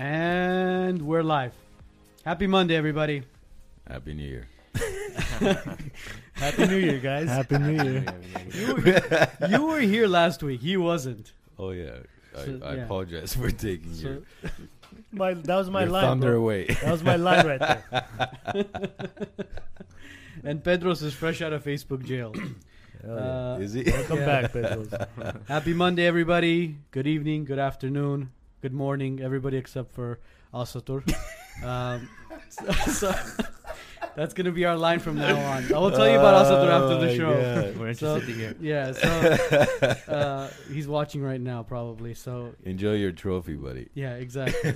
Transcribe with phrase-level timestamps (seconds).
[0.00, 1.52] And we're live.
[2.24, 3.22] Happy Monday, everybody.
[3.86, 4.46] Happy New Year.
[6.32, 7.28] Happy New Year, guys.
[7.28, 8.06] Happy New Year.
[8.54, 10.62] You were, you were here last week.
[10.62, 11.34] He wasn't.
[11.58, 11.98] Oh yeah.
[12.34, 12.84] I, So, I yeah.
[12.84, 14.22] apologize for taking So, your,
[15.12, 16.04] My that was my your line.
[16.04, 16.40] thunder bro.
[16.40, 16.64] away.
[16.68, 17.84] That was my line right there.
[20.44, 22.32] and Pedros is fresh out of Facebook jail.
[23.02, 23.82] Uh, Is he?
[23.84, 24.26] Welcome yeah.
[24.26, 25.48] back, Pedros.
[25.48, 26.76] happy Monday, everybody.
[26.90, 28.30] Good evening, good afternoon,
[28.62, 30.18] good morning, everybody except for
[30.54, 31.02] Asatur.
[31.62, 32.08] Um,
[32.48, 33.14] so, so
[34.16, 35.70] that's gonna be our line from now on.
[35.70, 37.34] I will tell you about Asatur after Oh the show.
[37.34, 37.76] God.
[37.78, 38.54] We're So- interested to hear.
[38.62, 42.14] Yeah, so uh, he's watching right now, probably.
[42.14, 43.90] So Enjoy your trophy, buddy.
[43.92, 44.72] yeah, exactly.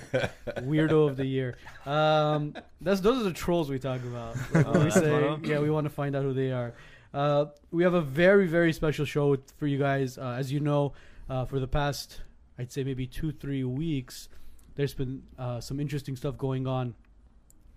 [0.58, 1.56] Weirdo of the year.
[1.86, 4.36] Um, that's those are the trolls we talk about.
[4.52, 5.44] Like, when we say, of 'em?
[5.46, 6.74] yeah, we want to find out who they are.
[7.14, 10.18] Uh, we have a very very special show for you guys.
[10.18, 10.92] Uh, as you know,
[11.30, 12.20] uh, for the past
[12.58, 14.28] I'd say maybe two three weeks,
[14.74, 16.94] there's been uh, some interesting stuff going on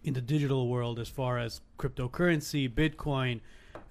[0.04, 3.42] in the digital world as far as cryptocurrency, Bitcoin,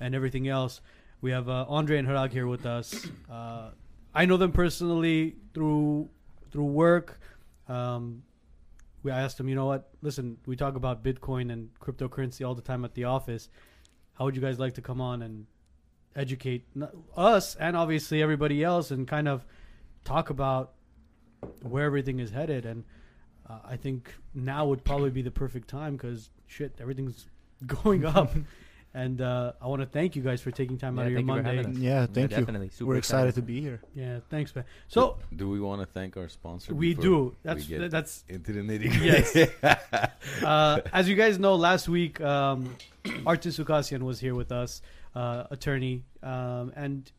[0.01, 0.81] and everything else.
[1.21, 3.07] We have uh, Andre and Harag here with us.
[3.31, 3.71] Uh,
[4.15, 6.09] I know them personally through
[6.51, 7.21] through work.
[7.69, 8.23] Um,
[9.03, 9.91] we I asked them, you know what?
[10.03, 13.49] Listen, we talk about Bitcoin and cryptocurrency all the time at the office.
[14.15, 15.47] How would you guys like to come on and
[16.15, 16.65] educate
[17.17, 19.45] us and obviously everybody else and kind of
[20.05, 20.73] talk about
[21.63, 22.67] where everything is headed?
[22.67, 22.85] And
[23.49, 27.27] uh, I think now would probably be the perfect time because shit, everything's
[27.67, 28.33] going up.
[28.95, 31.21] and uh, I want to thank you guys for taking time Yeah, out of your
[31.21, 31.57] you Monday.
[31.57, 31.79] having us.
[31.79, 32.37] Yeah, Yeah, thank you.
[32.39, 32.69] definitely.
[32.71, 33.41] Super We're excited excited.
[33.43, 33.81] to be here.
[33.95, 34.65] Yeah, thanks, man.
[34.89, 36.75] So Do we want to thank our sponsor?
[36.75, 37.37] we do.
[37.43, 39.37] That's we get that's into the nitty Yes.
[40.43, 42.75] uh, as you guys know, last week, um,
[43.05, 44.81] Artin Sukasian was here with us,
[45.15, 47.11] uh, attorney, um, and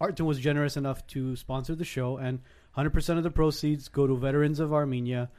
[0.00, 2.40] Artin was generous enough to sponsor the show, and
[2.76, 5.30] 100% of the proceeds go to veterans of Armenia.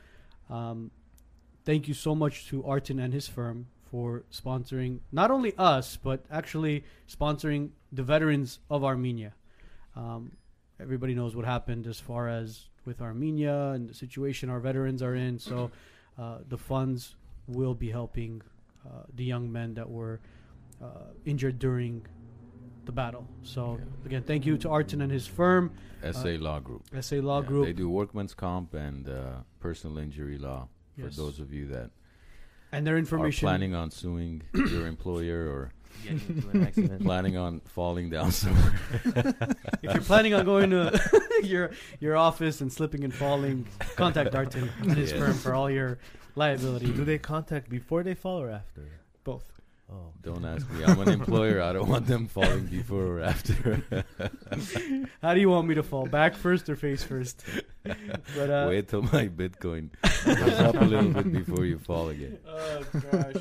[0.50, 0.92] Um,
[1.66, 6.26] thank you so much to Artin and his firm for sponsoring not only us, but
[6.32, 9.34] actually sponsoring the veterans of Armenia.
[9.96, 10.32] Um,
[10.80, 15.16] everybody knows what happened as far as with Armenia and the situation our veterans are
[15.16, 15.40] in.
[15.40, 15.72] So
[16.20, 17.16] uh, the funds
[17.48, 18.42] will be helping
[18.86, 20.20] uh, the young men that were
[20.82, 22.06] uh, injured during
[22.86, 23.28] the battle.
[23.44, 24.06] So Yeah.
[24.06, 25.72] again, thank you to Artin and his firm,
[26.02, 26.84] SA Law Group.
[27.02, 30.68] SA Law Yeah, Group, They do workman's comp and uh, personal injury law
[30.98, 31.16] for Yes.
[31.16, 31.92] those of you that
[32.72, 33.46] and their information are information.
[33.48, 35.72] planning on suing your employer or
[36.04, 37.04] Getting into an accident.
[37.04, 38.74] planning on falling down somewhere.
[39.06, 41.00] if you're planning on going to
[41.44, 41.70] your
[42.00, 43.66] your office and slipping and falling,
[43.96, 45.20] contact Artin and his Yes.
[45.20, 46.00] firm for all your
[46.36, 46.88] liability.
[46.92, 48.82] Do they contact before they fall or after?
[49.24, 49.53] Both.
[49.94, 50.84] Oh, Don't ask me.
[50.84, 51.62] I'm an employer.
[51.62, 53.84] I don't want them falling before or after.
[55.22, 56.08] How do you want me to fall?
[56.08, 57.44] Back first or face first?
[57.84, 59.90] But uh, Wait till my Bitcoin
[60.26, 62.40] goes up a little bit before you fall again.
[62.48, 63.36] Oh gosh.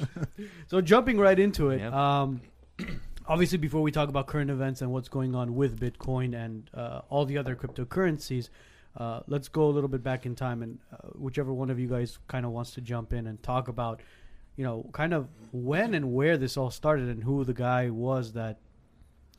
[0.67, 1.81] so jumping right into it.
[1.81, 1.93] Yep.
[1.93, 2.43] Um,
[3.27, 7.01] obviously, before we talk about current events and what's going on with Bitcoin and uh,
[7.09, 8.51] all the other cryptocurrencies,
[8.99, 11.89] uh, let's go a little bit back in time and uh, whichever one of you
[11.89, 14.01] guys kind of wants to jump in and talk about,
[14.57, 18.33] you know, kind of when and where this all started and who the guy was
[18.33, 18.59] that.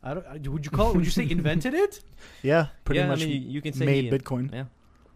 [0.03, 0.47] I don't.
[0.49, 0.91] Would you call?
[0.91, 0.95] It?
[0.97, 2.01] Would you say invented it?
[2.41, 4.53] yeah, pretty yeah, much I mean, you can say made he- Bitcoin.
[4.53, 4.65] Yeah.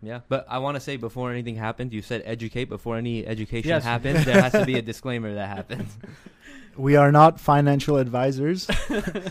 [0.03, 2.65] Yeah, but I want to say before anything happened, you said educate.
[2.65, 3.83] Before any education Yes.
[3.83, 5.97] happens, there has to be a disclaimer that happens.
[6.77, 8.67] We are not financial advisors.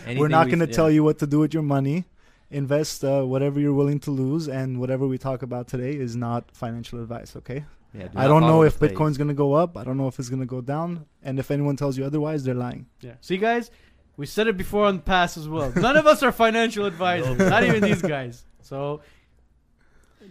[0.05, 0.73] We're not going to yeah.
[0.73, 2.03] tell you what to do with your money.
[2.51, 6.51] Invest uh, whatever you're willing to lose, and whatever we talk about today is not
[6.51, 7.37] financial advice.
[7.37, 7.63] Okay.
[7.97, 8.91] Yeah, do I don't know if plays.
[8.91, 9.77] Bitcoin's going to go up.
[9.77, 11.05] I don't know if it's going to go down.
[11.23, 12.85] And if anyone tells you otherwise, they're lying.
[13.01, 13.13] Yeah.
[13.21, 13.71] See, guys,
[14.17, 15.71] we said it before on the past as well.
[15.75, 17.37] None of us are financial advisors.
[17.37, 18.45] not even these guys.
[18.61, 19.01] So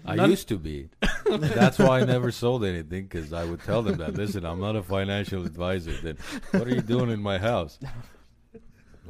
[0.04, 0.88] I None- used to be.
[1.28, 4.14] That's why I never sold anything because I would tell them that.
[4.14, 5.92] Listen, I'm not a financial advisor.
[5.92, 6.18] Then
[6.52, 7.78] what are you doing in my house?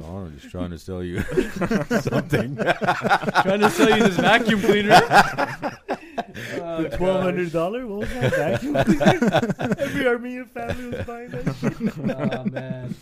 [0.02, 1.20] Oh, I'm just trying to sell you
[2.00, 2.56] something.
[2.56, 5.00] trying to sell you this vacuum cleaner.
[6.16, 7.86] The twelve hundred dollar.
[7.86, 8.60] What was that?
[8.60, 9.74] Vacuum cleaner?
[9.78, 11.56] Every Armenian family was buying that.
[11.56, 12.10] shit.
[12.10, 12.94] Oh man.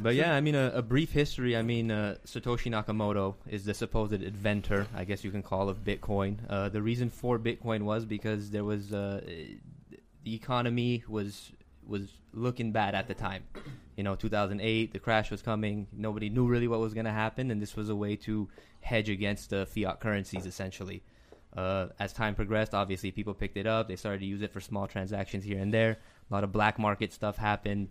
[0.00, 1.56] But yeah, I mean, a, a brief history.
[1.56, 5.78] I mean, uh, Satoshi Nakamoto is the supposed inventor, I guess you can call, of
[5.84, 6.36] Bitcoin.
[6.48, 9.20] Uh, the reason for Bitcoin was because there was uh,
[10.24, 11.52] the economy was
[11.86, 13.44] was looking bad at the time.
[14.00, 15.86] You know, 2008, the crash was coming.
[15.92, 18.48] Nobody knew really what was going to happen, and this was a way to
[18.80, 21.02] hedge against the fiat currencies, essentially.
[21.54, 23.88] Uh, as time progressed, obviously people picked it up.
[23.88, 25.98] They started to use it for small transactions here and there.
[26.30, 27.88] A lot of black market stuff happened.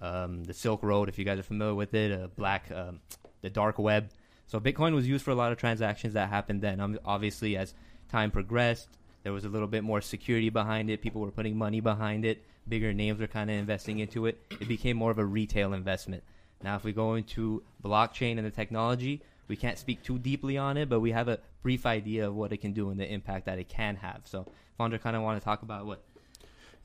[0.00, 2.98] Um, the Silk Road, if you guys are familiar with it, black, um,
[3.42, 4.10] the dark web.
[4.48, 6.80] So Bitcoin was used for a lot of transactions that happened then.
[6.80, 7.72] Um, obviously, as
[8.08, 8.88] time progressed,
[9.22, 11.02] there was a little bit more security behind it.
[11.02, 12.42] People were putting money behind it.
[12.68, 14.40] Bigger names were kind of investing into it.
[14.60, 16.22] It became more of a retail investment.
[16.62, 20.76] Now, if we go into blockchain and the technology, we can't speak too deeply on
[20.76, 23.46] it, but we have a brief idea of what it can do and the impact
[23.46, 24.22] that it can have.
[24.24, 24.46] So,
[24.78, 26.02] Founder kind of want to talk about what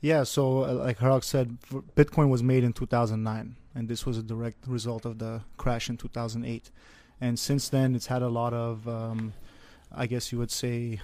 [0.00, 1.58] Yeah, so uh, like Harak said,
[1.96, 5.96] Bitcoin was made in 2009, and this was a direct result of the crash in
[5.96, 6.70] 2008.
[7.20, 9.32] And since then, it's had a lot of, um,
[9.90, 11.00] I guess you would say,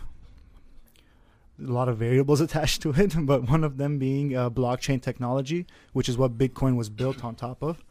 [1.62, 5.66] a lot of variables attached to it, but one of them being uh, blockchain technology,
[5.92, 7.84] which is what Bitcoin was built on top of.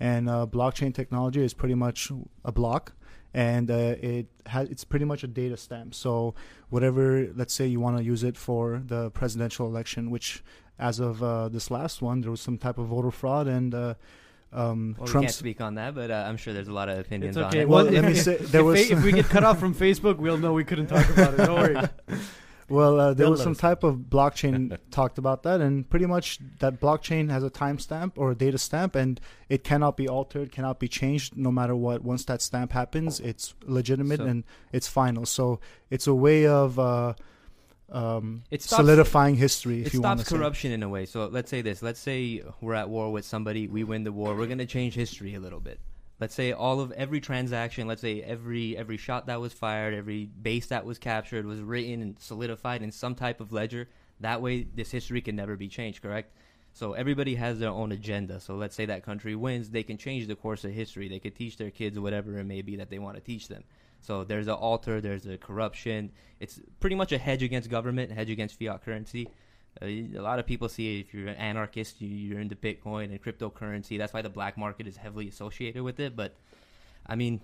[0.00, 2.10] And uh, blockchain technology is pretty much
[2.44, 2.92] a block,
[3.32, 5.94] and uh, it has it's pretty much a data stamp.
[5.94, 6.34] So
[6.70, 10.42] whatever, let's say you want to use it for the presidential election, which
[10.78, 13.94] as of uh, this last one, there was some type of voter fraud, and uh,
[14.52, 16.98] um, well, we can't speak on that, but uh, I'm sure there's a lot of
[16.98, 17.68] opinions It's on it.
[17.68, 18.86] Well, Well, let me if- say if, was.
[18.86, 21.36] fa- if we get cut off from Facebook, we'll know we couldn't talk about it.
[21.36, 21.88] Don't worry.
[22.68, 26.80] Well, uh, there was some type of blockchain talked about that, and pretty much that
[26.80, 30.88] blockchain has a timestamp or a data stamp, and it cannot be altered, cannot be
[30.88, 32.02] changed, no matter what.
[32.02, 35.26] Once that stamp happens, it's legitimate So- and it's final.
[35.26, 35.60] So
[35.90, 37.14] it's a way of uh,
[37.90, 40.38] um, It stops- solidifying history, if it you want stops to say.
[40.38, 41.04] corruption in a way.
[41.06, 41.82] So let's say this.
[41.82, 43.66] Let's say we're at war with somebody.
[43.68, 44.34] We win the war.
[44.34, 45.78] We're going to change history a little bit.
[46.22, 47.88] Let's say all of every transaction.
[47.88, 52.00] Let's say every every shot that was fired, every base that was captured was written
[52.00, 53.88] and solidified in some type of ledger.
[54.20, 56.00] That way, this history can never be changed.
[56.00, 56.32] Correct.
[56.74, 58.38] So everybody has their own agenda.
[58.38, 61.08] So let's say that country wins, they can change the course of history.
[61.08, 63.64] They could teach their kids whatever it may be that they want to teach them.
[63.98, 66.12] So there's an alter, there's a corruption.
[66.38, 69.26] It's pretty much a hedge against government, hedge against fiat currency.
[69.80, 73.22] Uh, a lot of people see if you're an anarchist, you, you're into Bitcoin and
[73.22, 73.96] cryptocurrency.
[73.98, 76.14] That's why the black market is heavily associated with it.
[76.14, 76.36] But
[77.06, 77.40] I mean,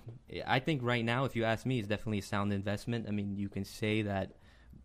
[0.46, 3.06] I think right now, if you ask me, it's definitely a sound investment.
[3.08, 4.32] I mean, you can say that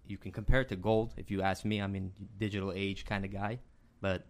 [0.07, 1.13] you can compare it to gold.
[1.17, 3.59] If you ask me, I'm in digital age kind of guy.
[4.01, 4.25] But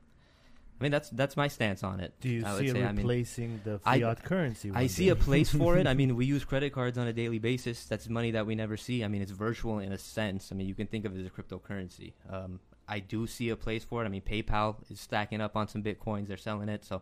[0.79, 2.13] I mean, that's that's my stance on it.
[2.19, 4.71] Do you I see it say, I mean, replacing the I- fiat currency?
[4.73, 5.87] I see a place for it.
[5.87, 7.85] I mean, we use credit cards on a daily basis.
[7.85, 9.03] That's money that we never see.
[9.03, 10.51] I mean, it's virtual in a sense.
[10.51, 12.13] I mean, you can think of it as a cryptocurrency.
[12.29, 14.05] Um, I do see a place for it.
[14.05, 16.27] I mean, PayPal is stacking up on some bitcoins.
[16.27, 16.83] They're selling it.
[16.83, 17.01] So,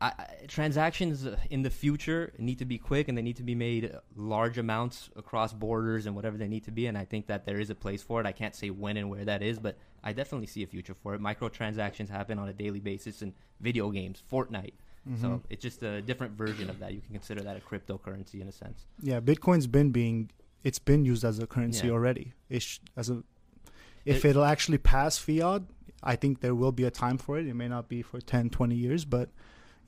[0.00, 3.54] I, I, transactions in the future need to be quick and they need to be
[3.54, 6.86] made large amounts across borders and whatever they need to be.
[6.86, 8.26] And I think that there is a place for it.
[8.26, 11.14] I can't say when and where that is, but I definitely see a future for
[11.14, 11.20] it.
[11.20, 14.74] Microtransactions happen on a daily basis in video games, Fortnite.
[15.08, 15.20] Mhm.
[15.20, 16.92] So it's just a different version of that.
[16.94, 18.86] You can consider that a cryptocurrency in a sense.
[19.00, 20.30] yeah, Bitcoin's been being
[20.64, 21.92] it's been used as a currency Yeah.
[21.94, 22.34] already.
[22.48, 23.24] It's as a
[24.04, 25.62] if It- it'll actually pass fiat,
[26.02, 27.46] I think there will be a time for it.
[27.46, 29.30] It may not be for 10, 20 years, but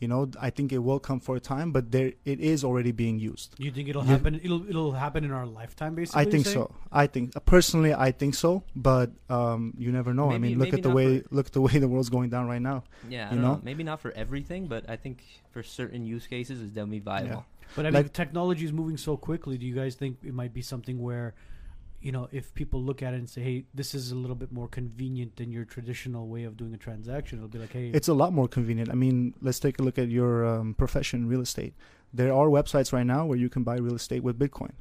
[0.01, 1.71] you know, I think it will come for a time.
[1.73, 3.55] But there, it is already being used.
[3.59, 4.11] You think it'll Yeah.
[4.11, 4.41] happen?
[4.43, 6.21] It'll it'll happen in our lifetime, basically.
[6.23, 6.75] I think so.
[6.93, 8.65] I think uh, personally, I think so.
[8.77, 10.31] But um, you never know.
[10.31, 12.49] I mean, look at the way for- look at the way the world's going down
[12.49, 12.83] right now.
[13.09, 13.55] Yeah, I You don't know?
[13.55, 13.61] know?
[13.65, 17.47] Maybe not for everything, but I think for certain use cases, it's definitely viable.
[17.77, 19.57] But I mean, Like- technology is moving so quickly.
[19.59, 21.35] Do you guys think it might be something where,
[22.05, 24.53] you know, if people look at it and say, "Hey, this is a little bit
[24.53, 28.09] more convenient than your traditional way of doing a transaction," it'll be like, "Hey, It's
[28.09, 28.91] a lot more convenient.
[28.91, 31.73] I mean, let's take a look at your um, profession, real estate.
[32.13, 34.73] There are websites right now where you can buy real estate with Bitcoin,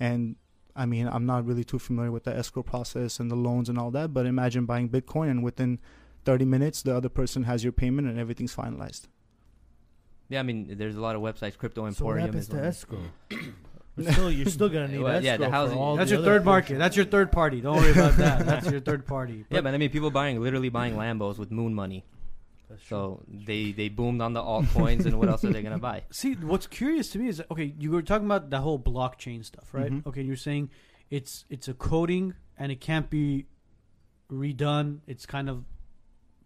[0.00, 0.34] and
[0.74, 3.78] I mean, I'm not really too familiar with the escrow process and the loans and
[3.78, 5.78] all that, but imagine buying Bitcoin and within
[6.24, 9.06] 30 minutes, the other person has your payment and everything's finalized.
[10.28, 11.58] Yeah, I mean, there's a lot of websites.
[11.58, 11.94] Crypto Emporium.
[11.94, 13.02] So what Emporium happens is to one.
[13.38, 13.52] escrow?
[13.96, 16.16] We're still, you're still gonna need Well, escrow yeah, the for housing- all that's the
[16.16, 16.78] your other third market.
[16.78, 17.60] That's your third party.
[17.60, 18.46] Don't worry about that.
[18.46, 21.74] That's your third party." Yeah, but I mean, people buying literally buying Lambos with moon
[21.74, 22.04] money.
[22.88, 26.04] So they they boomed on the altcoins, and what else are they gonna buy?
[26.10, 27.74] See, what's curious to me is okay.
[27.78, 29.92] You were talking about the whole blockchain stuff, right?
[29.92, 30.06] Mhm.
[30.06, 30.70] Okay, you're saying
[31.10, 33.44] it's it's a coding and it can't be
[34.30, 35.00] redone.
[35.06, 35.64] It's kind of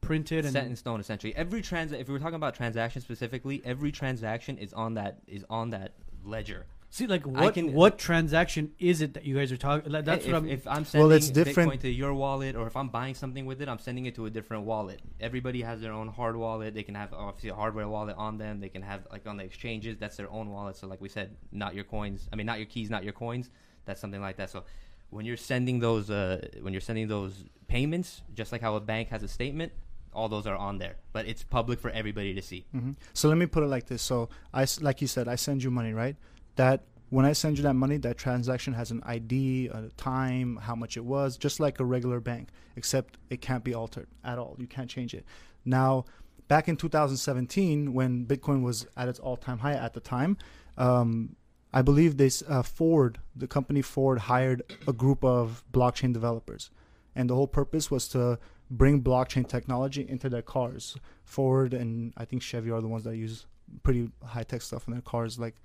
[0.01, 1.35] printed and Set in stone, essentially.
[1.37, 1.93] Every trans.
[1.93, 5.95] If we were talking about transactions specifically, every transaction is on that is on that
[6.25, 6.67] ledger.
[6.91, 9.91] See, like what can- what transaction is it that you guys are talking?
[9.93, 10.49] Like, that's if, what I'm.
[10.49, 13.45] if I'm sending Well, it's different- Bitcoin to your wallet, or if I'm buying something
[13.47, 15.01] with it, I'm sending it to a different wallet.
[15.21, 16.75] Everybody has their own hard wallet.
[16.75, 18.61] They can have obviously a hardware wallet on them.
[18.61, 19.97] They can have like on the exchanges.
[19.99, 20.77] That's their own wallet.
[20.77, 22.29] So like we said, not your coins.
[22.33, 23.51] I mean, not your keys, not your coins.
[23.85, 24.51] That's something like that.
[24.51, 24.65] So
[25.11, 29.09] when you're sending those, uh, when you're sending those payments, just like how a bank
[29.11, 29.73] has a statement,
[30.13, 30.97] all those are on there.
[31.13, 32.65] But it's public for everybody to see.
[32.73, 34.03] hmm So let me put it like this.
[34.03, 36.17] So I, s- like you said, I send you money, right?
[36.57, 40.75] That when I send you that money, that transaction has an ID, a time, how
[40.75, 44.57] much it was, just like a regular bank, except it can't be altered at all.
[44.59, 45.25] You can't change it.
[45.65, 46.05] Now,
[46.49, 50.37] back in 2017, when Bitcoin was at its all-time high at the time,
[50.77, 51.37] um,
[51.73, 56.71] I believe this uh, Ford, the company Ford, hired a group of blockchain developers,
[57.15, 58.39] and the whole purpose was to
[58.71, 60.97] bring blockchain technology into their cars.
[61.25, 63.47] Ford and I think Chevy are the ones that use
[63.83, 65.39] pretty high tech stuff in their cars.
[65.39, 65.57] Like,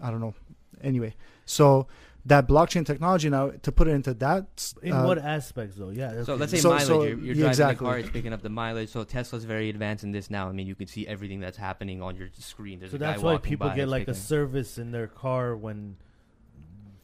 [0.00, 0.34] I don't know.
[0.82, 1.86] Anyway, so
[2.24, 4.72] that blockchain technology now to put it into that.
[4.82, 5.90] In uh, what aspects, though?
[5.90, 6.22] Yeah.
[6.22, 6.86] So let's say So- mileage.
[6.86, 7.74] so- you're, you're yeah, driving exactly.
[7.84, 8.90] the car, it's picking up the mileage.
[8.90, 10.48] So Tesla's very advanced in this now.
[10.48, 12.78] I mean, you can see everything that's happening on your screen.
[12.78, 15.08] There's So a guy that's why people by, get it's like a service in their
[15.08, 15.96] car when.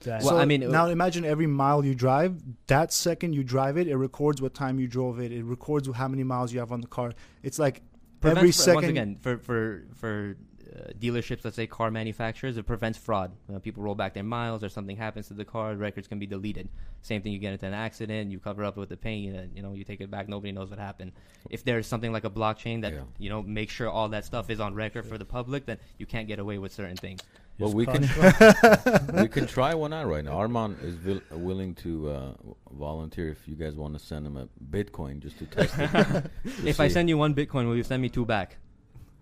[0.02, 2.40] That Well, so I mean, now imagine every mile you drive.
[2.68, 5.32] That second you drive it, it records what time you drove it.
[5.32, 7.12] It records how many miles you have on the car.
[7.42, 7.82] It's like
[8.22, 8.74] every fr- second.
[8.76, 10.36] Once again, for for for
[10.78, 13.32] uh, dealerships, let's say car manufacturers, it prevents fraud.
[13.52, 16.26] Uh, people roll back their miles, or something happens to the car, records can be
[16.26, 16.68] deleted.
[17.02, 19.62] Same thing, you get into an accident, you cover up with the paint, and you
[19.62, 20.28] know you take it back.
[20.28, 21.12] Nobody knows what happened.
[21.50, 23.00] If there's something like a blockchain that Yeah.
[23.18, 26.06] you know makes sure all that stuff is on record for the public, then you
[26.06, 27.20] can't get away with certain things.
[27.58, 28.02] Well, we can
[29.22, 30.32] we can try one out right now.
[30.32, 32.32] Armand is vil- willing to uh,
[32.72, 35.90] volunteer if you guys want to send him a Bitcoin just to test it.
[36.62, 38.58] to if I send you one Bitcoin, will you send me two back?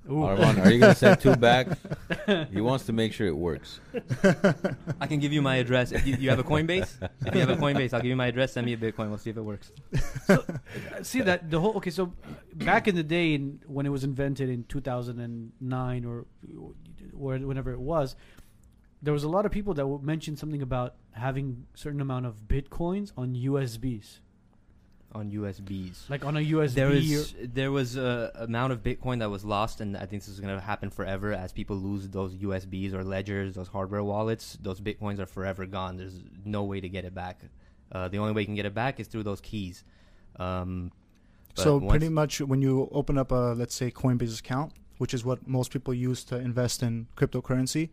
[0.09, 1.69] Armand, are you going to send two back?
[2.53, 3.81] he wants to make sure it works.
[5.01, 5.93] I can give you my address.
[5.93, 8.29] If you, you have a Coinbase, if you have a Coinbase, I'll give you my
[8.29, 8.53] address.
[8.53, 9.09] Send me a Bitcoin.
[9.09, 9.73] We'll see if it works.
[10.29, 10.39] Uh,
[11.03, 11.91] see that the whole okay.
[11.91, 12.13] So
[12.55, 16.27] back in the day, in, when it was invented in 2009 or
[17.19, 18.17] or whenever it was,
[19.03, 23.13] there was a lot of people that mentioned something about having certain amount of bitcoins
[23.17, 24.21] on USBs,
[25.17, 26.11] On USBs.
[26.11, 26.75] like on a USB.
[26.75, 30.23] There or- was there was a amount of Bitcoin that was lost, and I think
[30.23, 34.05] this is going to happen forever as people lose those USBs or ledgers, those hardware
[34.05, 34.59] wallets.
[34.61, 35.97] Those Bitcoins are forever gone.
[35.97, 37.41] There's no way to get it back.
[37.93, 39.85] Uh, the only way you can get it back is through those keys.
[40.39, 40.93] Um,
[41.55, 45.47] So pretty much when you open up a let's say Coinbase account, which is what
[45.49, 47.89] most people use to invest in cryptocurrency,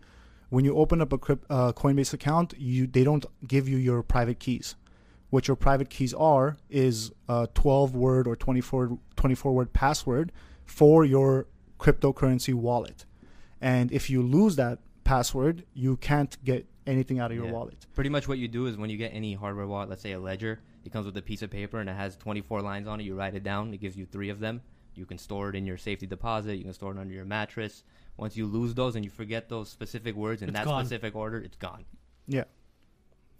[0.50, 4.03] when you open up a crypt, uh, Coinbase account, you they don't give you your
[4.03, 4.75] private keys.
[5.34, 10.32] What your private keys are is a 12 word or 24 24 word password
[10.63, 11.48] for your
[11.80, 13.06] cryptocurrency wallet.
[13.60, 17.52] And if you lose that password, you can't get anything out of your Yeah.
[17.54, 17.88] wallet.
[17.96, 20.20] Pretty much what you do is when you get any hardware wallet, let's say a
[20.20, 23.04] ledger, it comes with a piece of paper and it has 24 lines on it.
[23.04, 23.74] You write it down.
[23.74, 24.62] It gives you three of them.
[24.94, 26.58] You can store it in your safety deposit.
[26.58, 27.84] You can store it under your mattress.
[28.18, 30.86] Once you lose those and you forget those specific words in It's that gone.
[30.86, 31.86] specific order, it's gone.
[32.28, 32.44] Yeah.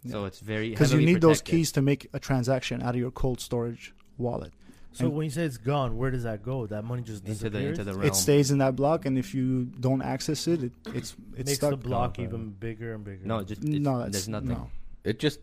[0.06, 3.00] So it's very Because you heavily need those keys to make a transaction out of
[3.00, 4.52] your cold storage wallet.
[4.92, 6.66] So And- when you say it's gone, where does that go?
[6.66, 7.78] That money just into the disappears?
[7.78, 8.06] into the realm.
[8.06, 11.54] It stays in that block, and if you don't access it, it it's it's makes
[11.54, 11.70] stuck.
[11.70, 12.24] the block Okay.
[12.24, 13.26] even bigger and bigger.
[13.26, 14.50] no, just it's, no, that's, there's nothing.
[14.50, 14.70] No,
[15.02, 15.40] It just.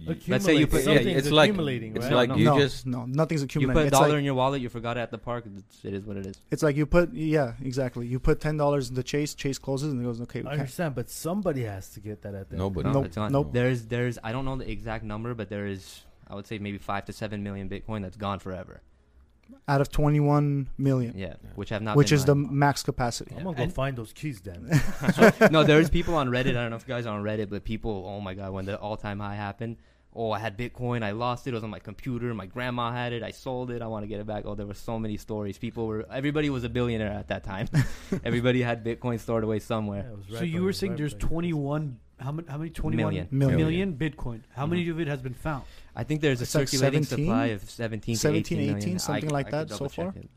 [0.00, 2.14] You- Let's say you put- yeah, Something's it's like- accumulating, it's right?
[2.14, 2.86] like No, you no, just.
[2.86, 3.74] no, nothing's You accumulating.
[3.76, 5.44] put a it's dollar like in your wallet, you forgot it at the park.
[5.56, 6.40] It's, it is what it is.
[6.50, 8.06] it's like you put yeah, exactly.
[8.06, 10.40] You put ten dollars in the chase, chase closes, and it goes okay.
[10.40, 10.52] I can't.
[10.60, 12.58] understand, but somebody has to get that at the end.
[12.58, 12.88] Nobody.
[12.88, 13.32] No, Nope, it's not.
[13.32, 13.52] nope.
[13.52, 16.78] There's there's I don't know the exact number, but there is I would say maybe
[16.78, 18.82] five to seven million Bitcoin that's gone forever.
[19.66, 21.50] Out of twenty-one million, Yeah, Yeah.
[21.54, 21.96] which have not.
[21.96, 23.34] which been is the max capacity.
[23.36, 24.70] I'm gonna go And- find those keys then.
[25.50, 26.50] no, there's people on Reddit.
[26.50, 28.64] I don't know if you guys are on Reddit, but people, oh my god, when
[28.64, 29.76] the all-time high happened,
[30.14, 31.50] oh, I had Bitcoin, I lost it.
[31.50, 32.32] It was on my computer.
[32.34, 33.22] My grandma had it.
[33.22, 33.82] I sold it.
[33.82, 34.44] I want to get it back.
[34.46, 35.58] Oh, there were so many stories.
[35.58, 37.68] People were, everybody was a billionaire at that time.
[38.24, 40.10] everybody had Bitcoin stored away somewhere.
[40.10, 41.98] it was so you were saying right there's by- 21.
[42.20, 42.48] How many?
[42.48, 42.70] How many?
[42.70, 43.28] 21 Million.
[43.30, 43.56] Million.
[43.58, 44.40] million Bitcoin.
[44.50, 44.70] How Mhm.
[44.70, 45.62] many of it has been found?
[45.98, 47.26] I think there's It's a like circulating 17?
[47.26, 48.76] supply of 17, 17, to 18, million.
[48.78, 50.14] 18, something c- like I that so far?
[50.16, 50.30] it,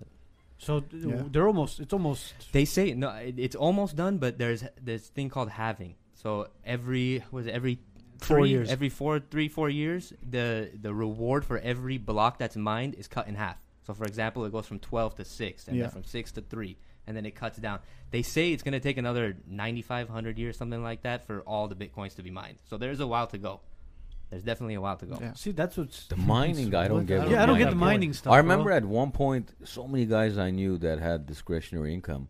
[0.58, 1.24] So Yeah.
[1.32, 1.80] they're almost.
[1.80, 2.34] It's almost.
[2.52, 5.96] They say no, it, it's almost done, but there's this thing called halving.
[6.16, 7.80] So every was it every
[8.20, 8.70] Four three- years.
[8.70, 13.28] every four, three, four years, the the reward for every block that's mined is cut
[13.28, 13.58] in half.
[13.86, 15.84] So for example, it goes from twelve to six, and Yeah.
[15.84, 16.78] then from six to three,
[17.08, 17.80] and then it cuts down.
[18.12, 21.76] They say it's going to take another 9,500 years, something like that, for all the
[21.76, 22.58] bitcoins to be mined.
[22.70, 23.62] So there's a while to go.
[24.32, 25.18] There's definitely a while to go.
[25.22, 25.34] Yeah.
[25.34, 27.22] See, that's what's The mining, I don't get.
[27.22, 28.32] I Yeah, I don't get the mining- mining stuff.
[28.32, 28.50] I bro.
[28.50, 32.30] remember at one point, so many guys I knew that had discretionary income.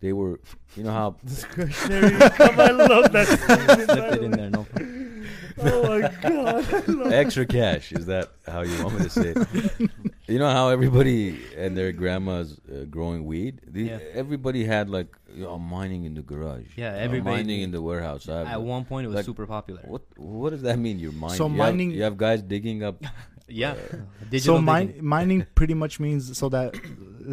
[0.00, 0.40] They were,
[0.74, 2.60] you know how Discretionary income.
[2.60, 3.26] I love that.
[3.86, 4.50] Slipped it in there.
[4.50, 4.64] No.
[4.64, 5.26] problem.
[5.60, 7.12] oh my god.
[7.12, 9.90] extra cash is that how you want me to say it
[10.28, 13.98] you know how everybody and their grandmas uh, growing weed the, Yeah.
[14.22, 17.80] everybody had like you know, mining in the garage Yeah, uh, everybody mining in the
[17.82, 19.80] warehouse I have At one point, it was Like, super popular.
[19.84, 22.82] what what does that mean you're mining So you mining- have, you have guys digging
[22.82, 22.96] up
[23.48, 23.72] Yeah.
[23.72, 23.96] uh,
[24.30, 26.74] Digital so mine, mining pretty much means so that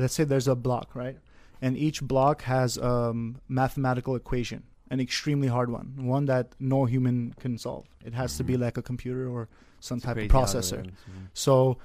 [0.01, 1.17] let's say there's a block, right?
[1.61, 7.33] And each block has um, mathematical equation, an extremely hard one, one that no human
[7.39, 7.85] can solve.
[8.05, 8.59] It has to be Mhm.
[8.65, 9.47] like a computer or
[9.79, 10.79] some It's type of processor.
[10.83, 10.93] algorithms.
[11.33, 11.77] So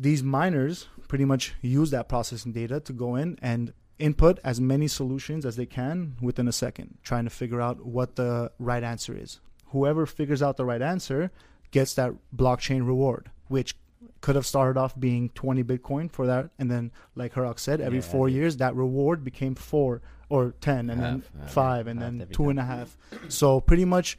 [0.00, 4.86] these miners pretty much use that processing data to go in and input as many
[4.86, 9.16] solutions as they can within a second, trying to figure out what the right answer
[9.16, 9.40] is.
[9.72, 11.30] Whoever figures out the right answer
[11.72, 13.74] gets that blockchain reward, which
[14.20, 17.98] could have started off being 20 Bitcoin for that, and then, like Harak said, every
[17.98, 21.50] Yeah, four years that reward became four or 10, and then Half, half.
[21.52, 22.96] five, and Half then two and a half.
[23.28, 24.16] So pretty much,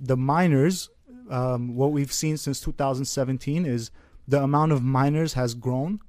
[0.00, 0.88] the miners,
[1.30, 3.90] um, what we've seen since 2017 is
[4.28, 6.00] the amount of miners has grown,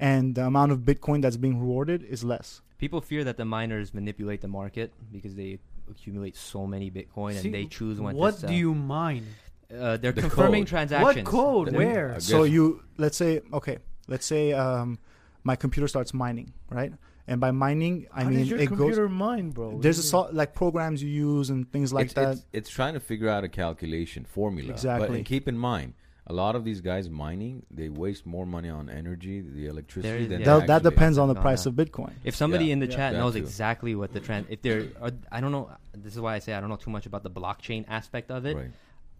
[0.00, 2.62] and the amount of Bitcoin that's being rewarded is less.
[2.78, 5.58] People fear that the miners manipulate the market because they
[5.90, 8.50] accumulate so many Bitcoin See, and they choose when what to sell.
[8.50, 9.26] do you mine?
[9.72, 10.68] Uh, they're The confirming code.
[10.68, 11.16] transactions.
[11.16, 11.68] What code?
[11.72, 12.18] The- Where?
[12.20, 14.98] So you let's say okay, let's say um,
[15.44, 16.92] my computer starts mining, right?
[17.28, 18.78] And by mining, I How mean does your it goes.
[18.78, 19.80] computer mine, bro?
[19.80, 22.32] There's a you so, like programs you use and things like it's, that.
[22.34, 24.68] It's, it's trying to figure out a calculation formula.
[24.68, 25.16] But Exactly.
[25.18, 25.94] and keep in mind,
[26.28, 30.18] a lot of these guys mining, they waste more money on energy, the electricity There
[30.22, 30.58] is- than yeah.
[30.58, 31.70] that, that depends on the price that.
[31.70, 32.12] of Bitcoin.
[32.24, 32.72] If somebody Yeah.
[32.74, 32.96] in the Yeah.
[32.96, 33.38] chat That knows too.
[33.40, 35.70] exactly what the trans, if they're, uh, I don't know.
[35.94, 38.44] This is why I say I don't know too much about the blockchain aspect of
[38.44, 38.56] it.
[38.56, 38.70] Right.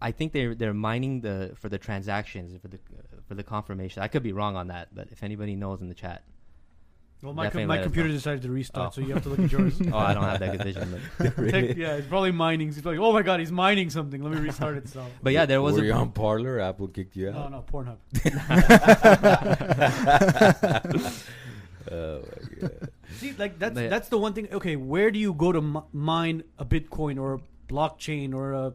[0.01, 2.77] I think they're they're mining the for the transactions for the
[3.27, 4.03] for the confirmation.
[4.03, 6.21] I could be wrong on that, but if anybody knows in the chat,
[7.23, 8.91] Well, my, com- my computer decided to restart, Oh.
[8.91, 9.81] so you have to look at yours.
[9.91, 11.01] oh, I don't have that good vision.
[11.17, 12.67] But, Tech- yeah, it's probably mining.
[12.67, 14.21] He's like, oh my god, he's mining something.
[14.21, 14.87] Let me restart it.
[14.87, 16.59] So, but yeah, there was Were a you on Parler?
[16.59, 17.51] Apple kicked you out.
[17.51, 17.97] no, no, Pornhub.
[21.89, 22.89] Oh my god.
[23.15, 24.49] See, like that's But- that's the one thing.
[24.51, 27.39] Okay, where do you go to mi- mine a Bitcoin or a
[27.71, 28.73] blockchain or a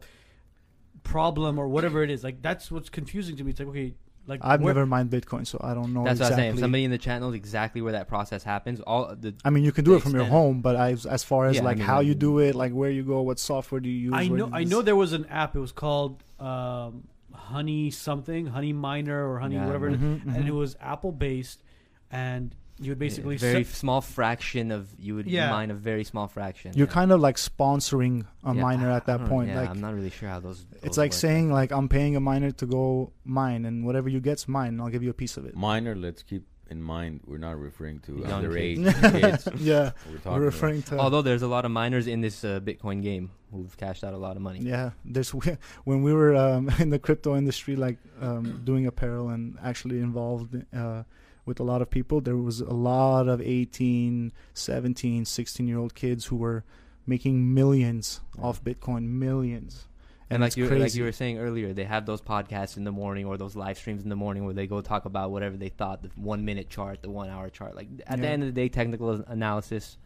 [1.03, 2.25] problem or whatever it is?
[2.25, 3.51] Like that's what's confusing to me.
[3.51, 3.95] It's like okay,
[4.27, 6.55] like I've where- never mined Bitcoin, so I don't know that's what I'm saying.
[6.55, 9.65] If somebody in the chat knows exactly where that process happens, all the I mean,
[9.65, 11.79] you can do it from your home, but I, as far as Yeah, I like
[11.79, 14.15] mean, how you do it, like where you go, what software do you use?
[14.15, 15.57] I know I know there was an app.
[15.57, 20.47] It was called um, Honey something, Honey Miner or Honey Yeah, whatever, Mhm, and mhm.
[20.47, 21.63] it was Apple based,
[22.11, 25.51] and you would basically a very set- small fraction of you would Yeah.
[25.51, 26.73] mine a very small fraction.
[26.75, 26.93] You're yeah.
[26.93, 29.49] kind of like sponsoring a Yeah, miner I at that don't- point.
[29.51, 30.67] Yeah, like I'm not really sure how those.
[30.83, 31.21] it's like work.
[31.21, 34.69] saying like I'm paying a miner to go mine, and whatever you get's mine.
[34.75, 35.55] and I'll give you a piece of it.
[35.57, 39.45] Minor, let's keep in mind, we're not referring to Young underage kids.
[39.45, 39.49] kids.
[39.61, 40.99] yeah, We're we're talking referring to.
[40.99, 44.17] Although there's a lot of miners in this uh, Bitcoin game who've cashed out a
[44.17, 44.61] lot of money.
[44.61, 45.31] Yeah, there's
[45.85, 50.57] when we were um, in the crypto industry, like um, doing apparel and actually involved
[50.75, 51.03] uh,
[51.45, 52.21] with a lot of people.
[52.21, 56.65] There was a lot of 18, 17, 16 year old kids who were
[57.07, 59.87] making millions off Bitcoin, millions.
[60.31, 63.27] And like you like you were saying earlier, they have those podcasts in the morning
[63.27, 66.03] or those live streams in the morning where they go talk about whatever they thought
[66.03, 67.77] the one minute chart, the one hour chart.
[67.77, 69.99] Like at the end of the day, technical analysis,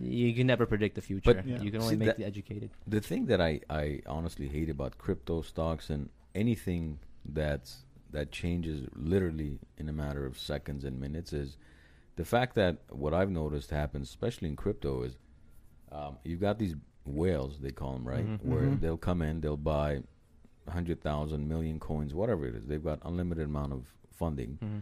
[0.00, 1.34] you can never predict the future.
[1.34, 1.60] But- Yeah.
[1.60, 2.70] You can only See, make that- the educated.
[2.86, 7.78] the thing that I, I honestly hate about crypto stocks and anything that's
[8.14, 11.56] that changes literally in a matter of seconds and minutes is
[12.16, 15.16] the fact that what I've noticed happens, especially in crypto, is
[15.92, 16.74] um, you've got these
[17.04, 18.42] whales they call them right, Mhm.
[18.44, 18.80] where Mhm.
[18.80, 20.02] they'll come in, they'll buy
[20.68, 22.66] hundred thousand million coins, whatever it is.
[22.66, 24.78] They've got unlimited amount of funding, Mm-hmm.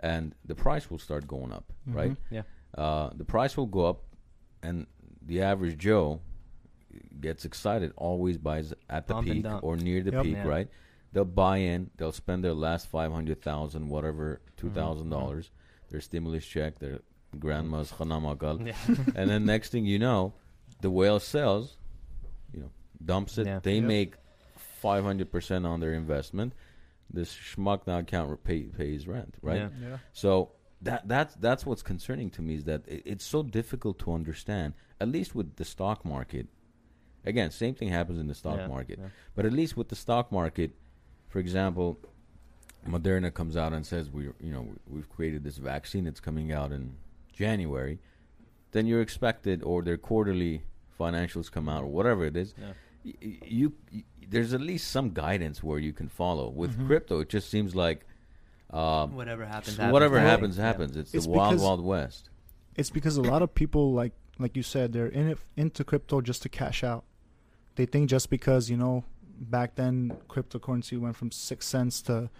[0.00, 2.12] and the price will start going up, right?
[2.12, 2.16] Mhm.
[2.30, 2.42] Yeah.
[2.76, 4.02] uh, the price will go up,
[4.62, 4.86] and
[5.22, 6.20] the average Joe
[7.20, 10.22] gets excited, always buys at the Pump peak or near the Yep.
[10.24, 10.46] peak, Yeah.
[10.48, 10.68] right?
[11.14, 15.08] They'll buy in, they'll spend their last five hundred thousand, whatever, two mm-hmm.
[15.10, 15.50] dollars,
[15.88, 17.00] their stimulus check, their
[17.38, 18.74] grandma's khanamakal, Yeah.
[19.14, 20.34] and then next thing you know,
[20.80, 21.76] the whale sells,
[22.52, 22.70] you know,
[23.04, 23.46] dumps it.
[23.46, 23.60] Yeah.
[23.62, 23.84] They Yep.
[23.84, 24.14] make
[24.56, 26.52] five hundred percent on their investment.
[27.08, 29.56] This schmuck now can't repay pays rent, right?
[29.58, 29.68] Yeah.
[29.80, 29.98] Yeah.
[30.12, 30.50] So
[30.82, 34.74] that that's that's what's concerning to me is that it, it's so difficult to understand.
[35.00, 36.48] At least with the stock market,
[37.24, 38.98] again, same thing happens in the stock Yeah, market.
[39.00, 39.08] yeah.
[39.36, 40.72] But at least with the stock market,
[41.34, 41.98] for example,
[42.86, 46.06] Moderna comes out and says we you know we've created this vaccine.
[46.06, 46.94] It's coming out in
[47.32, 47.98] January.
[48.70, 50.62] Then you're expected, or their quarterly
[51.00, 52.54] financials come out, or whatever it is.
[52.56, 52.72] Yeah.
[53.04, 56.48] y- y- You, y there's at least some guidance where you can follow.
[56.48, 56.86] With Mhm.
[56.86, 58.06] crypto, it just seems like.
[58.70, 59.92] Um, Whatever happens, happens.
[59.92, 60.64] whatever Well, happens, Yeah.
[60.70, 60.96] happens.
[60.96, 62.30] It's, It's the wild, wild west.
[62.76, 66.20] It's because a lot of people like like you said they're in it into crypto
[66.20, 67.02] just to cash out.
[67.74, 69.02] They think just because you know
[69.38, 72.30] back then cryptocurrency went from six cents to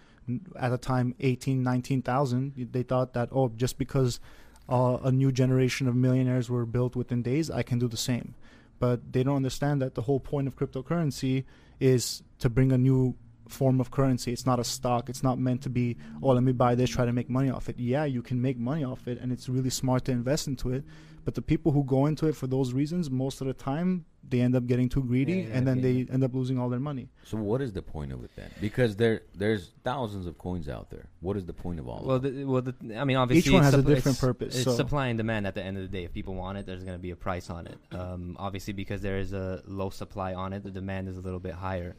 [0.56, 4.20] at the time 18 19,000 they thought that oh just because
[4.68, 8.34] uh, a new generation of millionaires were built within days I can do the same
[8.78, 11.44] but they don't understand that the whole point of cryptocurrency
[11.80, 13.14] is to bring a new
[13.48, 14.32] form of currency.
[14.32, 15.08] It's not a stock.
[15.08, 17.68] It's not meant to be, oh, let me buy this, try to make money off
[17.68, 17.78] it.
[17.78, 20.84] Yeah, you can make money off it, and it's really smart to invest into it.
[21.24, 24.40] But the people who go into it for those reasons, most of the time, they
[24.40, 26.04] end up getting too greedy, Yeah, and then exactly.
[26.04, 27.08] they end up losing all their money.
[27.24, 28.50] So what is the point of it then?
[28.60, 31.06] Because there there's thousands of coins out there.
[31.20, 32.34] What is the point of all Well, of it?
[32.36, 34.64] the, well, the, I mean, obviously, each one it's has a different it's- purpose, It's
[34.64, 35.46] so- supply and demand.
[35.46, 37.16] At the end of the day, if people want it, there's going to be a
[37.16, 37.78] price on it.
[37.92, 41.40] Um, obviously, because there is a low supply on it, the demand is a little
[41.40, 41.96] bit higher.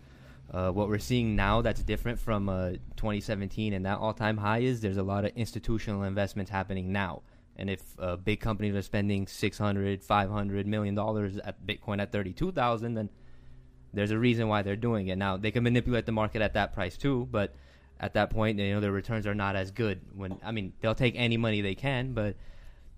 [0.51, 4.79] Uh, what we're seeing now that's different from uh, 2017 and that all-time high is
[4.79, 7.23] there's a lot of institutional investments happening now.
[7.57, 12.93] And if uh, big companies are spending 600, 500 million dollars at Bitcoin at 32,000,
[12.93, 13.09] then
[13.93, 15.17] there's a reason why they're doing it.
[15.17, 17.55] Now they can manipulate the market at that price too, but
[17.99, 20.01] at that point, you know, their returns are not as good.
[20.13, 22.35] When I mean, they'll take any money they can, but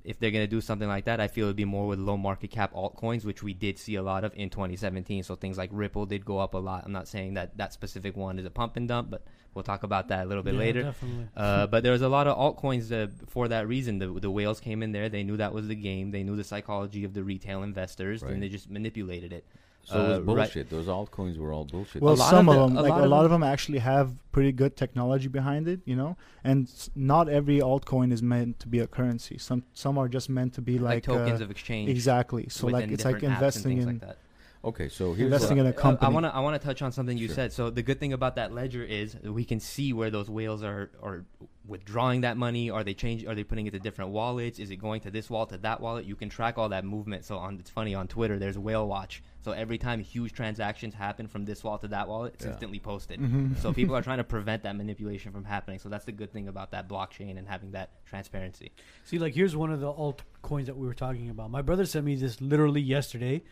[0.07, 2.49] if they're gonna do something like that, I feel it'd be more with low market
[2.49, 5.21] cap altcoins, which we did see a lot of in 2017.
[5.23, 6.83] So things like Ripple did go up a lot.
[6.85, 9.83] I'm not saying that that specific one is a pump and dump, but we'll talk
[9.83, 10.83] about that a little bit Yeah, later.
[10.83, 11.27] Definitely.
[11.35, 13.99] Uh, but there was a lot of altcoins uh, for that reason.
[13.99, 15.09] The, the whales came in there.
[15.09, 16.11] They knew that was the game.
[16.11, 18.31] They knew the psychology of the retail investors, Right.
[18.33, 19.45] and they just manipulated it.
[19.89, 20.25] So it was uh, right.
[20.25, 20.69] bullshit.
[20.69, 22.01] Those altcoins were all bullshit.
[22.01, 23.31] Well, lot some of of, the- them, a like lot a of lot them- of
[23.31, 26.17] them, actually have pretty good technology behind it, you know.
[26.43, 29.37] And not every altcoin is meant to be a currency.
[29.37, 31.89] Some some are just meant to be Like, like, tokens uh, of exchange.
[31.89, 32.47] exactly.
[32.49, 34.17] So like it's like different apps and investing in like that.
[34.65, 36.07] okay, so here's investing what in a Uh, company.
[36.11, 37.35] I want to I want to touch on something you Sure.
[37.35, 37.53] said.
[37.53, 40.89] So the good thing about that ledger is we can see where those whales are
[41.01, 41.23] are
[41.65, 42.69] withdrawing that money.
[42.69, 43.25] Are they change?
[43.25, 44.59] Are they putting it to different wallets?
[44.59, 46.05] Is it going to this wallet to that wallet?
[46.05, 47.23] You can track all that movement.
[47.25, 48.37] So on it's funny on Twitter.
[48.39, 49.23] There's Whale Watch.
[49.43, 52.51] So every time huge transactions happen from this wallet to that wallet, it's Yeah.
[52.51, 53.19] instantly posted.
[53.19, 53.57] Mhm.
[53.57, 55.79] So people are trying to prevent that manipulation from happening.
[55.79, 58.71] So that's the good thing about that blockchain and having that transparency.
[59.05, 61.49] See, like here's one of the altcoins that we were talking about.
[61.49, 63.43] My brother sent me this literally yesterday.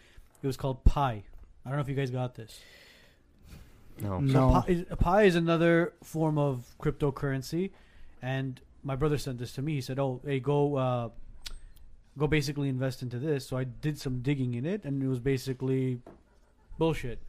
[0.42, 1.24] It was called Pi.
[1.64, 2.60] I don't know if you guys got this.
[4.02, 4.20] No.
[4.20, 4.32] No.
[4.34, 7.72] So Pi is, Pi is another form of cryptocurrency,
[8.22, 9.76] and my brother sent this to me.
[9.76, 11.10] He said, "Oh, hey, go, uh,
[12.18, 15.20] go, basically invest into this." So I did some digging in it, and it was
[15.20, 16.02] basically
[16.78, 17.20] bullshit.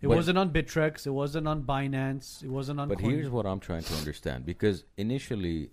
[0.00, 1.06] It But- wasn't on Bittrex.
[1.06, 2.42] It wasn't on Binance.
[2.42, 2.88] It wasn't on.
[2.88, 5.70] But Coin- here's what I'm trying to understand because initially,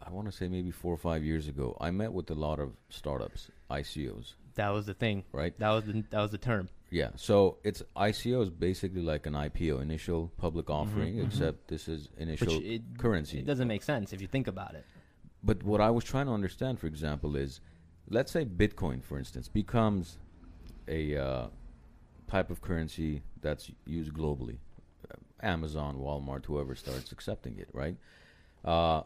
[0.00, 2.60] I want to say maybe four or five years ago, I met with a lot
[2.60, 5.24] of startups, ICOs, That was the thing.
[5.32, 5.56] right?
[5.58, 6.68] That was the that was the term.
[6.90, 7.10] Yeah.
[7.16, 12.08] So it's ICO is basically like an IPO, initial public Mm-hmm, offering, except this is
[12.12, 13.40] Which initial it, currency.
[13.40, 14.84] it doesn't make sense if you think about it.
[15.42, 17.60] But what I was trying to understand, for example, is
[18.08, 20.18] let's say Bitcoin, for instance, becomes
[20.88, 21.46] a uh,
[22.28, 24.58] type of currency that's used globally.
[25.42, 27.96] Amazon, Walmart, whoever starts accepting it, right?
[28.64, 29.02] Uh,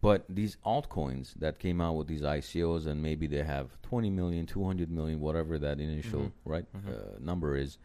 [0.00, 4.44] but these altcoins that came out with these ICOs, and maybe they have 20 million,
[4.46, 6.32] 200 million, whatever that initial Mhm.
[6.44, 6.88] right Mhm.
[7.16, 7.78] uh, number is.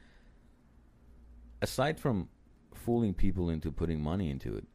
[1.62, 2.30] Aside from
[2.74, 4.68] fooling people into putting money into it,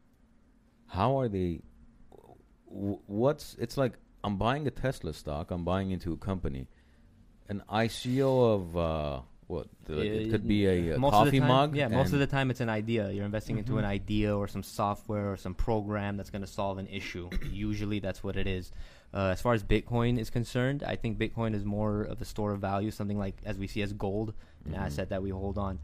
[0.87, 1.61] how are they?
[2.69, 3.93] w- What's it's like?
[4.23, 5.51] I'm buying a Tesla stock.
[5.51, 6.67] I'm buying into a company.
[7.49, 9.67] An ICO of uh, what?
[9.85, 11.75] The- it could be a, a Most of the coffee time- mug.
[11.75, 13.11] Yeah, most of the time it's an idea.
[13.11, 13.79] You're investing into Mhm.
[13.79, 17.29] an idea or some software or some program that's going to solve an issue.
[17.51, 18.71] Usually that's what it is.
[19.13, 22.53] Uh, as far as Bitcoin is concerned, I think Bitcoin is more of a store
[22.53, 24.33] of value, something like as we see as gold,
[24.65, 24.77] an Mhm.
[24.79, 25.79] asset that we hold on.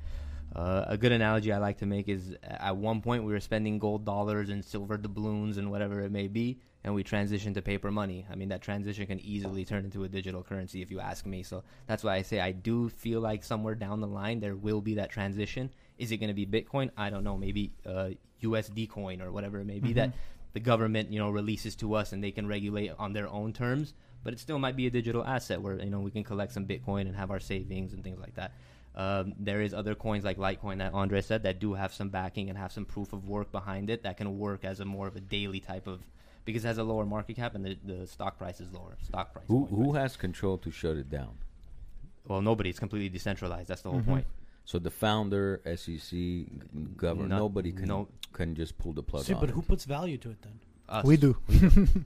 [0.56, 3.78] Uh, a good analogy I like to make is at one point we were spending
[3.78, 7.92] gold dollars and silver doubloons and whatever it may be, and we transition to paper
[7.92, 8.26] money.
[8.32, 11.44] I mean, that transition can easily turn into a digital currency if you ask me.
[11.44, 14.82] So that's why I say I do feel like somewhere down the line there will
[14.82, 15.72] be that transition.
[15.98, 16.89] Is it going to be Bitcoin?
[16.98, 17.38] I don't know.
[17.38, 18.10] Maybe uh,
[18.42, 20.13] USD coin or whatever it may be that
[20.54, 23.94] the government you know releases to us and they can regulate on their own terms.
[24.24, 26.65] But it still might be a digital asset where you know we can collect some
[26.65, 28.54] Bitcoin and have our savings and things like that.
[28.96, 32.50] Um, there is other coins like Litecoin that Andre said that do have some backing
[32.50, 35.15] and have some proof of work behind it that can work as a more of
[35.15, 36.02] a daily type of
[36.49, 38.97] because it has a lower market cap and the, the stock price is lower.
[39.03, 39.45] Stock price.
[39.47, 40.01] Who who price.
[40.01, 41.33] has control to shut it down?
[42.27, 42.69] Well, nobody.
[42.69, 43.67] It's completely decentralized.
[43.69, 44.05] That's the whole Mhm.
[44.13, 44.25] point.
[44.65, 46.45] So the founder, SEC,
[46.97, 48.07] governor, Not- nobody can no.
[48.33, 49.53] can just pull the plug See, on but it.
[49.53, 50.59] who puts value to it then?
[50.88, 51.05] Us.
[51.05, 51.38] we do.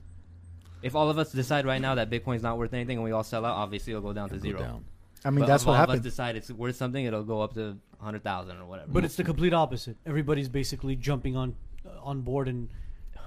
[0.81, 3.23] If all of us decide right now that Bitcoin's not worth anything and we all
[3.23, 4.59] sell out, obviously it'll go down to It'll go zero.
[4.59, 4.85] down.
[5.23, 7.39] I mean, But that's if what all of us decide it's worth something, it'll go
[7.41, 8.91] up to hundred thousand or whatever.
[8.91, 9.95] But it's the complete opposite.
[10.05, 12.67] Everybody's basically jumping on uh, on board and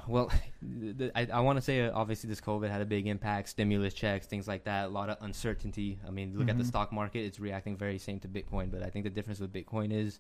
[0.09, 0.31] Well,
[1.15, 4.27] I, I want to say uh, obviously this COVID had a big impact, stimulus checks,
[4.27, 5.99] things like that, a lot of uncertainty.
[6.07, 6.69] I mean, look at the Mhm.
[6.69, 8.71] stock market; it's reacting very same to Bitcoin.
[8.71, 10.19] But I think the difference with Bitcoin is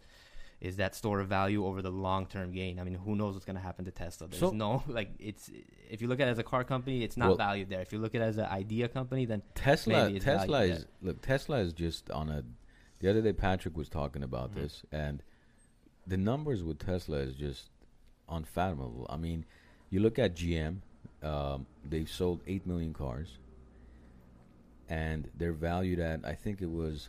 [0.58, 2.78] is that store of value over the long term gain.
[2.80, 4.26] I mean, who knows what's going to happen to Tesla?
[4.26, 5.50] There's So- no like it's
[5.90, 7.80] if you look at it as a car company, it's not Well- valued there.
[7.82, 11.58] If you look at it as an idea company, then Tesla Tesla is look Tesla
[11.58, 12.42] is just on a
[13.00, 14.54] the other day Patrick was talking about Mhm.
[14.54, 15.22] this and
[16.06, 17.68] the numbers with Tesla is just
[18.28, 19.06] unfathomable.
[19.10, 19.44] I mean,
[19.90, 20.76] you look at GM,
[21.22, 23.28] um, they've sold 8 million cars,
[24.88, 27.08] and they're valued at, I think it was,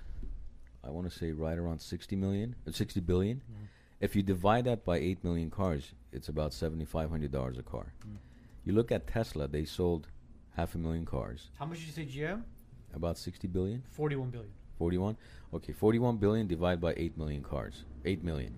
[0.83, 3.41] I want to say right around 60 million, uh, 60 billion.
[3.99, 7.93] If you divide that by 8 million cars, it's about $7,500 a car.
[8.63, 10.07] You look at Tesla, they sold
[10.55, 12.43] half a million cars, How much did you say GM?
[12.93, 13.83] about 60 billion.
[13.91, 14.51] 41 billion.
[14.77, 15.17] 41
[15.55, 18.53] okay 41 billion divided by 8 million cars 8 million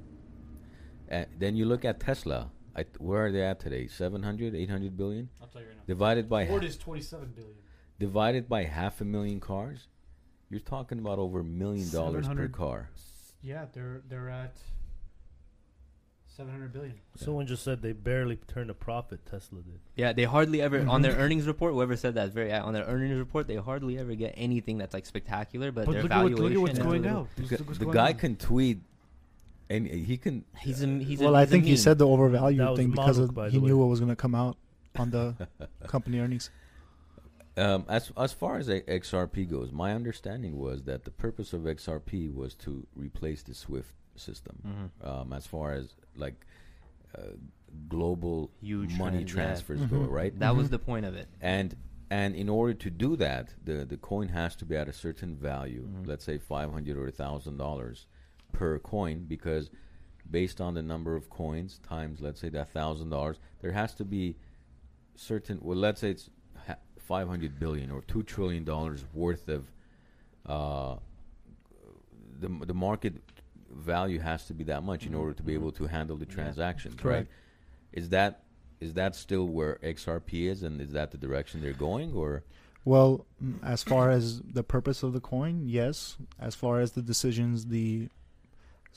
[1.09, 4.95] uh, then you look at tesla I th- where are they at today 700 800
[4.97, 5.83] billion I'll tell you right now.
[5.87, 7.55] divided by Ford ha- is 27 billion.
[7.99, 9.87] divided by half a million cars
[10.49, 12.89] you're talking about over a million dollars per car
[13.41, 14.55] Yeah, they're they're at
[16.37, 16.93] 700 billion.
[17.17, 19.25] Someone just said they barely turned a profit.
[19.25, 19.79] Tesla did.
[19.95, 21.73] Yeah, they hardly ever on their earnings report.
[21.73, 23.47] Whoever said that very on their earnings report.
[23.47, 25.73] They hardly ever get anything that's like spectacular.
[25.73, 26.43] But, But their look at, what, valuation.
[26.45, 27.27] look at what's is going out.
[27.35, 28.13] the, Look the guy on.
[28.13, 28.79] can tweet
[29.69, 32.11] and he can He's a he's well, I he's a think he said the That
[32.11, 33.81] overvalued was thing because Monarch, of, he knew way.
[33.81, 34.57] what was going to come out
[34.97, 35.35] on the
[35.87, 36.49] company earnings.
[37.57, 42.33] Um, as as far as XRP goes, my understanding was that the purpose of XRP
[42.33, 44.91] was to replace the SWIFT system.
[45.03, 45.07] Mhm.
[45.07, 46.45] Um, as far as like
[47.17, 47.21] uh,
[47.87, 49.43] global Huge money trans- yeah.
[49.43, 50.11] transfers go, Mhm.
[50.11, 50.39] right?
[50.39, 50.71] That was Mhm.
[50.71, 51.27] the point of it.
[51.41, 51.75] And
[52.11, 55.35] and in order to do that, the the coin has to be at a certain
[55.35, 55.87] value.
[55.87, 56.07] Mhm.
[56.07, 58.07] Let's say five hundred or thousand dollars
[58.51, 59.69] per coin, because
[60.29, 64.05] based on the number of coins times, let's say that thousand dollars, there has to
[64.05, 64.35] be
[65.15, 65.59] certain.
[65.61, 66.29] Well, let's say it's
[66.67, 69.71] ha- five hundred billion or two trillion dollars worth of
[70.45, 70.95] uh,
[72.39, 73.13] the the market
[73.71, 75.55] value has to be that much in order to be Mhm.
[75.55, 76.33] able to handle the Yeah.
[76.33, 77.27] transactions, right?
[77.91, 78.43] Is that
[78.79, 82.43] is that still where XRP is, and is that the direction they're going, or
[82.85, 86.17] Well, mm, as far as the purpose of the coin, yes.
[86.39, 88.07] As far as the decisions the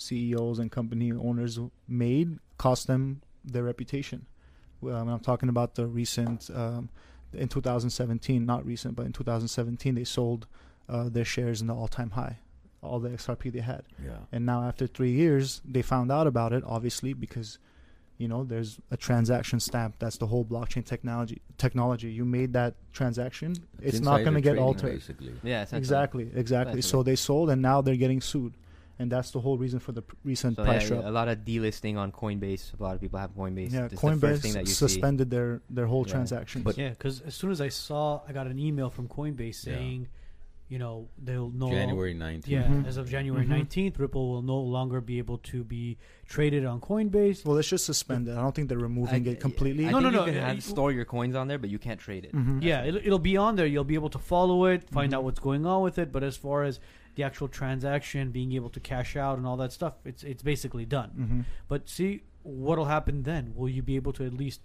[0.03, 4.27] CEOs and company owners made, cost them their reputation.
[4.81, 6.89] Well, I'm talking about the recent, um,
[7.33, 10.47] in 2017, not recent, but in 2017, they sold
[10.89, 12.39] uh, their shares in the all-time high,
[12.83, 13.85] all the XRP they had.
[14.05, 14.19] yeah?
[14.33, 17.59] And now, after three years, they found out about it, obviously, because
[18.19, 19.97] you know there's a transaction stamp.
[19.99, 21.43] That's the whole blockchain technology.
[21.59, 22.11] Technology.
[22.13, 23.57] You made that transaction.
[23.81, 24.93] It's, not going to get altered.
[24.93, 25.79] Basically, Yeah, essentially.
[25.79, 26.31] Exactly.
[26.35, 26.83] Exactly.
[26.83, 28.55] So they sold, and now they're getting sued,
[28.99, 31.05] and that's the whole reason for the pr- recent So price yeah, drop.
[31.07, 32.79] a lot of delisting on Coinbase.
[32.79, 33.73] A lot of people have Coinbase.
[33.73, 36.13] Yeah, It's the first thing that Coinbase you suspended their their whole Yeah.
[36.13, 36.63] transaction.
[36.63, 39.75] But- yeah, because as soon as I saw, I got an email from Coinbase Yeah.
[39.75, 40.09] saying,
[40.69, 42.49] you know, they'll no January 19th.
[42.49, 42.87] Yeah, Mhm.
[42.87, 43.49] as of January Mhm.
[43.51, 47.45] 19th, Ripple will no longer be able to be traded on Coinbase.
[47.45, 48.35] well, it's just suspended.
[48.37, 49.87] I don't think they're removing I- it completely.
[49.87, 51.79] I No, think no, you no, can uh, store your coins on there, but you
[51.79, 52.33] can't trade it.
[52.33, 52.63] Mhm.
[52.63, 53.67] Yeah, it'll, it'll be on there.
[53.67, 55.25] You'll be able to follow it, find out Mhm.
[55.25, 56.11] what's going on with it.
[56.11, 56.81] But as far as
[57.15, 60.85] the actual transaction, being able to cash out and all that stuff, it's it's basically
[60.85, 61.11] done.
[61.11, 63.53] hmm But see, what'll happen then?
[63.55, 64.61] Will you be able to at least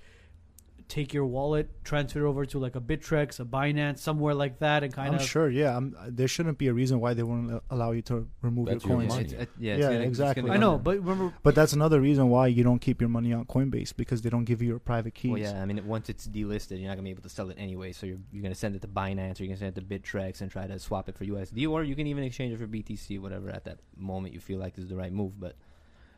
[0.87, 4.83] take your wallet, transfer it over to like a Bittrex, a Binance, somewhere like that,
[4.83, 5.49] and kind I'm of sure.
[5.49, 8.67] Yeah, I'm, there shouldn't be a reason why they won't uh, allow you to remove
[8.67, 9.09] That's your your coins.
[9.13, 9.23] money.
[9.25, 10.51] It's, it, yeah, it's Yeah, gonna, exactly.
[10.51, 10.83] I know, down.
[10.83, 14.21] but remember, But that's another reason why you don't keep your money on Coinbase because
[14.21, 15.31] they don't give you your private keys.
[15.31, 17.57] Well, yeah, I mean, once it's delisted, you're not gonna be able to sell it
[17.59, 17.91] anyway.
[17.91, 20.41] So you're, you're gonna send it to Binance, or you're gonna send it to Bittrex
[20.41, 23.19] and try to swap it for USD, or you can even exchange it for BTC,
[23.19, 25.39] whatever at that moment you feel like is the right move.
[25.39, 25.55] But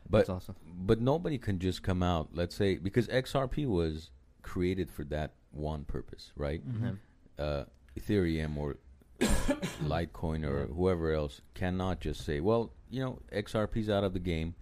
[0.08, 2.28] But it's also but nobody can just come out.
[2.32, 4.10] Let's say because XRP was
[4.54, 6.60] created for that one purpose, right?
[6.68, 6.98] Mhm.
[7.38, 7.64] Uh,
[7.98, 8.76] Ethereum or
[9.20, 10.66] Litecoin or Yeah.
[10.74, 14.54] whoever else cannot just say, "Well, you know, XRP's out of the game.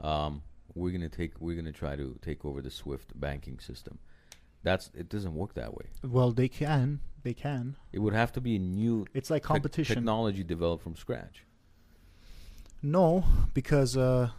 [0.00, 0.42] Um,
[0.74, 1.38] we're gonna take.
[1.40, 3.98] We're gonna try to take over the SWIFT banking system."
[4.62, 5.08] That's it.
[5.10, 5.86] Doesn't work that way.
[6.02, 7.00] Well, they can.
[7.22, 7.76] They can.
[7.92, 9.96] It would have to be a new It's like tech- competition.
[9.96, 11.44] technology developed from scratch.
[12.82, 14.30] No, because uh,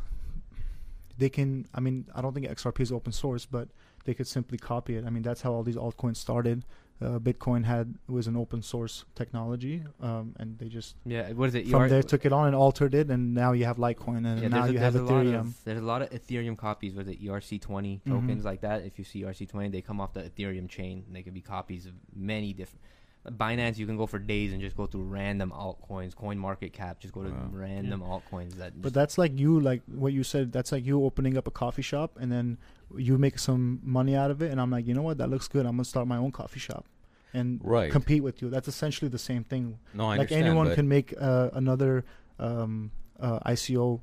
[1.18, 1.68] they can.
[1.74, 3.70] I mean, I don't think XRP is open source, but
[4.08, 5.06] they could simply copy it.
[5.06, 6.64] I mean, that's how all these altcoins started.
[7.00, 11.54] Uh, Bitcoin had was an open source technology, um, and they just yeah, what is
[11.56, 11.68] it?
[11.68, 14.42] from ER there took it on and altered it, and now you have Litecoin, and
[14.42, 15.40] yeah, now a, you have there's a lot Ethereum.
[15.42, 18.10] of- there's a lot of Ethereum copies with the ERC20 Mhm.
[18.10, 18.84] tokens like that.
[18.84, 21.04] If you see ERC20, they come off the Ethereum chain.
[21.06, 22.82] And they can be copies of many different.
[23.30, 26.16] Binance, you can go for days and just go through random altcoins.
[26.16, 27.50] Coin Market Cap, just go to Wow.
[27.52, 28.82] random altcoins that.
[28.82, 30.52] But that's like you, like what you said.
[30.54, 32.58] That's like you opening up a coffee shop, and then
[32.96, 35.48] you make some money out of it, and I'm like, you know what, that looks
[35.48, 35.66] good.
[35.66, 36.86] I'm gonna start my own coffee shop,
[37.34, 37.92] and Right.
[37.92, 38.50] compete with you.
[38.50, 39.80] That's essentially the same thing.
[39.94, 42.06] No, I like anyone can make uh, another
[42.40, 44.02] um, uh, ICO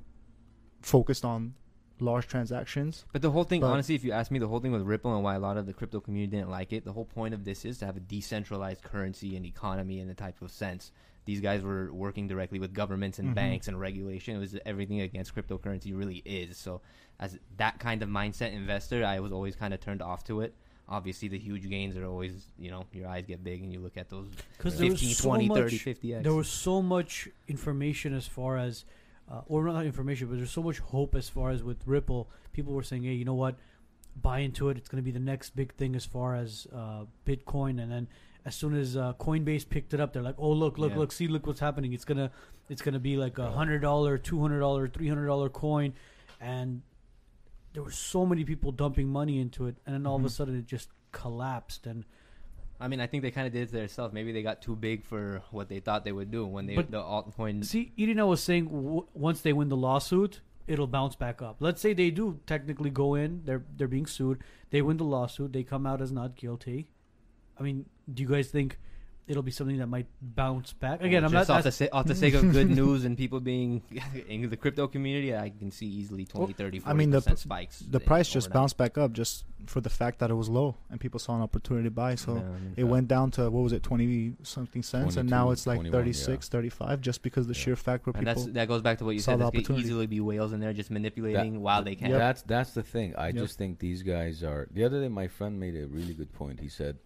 [0.83, 1.55] focused on
[2.01, 3.07] large transactions.
[3.13, 5.15] But the whole thing, But- honestly, if you ask me, the whole thing with Ripple
[5.15, 7.45] and why a lot of the crypto community didn't like it, the whole point of
[7.45, 10.91] this is to have a decentralized currency and economy in the type of sense.
[11.27, 13.35] These guys were working directly with governments and Mhm.
[13.35, 14.37] banks and regulation.
[14.37, 16.57] It was everything against cryptocurrency really is.
[16.57, 16.81] So,
[17.19, 20.55] as that kind of mindset investor, I was always kind of turned off to it.
[20.87, 23.97] Obviously, the huge gains are always, you know, your eyes get big and you look
[23.97, 26.23] at those Because there 15, was so 20, much, 30, 50x.
[26.25, 28.85] there was so much information as far as,
[29.31, 32.29] uh, or not information, but there's so much hope as far as with Ripple.
[32.53, 33.57] People were saying, hey, you know what,
[34.21, 34.77] buy into it.
[34.77, 37.83] It's going to be the next big thing as far as uh, Bitcoin.
[37.83, 38.09] And then
[38.45, 40.99] as soon as uh, Coinbase picked it up, they're like, oh look, look, Yeah.
[40.99, 41.93] look, see, look what's happening.
[41.93, 42.31] It's gonna,
[42.69, 45.95] it's gonna be like a hundred dollar, two hundred dollar, three hundred dollar coin,
[46.41, 46.83] and
[47.73, 50.31] there were so many people dumping money into it, and then all of a Mhm.
[50.31, 51.87] sudden it just collapsed.
[51.87, 52.05] And
[52.81, 54.13] I mean, I think they kind of did it to themselves.
[54.13, 56.91] Maybe they got too big for what they thought they would do when they But-
[56.91, 57.65] the altcoin.
[57.65, 61.57] See, Irina was saying w- once they win the lawsuit, it'll bounce back up.
[61.61, 65.53] Let's say they do technically go in, they're they're being sued, they win the lawsuit,
[65.53, 66.91] they come out as not guilty.
[67.59, 68.79] I mean, do you guys think
[69.27, 70.99] it'll be something that might bounce back?
[71.03, 71.57] Oh, Again, I'm just not.
[71.59, 73.81] off the, ask- sa- off the sake of good news and people being
[74.29, 75.35] in the crypto community.
[75.35, 77.79] I can see easily 20, 30, 40 I mean, the pr- spikes.
[77.79, 78.61] The price just overnight.
[78.63, 81.41] bounced back up just for the fact that it was low and people saw an
[81.41, 82.17] opportunity to buy.
[82.17, 85.31] So Yeah, I mean, it went down to what was it, twenty something cents, and
[85.31, 87.61] now it's like 21, 36, 35, just because the Yeah.
[87.63, 88.43] sheer fact where And people.
[88.43, 89.37] that's that goes back to what you saw said.
[89.37, 89.85] the There could opportunity.
[89.89, 92.11] easily be whales in there just manipulating while they can.
[92.11, 92.19] Yep.
[92.19, 93.15] That's that's the thing.
[93.17, 93.37] I Yep.
[93.37, 94.69] just think these guys are.
[94.71, 96.61] The other day, my friend made a really good point.
[96.61, 96.99] He said,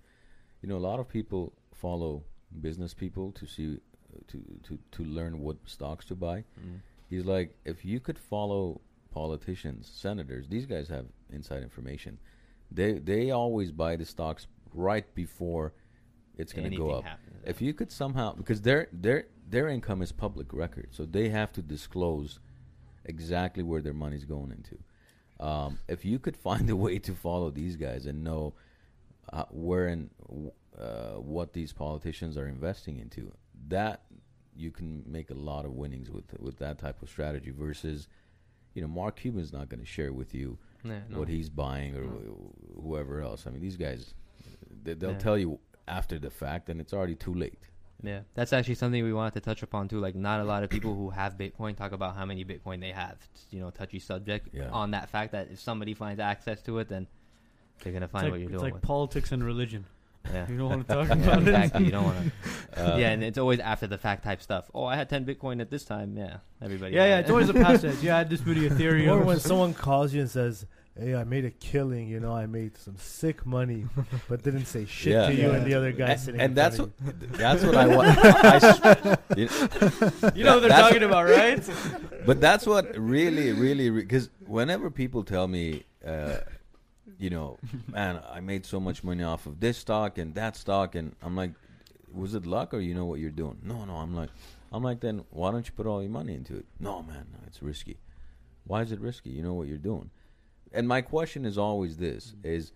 [0.63, 2.25] you know, a lot of people follow
[2.61, 3.79] business people to see
[4.27, 6.39] to to to learn what stocks to buy.
[6.61, 6.81] Mm.
[7.09, 12.19] He's like, if you could follow politicians, senators, these guys have inside information.
[12.71, 15.73] They they always buy the stocks right before
[16.37, 17.05] it's going to go up.
[17.05, 17.43] happens.
[17.45, 21.53] If you could somehow, because their their their income is public record, so they have
[21.53, 22.39] to disclose
[23.05, 24.79] exactly where their money's going into.
[25.45, 28.55] Um, if you could find a way to follow these guys and know
[29.33, 30.11] uh, where and
[30.79, 33.33] uh, what these politicians are investing into,
[33.69, 34.03] that
[34.57, 37.51] you can make a lot of winnings with with that type of strategy.
[37.51, 38.09] Versus,
[38.75, 41.19] you know, Mark Cuban's not going to share with you Yeah, no.
[41.21, 42.11] what he's buying or No.
[42.11, 43.47] wh- whoever else.
[43.47, 44.15] I mean, these guys,
[44.85, 45.19] they, they'll Yeah.
[45.19, 47.69] tell you after the fact, and it's already too late.
[48.03, 49.99] Yeah, that's actually something we wanted to touch upon too.
[49.99, 52.93] Like, not a lot of people who have Bitcoin talk about how many Bitcoin they
[52.93, 53.17] have.
[53.33, 54.69] It's, you know, touchy subject Yeah.
[54.71, 57.09] on that fact that if somebody finds access to it, then
[57.81, 58.55] they're gonna find like, what you're doing.
[58.57, 58.73] it's doing.
[58.75, 59.85] like politics and religion.
[60.33, 60.47] Yeah.
[60.51, 61.49] You don't want to talk Yeah, about it.
[61.49, 61.85] exactly.
[61.87, 62.33] You don't want to.
[62.79, 64.71] Uh, yeah, and it's always after the fact type stuff.
[64.73, 66.17] Oh, I had 10 Bitcoin at this time.
[66.17, 66.95] Yeah, everybody.
[66.95, 67.17] Yeah, yeah.
[67.17, 67.21] it.
[67.23, 68.01] It's always a past tense.
[68.03, 69.09] Yeah, I had this many Ethereum.
[69.11, 70.65] Or when someone calls you and says,
[70.97, 72.07] "Hey, I made a killing.
[72.09, 73.87] You know, I made some sick money,"
[74.29, 75.27] but didn't say shit Yeah.
[75.27, 75.55] to you Yeah.
[75.57, 76.41] and the other guy and, sitting.
[76.41, 78.19] and in that's front what that's what I want.
[78.19, 81.61] I s- you- you know what they're talking about, right?
[82.27, 86.37] but that's what really, really, because whenever people tell me, uh,
[87.19, 90.95] you know, man, I made so much money off of this stock and that stock,
[90.95, 91.53] and I'm like,
[92.13, 93.59] was it luck or you know what you're doing?
[93.63, 94.31] No, no, I'm like,
[94.73, 96.67] I'm like, then why don't you put all your money into it?
[96.81, 97.99] No, man, no, it's risky.
[98.65, 99.31] Why is it risky?
[99.31, 100.11] You know what you're doing.
[100.73, 102.49] And my question is always this: mm-hmm.
[102.49, 102.73] is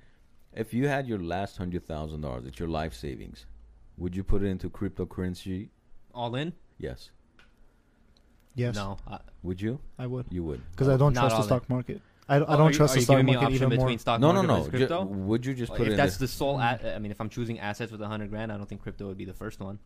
[0.54, 3.46] if you had your last hundred thousand dollars, it's your life savings,
[3.98, 5.68] would you put it into cryptocurrency?
[6.14, 6.52] All in?
[6.78, 7.10] Yes.
[8.54, 8.98] yes, No.
[9.08, 9.80] I, Would you?
[9.98, 10.26] I would.
[10.30, 10.60] You would.
[10.72, 12.02] Because I don't Not trust the stock market.
[12.28, 13.78] I, I don't are trust are the you stock giving me market even more.
[13.78, 14.54] between stock No, no, market no.
[14.58, 15.04] versus Ju- crypto?
[15.04, 17.20] would you just put if it in that's the, the sole, a- I mean, if
[17.20, 19.60] I'm choosing assets with a hundred grand, I don't think crypto would be the first
[19.60, 19.78] one.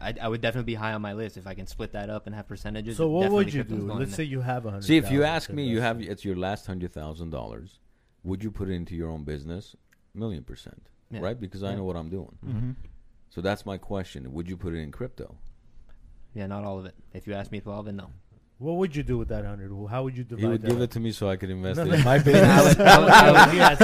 [0.00, 2.26] I, I would definitely be high on my list if I can split that up
[2.26, 2.96] and have percentages.
[2.96, 3.92] So what would you do?
[3.92, 4.84] Let's say you have a hundred.
[4.84, 7.80] See, if you ask me, you have it's your last hundred thousand dollars.
[8.24, 9.74] Would you put it into your own business?
[10.14, 11.20] Million percent, Yeah.
[11.20, 11.38] right?
[11.38, 12.36] Because I know what I'm doing.
[12.44, 12.70] hmm
[13.30, 14.32] So that's my question.
[14.32, 15.36] Would you put it in crypto?
[16.34, 16.94] Yeah, not all of it.
[17.12, 18.10] If you ask me twelve, then no.
[18.58, 19.70] What would you do with that hundred?
[19.88, 20.40] How would you divide?
[20.42, 21.94] He would that give it to me so I could invest No, it no.
[21.94, 23.78] in my I would, I would, I would, Yes.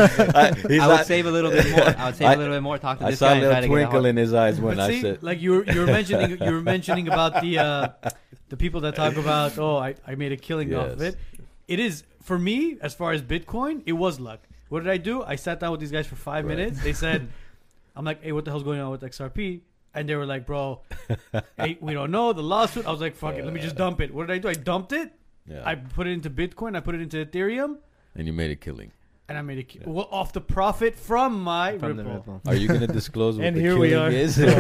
[0.63, 1.81] He's I would not- save a little bit more.
[1.97, 2.79] I would save I- a little bit more.
[2.79, 4.17] Talk to I this saw guy a and try little to get a twinkle in
[4.17, 6.61] his eyes when But I see, said, like you were you were mentioning you were
[6.75, 7.89] mentioning about the uh,
[8.49, 11.17] the people that talk about oh I, I made a killing off of it.
[11.69, 14.41] It is for me as far as Bitcoin, it was luck.
[14.71, 15.23] What did I do?
[15.23, 16.57] I sat down with these guys for five Right.
[16.57, 16.83] minutes.
[16.83, 17.29] They said,
[17.95, 19.61] "I'm like, hey, what the hell's going on with XRP?"
[19.95, 20.81] And they were like, "Bro,
[21.57, 24.01] hey, we don't know the lawsuit." I was like, "Fuck it, let me just dump
[24.01, 24.49] it." What did I do?
[24.49, 25.13] I dumped it.
[25.47, 26.77] yeah, I put it into Bitcoin.
[26.77, 27.77] I put it into Ethereum,
[28.17, 28.91] and you made a killing.
[29.29, 29.89] and I made a ki- Yeah.
[29.89, 32.35] well, off the profit from my from the Ripple.
[32.35, 32.41] Ripple.
[32.47, 34.11] Are you going to disclose what And the here killing we are.
[34.11, 34.37] is?
[34.39, 34.51] and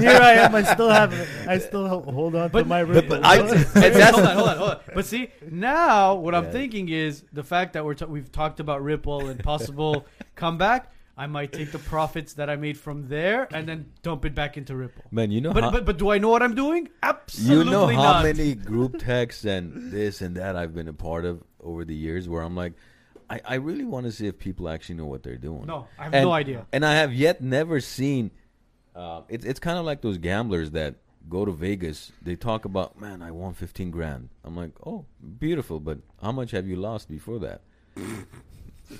[0.00, 0.54] here I am.
[0.54, 1.12] I still have.
[1.46, 2.84] I still hold on But- to my.
[2.84, 3.20] but- Ripple.
[3.20, 4.80] but I- Wait, and wait, that's- hold on, hold on, hold on.
[4.94, 8.82] But see, now what I'm thinking is the fact that we're t- we've talked about
[8.82, 10.90] Ripple and possible comeback.
[11.16, 14.56] I might take the profits that I made from there and then dump it back
[14.56, 15.04] into Ripple.
[15.12, 16.88] Man, you know But how, but but do I know what I'm doing?
[17.02, 18.24] Absolutely you know how not.
[18.24, 22.28] many group texts and this and that I've been a part of over the years
[22.28, 22.72] where I'm like,
[23.30, 25.66] I, I really want to see if people actually know what they're doing.
[25.66, 26.66] No, I have And- no idea.
[26.72, 28.30] And I have yet never seen.
[28.94, 30.96] Uh, it's it's kind of like those gamblers that
[31.28, 32.12] go to Vegas.
[32.22, 34.30] They talk about, man, I won fifteen grand.
[34.44, 35.06] I'm like, oh,
[35.38, 37.62] beautiful, but how much have you lost before that?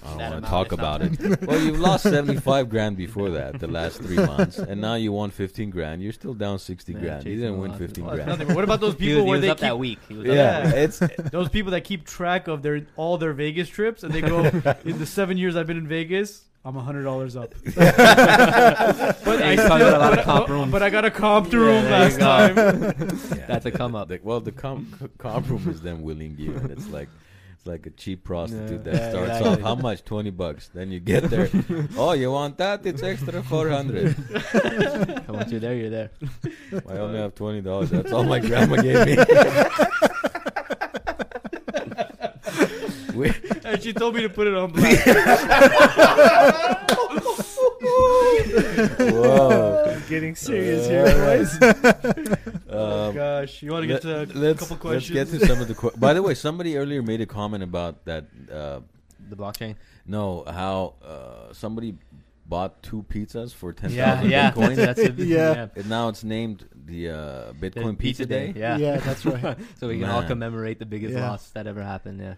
[0.03, 1.41] I don't want to talk about it.
[1.47, 5.13] well, you've lost seventy five grand before that, the last three months, and now you
[5.13, 6.03] won fifteen grand.
[6.03, 7.25] You're still down sixty Yeah, grand.
[7.27, 8.39] You didn't win fifteen Well, it's grand.
[8.41, 8.55] nothing.
[8.55, 9.99] What about those He people was, he where was they up keep that week.
[10.09, 10.67] He was up Yeah, that
[11.01, 11.21] week.
[11.21, 14.45] it's those people that keep track of their all their Vegas trips and they go
[14.85, 17.55] in the seven years I've been in Vegas, I'm hundred dollars up.
[17.65, 20.73] but I He's still, talking a lot but, of comp I- rooms.
[20.73, 22.25] but I got a comp Yeah, room there last go.
[22.25, 23.09] time.
[23.39, 23.47] Yeah.
[23.47, 24.09] That's a come up.
[24.09, 27.09] The- well, the com- c- comp room is them willing you, and it's like
[27.65, 28.93] it's like a cheap prostitute Yeah.
[28.93, 29.51] that Yeah, starts exactly.
[29.53, 30.69] off how much twenty bucks.
[30.75, 31.49] Then you get there,
[31.97, 32.85] oh, you want that?
[32.85, 34.15] It's extra four hundred.
[35.29, 36.11] Once you're there, you're there.
[36.89, 37.89] I only have twenty dollars.
[37.91, 39.17] That's all my grandma gave me.
[43.15, 43.33] we,
[43.65, 45.01] and she told me to put it on black.
[49.13, 50.01] Whoa.
[50.09, 51.59] Getting serious Uh, here, boys.
[52.69, 55.31] oh Um, gosh, you want to get to a let's, couple let's questions?
[55.31, 55.75] get to some of the.
[55.75, 58.25] Que- By the way, somebody earlier made a comment about that.
[58.51, 58.81] Uh,
[59.31, 59.77] The blockchain.
[60.07, 61.97] no, how uh, somebody
[62.47, 64.51] bought two pizzas for ten thousand yeah, thousand yeah.
[64.51, 64.77] Bitcoin.
[64.77, 65.69] That's a, Yeah.
[65.77, 68.53] And now it's named the uh, The Bitcoin Pizza, Day.
[68.55, 68.77] Yeah.
[68.77, 69.57] yeah, that's right.
[69.81, 71.31] So we can all commemorate the biggest Yeah.
[71.31, 72.21] loss that ever happened.
[72.21, 72.35] Yeah.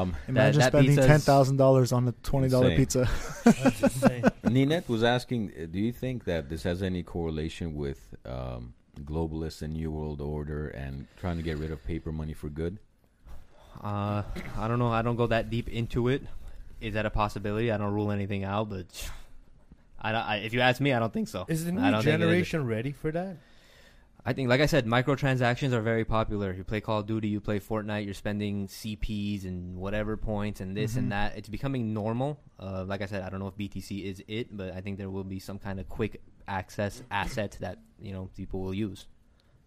[0.00, 3.08] Um, Imagine that spending ten thousand dollars on a twenty dollar pizza.
[3.44, 4.02] That's.
[4.44, 9.62] Ninette was asking, uh, do you think that this has any correlation with um, globalists
[9.62, 12.78] and New World Order and trying to get rid of paper money for good?
[13.82, 14.22] Uh,
[14.56, 14.88] I don't know.
[14.88, 16.22] I don't go that deep into it.
[16.80, 17.70] Is that a possibility?
[17.70, 18.86] I don't rule anything out, but
[20.00, 21.44] I, don't- I if you ask me, I don't think so.
[21.48, 22.20] Is the new don't think it is.
[22.20, 23.36] generation ready for that?
[24.26, 26.52] I think, like I said, microtransactions are very popular.
[26.52, 30.76] You play Call of Duty, you play Fortnite, you're spending CPs and whatever points and
[30.76, 30.98] this Mhm.
[30.98, 31.36] and that.
[31.38, 32.38] It's becoming normal.
[32.60, 35.08] Uh, like I said, I don't know if BTC is it, but I think there
[35.08, 39.06] will be some kind of quick access asset that you know people will use.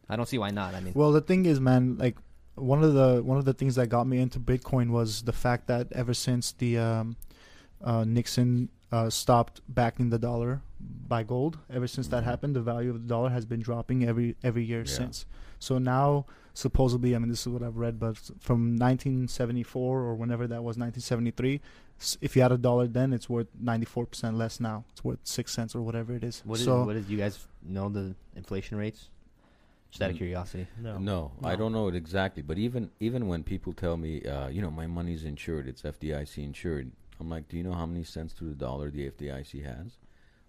[0.10, 0.76] I don't see why not.
[0.76, 2.18] I mean, Well, the thing is, man, like
[2.56, 5.68] one of the one of the things that got me into Bitcoin was the fact
[5.68, 7.16] that ever since the um,
[7.82, 10.62] uh, Nixon uh, stopped backing the dollar
[11.08, 12.26] by gold, ever since that Mhm.
[12.26, 14.94] happened, the value of the dollar has been dropping every every year Yeah.
[15.00, 15.26] since.
[15.60, 20.48] So now, supposedly, I mean, this is what I've read, but from 1974 or whenever
[20.48, 21.62] that was, 1973,
[22.20, 24.84] if you had a dollar then, it's worth 94% less now.
[24.92, 26.42] It's worth six cents or whatever it is.
[26.46, 29.10] what is so what is you guys know the inflation rates?
[29.92, 30.20] Just out of Mm.
[30.20, 30.68] curiosity.
[30.82, 30.98] No.
[30.98, 32.42] No, I don't know it exactly.
[32.42, 36.44] But even even when people tell me, uh, you know, my money's insured, it's FDIC
[36.44, 36.92] insured.
[37.22, 39.98] I'm like, do you know how many cents to the dollar the FDIC has?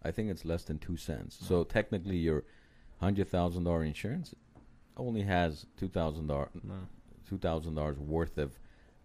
[0.03, 1.39] I think it's less than two cents.
[1.41, 2.45] So technically, your
[2.99, 4.35] hundred thousand dollar insurance
[4.97, 6.49] only has two thousand dollars
[7.29, 8.59] two thousand dollars worth of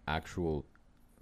[0.07, 0.65] actual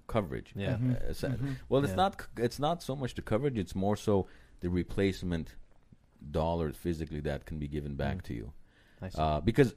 [0.07, 0.53] coverage.
[0.55, 0.77] Yeah.
[0.77, 1.09] Mhm.
[1.09, 1.55] Uh, so- Mhm.
[1.67, 1.95] Well, it's Yeah.
[1.95, 2.21] not.
[2.21, 3.57] c- It's not so much the coverage.
[3.57, 4.27] It's more so
[4.59, 5.55] the replacement
[6.31, 8.23] dollars physically that can be given back Mm.
[8.23, 8.53] to you.
[9.01, 9.17] I see.
[9.19, 9.75] Uh, because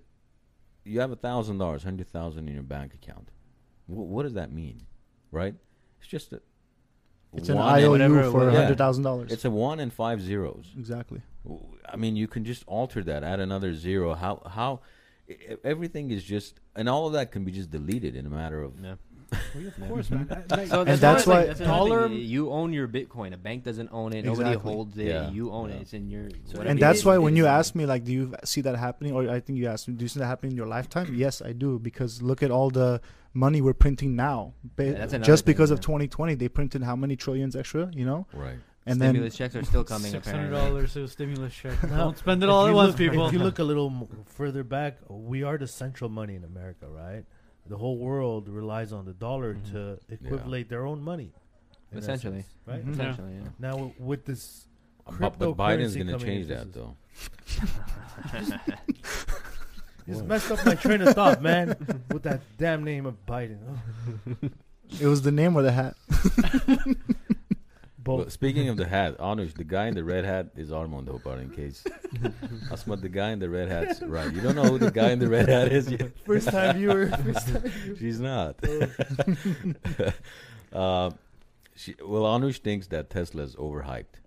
[0.84, 3.30] you have a thousand dollars, hundred thousand in your bank account.
[3.86, 4.86] Wh- what does that mean,
[5.30, 5.54] right?
[5.98, 6.40] It's just a
[7.34, 8.62] it's an one and- IOU whatever- for whatever- Yeah.
[8.62, 9.32] hundred thousand dollars.
[9.32, 10.66] It's a one and five zeros.
[10.78, 11.20] Exactly.
[11.90, 14.14] I mean, you can just alter that, add another zero.
[14.14, 14.80] How how
[15.64, 18.72] everything is just, and all of that can be just deleted in a matter of.
[18.82, 18.94] yeah.
[19.54, 20.26] Well, of course, man.
[20.50, 23.34] I- like- So And that's why- thing, that's another Dollar- you own your Bitcoin.
[23.34, 24.24] A bank doesn't own it.
[24.24, 25.06] Nobody holds it.
[25.08, 25.30] Yeah.
[25.30, 25.76] You own Yeah.
[25.76, 25.82] it.
[25.82, 26.28] It's in your.
[26.46, 29.12] So and that's is- why when you ask me like do you see that happening
[29.12, 31.42] or i think you asked me do you see that happening in your lifetime yes
[31.42, 33.00] i do because look at all the
[33.34, 36.82] money we're printing now Ba- Yeah, that's another just thing, because of 2020 they printed
[36.82, 38.58] how many trillions extra you know Right.
[38.86, 40.10] and stimulus checks are still coming.
[40.10, 41.80] Six hundred dollars to a stimulus check.
[41.82, 41.96] No.
[41.96, 43.26] Don't spend it all at you once, look- people.
[43.26, 47.24] If you look a little further back, we are the central money in America, right?
[47.66, 49.72] The whole world relies on the dollar Mhm.
[49.72, 51.32] to equivalate their own money.
[51.92, 52.38] Essentially.
[52.38, 52.84] essence, right?
[52.86, 52.92] Mhm.
[52.94, 53.48] Essentially, yeah.
[53.58, 54.66] Now with this,
[55.20, 56.96] But, but Biden's going to change that though.
[60.08, 60.26] it's What?
[60.26, 61.76] messed up my train of thought, man.
[62.12, 63.58] with that damn name of Biden.
[65.00, 65.94] It was the name or the hat
[68.06, 68.32] Well, both.
[68.32, 71.50] speaking of the hat, Anush, the guy in the red hat is Armando, but in
[71.50, 71.84] case.
[72.70, 74.32] Asmat, the guy in the red hat's right.
[74.32, 76.16] You don't know who the guy in the red hat is yet.
[76.24, 77.08] First time viewer.
[77.08, 77.96] First time viewer.
[77.98, 78.56] She's not.
[80.72, 81.10] uh,
[81.76, 84.20] she, well, Anush thinks that Tesla's overhyped.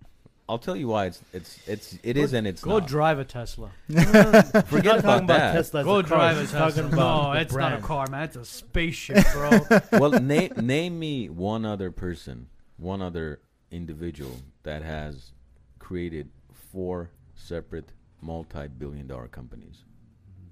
[0.48, 1.06] I'll tell you why.
[1.06, 2.88] It's it's it's it is and it's Go not.
[2.88, 3.70] drive a Tesla.
[3.88, 5.52] Forget not about talking about that.
[5.54, 6.82] Tesla as Go a drive a Tesla.
[6.90, 8.24] no, the it's not a car, man.
[8.24, 9.60] It's a spaceship, bro.
[9.92, 13.40] well, name name me one other person, one other
[13.70, 15.30] individual that has
[15.78, 19.84] created four separate multi-billion-dollar companies.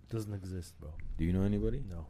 [0.09, 0.91] Doesn't exist, bro.
[1.18, 1.82] Do you know anybody?
[1.88, 2.07] No.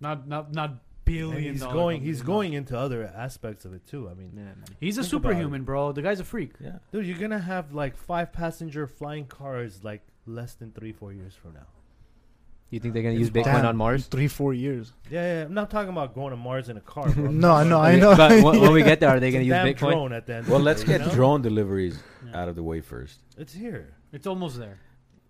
[0.00, 0.74] Not not not
[1.06, 1.52] And billion.
[1.54, 2.02] he's going.
[2.02, 4.08] He's going into other aspects of it too.
[4.08, 4.74] I mean, Yeah.
[4.78, 5.92] He's a superhuman, bro.
[5.92, 6.52] The guy's a freak.
[6.60, 6.78] Yeah.
[6.92, 11.34] dude, you're gonna have like five passenger flying cars like less than three, four years
[11.34, 11.66] from now.
[12.70, 14.06] You think they're gonna It's use Bitcoin Damn, on Mars?
[14.06, 14.92] Three, four years.
[15.10, 15.44] Yeah, yeah.
[15.46, 17.26] I'm not talking about going to Mars in a car, bro.
[17.26, 18.16] I'm No, no, I know.
[18.16, 19.90] but when, when we get there, are they gonna use Bitcoin?
[19.90, 20.46] drone at the end.
[20.46, 21.12] Well, let's day, get you know?
[21.14, 22.40] drone deliveries Yeah.
[22.42, 23.18] out of the way first.
[23.36, 23.94] It's here.
[24.12, 24.78] It's almost there.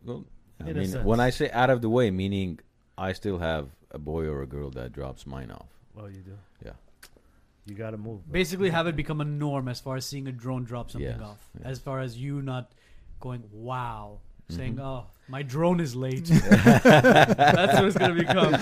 [0.05, 0.27] Well,
[0.61, 1.05] I In a mean, sense.
[1.07, 2.59] when I say out of the way, meaning
[2.99, 5.69] I still have a boy or a girl that drops mine off.
[5.99, 6.37] Oh, you do.
[6.65, 6.73] Yeah.
[7.67, 8.25] You gotta move.
[8.25, 8.33] bro.
[8.33, 11.21] Basically, have it become a norm as far as seeing a drone drop something Yes,
[11.21, 11.39] off.
[11.59, 11.67] yes.
[11.67, 12.73] As far as you not
[13.21, 14.19] going, wow,
[14.49, 14.81] saying, Mhm.
[14.85, 16.25] oh, my drone is late.
[16.51, 18.53] That's what it's gonna become.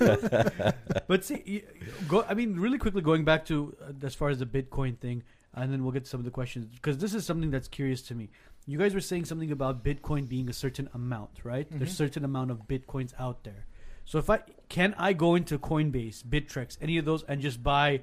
[1.08, 1.62] but see, y-
[2.06, 2.24] go.
[2.28, 5.22] I mean, really quickly going back to uh, as far as the Bitcoin thing,
[5.54, 8.02] and then we'll get to some of the questions because this is something that's curious
[8.02, 8.30] to me.
[8.66, 11.66] You guys were saying something about Bitcoin being a certain amount, right?
[11.70, 11.96] There's Mhm.
[11.96, 13.64] certain amount of Bitcoins out there.
[14.08, 14.40] So if I
[14.70, 18.00] can I go into Coinbase, Bittrex, any of those, and just buy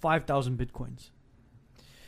[0.00, 1.10] five thousand Bitcoins?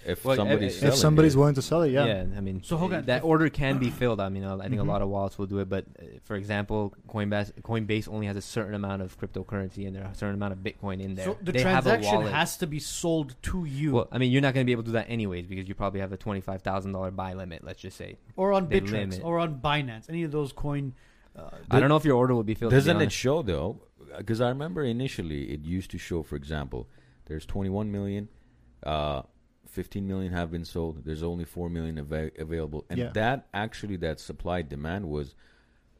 [0.06, 2.24] If Well, somebody's if selling If somebody's it, willing to sell it, yeah.
[2.34, 4.20] I mean, So, Hogan, that if- order can be filled.
[4.20, 4.86] I mean, I think Mhm.
[4.88, 8.36] a lot of wallets will do it, but uh, for example, Coinbase Coinbase only has
[8.36, 11.26] a certain amount of cryptocurrency in there, are a certain amount of Bitcoin in there.
[11.26, 14.32] So the they have a transaction has to be sold to you Well, I mean,
[14.32, 16.16] you're not going to be able to do that anyways because you probably have a
[16.16, 17.64] twenty-five thousand dollar buy limit.
[17.64, 18.16] Let's just say.
[18.36, 20.94] or on Bittrex, or on Binance, any of those coin.
[21.36, 22.70] Uh, I don't know if your order will be filled.
[22.72, 23.82] doesn't it show though?
[24.16, 26.88] Because I remember initially it used to show, for example,
[27.26, 28.28] there's 21 million,
[28.84, 29.22] uh,
[29.68, 31.04] 15 million have been sold.
[31.04, 33.08] There's only 4 million ava- available, and Yeah.
[33.14, 35.34] that actually that supply demand was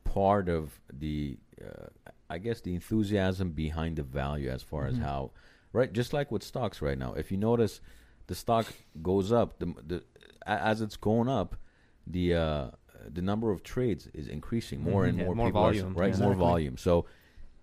[0.05, 1.87] part of the, uh,
[2.31, 5.03] I guess, the enthusiasm behind the value as far as Mhm.
[5.03, 5.31] how,
[5.73, 5.93] right?
[5.93, 7.81] Just like with stocks right now, if you notice,
[8.29, 8.73] the stock
[9.03, 9.59] goes up.
[9.59, 10.05] The the
[10.47, 11.57] as it's going up,
[12.07, 12.71] the uh,
[13.13, 14.83] the number of trades is increasing.
[14.83, 15.09] More Mhm.
[15.09, 16.15] and Yeah, more, more people volume, are right.
[16.19, 16.25] yeah.
[16.25, 16.77] More volume.
[16.77, 17.07] So,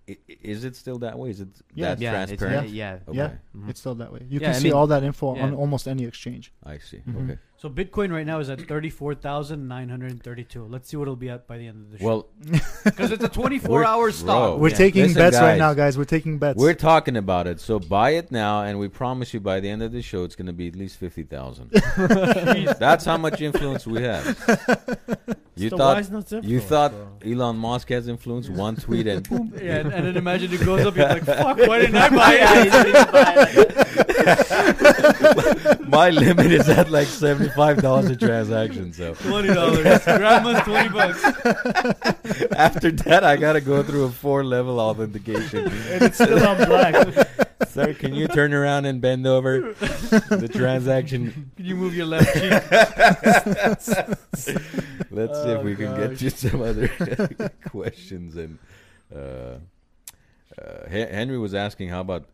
[0.10, 1.30] i- i- is it still that way?
[1.30, 1.90] Is it Yeah.
[1.96, 2.70] that yeah, it's- transparent?
[2.70, 3.00] yeah.
[3.08, 3.18] Okay.
[3.18, 3.68] Yeah.
[3.70, 4.22] It's still that way.
[4.30, 5.44] You Yeah, can I see mean- all that info yeah.
[5.44, 6.52] on almost any exchange.
[6.64, 6.98] I see.
[7.08, 7.24] Mhm.
[7.32, 7.40] Okay.
[7.62, 10.66] So Bitcoin right now is at thirty four thousand nine hundred thirty two.
[10.66, 12.06] Let's see what it'll be at by the end of the show.
[12.06, 12.28] Well,
[12.84, 14.12] because it's a twenty four We're- hour bro.
[14.12, 14.60] stock.
[14.60, 14.76] We're Yeah.
[14.78, 15.96] taking Listen, bets right now, guys.
[15.96, 16.58] We're taking bets.
[16.58, 17.60] we're talking about it.
[17.62, 20.36] So buy it now, and we promise you by the end of the show, it's
[20.36, 21.70] going to be at least fifty thousand.
[22.80, 24.26] That's how much influence we have.
[25.56, 27.10] You Still, thought why is not you thought bro?
[27.30, 28.48] Elon Musk has influence.
[28.48, 29.52] One tweet and boom.
[29.62, 30.96] Yeah, and, and then imagine it goes up.
[30.96, 32.38] You're like, fuck, why didn't I buy
[35.82, 35.82] it?
[35.90, 38.94] My limit is at like seventy-five dollars a transaction.
[38.94, 40.04] So Twenty dollars.
[40.06, 41.22] Grandma's twenty bucks.
[42.56, 45.66] after that, I got to go through a four-level authentication.
[45.66, 47.28] and it's still on black.
[47.68, 49.74] Sir, can you turn around and bend over?
[49.74, 51.52] The transaction.
[51.58, 52.52] Can you move your left cheek?
[55.12, 56.88] Let's see if Oh, we can get you some other
[57.70, 58.36] questions.
[58.38, 58.58] And
[59.16, 59.58] uh,
[60.62, 62.26] uh, Henry was asking, how about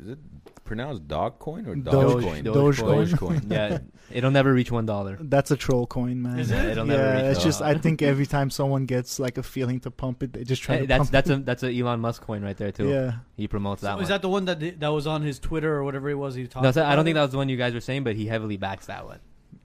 [0.00, 0.18] is it
[0.64, 2.42] pronounced dog coin or Doge- Dogecoin?
[2.42, 3.06] Dogecoin.
[3.08, 3.52] Dogecoin.
[3.52, 3.78] yeah,
[4.10, 5.16] it'll never reach one dollar.
[5.20, 6.38] That's a troll coin, man.
[6.40, 6.70] Is Yeah, it?
[6.70, 7.62] it'll never yeah, reach it's one just.
[7.62, 10.76] I think every time someone gets like a feeling to pump it, they just try
[10.76, 11.34] Hey, to that's pump that's it.
[11.34, 12.88] a that's a Elon Musk coin right there too.
[12.88, 14.02] Yeah, He promotes that So one.
[14.02, 16.34] is that the one that that was on his Twitter or whatever it was?
[16.34, 16.64] He talked.
[16.64, 18.26] no, so I don't think that was the one you guys were saying, but he
[18.26, 19.20] heavily backs that one.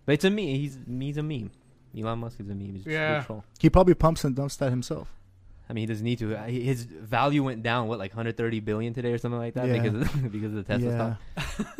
[0.05, 0.45] But it's a meme.
[0.45, 1.49] He's he's a meme.
[1.97, 2.73] Elon Musk is a meme.
[2.75, 3.23] He's just a Yeah.
[3.23, 3.43] troll.
[3.59, 5.11] he probably pumps and dumps that himself.
[5.69, 6.29] I mean, he doesn't need to.
[6.35, 9.81] His value went down what like 130 billion today or something like that Yeah.
[9.83, 11.77] because of, because of the Tesla yeah, stock.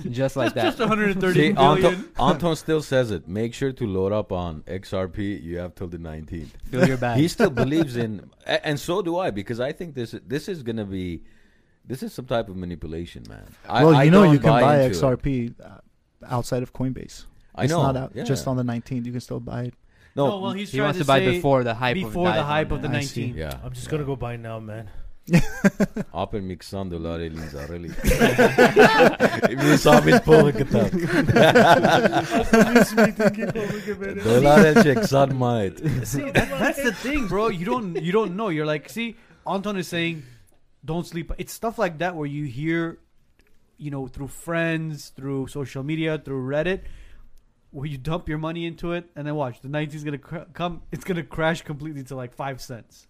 [0.10, 0.88] Just like Just that.
[0.88, 1.84] 130 See, billion.
[1.84, 3.28] Anton, Anton still says it.
[3.28, 5.42] Make sure to load up on XRP.
[5.42, 6.48] You have till the 19th.
[6.70, 7.18] Fill your bag.
[7.18, 10.86] He still believes in, and so do I, because I think this this is gonna
[10.86, 11.22] be,
[11.84, 13.44] this is some type of manipulation, man.
[13.68, 15.02] Well, I you know you can buy into it.
[15.02, 15.78] XRP uh,
[16.26, 17.26] outside of Coinbase.
[17.54, 17.82] I it's know.
[17.82, 18.24] not out yeah.
[18.24, 19.06] just on the 19th.
[19.06, 19.74] You can still buy it.
[20.16, 20.28] no.
[20.28, 21.94] No, well, he's he trying wants to, to buy say before the hype.
[21.94, 22.88] before of the dies hype of the.
[22.88, 23.28] I see.
[23.28, 23.36] 19th.
[23.36, 23.90] yeah, I'm just yeah.
[23.90, 24.90] gonna go buy now, man.
[26.12, 27.88] Apel miksan dolar elin zareli.
[29.62, 30.92] Vi sa mitt på kitap.
[34.24, 35.78] Dolar el çeksan mait.
[36.06, 37.48] See, that, that's the thing, bro.
[37.48, 38.48] You don't you don't know.
[38.50, 40.24] You're like, see, Anton is saying,
[40.84, 41.32] don't sleep.
[41.38, 42.98] It's stuff like that where you hear,
[43.78, 46.82] you know, through friends, through social media, through Reddit,
[47.74, 50.82] where you dump your money into it, and then watch the 90s gonna cr- come.
[50.92, 53.08] It's gonna crash completely to like five cents.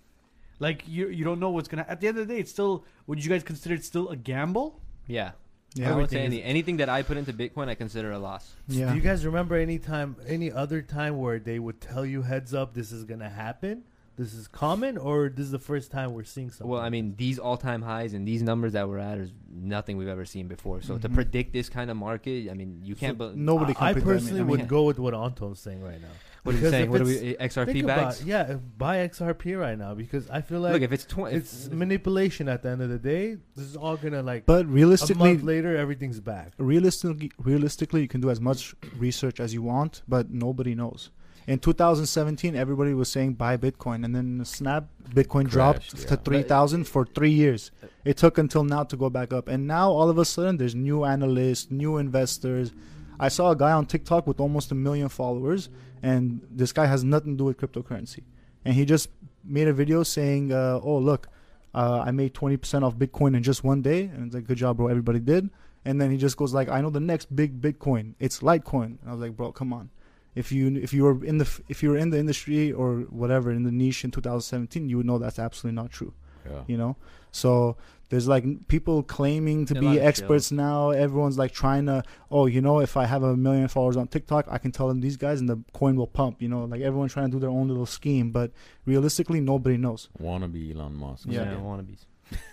[0.59, 1.85] Like you you don't know what's gonna.
[1.87, 2.85] At the end of the day, it's still.
[3.07, 4.81] Would you guys consider it still a gamble?
[5.07, 5.33] Yeah.
[5.75, 5.93] Yeah.
[5.93, 8.53] I would say any, anything that I put into Bitcoin, I consider a loss.
[8.69, 8.91] Yeah.
[8.91, 12.55] Do you guys remember any time, any other time where they would tell you heads
[12.55, 13.83] up this is gonna happen?
[14.17, 16.69] This is common, or this is the first time we're seeing something?
[16.69, 20.09] Well, I mean, these all-time highs and these numbers that we're at is nothing we've
[20.09, 20.83] ever seen before.
[20.83, 21.15] So to Mhm.
[21.15, 23.19] predict this kind of market, I mean, you can't.
[23.19, 24.13] So be- nobody I, can I predict that.
[24.13, 24.67] personally I mean, would yeah.
[24.67, 26.09] go with what Anton's saying right now.
[26.45, 26.85] what are you saying?
[26.85, 28.21] if What are we XRP Think bags?
[28.21, 31.71] about yeah, buy XRP right now because I feel like Look, if it's twenty, it's
[31.71, 33.37] manipulation at the end of the day.
[33.57, 36.53] This is all gonna like But a realistically, month later, everything's back.
[36.59, 41.11] realistically, realistically, you can do as much research as you want, but nobody knows.
[41.47, 46.17] In 2017, everybody was saying buy Bitcoin, and then the snap, Bitcoin dropped Crashed, to
[46.17, 47.71] 3,000 for three years.
[48.05, 50.75] It took until now to go back up, and now all of a sudden, there's
[50.75, 52.73] new analysts, new investors.
[53.21, 55.69] I saw a guy on TikTok with almost a million followers,
[56.03, 58.23] and this guy has nothing to do with cryptocurrency,
[58.65, 59.11] and he just
[59.45, 61.29] made a video saying, uh, "Oh look,
[61.75, 64.79] uh, I made 20% off Bitcoin in just one day," and it's like, "Good job,
[64.79, 64.87] bro!
[64.89, 65.51] Everybody did."
[65.85, 68.15] And then he just goes like, "I know the next big Bitcoin.
[68.19, 69.91] It's Litecoin." And I was like, "Bro, come on."
[70.35, 73.51] If you if you were in the if you were in the industry or whatever
[73.53, 76.13] in the niche in 2017, you would know that's absolutely not true.
[76.45, 76.63] Yeah.
[76.67, 76.97] You know,
[77.31, 77.77] so
[78.11, 80.91] there's like people claiming to A lot be of experts now.
[80.91, 84.47] Everyone's like trying to, oh, you know, if I have a million followers on TikTok,
[84.49, 86.43] I can tell them these guys, and the coin will pump.
[86.43, 88.53] You know, like everyone's trying to do their own little scheme, but
[88.85, 90.11] realistically, nobody knows.
[90.21, 91.27] Wannabe Elon Musk.
[91.29, 91.43] Yeah.
[91.43, 92.05] yeah, wannabes.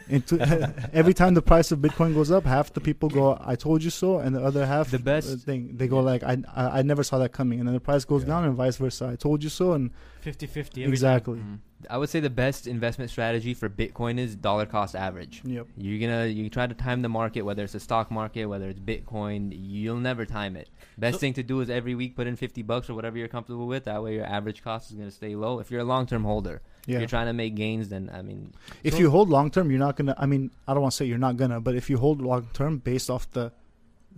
[0.10, 0.38] Into,
[0.94, 3.90] every time the price of Bitcoin goes up, half the people go, "I told you
[3.90, 6.82] so," and the other half, The best- uh, thing, they go like, I, "I I
[6.82, 8.28] never saw that coming," and then the price goes Yeah.
[8.30, 9.08] down, and vice versa.
[9.14, 9.92] I told you so, and
[10.26, 11.40] 50-50 every exactly.
[11.40, 11.60] Mhm.
[11.90, 15.42] I would say the best investment strategy for Bitcoin is dollar cost average.
[15.46, 15.66] Yep.
[15.78, 18.80] You're gonna you try to time the market, whether it's a stock market, whether it's
[18.80, 20.70] Bitcoin, you'll never time it.
[20.98, 23.28] Best So- thing to do is every week put in fifty bucks or whatever you're
[23.30, 23.86] comfortable with.
[23.86, 25.58] That way your average cost is gonna stay low.
[25.60, 27.00] If you're a long term holder, if Yeah.
[27.00, 28.54] you're trying to make gains, then I mean,
[28.84, 30.16] If So- you hold long term, you're not gonna.
[30.18, 32.48] I mean, I don't want to say you're not gonna, but if you hold long
[32.54, 33.52] term based off the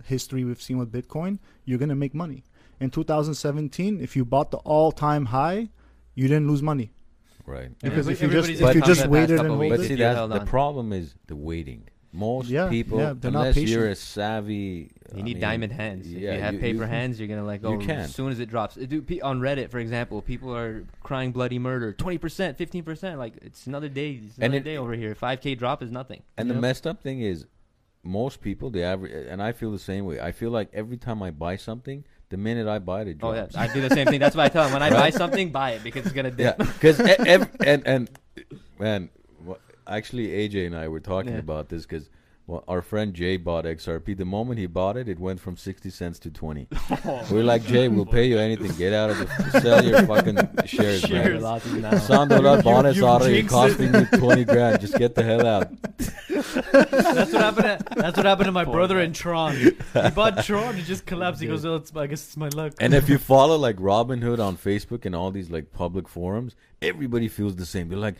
[0.04, 2.42] history we've seen with Bitcoin, you're gonna make money.
[2.80, 5.68] In 2017, if you bought the all time high,
[6.14, 6.90] you didn't lose money
[7.46, 7.70] Right.
[7.80, 10.32] because if you just if you just waited and weeks, But hold see, it, that's
[10.32, 11.84] the problem is the waiting.
[12.16, 15.72] Most Yeah, people, yeah, they're not unless you're a savvy, you I need mean, diamond
[15.72, 16.06] hands.
[16.06, 18.38] if you have you- paper you- hands, you're gonna let go you as soon as
[18.38, 18.76] it drops.
[18.76, 23.18] Dude, on Reddit, for example, people are crying bloody murder, twenty percent, fifteen percent.
[23.18, 24.20] Like it's another day.
[24.24, 25.14] It's And another it- day over here.
[25.16, 26.22] Five k drop is nothing.
[26.38, 26.60] And the Yep.
[26.62, 27.46] messed up thing is,
[28.04, 30.20] most people, the average, and I feel the same way.
[30.20, 33.32] I feel like every time I buy something, the minute I buy it, it Oh
[33.32, 34.20] yeah, I do the same thing.
[34.20, 36.54] That's why I tell them when I buy something, buy it because it's gonna Yeah,
[36.56, 36.58] dip.
[36.58, 38.10] because and and
[38.78, 39.23] man, wha-
[39.86, 41.38] actually AJ and I were talking Yeah.
[41.38, 42.08] about this because
[42.46, 44.14] well, our friend Jay bought XRP.
[44.18, 46.68] The moment he bought it, it went from sixty cents to twenty.
[47.30, 48.70] we're like Jay, we'll pay you anything.
[48.76, 51.24] Get out of the sell your fucking shares, man.
[51.24, 51.42] Shares.
[51.42, 51.92] Losses now.
[51.92, 54.78] Sandola bonus you already jinxed costing you twenty grand.
[54.80, 55.70] Just get the hell out.
[56.28, 57.64] That's what happened.
[57.88, 59.04] To, that's what happened to my Poor brother guy.
[59.04, 59.56] in Tron.
[59.56, 59.70] He
[60.14, 60.74] bought Tron.
[60.76, 61.40] He just collapsed.
[61.40, 64.38] He goes, "Oh, it's, I guess it's my luck." And if you follow like Robinhood
[64.38, 67.88] on Facebook and all these like public forums, everybody feels the same.
[67.88, 68.16] They're like,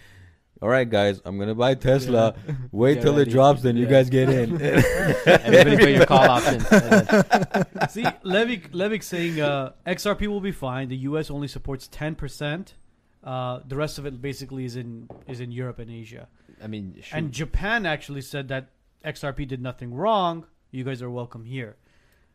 [0.64, 2.34] "All right, guys, I'm gonna buy Tesla.
[2.72, 3.30] Wait Get till ready.
[3.30, 6.66] it drops, then you guys get in." Everybody put your call options.
[7.92, 10.88] See, Levik Levik saying uh, XRP will be fine.
[10.88, 11.30] The U.S.
[11.30, 12.76] only supports ten percent.
[13.22, 16.28] Uh, the rest of it basically is in is in Europe and Asia.
[16.62, 17.14] I mean, shoot.
[17.14, 18.70] And Japan actually said that
[19.04, 20.46] XRP did nothing wrong.
[20.70, 21.76] You guys are welcome here.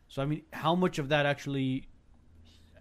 [0.06, 1.88] So I mean, how much of that actually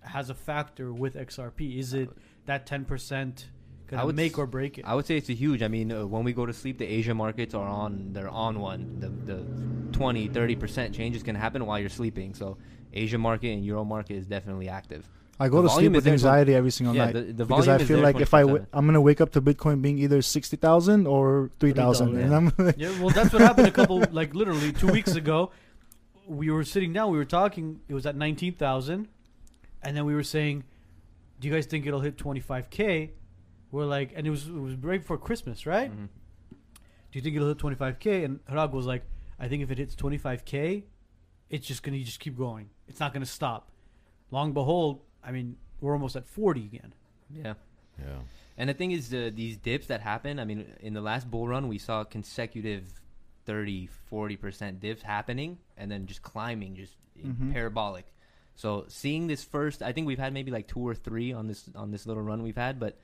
[0.02, 1.80] has a factor with XRP?
[1.80, 2.12] Is it
[2.46, 3.50] that ten percent
[3.90, 4.86] I gonna would make s- or break it?
[4.86, 5.62] I would say it's a huge.
[5.64, 8.10] I mean, uh, when we go to sleep, the Asia markets are on.
[8.14, 8.98] They're on one.
[9.00, 9.44] The the
[9.98, 12.34] 20, 30 percent change is going to happen while you're sleeping.
[12.34, 12.58] So
[12.94, 15.10] Asia market and Euro market is definitely active.
[15.42, 17.78] I go The to sleep with anxiety every single yeah, night the, the because I
[17.78, 18.68] feel like if I w- 24/7.
[18.74, 22.36] I'm gonna wake up to Bitcoin being either sixty thousand or three thousand, $3,000, and
[22.38, 25.52] I'm like, Yeah, well, that's what happened a couple, like literally two weeks ago.
[26.28, 27.80] We were sitting down, we were talking.
[27.88, 29.08] It was at nineteen thousand,
[29.82, 30.66] and then we were saying,
[31.40, 33.12] "Do you guys think it'll hit twenty five k?"
[33.72, 35.92] We're like, and it was it was right before Christmas, right?
[35.92, 36.08] Mhm.
[37.12, 38.24] Do you think it'll hit twenty five k?
[38.24, 39.04] And Harag was like,
[39.40, 40.86] "I think if it hits twenty five k,
[41.50, 42.70] it's just gonna just keep going.
[42.88, 43.72] It's not gonna stop."
[44.32, 46.94] Long behold, I mean, we're almost at forty again.
[47.32, 47.54] Yeah.
[48.00, 48.20] yeah.
[48.58, 51.48] And the thing is, uh, these dips that happen, I mean, in the last bull
[51.48, 52.92] run, we saw consecutive
[53.46, 57.54] 30, 40% dips happening and then just climbing, just in Mhm.
[57.54, 58.14] parabolic.
[58.56, 61.70] So seeing this first, I think we've had maybe like two or three on this
[61.76, 62.98] on this little run we've had, but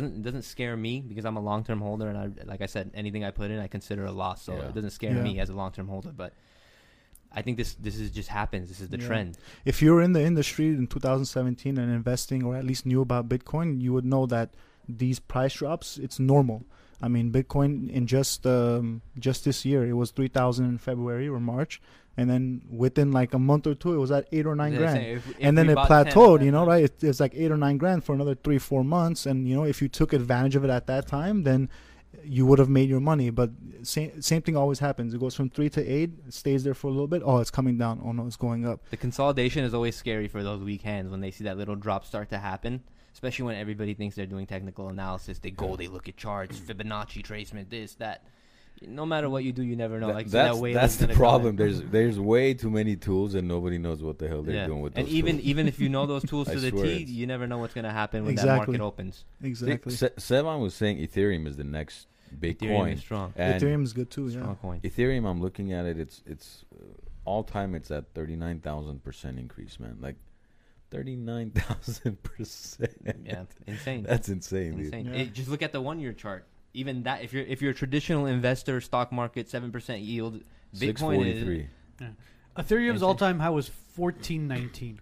[0.00, 2.66] doesn't it doesn't scare me because I'm a long term holder and I like I
[2.66, 4.42] said, anything I put in I consider a loss.
[4.42, 4.68] So Yeah.
[4.68, 5.22] it doesn't scare Yeah.
[5.22, 6.12] me as a long term holder.
[6.16, 6.32] But
[7.30, 8.68] I think this this is just happens.
[8.68, 9.06] This is the Yeah.
[9.06, 9.38] trend.
[9.64, 13.28] if you were in the industry in 2017 and investing or at least knew about
[13.28, 14.54] Bitcoin, you would know that
[14.88, 16.64] these price drops it's normal.
[17.00, 21.28] I mean, Bitcoin in just um, just this year, it was three thousand in February
[21.28, 21.80] or March,
[22.18, 24.80] and then within like a month or two, it was at eight or nine They're
[24.80, 24.98] grand.
[25.06, 26.84] if- if and then it bought 10 plateaued, you know, right?
[26.84, 29.64] It, it's like eight or nine grand for another three, four months, and you know,
[29.64, 31.68] if you took advantage of it at that time, then
[32.24, 33.30] you would have made your money.
[33.30, 33.50] But
[33.82, 35.14] same same thing always happens.
[35.14, 37.22] It goes from three to eight, stays there for a little bit.
[37.24, 38.00] Oh, it's coming down.
[38.04, 38.80] Oh no, it's going up.
[38.90, 42.04] The consolidation is always scary for those weak hands when they see that little drop
[42.04, 42.82] start to happen.
[43.12, 47.22] Especially when everybody thinks they're doing technical analysis, they go, they look at charts, Fibonacci
[47.24, 48.22] tracement, this, that.
[48.86, 50.08] No matter what you do, you never know.
[50.08, 51.56] That- like so that's that wave that's the gonna come problem.
[51.56, 54.66] There's there's way too many tools and nobody knows what the hell they're Yeah.
[54.66, 55.46] doing with and those even tools.
[55.46, 57.90] even if you know those tools to the T, you never know what's going to
[57.90, 59.24] happen when that market opens.
[59.42, 59.92] Exactly.
[59.94, 62.06] Se- Sevan was saying Ethereum is the next
[62.38, 62.88] big Ethereum coin.
[62.92, 63.32] is strong.
[63.36, 64.30] And Ethereum is good too.
[64.30, 64.54] strong Yeah.
[64.62, 64.80] coin.
[64.82, 65.98] Ethereum, I'm looking at it.
[65.98, 66.84] It's it's uh,
[67.24, 67.74] all time.
[67.74, 69.96] It's at thirty nine thousand percent increase, man.
[70.00, 70.16] Like
[70.90, 72.92] thirty nine thousand percent.
[73.24, 74.02] Yeah, insane.
[74.08, 74.84] That's insane, dude.
[74.86, 75.06] insane.
[75.06, 75.20] Yeah.
[75.22, 76.46] It- just look at the one year chart.
[76.78, 80.42] Even that, if you're if you're a traditional investor, stock market, seven percent yield,
[80.74, 81.66] Bitcoin is, three.
[82.56, 85.00] Ethereum's all time high was fourteen nineteen.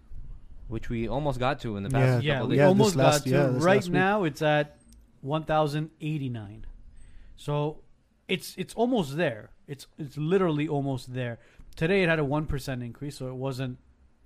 [0.67, 2.27] which we almost got to in the past Yeah.
[2.27, 2.59] Yeah, couple we days.
[2.59, 3.53] Yeah, almost last- got to.
[3.59, 4.77] yeah, right now, it's at
[5.21, 6.65] one thousand eighty nine.
[7.35, 7.81] So
[8.27, 9.51] it's it's almost there.
[9.67, 11.39] It's it's literally almost there.
[11.75, 13.77] Today it had a one percent increase, so it wasn't.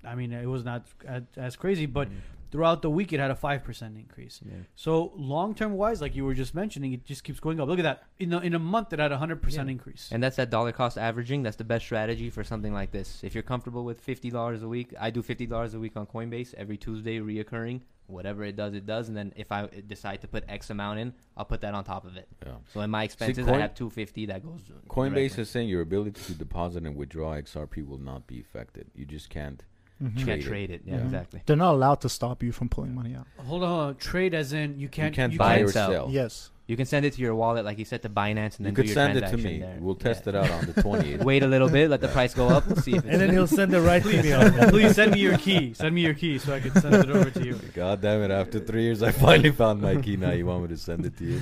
[0.03, 2.07] I mean, it was not as, as crazy, but
[2.51, 4.39] throughout the week it had a five percent increase.
[4.45, 4.53] Yeah.
[4.75, 7.67] So long term wise, like you were just mentioning, it just keeps going up.
[7.67, 8.03] Look at that.
[8.19, 9.73] In a, in a month, it had a hundred percent Yeah.
[9.73, 10.09] increase.
[10.11, 11.43] And that's that dollar cost averaging.
[11.43, 13.23] That's the best strategy for something like this.
[13.23, 16.05] If you're comfortable with fifty dollars a week, I do fifty dollars a week on
[16.05, 17.81] Coinbase every Tuesday, reoccurring.
[18.07, 19.07] Whatever it does, it does.
[19.07, 22.03] And then if I decide to put X amount in, I'll put that on top
[22.05, 22.27] of it.
[22.45, 22.55] Yeah.
[22.73, 24.59] So in my expenses, Coin- I have two fifty that goes.
[24.89, 25.41] Coinbase directly.
[25.43, 28.87] is saying your ability to deposit and withdraw XRP will not be affected.
[28.93, 29.63] You just can't.
[30.01, 30.19] Mhm.
[30.19, 30.47] you can't trade it.
[30.47, 30.81] trade it.
[30.85, 31.05] Yeah, Mhm.
[31.05, 31.41] exactly.
[31.45, 33.27] They're not allowed to stop you from pulling money out.
[33.37, 35.91] Hold on, hold trade as in you can't you can't you buy can't or sell.
[35.91, 36.07] sell.
[36.11, 36.49] Yes.
[36.67, 38.75] You can send it to your wallet, like you said, to Binance, and You then
[38.75, 39.59] could do your send it to me.
[39.59, 39.75] there.
[39.81, 41.21] We'll test it out on the 20th.
[41.21, 43.29] Wait a little bit, let the price go up, we'll see if it's and then
[43.31, 44.31] he'll send it right to me.
[44.31, 44.69] on.
[44.69, 45.73] Please send me your key.
[45.73, 47.55] Send me your key so I can send it over to you.
[47.73, 48.31] God damn it!
[48.31, 50.15] After three years, I finally found my key.
[50.15, 51.41] Now you want me to send it to you?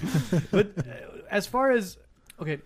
[0.49, 0.84] But uh,
[1.30, 1.97] as far as
[2.41, 2.57] okay,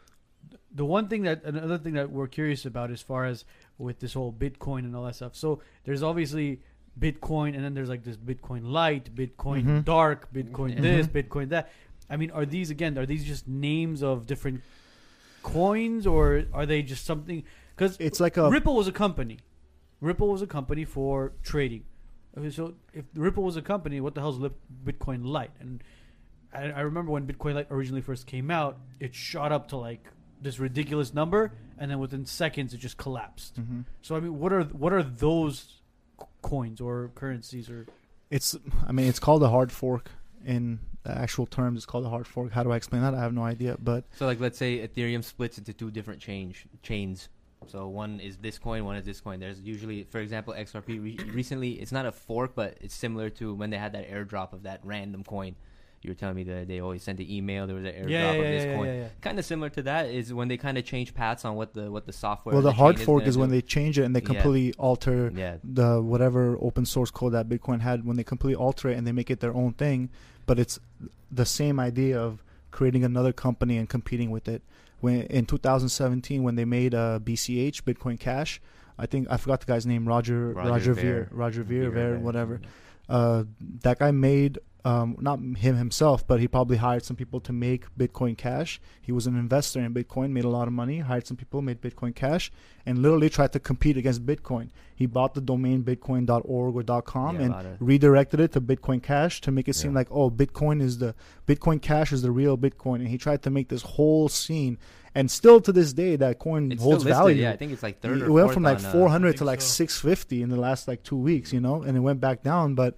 [0.73, 3.43] the one thing that another thing that we're curious about as far as
[3.77, 5.35] with this whole Bitcoin and all that stuff.
[5.35, 6.61] So there's obviously
[6.99, 9.85] Bitcoin, and then there's like this Bitcoin Lite, Bitcoin Mhm.
[9.85, 10.81] Dark, Bitcoin Mhm.
[10.81, 11.71] this, Bitcoin that.
[12.09, 12.97] I mean, are these again?
[12.97, 14.61] Are these just names of different
[15.41, 17.43] coins, or are they just something?
[17.75, 19.39] Because It's like a Ripple was a company.
[20.01, 21.85] Ripple was a company for trading.
[22.37, 25.51] Okay, so if Ripple was a company, what the hell's Lip- Bitcoin Lite?
[25.59, 25.83] And
[26.53, 30.07] I, I remember when Bitcoin Lite originally first came out, it shot up to like
[30.43, 33.59] this ridiculous number, and then within seconds it just collapsed.
[33.59, 33.85] Mhm.
[34.01, 35.81] So I mean, what are what are those
[36.19, 37.87] c- coins or currencies or?
[38.29, 38.55] It's.
[38.87, 40.11] I mean, it's called a hard fork
[40.45, 41.77] in the actual terms.
[41.77, 42.51] It's called a hard fork.
[42.51, 43.13] How do I explain that?
[43.13, 43.77] I have no idea.
[43.81, 47.29] But So like let's say Ethereum splits into two different change chains.
[47.67, 49.39] So one is this coin, one is this coin.
[49.39, 51.01] There's usually, for example, XRP.
[51.01, 54.51] Re- recently, it's not a fork, but it's similar to when they had that airdrop
[54.51, 55.55] of that random coin.
[56.03, 57.65] You were telling me that they always sent the email.
[57.65, 58.87] There was an airdrop Yeah, yeah, of yeah, this yeah, coin.
[58.87, 59.07] yeah, yeah.
[59.21, 61.89] Kind of similar to that is when they kind of change paths on what the
[61.91, 62.53] what the software.
[62.53, 64.25] well, of the hard fork gonna is when they change it and they Yeah.
[64.25, 68.05] completely alter Yeah, the whatever open source code that Bitcoin had.
[68.05, 70.09] When they completely alter it and they make it their own thing,
[70.45, 70.79] but it's
[71.31, 74.61] the same idea of creating another company and competing with it.
[74.99, 78.61] When in 2017, when they made uh, BCH Bitcoin Cash,
[78.97, 81.01] I think I forgot the guy's name, Roger Roger Roger, Ver.
[81.01, 82.19] Ver, Roger Ver, Vera Ver, Ver.
[82.19, 82.61] whatever.
[83.09, 83.43] uh,
[83.81, 87.85] that guy made um, not him himself, but he probably hired some people to make
[87.97, 88.81] Bitcoin Cash.
[89.01, 91.79] He was an investor in Bitcoin, made a lot of money, hired some people, made
[91.81, 92.51] Bitcoin Cash,
[92.85, 94.69] and literally tried to compete against Bitcoin.
[94.93, 99.01] He bought the domain bitcoin.org or .com Yeah, and lot of- redirected it to Bitcoin
[99.01, 99.99] Cash to make it seem Yeah.
[99.99, 101.15] like oh Bitcoin is the
[101.47, 104.77] Bitcoin Cash is the real Bitcoin, and he tried to make this whole scene.
[105.15, 107.43] And still to this day, that coin it's holds still value.
[107.43, 108.17] Yeah, I think it's like third.
[108.17, 109.67] it or went from like on, uh, 400 to like so.
[109.67, 112.95] 650 in the last like two weeks, you know, and it went back down, but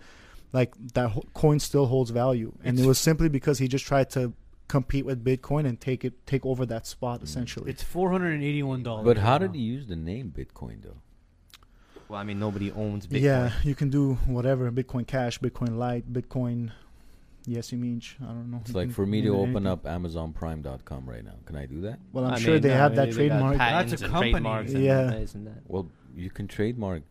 [0.56, 4.34] like that coin still holds value, and it was simply because he just tried to
[4.70, 7.24] compete with Bitcoin and take it take over that spot mm.
[7.24, 7.70] essentially.
[7.70, 9.03] It's four hundred and eighty-one dollars.
[9.06, 11.01] But how did he use the name Bitcoin though?
[12.08, 13.22] Well, I mean, nobody owns Bitcoin.
[13.22, 16.72] Yeah, you can do whatever Bitcoin Cash, Bitcoin Lite, Bitcoin.
[17.47, 18.60] Yes, you mean I don't know.
[18.62, 19.68] It's You like for me to name open anything.
[19.68, 21.36] up AmazonPrime.com right now.
[21.45, 21.99] Can I do that?
[22.14, 23.58] Well, I'm I sure mean, they no, have that they trademark.
[23.58, 24.32] That's a company.
[24.32, 25.03] trademarks and Yeah.
[25.12, 25.62] this and that.
[25.68, 27.03] Well, you can trademark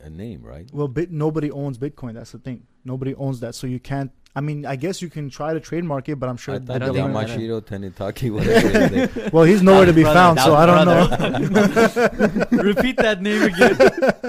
[0.00, 0.68] a, name, right?
[0.72, 2.14] Well, bit, nobody owns Bitcoin.
[2.14, 2.66] That's the thing.
[2.84, 6.08] Nobody owns that, so you can't I mean, I guess you can try to trademark
[6.08, 7.30] it, but I'm sure I the thought don't think- government.
[7.30, 7.60] I Yamashiro
[7.92, 9.10] Tenitaki, whatever it is.
[9.14, 12.48] they- Well, he's nowhere to be Brother, found, so I don't brother.
[12.50, 12.62] know.
[12.62, 13.76] Repeat that name again.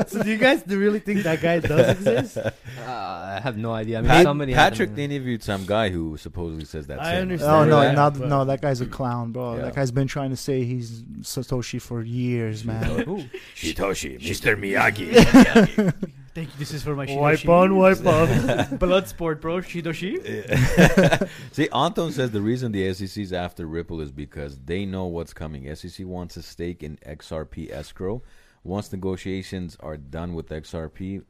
[0.09, 2.35] So do you guys really think that guy does exist?
[2.37, 2.51] Uh,
[2.85, 3.99] I have no idea.
[3.99, 6.99] I mean, Pat- somebody Patrick them- interviewed some guy who supposedly says that.
[7.01, 7.21] I same.
[7.21, 9.55] understand Oh no, that, not, no, that guy's a clown, bro.
[9.55, 9.61] Yeah.
[9.61, 13.01] That guy's been trying to say he's Satoshi for years, man.
[13.07, 13.23] Ooh.
[13.55, 14.57] Shitoshi, Mr.
[14.59, 15.93] Miyagi.
[16.33, 16.55] Thank you.
[16.57, 17.49] This is for my Wipe Shidoshi.
[17.49, 18.79] on, wipe off.
[18.79, 19.57] Blood sport, bro.
[19.57, 21.29] Shidoshi.
[21.51, 25.31] See, Anton says the reason the SEC is after Ripple is because they know what's
[25.31, 25.73] coming.
[25.75, 28.23] SEC wants a stake in XRP escrow.
[28.63, 31.23] Once negotiations are done with XRP,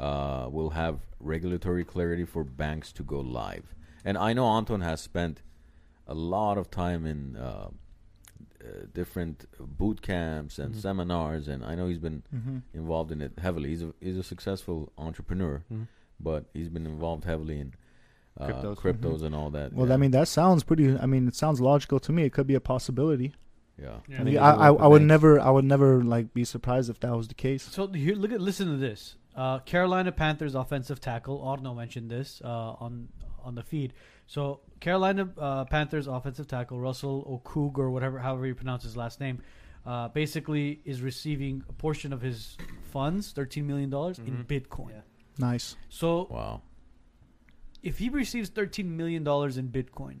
[0.00, 3.74] uh, we'll have regulatory clarity for banks to go live.
[4.02, 5.42] And I know Anton has spent
[6.06, 7.68] a lot of time in uh,
[8.64, 10.80] uh, different boot camps and Mhm.
[10.80, 13.68] seminars, and I know he's been hmm involved in it heavily.
[13.70, 15.86] He's a he's a successful entrepreneur, Mhm.
[16.18, 17.74] but he's been involved heavily in
[18.40, 18.76] uh, Cryptos.
[18.76, 19.72] cryptos and all that.
[19.72, 19.94] Well, yeah.
[19.94, 20.96] I mean, that sounds pretty.
[20.96, 22.22] I mean, it sounds logical to me.
[22.24, 23.32] It could be a possibility.
[23.80, 23.98] yeah.
[24.08, 24.20] Yeah.
[24.20, 25.08] I, mean, I, I, I would banks.
[25.08, 27.62] never, I would never like be surprised if that was the case.
[27.64, 29.16] So here, look at listen to this.
[29.36, 32.48] Uh, Carolina Panthers offensive tackle Arno mentioned this uh,
[32.84, 33.08] on
[33.44, 33.92] on the feed.
[34.26, 39.20] So Carolina uh, Panthers offensive tackle Russell Okung or whatever, however you pronounce his last
[39.20, 39.40] name,
[39.86, 42.56] uh, basically is receiving a portion of his
[42.92, 44.46] funds, thirteen million dollars in Mhm.
[44.46, 44.90] Bitcoin.
[44.90, 45.00] Yeah.
[45.38, 45.76] Nice.
[45.88, 46.62] So Wow.
[47.82, 50.18] if he receives thirteen million dollars in Bitcoin,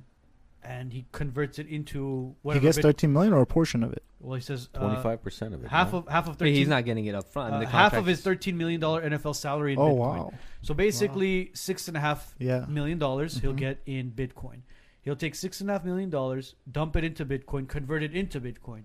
[0.68, 4.02] and he converts it into He gets Bit- 13 million or a portion of it.
[4.20, 5.70] well, he says uh, Twenty five percent of it.
[5.70, 6.00] half no?
[6.00, 6.54] of half of Wait, thirteen.
[6.56, 7.54] he's not getting it up front.
[7.54, 9.98] uh, the half of contract his thirteen million dollar NFL salary in Oh Bitcoin.
[9.98, 10.32] wow.
[10.62, 12.66] So basically, six and a half Yeah.
[12.68, 13.56] million dollars he'll Mhm.
[13.56, 14.60] get in Bitcoin.
[15.02, 18.38] He'll take six and a half million dollars, dump it into Bitcoin, convert it into
[18.40, 18.82] Bitcoin,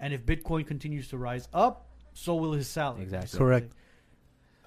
[0.00, 3.02] and if Bitcoin continues to rise up, so will his salary.
[3.02, 3.38] Exactly.
[3.38, 3.72] Correct.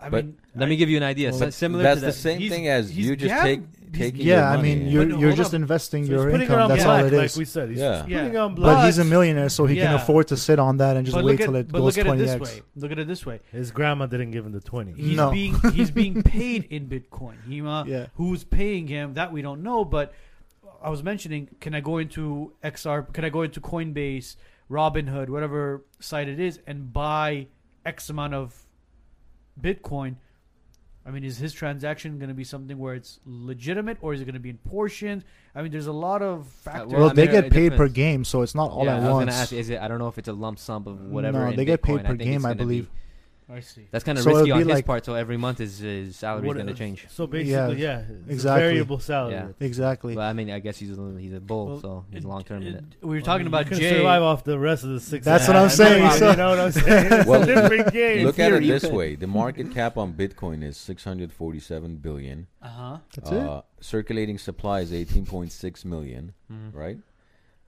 [0.04, 1.32] I But mean, Let I- me give you an idea.
[1.32, 3.60] But So similar that's to the same He's- thing as he's you just gam- take
[3.60, 5.62] he's- taking your Yeah, I mean, you're no, you're just up.
[5.62, 6.62] investing So your he's putting it income.
[6.64, 7.70] on That's black, all it like we said.
[7.70, 7.92] He's Yeah.
[7.98, 8.78] just putting on black.
[8.78, 11.24] But he's a millionaire, so he can afford to sit on that and just but
[11.24, 12.42] wait at, till it but goes look at this 20x.
[12.56, 12.62] way.
[12.76, 13.40] Look at it this way.
[13.52, 14.94] His grandma didn't give him the 20.
[14.94, 15.32] He's No.
[15.32, 17.36] being he's being paid in Bitcoin.
[17.48, 18.08] He, uh, Yeah.
[18.16, 19.14] Who's paying him?
[19.14, 19.86] That we don't know.
[19.86, 20.12] But
[20.84, 23.04] I was mentioning, can I go into XR?
[23.14, 24.36] Can I go into Coinbase,
[24.70, 27.48] Robinhood, whatever site it is, and buy
[27.86, 28.63] X amount of
[29.62, 30.16] Bitcoin?
[31.06, 34.26] I mean, is his transaction going to be something where it's legitimate, or is it
[34.26, 35.24] going to be in portions?
[35.54, 36.94] I mean, there's a lot of uh, factors.
[36.94, 39.26] Well, they get paid per game, so it's not all yeah, at I was once.
[39.32, 39.82] gonna ask, is it?
[39.82, 41.40] I don't know if it's a lump sum of whatever.
[41.40, 42.90] No, in they get paid per I game, I gonna be- believe.
[43.50, 43.88] I see.
[43.92, 45.06] That's kind of So it'd risky on be his like- part.
[45.06, 47.06] So every month his, his salary is What- going to change.
[47.10, 48.64] So basically, Yeah, yeah, it's exactly.
[48.64, 49.34] a variable salary.
[49.34, 49.48] Yeah.
[49.60, 50.16] Exactly.
[50.16, 52.62] But I mean, I guess he's a, he's a bull, Well, so he's long term
[52.64, 52.84] in it.
[53.02, 53.98] We were Well, talking you about can Jay.
[53.98, 55.26] survive off the rest of the six.
[55.26, 55.78] That's and a what I'm half.
[55.78, 57.08] saying, You so- know what I'm saying?
[57.14, 58.26] It's Well, a different game.
[58.26, 61.32] Look at it theory, this could- way: the market cap on Bitcoin is six hundred
[61.34, 62.48] forty-seven billion.
[62.62, 62.98] Uh huh.
[63.16, 66.34] That's uh, Circulating supply is eighteen point six million.
[66.52, 66.74] Mhm.
[66.74, 66.98] Right.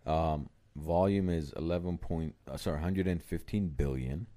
[0.06, 2.36] Um, volume is eleven point.
[2.50, 4.28] Uh, sorry, hundred and fifteen billion.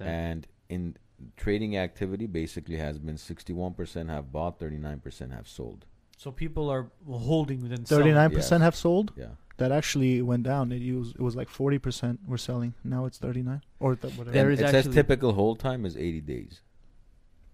[0.00, 0.08] It's.
[0.08, 0.96] And in
[1.36, 5.84] trading activity, basically has been sixty-one percent have bought, thirty-nine percent have sold.
[6.16, 7.88] So people are holding within it.
[7.88, 8.66] Thirty-nine percent Yes.
[8.66, 9.12] have sold.
[9.16, 9.26] Yeah.
[9.58, 10.72] That actually went down.
[10.72, 12.74] It was it was like forty percent were selling.
[12.82, 14.32] Now it's thirty-nine or th- whatever.
[14.32, 16.62] There And is it says typical hold time is eighty days.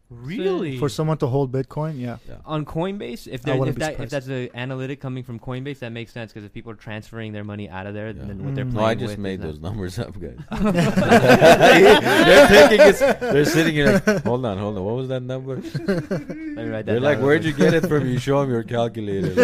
[0.08, 0.78] Really?
[0.78, 2.18] For someone to hold Bitcoin, yeah.
[2.28, 2.36] Yeah.
[2.44, 6.12] on Coinbase, if there, if, that, if that's an analytic coming from Coinbase, that makes
[6.12, 8.22] sense because if people are transferring their money out of there, Yeah.
[8.24, 8.72] then what they're Mm.
[8.74, 10.36] playing No, I just with made is not- those numbers up, guys.
[10.62, 13.20] they're taking it.
[13.20, 14.00] They're sitting here.
[14.06, 14.84] Like, hold on, hold on.
[14.84, 15.56] What was that number?
[15.56, 15.74] Let me
[16.64, 18.06] write that They're like, where'd you get it from?
[18.06, 19.34] You show them your calculator.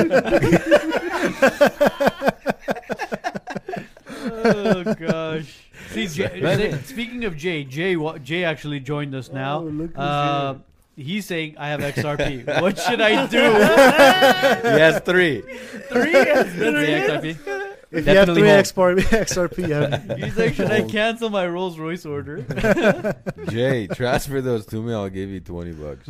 [4.44, 5.61] oh gosh.
[5.92, 6.58] See, Jay, Right.
[6.58, 9.58] say- speaking of Jay, Jay, wa- Jay actually joined us now.
[9.60, 10.54] Oh, look who's uh,
[10.96, 12.60] he's saying I have XRP.
[12.60, 13.42] what should I do?
[14.74, 15.40] he has three.
[15.88, 16.12] Three.
[16.12, 17.71] That's the XRP.
[17.92, 18.98] If you have Definitely three hold.
[18.98, 20.16] XRP, XRP, yeah.
[20.24, 22.40] He's like, should I cancel my Rolls Royce order?
[23.50, 24.94] Jay, transfer those to me.
[24.94, 26.08] I'll give you twenty bucks.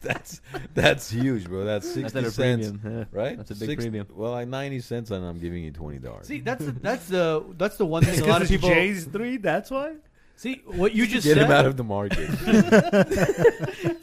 [0.00, 0.40] that's
[0.74, 1.64] that's huge, bro.
[1.64, 3.08] That's That's sixty at a cents, premium.
[3.12, 3.18] Yeah.
[3.18, 3.36] right?
[3.36, 4.06] That's a big Six- premium.
[4.14, 6.26] Well, like ninety cents, and I'm giving you twenty dollars.
[6.26, 9.36] See, that's the, that's the that's the one thing a lot of people Jay's three.
[9.36, 9.94] That's why.
[10.36, 10.62] see.
[10.66, 12.28] What you just Get said him out of the market.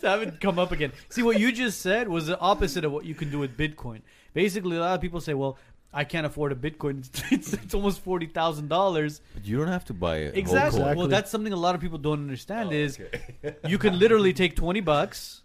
[0.02, 0.92] haven't come up again.
[1.10, 4.02] See, what you just said was the opposite of what you can do with Bitcoin.
[4.34, 5.58] Basically, a lot of people say, "Well,
[5.94, 7.00] I can't afford a Bitcoin.
[7.00, 10.38] It's, it's, it's almost forty thousand dollars." but you don't have to buy it.
[10.38, 10.80] Exactly.
[10.82, 10.98] Exactly.
[10.98, 12.70] Well, that's something a lot of people don't understand.
[12.70, 13.00] Oh, is
[13.68, 15.44] you can literally take twenty bucks,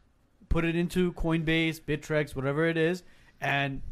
[0.49, 3.03] put it into Coinbase, Bittrex, whatever it is,
[3.41, 3.83] and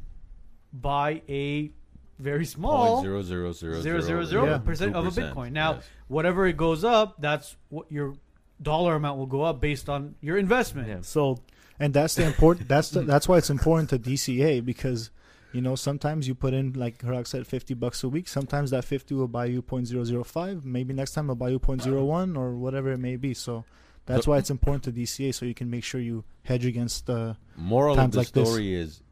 [0.73, 1.71] buy a
[2.19, 5.53] very small zero zero zero zero zero zero percent of a Bitcoin.
[5.53, 5.85] Now, yes.
[6.09, 8.15] whatever it goes up, that's what your
[8.61, 10.89] dollar amount will go up based on your investment.
[10.89, 10.99] Yeah.
[11.03, 11.39] So
[11.79, 12.69] and that's the important.
[12.69, 15.11] That's the, that's why it's important to DCA because
[15.53, 18.29] you know sometimes you put in like Harak said, fifty bucks a week.
[18.29, 20.65] Sometimes that fifty will buy you 0.005.
[20.65, 23.35] Maybe next time it'll buy you 0.01 or whatever it may be.
[23.35, 23.65] So
[24.07, 27.07] that's So- why it's important to DCA so you can make sure you hedge against
[27.07, 27.37] the.
[27.57, 28.49] Moral Times of the like this.
[28.49, 29.03] story is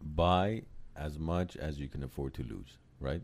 [0.00, 0.62] buy
[0.96, 3.22] as much as you can afford to lose, right?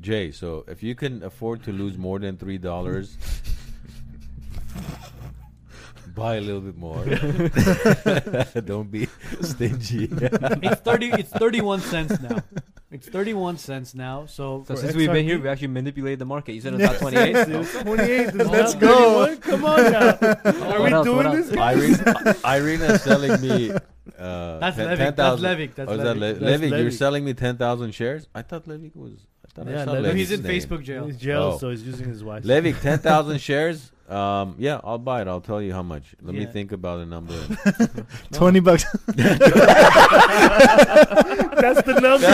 [0.00, 3.16] Jay, so if you can afford to lose more than three dollars,
[6.16, 7.04] buy a little bit more.
[8.72, 9.06] Don't be
[9.40, 10.08] stingy.
[10.10, 11.10] it's thirty.
[11.12, 12.42] It's thirty-one cents now.
[12.90, 14.26] It's thirty-one cents now.
[14.26, 16.54] So So For since we've been here, we actually manipulated the market.
[16.54, 17.36] You said it was about 28.
[17.66, 18.34] So- 28.
[18.34, 19.36] Well, Let's well, go.
[19.38, 20.08] Come on now.
[20.08, 21.52] Are What we else, doing this?
[21.52, 22.44] else?
[22.44, 23.70] Irene, Irena's selling me.
[24.18, 24.98] Uh, that's ten- Levick.
[24.98, 25.74] 10,000 That's Levick.
[25.74, 26.40] That's Oh, is that Levick.
[26.40, 26.82] Le- That's Levick?
[26.82, 28.28] You're selling me ten thousand shares?
[28.34, 29.26] I thought Levick was.
[29.44, 30.02] I thought Yeah, I saw Levick.
[30.02, 30.52] No, Levick's he's in name.
[30.60, 31.06] Facebook jail.
[31.06, 31.58] He's jail, Oh.
[31.58, 32.44] so he's using his wife.
[32.44, 33.90] Levick, ten thousand shares.
[34.08, 35.28] Um, yeah, I'll buy it.
[35.28, 36.14] I'll tell you how much.
[36.22, 36.52] Let me Yeah.
[36.52, 37.34] think about a number.
[38.32, 38.84] 20 bucks.
[41.62, 42.26] That's the number.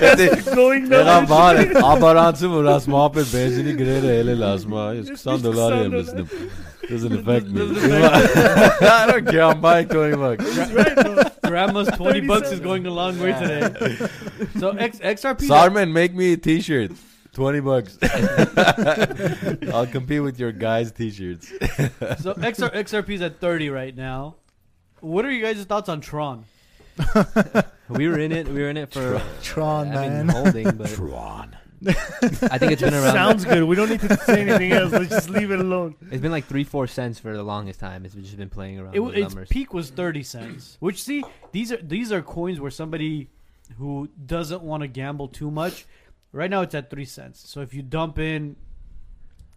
[0.00, 1.28] That's the going Era number.
[1.30, 4.94] bare abaransı mı rasmapet benzini girere ele lazma.
[4.94, 5.82] It's It's 90 dolar $90.
[5.82, 6.28] yemiştim.
[6.90, 7.60] Doesn't affect me.
[7.60, 7.92] Doesn't
[8.82, 9.42] I don't care.
[9.44, 10.44] I'm buying 20 bucks.
[10.56, 11.22] He's right, bro.
[11.50, 12.64] Grandma's twenty bucks is 37.
[12.64, 13.96] going a long way today.
[14.60, 15.46] So X, XRP.
[15.48, 16.90] Sarman, make me a t-shirt.
[17.40, 17.98] 20 bucks.
[19.72, 21.48] I'll compete with your guys' t-shirts.
[21.48, 24.36] So XR, XRP is at thirty right now.
[25.00, 26.44] What are you guys' thoughts on Tron?
[27.88, 28.46] we were in it.
[28.46, 30.28] We were in it for uh, Tron, I mean, man.
[30.28, 31.56] holding, but Tron.
[31.86, 33.14] I think it's been around.
[33.14, 33.64] Sounds good.
[33.64, 34.92] We don't need to say anything else.
[34.92, 35.94] Let's just leave it alone.
[36.10, 38.04] It's been like three, four cents for the longest time.
[38.04, 39.48] It's just been playing around It, with its numbers.
[39.48, 40.76] peak was thirty cents.
[40.80, 43.30] Which see, these are these are coins where somebody
[43.78, 45.86] who doesn't want to gamble too much.
[46.32, 47.48] Right now, it's at three cents.
[47.48, 48.56] So if you dump in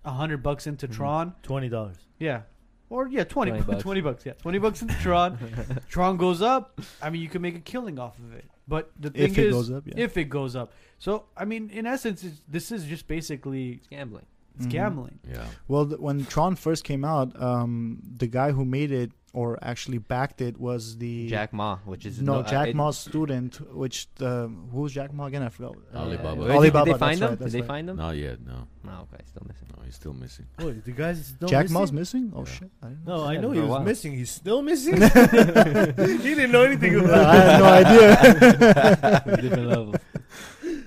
[0.05, 0.93] a hundred bucks into Mhm.
[0.95, 1.97] Tron, Twenty dollars.
[2.19, 2.41] yeah,
[2.89, 3.83] or yeah, 20, 20 bucks.
[3.83, 5.37] 20 bucks, yeah, twenty bucks into Tron.
[5.89, 6.81] Tron goes up.
[7.01, 8.45] I mean, you can make a killing off of it.
[8.67, 9.93] But the thing is If it is, goes up, yeah.
[9.97, 10.73] if it goes up.
[10.97, 14.25] So I mean, in essence, it's, this is just basically It's gambling.
[14.55, 14.69] It's Mhm.
[14.69, 15.19] gambling.
[15.29, 15.45] Yeah.
[15.67, 19.97] Well, th- when Tron first came out, um, the guy who made it or actually
[19.97, 23.55] backed it was the Jack Ma, which is no, uh, Jack it- Ma's student.
[23.73, 25.41] Which the who's Jack Ma again?
[25.41, 25.75] I forgot.
[25.95, 26.39] Alibaba.
[26.41, 27.29] Wait, Alibaba, Did they find that's them?
[27.29, 27.67] right, that's did they right.
[27.67, 27.97] find them?
[27.97, 28.67] Not yet, no.
[28.83, 29.67] No, okay, still missing.
[29.75, 30.45] No, he's still missing.
[30.59, 31.79] Oh, the guy's still Jack missing?
[31.79, 32.31] Ma's missing.
[32.35, 32.51] Oh Yeah.
[32.51, 32.71] shit!
[32.83, 33.17] I didn't know.
[33.17, 33.83] No, I know for he was while.
[33.83, 34.13] missing.
[34.13, 34.93] He's still missing.
[35.01, 37.43] he didn't know anything about I it.
[37.43, 39.23] had no idea.
[39.41, 39.95] Different level.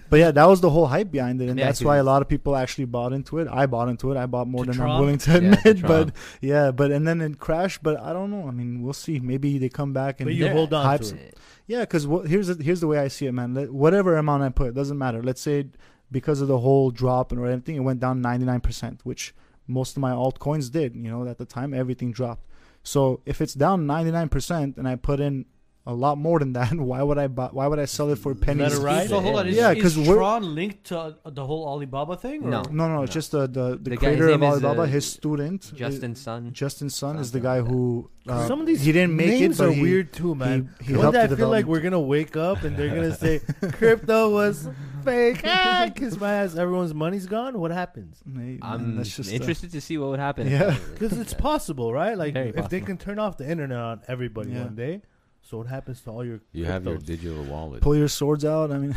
[0.08, 2.04] But yeah, that was the whole hype behind it, and Yeah, that's 'cause why a
[2.04, 3.48] lot of people actually bought into it.
[3.50, 4.16] I bought into it.
[4.16, 4.90] I bought more than Tron?
[4.90, 5.76] I'm willing to Yeah, admit.
[5.78, 7.82] to but yeah, but and then it crashed.
[7.82, 8.46] But I don't know.
[8.48, 9.18] I mean, we'll see.
[9.20, 11.36] Maybe they come back and But you hold on hypes- to it.
[11.66, 13.54] Yeah, because here's the, here's the way I see it, man.
[13.54, 15.22] Let- Whatever amount I put doesn't matter.
[15.22, 15.66] Let's say
[16.12, 19.34] because of the whole drop and everything, it went down 99%, which
[19.66, 20.94] most of my altcoins did.
[20.94, 22.44] You know, at the time everything dropped.
[22.84, 25.46] So if it's down 99% and I put in
[25.88, 27.48] a lot more than that, why would I buy?
[27.52, 28.72] Why would I sell it for pennies?
[28.72, 29.08] Let it ride.
[29.08, 32.44] So hold on, is, Yeah, because we're- Tron linked to uh, the whole Alibaba thing?
[32.44, 32.50] Or?
[32.50, 32.62] No.
[32.70, 35.72] No, no, it's just the the, the, The creator his of Alibaba, uh, his student,
[35.74, 36.48] Justin Sun.
[36.48, 39.60] uh, Justin Sun, is the guy who uh, Some of these he didn't make names
[39.60, 40.70] it, but are he, weird too, man.
[40.80, 43.40] He, he One day I feel like we're gonna wake up and they're gonna say
[43.72, 44.68] crypto was
[45.04, 45.42] fake.
[45.44, 46.56] Ah, kiss my ass.
[46.56, 47.60] Everyone's money's gone.
[47.60, 48.20] What happens?
[48.26, 50.50] Hey, man, I'm that's just, uh, interested to see what would happen.
[50.50, 50.76] Yeah.
[50.92, 52.18] Because it's possible, right?
[52.18, 54.64] Like Very if they can turn off the internet on everybody Yeah.
[54.64, 55.02] one day,
[55.48, 57.80] so what happens to all your You have your digital wallet.
[57.82, 58.70] pull your swords out.
[58.72, 58.94] I mean,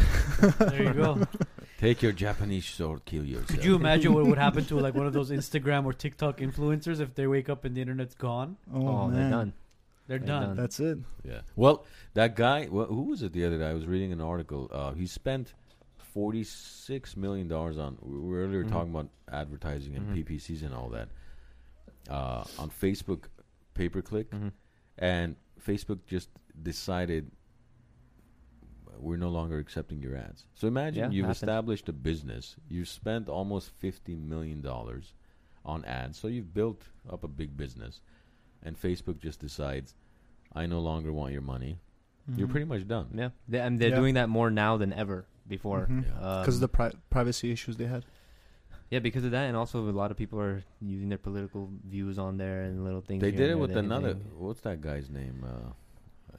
[0.60, 1.28] There you go.
[1.78, 3.47] Take your Japanese sword, kill yourself.
[3.50, 7.00] Could you imagine what would happen to like one of those Instagram or TikTok influencers
[7.00, 8.58] if they wake up and the internet's gone?
[8.74, 9.54] oh, Oh, man, they're done.
[10.08, 10.47] They're They're done.
[10.47, 10.56] done.
[10.58, 10.97] that's it.
[11.24, 11.41] Yeah.
[11.56, 11.86] Well,
[12.16, 13.68] that guy, wh- who was it the other day?
[13.70, 14.68] I was reading an article.
[14.74, 15.54] Uh, he spent
[16.14, 17.97] forty-six million dollars on.
[18.02, 18.72] We were earlier Mhm.
[18.72, 20.16] talking about advertising and Mhm.
[20.26, 21.10] PPCs and all that
[22.10, 23.26] uh, on Facebook
[23.76, 24.52] pay per click, Mhm.
[24.97, 25.36] and
[25.66, 26.30] Facebook just
[26.62, 27.32] decided
[28.97, 30.45] we're no longer accepting your ads.
[30.55, 31.38] So imagine Yeah, you've happens.
[31.38, 35.14] established a business, you've spent almost fifty million dollars
[35.64, 38.01] on ads, so you've built up a big business,
[38.64, 39.95] and Facebook just decides,
[40.53, 41.80] I no longer want your money.
[42.36, 42.51] You're Mhm.
[42.51, 43.07] pretty much done.
[43.14, 43.95] Yeah, they, and they're Yeah.
[43.95, 45.88] doing that more now than ever before.
[45.89, 46.05] Mhm.
[46.05, 46.14] Yeah.
[46.20, 48.05] Um, because of the pri- privacy issues they had.
[48.91, 52.18] yeah, because of that, and also a lot of people are using their political views
[52.20, 53.22] on there and little things.
[53.22, 54.10] They did it with another.
[54.10, 55.43] anything- What's that guy's name?
[55.43, 55.72] Uh,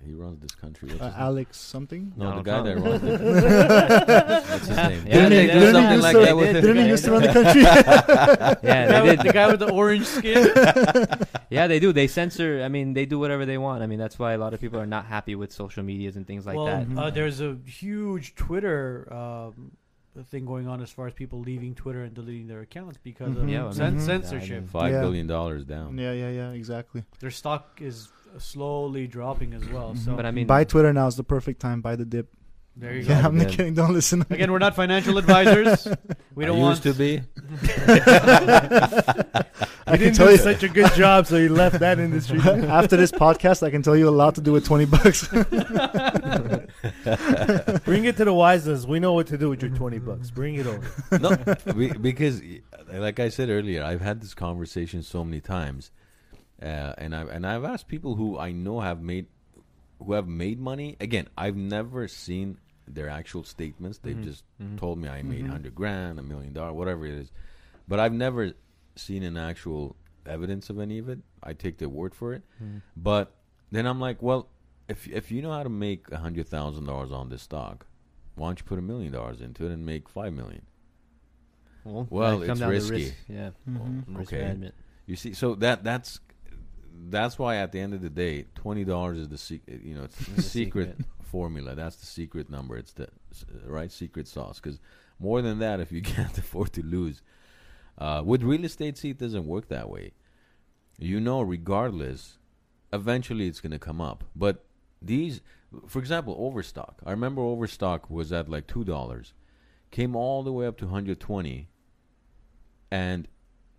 [0.05, 0.90] he runs this country.
[0.98, 1.12] Uh.
[1.16, 2.12] Alex something.
[2.16, 4.51] No, the Donald guy that runs it.
[4.51, 5.07] What's his name?
[5.07, 5.53] Yeah, Didn't he did.
[5.53, 6.61] do Didn't something like used that to- with did.
[6.62, 7.62] Didn't he used to run the country?
[8.70, 9.26] Yeah, the, guy they with, did.
[9.28, 11.26] the guy with the orange skin.
[11.51, 11.92] Yeah, they do.
[11.92, 12.62] They censor.
[12.62, 13.82] I mean, they do whatever they want.
[13.82, 16.24] I mean, that's why a lot of people are not happy with social medias and
[16.24, 16.86] things like well, that.
[16.96, 19.72] Uh, there's a huge Twitter um,
[20.26, 23.42] thing going on as far as people leaving Twitter and deleting their accounts because Mhm.
[23.42, 24.68] of Yeah, I cen- mean- censorship.
[24.68, 25.01] Five Yeah.
[25.01, 25.98] billion dollars down.
[25.98, 27.03] yeah, yeah, yeah, exactly.
[27.18, 29.90] Their stock is slowly dropping as well.
[29.90, 30.04] Mm-hmm.
[30.04, 31.80] So But I mean, buy Twitter now is the perfect time.
[31.80, 32.28] Buy the dip.
[32.76, 33.28] there you Yeah, go.
[33.28, 33.74] I'm not kidding.
[33.74, 34.24] Don't listen.
[34.30, 35.86] Again, we're not financial advisors.
[36.34, 37.22] We don't I want used to be.
[39.86, 42.38] I can didn't tell do you such a good job, so you left that industry.
[42.80, 45.26] after this podcast, I can tell you a lot to do with 20 bucks.
[47.84, 48.88] Bring it to the wisest.
[48.88, 50.30] We know what to do with your twenty bucks.
[50.30, 50.86] Bring it over.
[51.18, 51.36] no,
[52.00, 52.40] because
[52.92, 55.90] like I said earlier, I've had this conversation so many times,
[56.62, 59.26] uh, and I've and I've asked people who I know have made
[59.98, 60.96] who have made money.
[61.00, 62.58] Again, I've never seen
[62.88, 63.98] their actual statements.
[63.98, 64.24] They've Mhm.
[64.24, 64.78] just Mhm.
[64.78, 65.50] told me I made Mhm.
[65.50, 67.30] hundred grand, a million dollar, whatever it is,
[67.86, 68.52] but I've never
[68.96, 69.96] seen an actual
[70.26, 71.20] evidence of any of it.
[71.42, 72.42] I take their word for it.
[72.62, 72.82] Mhm.
[72.96, 73.34] But
[73.70, 74.48] then I'm like, well,
[74.88, 77.86] if if you know how to make a hundred thousand dollars on this stock,
[78.34, 80.62] why don't you put a million dollars into it and make five million?
[81.84, 82.92] well, Well, might it's to risky.
[82.94, 84.04] risk, yeah, Mhm.
[84.18, 84.42] risk Okay.
[84.42, 84.74] management.
[85.06, 86.20] You see, so that that's
[87.09, 90.05] that's why at the end of the day, twenty dollars is the sec- you know
[90.05, 91.07] it's the secret, secret.
[91.22, 91.74] formula.
[91.74, 92.76] That's the secret number.
[92.76, 93.09] It's the
[93.64, 94.61] right secret sauce.
[94.61, 94.80] Because
[95.18, 97.22] more than that, if you can't afford to lose,
[97.99, 100.12] uh, with real estate, see, it doesn't work that way.
[100.99, 102.38] You know, regardless,
[102.93, 104.24] eventually it's going to come up.
[104.36, 104.64] But
[105.01, 105.41] these,
[105.86, 107.01] for example, Overstock.
[107.07, 109.32] I remember Overstock was at like two dollars,
[109.91, 111.68] came all the way up to hundred twenty,
[112.91, 113.28] and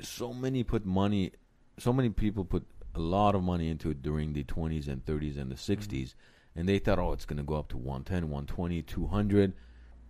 [0.01, 1.31] so many put money,
[1.77, 5.37] so many people put a lot of money into it during the twenties and thirties
[5.37, 6.13] and the 60s
[6.55, 9.53] and they thought, oh, it's going to go up to 110, 120, 200.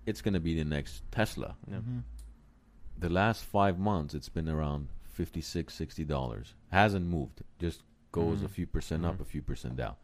[0.07, 1.55] It's going to be the next Tesla.
[1.69, 1.77] Yeah.
[1.77, 2.01] Mhm.
[2.97, 6.55] The last five months, it's been around 56 $60.
[6.71, 7.43] Hasn't moved.
[7.59, 8.49] Just goes a Mhm.
[8.49, 9.95] few percent up, a few percent down.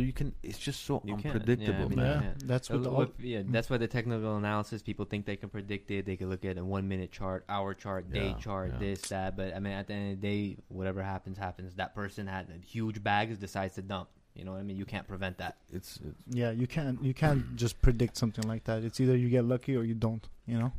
[0.00, 2.22] So you can, it's just so You can't, yeah, unpredictable, I mean, man.
[2.22, 2.32] Yeah.
[2.46, 5.50] That's Uh, what the, what- yeah, that's why the technical analysis people think they can
[5.50, 6.06] predict it.
[6.06, 8.78] They can look at a one minute chart, hour chart, day Yeah, chart, yeah.
[8.78, 9.36] this, that.
[9.36, 11.74] But I mean, at the end of the day, whatever happens, happens.
[11.74, 14.08] That person had huge bags, decides to dump.
[14.34, 14.78] You know what I mean?
[14.78, 15.58] You can't prevent that.
[15.70, 18.84] It's, it's yeah, you can't you can't just predict something like that.
[18.84, 20.26] It's either you get lucky or you don't.
[20.46, 20.72] You know.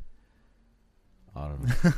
[1.34, 1.92] I don't know.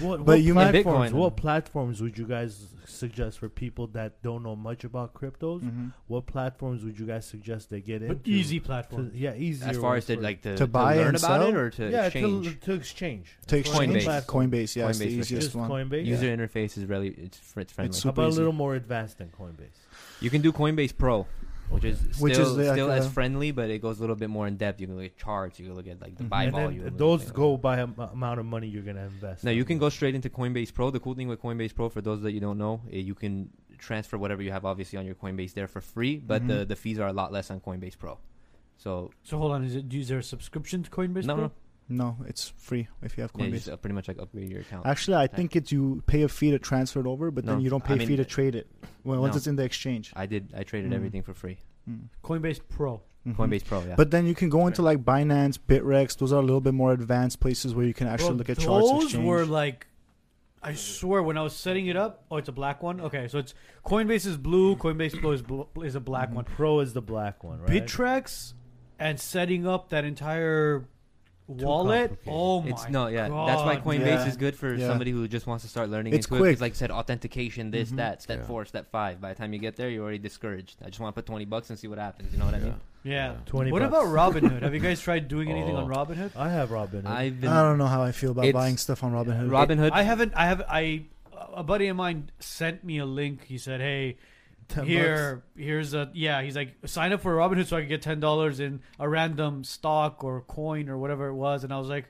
[0.00, 1.10] What, But what you mean- platforms?
[1.10, 1.14] Bitcoin.
[1.14, 5.62] What platforms would you guys suggest for people that don't know much about cryptos?
[5.62, 5.88] Mm-hmm.
[6.06, 8.30] What platforms would you guys suggest they get But into?
[8.30, 9.10] easy To, platform.
[9.12, 9.64] yeah, easy.
[9.64, 11.48] As far as to like to, To buy learn and about sell?
[11.48, 12.46] it or to yeah, exchange.
[12.46, 13.36] to, to exchange.
[13.48, 14.50] To As far as exchange, platform.
[14.52, 15.70] Coinbase, yeah, it's the Coinbase for easiest Just one.
[15.70, 16.04] Coinbase.
[16.06, 17.88] User interface is really it's it's friendly.
[17.88, 19.74] It's How super about a little more advanced than Coinbase?
[20.20, 21.26] you can do Coinbase Pro,
[21.70, 24.16] which is still, Which is like still as a- friendly, but it goes a little
[24.16, 24.80] bit more in depth.
[24.80, 25.58] You can look at charts.
[25.58, 26.84] You can look at like the buy and volume.
[26.84, 29.44] then those things like go by am- amount of money you're gonna invest.
[29.44, 30.90] No, you can go straight into Coinbase Pro.
[30.90, 33.50] The cool thing with Coinbase Pro, for those that you don't know, eh, you can
[33.78, 36.48] transfer whatever you have obviously on your Coinbase there for free, but Mhm.
[36.48, 38.18] the the fees are a lot less on Coinbase Pro.
[38.78, 41.24] So So hold on, is it is there a subscription to Coinbase?
[41.24, 41.44] no, Pro?
[41.44, 41.52] no,
[41.88, 43.54] No, it's free if you have yeah, you Coinbase.
[43.54, 44.86] just uh, pretty much like upgrade your account.
[44.86, 47.70] Actually, I think it's you pay a fee to transfer it over, but then you
[47.70, 48.66] don't pay a mean, fee to trade it.
[49.04, 49.36] Well, once no.
[49.38, 50.12] it's in the exchange.
[50.16, 50.52] I did.
[50.56, 50.94] I traded Mm.
[50.94, 51.58] everything for free.
[51.88, 52.08] Mm.
[52.24, 53.02] Coinbase Pro.
[53.26, 53.36] Mhm.
[53.36, 53.94] Coinbase Pro, yeah.
[53.96, 56.16] But then you can go into like Binance, Bittrex.
[56.18, 58.58] Those are a little bit more advanced places where you can actually Bro, look at
[58.58, 58.88] charts.
[58.90, 59.86] Those were like,
[60.62, 62.24] I swear when I was setting it up.
[62.30, 63.00] Oh, it's a black one.
[63.00, 64.74] Okay, so it's Coinbase is blue.
[64.76, 66.44] Coinbase Pro is, bl- is a black one.
[66.44, 67.70] Pro is the black one, right?
[67.70, 68.54] Bittrex
[68.98, 70.84] and setting up that entire
[71.48, 72.18] wallet.
[72.26, 73.22] Oh my it's no, yeah.
[73.28, 74.26] That's why Coinbase yeah.
[74.26, 74.86] is good for Yeah.
[74.88, 76.50] somebody who just wants to start learning It's into quick.
[76.50, 77.96] Because, like I said, authentication, this, Mhm.
[77.96, 78.46] that, step Yeah.
[78.46, 79.20] four, step five.
[79.20, 80.76] By the time you get there, you're already discouraged.
[80.84, 82.32] I just want to put twenty bucks and see what happens.
[82.32, 82.74] You know what I mean?
[83.04, 83.32] Yeah.
[83.32, 83.34] Yeah.
[83.46, 83.88] 20 What bucks.
[83.90, 84.62] about Robinhood?
[84.62, 85.94] Have you guys tried doing anything on Oh.
[85.94, 86.32] Robinhood?
[86.34, 87.06] I have Robin.
[87.06, 89.48] I've been I don't know how I feel about buying stuff on Robinhood.
[89.48, 89.90] Robinhood.
[89.92, 90.32] I haven't.
[90.34, 90.62] I have.
[90.68, 91.02] I
[91.54, 93.44] a buddy of mine sent me a link.
[93.44, 94.16] He said, "Hey,
[94.68, 98.02] 10 here, here's a yeah." He's like, "Sign up for Robinhood so I can get
[98.02, 101.88] ten dollars in a random stock or coin or whatever it was." And I was
[101.88, 102.06] like,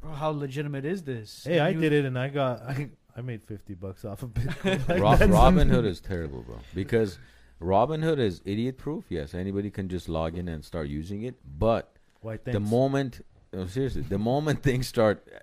[0.00, 2.90] "Bro, how legitimate is this?" Hey, I He was- did it, and I got I,
[3.16, 4.86] I made fifty bucks off of Bitcoin.
[4.88, 6.56] Like, Ro- Robinhood is terrible, bro.
[6.74, 7.18] Because
[7.60, 9.04] Robinhood is idiot proof.
[9.08, 11.34] Yes, anybody can just log in and start using it.
[11.58, 12.38] But Why?
[12.44, 15.38] the moment, no, seriously, the moment things start, uh,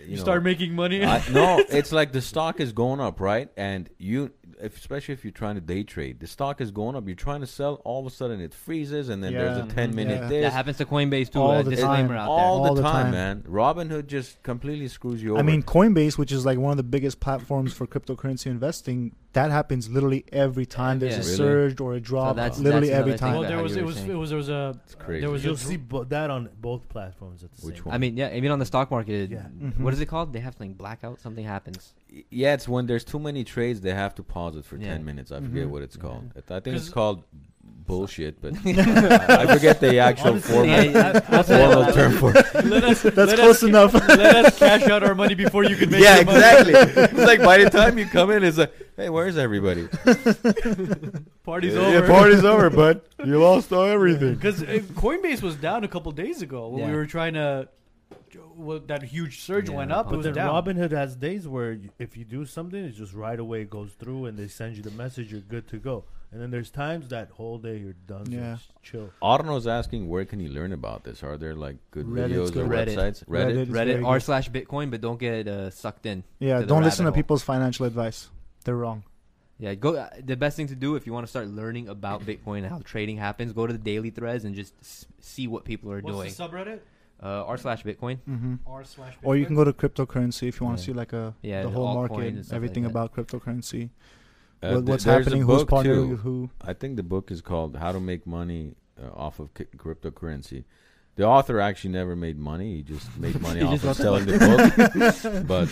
[0.00, 1.04] you, You know, start making money.
[1.04, 3.50] I, no, it's like the stock is going up, right?
[3.58, 7.06] And you, if, especially if you're trying to day trade, the stock is going up.
[7.06, 9.94] You're trying to sell, all of a sudden it freezes, and then there's a 10
[9.94, 10.28] minute Yeah.
[10.28, 10.42] this.
[10.44, 11.40] that happens to Coinbase too.
[11.40, 12.16] All a the disclaimer time.
[12.18, 12.68] out all, there.
[12.70, 13.12] All the, the time, time.
[13.12, 13.42] man.
[13.48, 15.40] Robinhood just completely screws you over.
[15.40, 19.50] I mean, Coinbase, which is like one of the biggest platforms for cryptocurrency investing, that
[19.50, 21.18] happens literally every time there's Yeah.
[21.18, 21.36] a Really?
[21.36, 22.36] surge or a drop.
[22.36, 23.32] that's- literally that's every time.
[23.32, 25.20] well, there was it was it was there was a it's crazy.
[25.22, 27.94] there was You'll dr- see bo- that on both platforms at the Which same one?
[27.94, 29.46] I mean, yeah, even on the stock market, Yeah.
[29.60, 29.80] Mhm.
[29.80, 30.32] what is it called?
[30.32, 31.20] They have something blackout.
[31.20, 31.94] Something happens.
[32.30, 34.92] Yeah, it's when there's too many trades, they have to pause it for Yeah.
[34.94, 35.32] 10 minutes.
[35.32, 35.70] I forget Mhm.
[35.70, 36.02] what it's Yeah.
[36.02, 36.32] called.
[36.50, 37.24] I think it's called
[37.86, 42.36] bullshit, but I forget the actual Honestly, formal, yeah, I- formal term for it.
[42.84, 43.92] us, That's close us, enough.
[43.94, 46.38] let us cash out our money before you can make Yeah, your money.
[46.38, 46.74] exactly.
[47.02, 49.86] It's like by the time you come in, it's like, hey, where's everybody?
[51.44, 52.06] Party's Yeah, over.
[52.06, 53.00] party's over, bud.
[53.24, 54.34] You lost all everything.
[54.34, 57.68] Because Coinbase was down a couple days ago when we were trying to.
[58.56, 60.06] Well, that huge surge Yeah, went up.
[60.06, 60.64] It But was then down.
[60.64, 64.26] Robinhood has days where you, if you do something, it's just right away goes through
[64.26, 66.04] and they send you the message, you're good to go.
[66.32, 68.26] And then there's times that whole day you're done.
[68.26, 68.54] so Yeah.
[68.56, 69.10] just chill.
[69.22, 71.22] Arno's asking, where can he learn about this?
[71.22, 72.66] Are there like good Reddit's videos or.
[72.68, 72.96] Reddit.
[72.96, 73.24] websites?
[73.26, 73.66] Reddit.
[73.66, 74.00] Reddit.
[74.00, 76.24] Reddit r slash Bitcoin, but don't get uh, sucked in.
[76.40, 78.30] Yeah, don't listen to people's financial advice.
[78.64, 79.04] They're wrong.
[79.60, 79.94] Yeah, go.
[79.94, 82.66] Uh, the best thing to do if you want to start learning about Bitcoin and
[82.66, 86.00] how trading happens, go to the daily threads and just s- see what people are
[86.00, 86.28] What's doing.
[86.30, 86.80] the subreddit?
[87.24, 88.18] Uh, r slash Bitcoin.
[88.26, 89.14] hmm R slash.
[89.22, 90.86] Or you can go to cryptocurrency if you want to Yeah.
[90.86, 93.90] see like a Yeah, the the whole market, everything like about cryptocurrency,
[94.62, 96.50] Uh, what, what's happening, who's book, partnering with who.
[96.60, 100.64] I think the book is called "How to Make Money uh, Off of Ki- Cryptocurrency."
[101.16, 104.36] The author actually never made money; he just made money off just of selling the
[104.48, 105.46] book.
[105.54, 105.68] but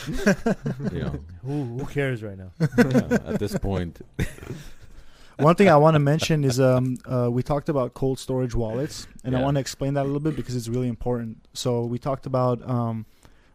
[0.93, 1.15] you know,
[1.47, 2.51] Who who cares right now?
[2.61, 4.01] yeah, at this point,
[5.39, 9.07] One thing I want to mention is um, uh, we talked about cold storage wallets,
[9.25, 11.39] and I want to explain that a little bit because it's really important.
[11.55, 13.07] So we talked about um,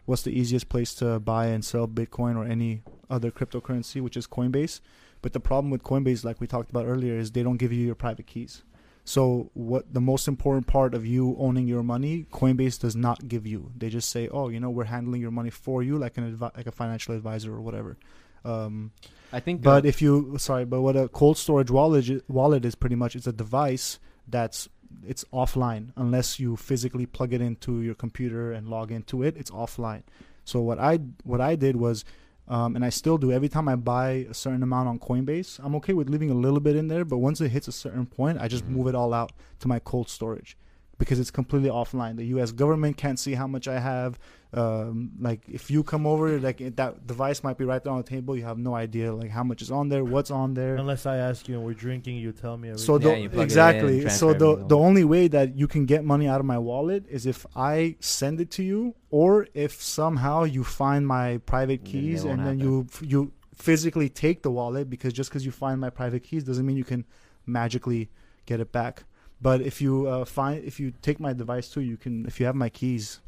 [0.05, 4.27] what's the easiest place to buy and sell Bitcoin or any other cryptocurrency, which is
[4.27, 4.81] Coinbase.
[5.21, 7.85] But the problem with Coinbase, like we talked about earlier, is they don't give you
[7.85, 8.63] your private keys.
[9.03, 13.47] So what the most important part of you owning your money, Coinbase does not give
[13.47, 13.71] you.
[13.77, 16.55] They just say, "Oh, you know, we're handling your money for you, like an advi-
[16.57, 17.97] like a financial advisor or whatever."
[18.43, 18.91] Um,
[19.33, 19.61] I think.
[19.61, 23.15] but uh, if you sorry, but what a cold storage wallet wallet is pretty much
[23.15, 24.69] it's a device that's
[25.05, 29.35] it's offline unless you physically plug it into your computer and log into it.
[29.37, 30.03] It's offline.
[30.45, 32.05] So what I what I did was,
[32.47, 35.75] um, and I still do every time I buy a certain amount on Coinbase, I'm
[35.75, 37.03] okay with leaving a little bit in there.
[37.03, 38.69] But once it hits a certain point, I just Mhm.
[38.69, 40.57] move it all out to my cold storage
[40.97, 42.15] because it's completely offline.
[42.15, 42.51] The U.S.
[42.53, 44.17] government can't see how much I have.
[44.53, 48.07] Um, like if you come over, like that device might be right there on the
[48.07, 48.36] table.
[48.36, 50.76] You have no idea like how much is on there, what's on there.
[50.76, 52.86] Unless I ask you and we're drinking, you tell me everything.
[52.86, 54.10] So the, you plug it in, exactly.
[54.10, 57.26] So the the only way that you can get money out of my wallet is
[57.26, 62.45] if I send it to you, or if somehow you find my private keys and
[62.45, 66.44] then you you physically take the wallet because just because you find my private keys
[66.44, 67.06] doesn't mean you can
[67.45, 68.10] magically
[68.45, 69.03] get it back.
[69.41, 72.26] But if you uh, find if you take my device too, you can.
[72.26, 73.19] If you have my keys,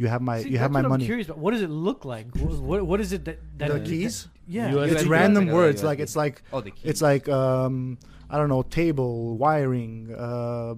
[0.00, 1.04] you have my See, you have my what I'm money.
[1.04, 1.38] curious about.
[1.44, 2.34] What does it look like?
[2.34, 4.28] What, what, what is it that, that The keys?
[4.48, 5.82] Yeah, US It's random Like words.
[5.82, 5.84] USB.
[5.84, 6.88] Like it's like oh, the key.
[6.88, 7.98] it's like um
[8.30, 10.72] I don't know table wiring uh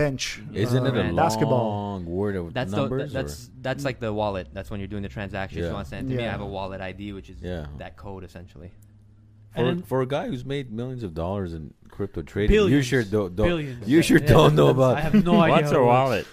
[0.00, 0.40] bench.
[0.54, 1.14] isn't it uh, a Man.
[1.14, 1.68] basketball?
[1.68, 3.12] long word of that's numbers?
[3.12, 4.48] that- that's that's like the wallet.
[4.54, 5.58] That's when you're doing the transaction.
[5.58, 5.66] Yeah.
[5.68, 7.66] you want to send it to me, I have a wallet ID, which is Yeah.
[7.76, 8.70] that code essentially.
[9.54, 12.86] for, then- for a guy who's made millions of dollars in crypto trading, you Billions.
[12.86, 13.88] sure don't, don't billions.
[13.88, 15.56] you sure Yeah, don't know about I have no idea.
[15.62, 16.26] What's a wallet?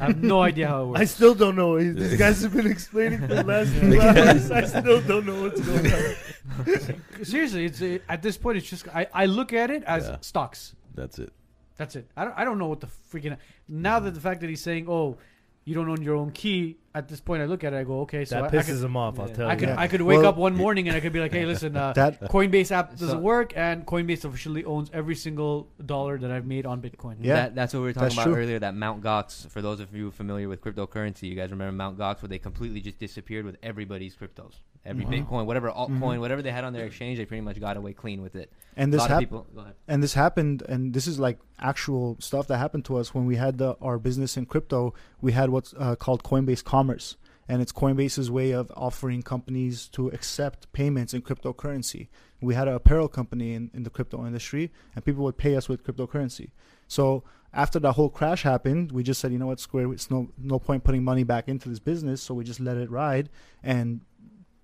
[0.00, 1.00] I have no idea how it works.
[1.00, 1.78] I still don't know.
[2.02, 4.50] These guys have been explaining for the last few hours.
[4.60, 7.24] I still don't know what's going on.
[7.24, 10.16] Seriously, it's uh, at this point, it's just I, I look at it as Yeah.
[10.20, 10.74] stocks.
[10.94, 11.32] That's it.
[11.76, 12.06] That's it.
[12.16, 13.36] I don't I don't know what the freaking
[13.68, 15.18] now that the fact that he's saying oh
[15.64, 18.00] you don't own your own key at this point I look at it I go
[18.02, 19.18] okay so that I, I pisses could, him off.
[19.18, 19.34] I'll yeah.
[19.34, 19.58] tell I you.
[19.60, 19.80] could Yeah.
[19.80, 21.92] I could wake Well- up one morning and I could be like hey listen uh,
[21.94, 26.46] That Coinbase app doesn't So- work and Coinbase officially owns every single dollar that I've
[26.46, 27.16] made on Bitcoin.
[27.20, 27.34] Yeah.
[27.34, 28.36] That, that's what we were talking That's about true.
[28.36, 28.58] earlier.
[28.58, 29.48] That Mount Gox.
[29.48, 32.80] For those of you familiar with cryptocurrency, you guys remember Mount Gox, where they completely
[32.80, 34.54] just disappeared with everybody's cryptos,
[34.84, 35.26] every Mhm.
[35.26, 36.20] Bitcoin, whatever altcoin, Mhm.
[36.20, 38.52] whatever they had on their exchange, they pretty much got away clean with it.
[38.76, 39.20] and this happened.
[39.28, 39.46] people.
[39.54, 39.74] Go ahead.
[39.86, 43.36] and this happened and this is like actual stuff that happened to us when we
[43.36, 47.16] had the, our business in crypto we had what's uh, called coinbase commerce
[47.48, 52.08] and it's coinbase's way of offering companies to accept payments in cryptocurrency
[52.40, 55.68] we had an apparel company in, in the crypto industry and people would pay us
[55.68, 56.50] with cryptocurrency
[56.88, 57.22] so
[57.54, 60.58] after that whole crash happened we just said you know what square it's no no
[60.58, 63.28] point putting money back into this business so we just let it ride
[63.62, 64.00] and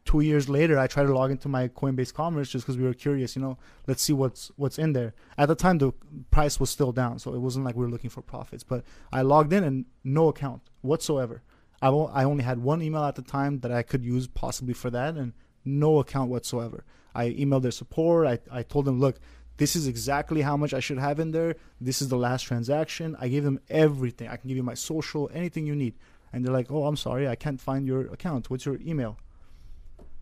[0.04, 2.94] two years later i tried to log into my coinbase commerce just because we were
[2.94, 3.56] curious you know
[3.88, 5.14] let's see what's what's in there.
[5.36, 5.92] At the time, the
[6.30, 8.62] price was still down, so it wasn't like we were looking for profits.
[8.62, 11.42] But I logged in and no account whatsoever.
[11.80, 14.90] I I only had one email at the time that I could use possibly for
[14.90, 15.32] that, and
[15.64, 16.84] no account whatsoever.
[17.14, 18.26] I emailed their support.
[18.26, 19.18] I I told them, look,
[19.58, 21.56] this is exactly how much I should have in there.
[21.80, 23.16] This is the last transaction.
[23.20, 24.28] I gave them everything.
[24.28, 25.94] I can give you my social, anything you need.
[26.32, 28.50] And they're like, oh, I'm sorry, I can't find your account.
[28.50, 29.18] What's your email?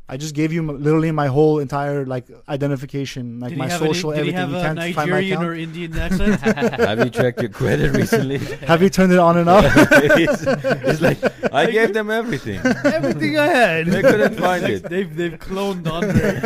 [0.08, 4.12] I just gave you m- literally my whole entire like identification, like did my social,
[4.12, 4.50] any, did everything.
[4.50, 5.48] he you have can't a find my Nigerian account.
[5.48, 6.40] or Indian accent?
[6.80, 8.38] Have you checked your credit recently?
[8.66, 9.64] Have you turned it on and off?
[9.76, 11.18] it's, it's like
[11.52, 12.60] I gave them everything.
[12.84, 13.86] Everything I had.
[13.86, 14.82] They couldn't find Like, it.
[14.84, 16.38] they've they've cloned Andre.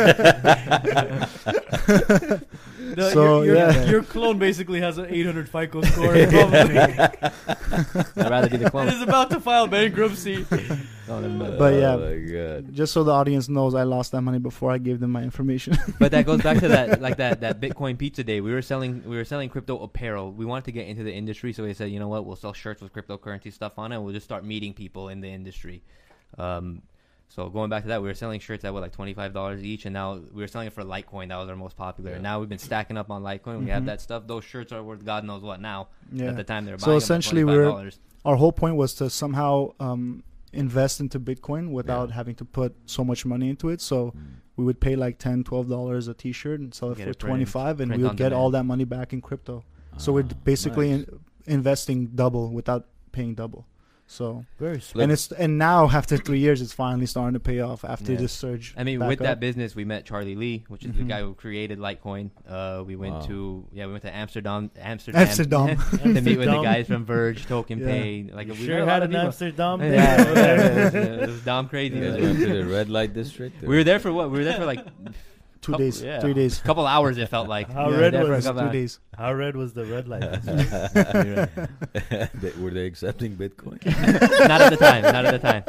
[2.81, 3.85] The, So, your, your, yeah.
[3.85, 6.13] your clone basically has an 800 FICO score.
[6.27, 6.79] Probably.
[6.79, 8.87] I'd rather be the clone.
[8.89, 10.45] is about to file bankruptcy.
[11.11, 11.55] Oh.
[11.57, 11.95] But yeah.
[11.95, 12.73] Oh my god.
[12.73, 15.77] Just so the audience knows, I lost that money before I gave them my information.
[15.99, 18.39] but that goes back to that like that that Bitcoin pizza day.
[18.39, 20.31] We were selling we were selling crypto apparel.
[20.31, 22.53] We wanted to get into the industry, so we said, you know what, we'll sell
[22.53, 23.95] shirts with cryptocurrency stuff on it.
[23.95, 25.83] and We'll just start meeting people in the industry.
[26.37, 26.81] Um,
[27.33, 29.63] so going back to that, we were selling shirts at what like twenty five dollars
[29.63, 31.29] each, and now we were selling it for Litecoin.
[31.29, 32.09] That was our most popular.
[32.11, 32.15] Yeah.
[32.17, 33.63] And now we've been stacking up on Litecoin.
[33.63, 33.87] We have Mhm.
[33.87, 34.27] that stuff.
[34.27, 35.87] Those shirts are worth God knows what now.
[36.11, 36.25] yeah.
[36.31, 37.91] At the time they were So essentially we're-
[38.25, 42.15] Our whole point was to somehow um, invest into Bitcoin without Yeah.
[42.15, 43.79] having to put so much money into it.
[43.81, 44.13] So Mm.
[44.57, 47.29] we would pay like 10 dollars a t-shirt and sell it Get for it printed,
[47.47, 49.63] 25 and we would get all that money back in crypto.
[49.97, 51.05] So we're Ah, basically nice.
[51.07, 51.19] in,
[51.55, 53.65] investing double without paying double.
[54.11, 55.03] So Very smart.
[55.03, 58.17] and it's and now after 3 years it's finally starting to pay off after Yeah.
[58.19, 58.73] this surge.
[58.77, 61.07] I mean, back with that business, we met Charlie Lee, which is the Mhm.
[61.07, 62.29] guy who created Litecoin.
[62.45, 63.21] Uh, we went Wow.
[63.27, 65.77] to yeah, we went to Amsterdam, Amsterdam, Amsterdam.
[66.03, 67.85] to meet with the guys from Verge, Token Yeah.
[67.87, 68.29] Pay.
[68.33, 69.25] Like You we sure met a lot had of an people.
[69.27, 70.57] Amsterdam Yeah, day yeah, over there.
[70.57, 71.95] yeah, yeah, it was damn crazy.
[71.95, 73.63] You guys went to the red light district.
[73.63, 74.29] or- We were there for what?
[74.29, 74.85] We were there for like
[75.61, 76.19] 2 couple- days, yeah.
[76.19, 76.59] 3 days.
[76.59, 77.17] a couple hours.
[77.17, 77.69] It felt like.
[77.69, 78.71] How Yeah, red there was 2 hours.
[78.71, 78.99] days.
[79.17, 80.23] How red was the red light?
[82.41, 83.79] They- were they accepting Bitcoin?
[84.47, 85.03] Not at the time.
[85.03, 85.63] Not at the time.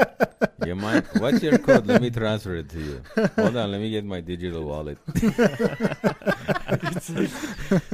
[0.67, 1.05] You mind?
[1.19, 1.87] What's your code?
[1.87, 3.03] Let me transfer it to you.
[3.37, 4.99] Hold on, let me get my digital wallet.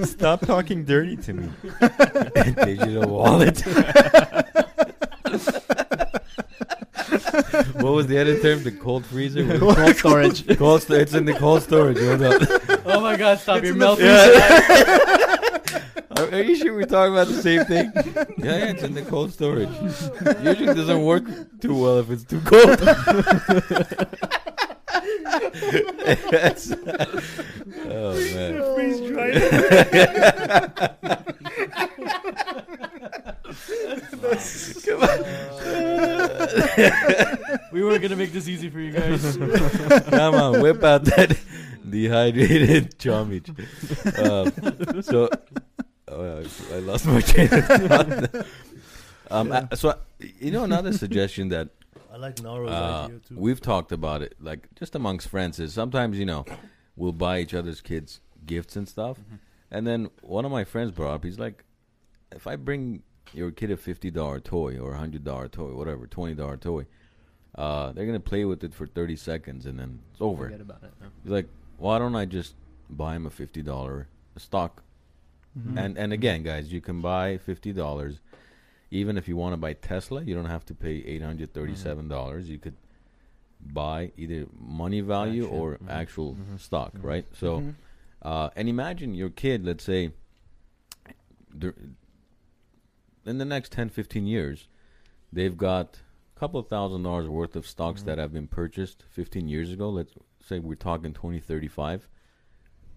[0.04, 1.48] Stop talking dirty to me.
[2.64, 3.60] digital wallet.
[7.74, 8.62] what was the other term?
[8.62, 9.58] The cold freezer.
[9.58, 10.56] Cold storage.
[10.56, 10.82] cold.
[10.82, 11.98] Sto- it's in the cold storage.
[11.98, 12.46] Hold on.
[12.90, 13.38] Oh my God!
[13.38, 13.62] Stop!
[13.62, 14.06] You're melting.
[16.16, 17.92] Are, are you sure we're talking about the same thing?
[18.38, 19.68] Yeah, yeah, it's in the cold storage.
[20.42, 21.24] Usually doesn't work
[21.60, 22.80] too well if it's too cold.
[27.90, 28.74] Oh man.
[28.74, 29.34] Freeze dried.
[38.09, 39.36] Gonna make this easy for you guys.
[40.10, 41.39] Come on, whip out that
[41.89, 43.48] dehydrated chomich.
[44.18, 45.28] Um, so,
[46.09, 48.47] oh, I I lost my train of thought.
[49.30, 51.68] um, I- so, I- you know, another suggestion that
[52.12, 53.35] I like Naro's uh, idea too.
[53.39, 56.44] we've talked about it, like just amongst friends, is sometimes you know
[56.97, 59.18] we'll buy each other's kids gifts and stuff,
[59.70, 61.64] and then one of my friends brought up, he's like,
[62.32, 63.02] if I bring
[63.35, 66.86] your kid a fifty dollar toy or a hundred dollar toy, whatever, twenty dollar toy,
[67.59, 70.44] uh, they're gonna play with it for thirty seconds and then it's over.
[70.44, 70.93] Forget about it.
[71.01, 71.09] no.
[71.22, 72.55] He's like, why don't I just
[72.89, 74.06] buy him a fifty dollar
[74.36, 74.82] stock?
[75.59, 75.76] Mhm.
[75.76, 78.20] And and again, guys, you can buy fifty dollars.
[78.90, 82.09] Even if you want to buy Tesla, you don't have to pay eight hundred thirty-seven
[82.09, 82.48] dollars.
[82.48, 82.76] You could
[83.60, 87.02] buy either money value Action, or mhm, actual mhm, stock, mhm.
[87.05, 87.26] right?
[87.35, 87.74] So,
[88.22, 90.12] uh, and imagine your kid, let's say,
[93.26, 94.68] in the next 10, 15 years,
[95.32, 96.01] they've got a
[96.39, 98.06] couple of thousand dollars worth of stocks Mhm.
[98.06, 99.90] that have been purchased 15 years ago.
[99.90, 102.09] Let's say we're talking 2035,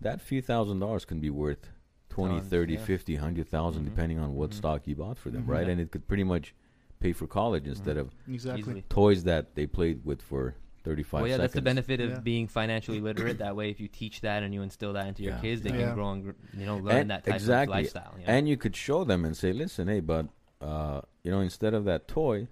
[0.02, 1.70] That few thousand dollars can be worth
[2.10, 2.80] 20, Tons, 30, yeah.
[2.84, 3.86] 50, 100,000, Mhm.
[3.86, 4.54] depending on what Mhm.
[4.56, 5.50] stock you bought for them, Mhm.
[5.50, 5.66] right?
[5.68, 5.74] Yeah.
[5.74, 6.56] And it could pretty much
[7.00, 8.84] pay for college instead of Exactly.
[8.90, 11.44] Toys that they played with for 35 Well, yeah, seconds.
[11.44, 12.20] that's the benefit of Yeah.
[12.20, 13.38] being financially literate.
[13.38, 15.42] That way, if you teach that and you instill that into your Yeah.
[15.42, 15.86] kids, they Yeah.
[15.86, 17.74] can grow and gr- you know learn And- that type exactly.
[17.74, 18.16] of lifestyle.
[18.20, 18.34] You know?
[18.34, 20.28] And you could show them and say, listen, hey, but,
[20.60, 22.48] uh, you know, instead of that toy,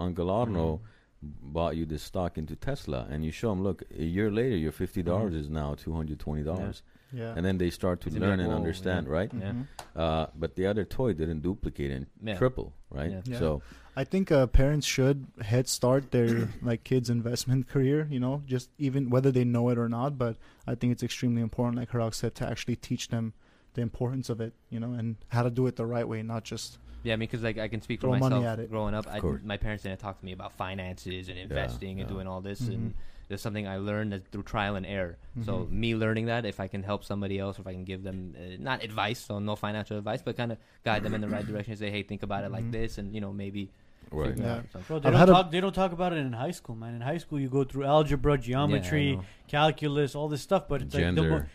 [0.00, 0.80] Uncle Arno
[1.22, 1.52] Mm-hmm.
[1.52, 3.06] bought you this stock into Tesla.
[3.10, 5.34] And you show them, look, a year later, your $50 Mhm.
[5.40, 6.44] is now $220.
[6.44, 6.82] dollars
[7.12, 7.34] Yeah.
[7.36, 9.12] And then they start to It's learn like, and understand, yeah.
[9.18, 9.30] right?
[9.34, 9.52] Yeah.
[9.52, 9.64] Mhm.
[9.96, 12.38] Uh, but the other toy didn't duplicate and Yeah.
[12.38, 13.10] triple, right?
[13.10, 13.22] Yeah.
[13.32, 13.38] Yeah.
[13.42, 13.62] So,
[13.96, 18.06] I think uh, parents should head start their like kids' investment career.
[18.14, 20.16] You know, just even whether they know it or not.
[20.24, 20.36] But
[20.66, 23.32] I think it's extremely important, like Harak said, to actually teach them
[23.74, 24.52] the importance of it.
[24.70, 27.28] You know, and how to do it the right way, not just Yeah, I mean,
[27.28, 28.58] because like I can speak for Throw money myself.
[28.58, 28.70] at it.
[28.70, 29.40] Growing up, I, course.
[29.44, 32.14] my parents didn't talk to me about finances and investing and yeah.
[32.14, 32.60] doing all this.
[32.60, 32.94] And
[33.28, 35.16] there's something I learned that through trial and error.
[35.44, 35.70] So Mhm.
[35.70, 38.56] me learning that, if I can help somebody else, if I can give them uh,
[38.58, 41.72] not advice, so no financial advice, but kind of guide them in the right direction.
[41.72, 42.72] And say, hey, think about it like Mhm.
[42.72, 43.70] this, and you know maybe.
[44.12, 44.30] right.
[44.30, 44.52] figure Yeah.
[44.56, 44.82] out something.
[44.88, 45.50] Bro, they I've don't had a- talk.
[45.52, 46.94] They don't talk about it in high school, man.
[46.96, 49.24] In high school, you go through algebra, geometry, Yeah, know.
[49.46, 50.66] calculus, all this stuff.
[50.68, 51.30] But it's like the Gender.
[51.30, 51.46] mo- ge-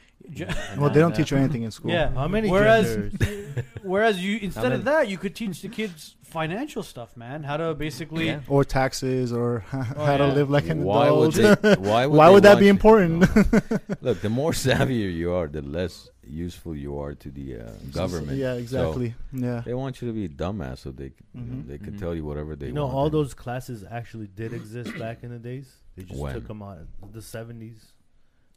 [0.78, 1.92] well, they don't teach you anything in school.
[1.92, 2.10] Yeah.
[2.14, 2.98] How many Whereas-
[3.84, 7.44] Whereas you, instead of that, you could teach the kids financial stuff, man.
[7.44, 8.26] How to basically.
[8.28, 8.40] Yeah.
[8.50, 10.34] Or taxes, or how Oh, to yeah.
[10.34, 11.20] live like an why adult.
[11.20, 13.20] would they, why would, Why would that be important?
[13.36, 13.98] No.
[14.02, 18.38] Look, the more savvier you are, the less useful you are to the uh, government.
[18.40, 19.14] yeah, So exactly.
[19.32, 19.62] yeah.
[19.64, 21.68] they want you to be a dumbass so they c- you know, Mhm.
[21.68, 22.00] they can Mhm.
[22.00, 22.70] tell you whatever they want.
[22.70, 22.96] you know, want.
[22.98, 25.68] all those classes actually did exist back in the days.
[25.96, 26.34] They just When?
[26.34, 26.80] took them out
[27.14, 27.94] the seventies.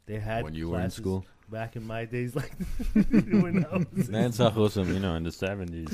[0.07, 1.23] they had when you were in school.
[1.49, 2.51] Back in my days, like
[2.93, 5.89] when I was in Man, Sachosum, you know, in the seventies,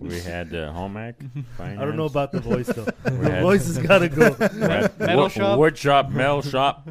[0.00, 1.16] we had uh, home ec.
[1.58, 2.84] I don't know about the voice though.
[3.04, 4.30] The had- voice has got to go.
[4.38, 5.58] we had Metal wood, shop?
[5.58, 6.88] wood shop, metal shop.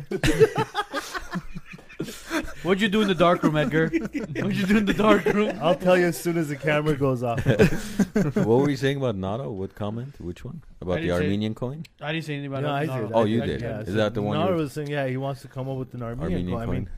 [2.63, 3.87] What'd you do in the dark room, Edgar?
[3.89, 5.57] What'd you do in the dark room?
[5.61, 7.43] I'll tell you as soon as the camera goes off.
[8.35, 9.49] what were you saying about Nato?
[9.51, 10.13] What comment?
[10.19, 10.61] Which one?
[10.81, 11.83] About the didn't say- Armenian coin?
[12.01, 12.89] I didn't say anything about No, it.
[12.89, 13.11] I No.
[13.13, 13.61] Oh, you I- did.
[13.61, 15.67] yeah, Is so that the one Nara you- was saying, yeah, he wants to come
[15.69, 16.69] up with an Armenian, Armenian coin.
[16.69, 16.89] I mean, coin.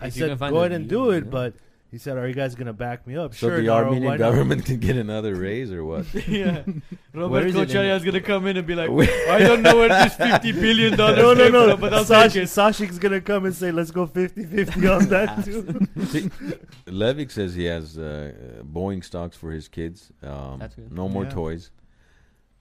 [0.00, 1.30] I If you can said go ahead and do it, yeah.
[1.30, 1.54] but
[1.90, 4.18] he said, "Are you guys gonna back me up?" So sure, the Nara, Armenian not?
[4.18, 6.04] government can get another raise or what?
[6.28, 6.62] yeah.
[7.12, 9.88] Where Robert is it is gonna come in and be like, I don't know where
[9.88, 11.70] this fifty billion dollars No, no, came no.
[11.70, 12.46] from, but I'll Sash, take it.
[12.46, 15.44] Sashik's gonna come and say, "Let's go 50-50 on that
[15.96, 16.28] too." See,
[16.86, 18.32] Levick says he has uh,
[18.70, 20.12] Boeing stocks for his kids.
[20.22, 20.92] Um, That's good.
[20.92, 21.30] no more Yeah.
[21.30, 21.70] toys.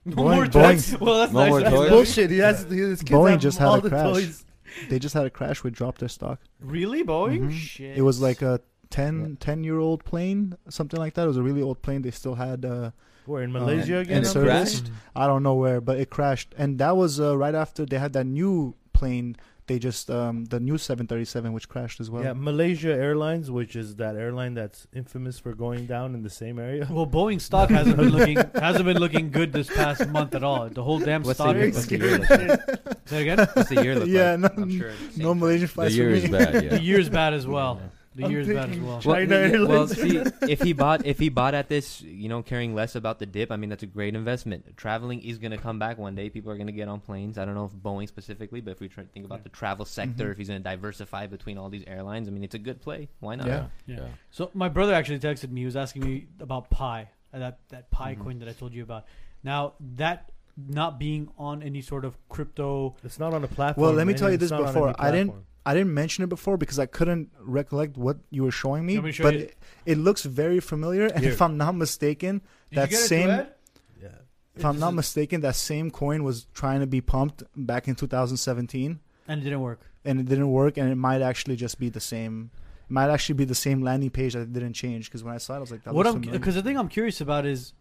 [0.06, 0.98] No Boeing- more Boeing- toys.
[1.02, 1.50] Well, that's No nice.
[1.50, 1.90] more That's toys?
[1.90, 2.32] Bullshit.
[2.32, 4.14] He has his kids Boeing have just had all a the crash.
[4.14, 4.46] toys.
[4.90, 5.64] They just had a crash.
[5.64, 6.40] We dropped their stock.
[6.60, 7.48] Really, Boeing?
[7.50, 7.52] Mhm.
[7.54, 7.98] Shit.
[7.98, 11.24] It was like a 10, 10 year old plane, something like that.
[11.24, 12.02] It was a really old plane.
[12.04, 12.92] They still had, uh,
[13.26, 14.18] We're in Malaysia and- again.
[14.18, 14.84] and I'm service.
[15.16, 16.54] I don't know where, but it crashed.
[16.58, 19.36] And that was uh, right after they had that new plane.
[19.68, 22.24] They just, um, the new 737, which crashed as well.
[22.24, 26.58] Yeah, Malaysia Airlines, which is that airline that's infamous for going down in the same
[26.58, 26.88] area.
[26.90, 30.70] Well, Boeing stock hasn't been looking hasn't been looking good this past month at all.
[30.70, 31.56] The whole damn What's the stock.
[31.58, 33.00] year- is- what's the year look like?
[33.08, 33.48] Say it again.
[33.54, 34.40] What's the year look Yeah, like?
[34.58, 34.92] no- I'm sure.
[34.92, 35.40] the No same.
[35.40, 36.30] Malaysian The year for is me.
[36.32, 36.70] bad.
[36.70, 37.82] The year is bad as well.
[38.18, 39.02] The I'm year's bad as thinking- well.
[39.06, 40.18] Well, China y- well, see,
[40.50, 43.52] if he bought if he bought at this, you know, caring less about the dip,
[43.52, 44.76] I mean, that's a great investment.
[44.76, 46.30] Traveling is going to come back one day.
[46.32, 47.38] People are going to get on planes.
[47.38, 49.86] I don't know if Boeing specifically, but if we try to think about the travel
[49.86, 50.32] sector, Mhm.
[50.32, 53.08] if he's going to diversify between all these airlines, I mean, it's a good play.
[53.20, 53.46] Why not?
[53.48, 53.68] Yeah.
[53.86, 53.96] Yeah.
[53.98, 54.08] Yeah.
[54.32, 55.62] So my brother actually texted me.
[55.62, 58.22] He was asking me about Pi, uh, that that Pi Mm-hmm.
[58.22, 58.26] Mhm.
[58.26, 59.06] coin that I told you about.
[59.44, 63.84] Now that not being on any sort of crypto, It's not on a platform.
[63.86, 64.96] Well, let me tell you this before.
[65.00, 65.44] I didn't- platform.
[65.70, 67.26] I didn't mention it before because I couldn't
[67.60, 71.06] recollect what you were showing me, me show but it, it looks very familiar.
[71.08, 71.34] And Here.
[71.34, 72.34] if I'm not mistaken,
[72.70, 73.60] Did that you get it, same, Duet?
[74.02, 74.08] Yeah.
[74.56, 79.00] if I'm not mistaken, that same coin was trying to be pumped back in 2017,
[79.28, 79.82] and it didn't work.
[80.06, 80.78] and it didn't work.
[80.78, 82.50] And it might actually just be the same.
[82.90, 85.10] It might actually be the same landing page that didn't change.
[85.10, 86.40] Because when I saw it, I was like, that what looks I'm familiar.
[86.40, 87.74] because the thing I'm curious about is,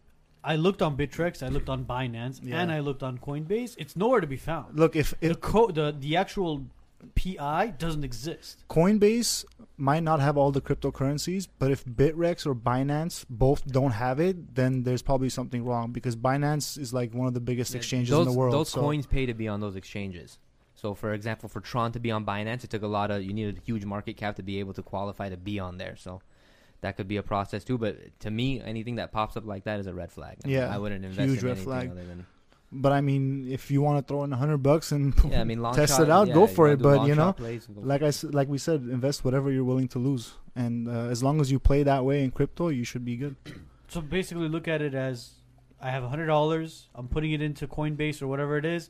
[0.43, 2.59] I looked on Bittrex, I looked on Binance, Yeah.
[2.61, 3.75] and I looked on Coinbase.
[3.77, 4.77] It's nowhere to be found.
[4.77, 6.65] Look, if, The co- the the actual
[7.15, 8.63] PI doesn't exist.
[8.69, 9.45] Coinbase
[9.77, 14.55] might not have all the cryptocurrencies, but if Bittrex or Binance both don't have it,
[14.55, 18.09] then there's probably something wrong because Binance is like one of the biggest Yeah, exchanges
[18.09, 18.53] those, in the world.
[18.53, 20.39] Those so- coins pay to be on those exchanges.
[20.75, 23.23] So, for example, for Tron to be on Binance, it took a lot of.
[23.23, 25.95] You needed a huge market cap to be able to qualify to be on there.
[25.95, 26.21] So,
[26.81, 27.79] that could be a process too.
[27.79, 30.37] But to me, anything that pops up like that is a red flag.
[30.45, 31.89] I Yeah, I wouldn't invest huge in red anything flag.
[31.89, 32.25] other than.
[32.71, 35.43] But I mean, if you want to throw in a hundred bucks and Yeah, I
[35.45, 37.65] mean, long Test shot, it out, yeah, go for wanna it, but, you know, plays
[37.67, 40.87] and go like I s- like we said, invest whatever you're willing to lose, and
[40.89, 43.35] uh, as long as you play that way in crypto, you should be good.
[43.89, 45.31] So basically, look at it as
[45.79, 46.89] I have a hundred dollars.
[46.93, 48.89] I'm putting it into Coinbase or whatever it is.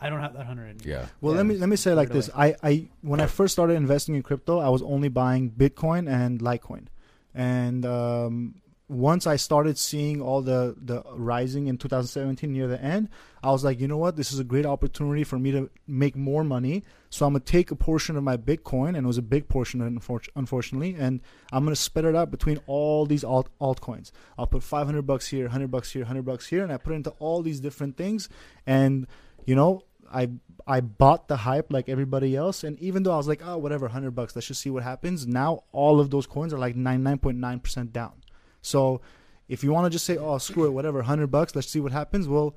[0.00, 0.86] I don't have that hundred.
[0.86, 1.08] Yeah.
[1.20, 3.52] Well, Yeah, let me let me say it like this: I, I when I first
[3.52, 6.86] started investing in crypto, I was only buying Bitcoin and Litecoin,
[7.34, 8.54] and um,
[8.90, 13.08] once I started seeing all the the rising in 2017 near the end,
[13.40, 16.16] I was like, you know what, this is a great opportunity for me to make
[16.16, 16.82] more money.
[17.08, 20.00] So I'm gonna take a portion of my Bitcoin, and it was a big portion,
[20.34, 21.20] unfortunately, and
[21.52, 24.10] I'm gonna spread it out between all these alt altcoins.
[24.36, 26.96] I'll put 500 bucks here, 100 bucks here, 100 bucks here, and I put it
[26.96, 28.28] into all these different things,
[28.66, 29.06] and
[29.46, 30.30] you know, I
[30.66, 33.86] I bought the hype like everybody else, and even though I was like, oh, whatever,
[33.86, 35.28] hundred bucks, let's just see what happens.
[35.28, 38.14] Now all of those coins are like ninety nine point nine percent down.
[38.62, 39.00] So
[39.48, 41.92] if you want to just say, oh, screw it, whatever, hundred bucks, let's see what
[41.92, 42.28] happens.
[42.28, 42.54] Well,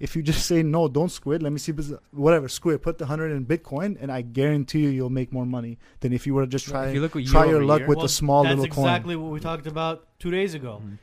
[0.00, 1.42] if you just say no, don't screw it.
[1.42, 1.72] Let me see,
[2.10, 2.82] whatever, screw it.
[2.82, 6.26] Put the hundred in Bitcoin, and I guarantee you, you'll make more money than if
[6.26, 8.08] you were to just try you look try year your luck year- with Well, a
[8.08, 8.84] small That's little coin.
[8.84, 10.82] That's exactly what we talked about two days ago.
[10.84, 10.98] Mhm.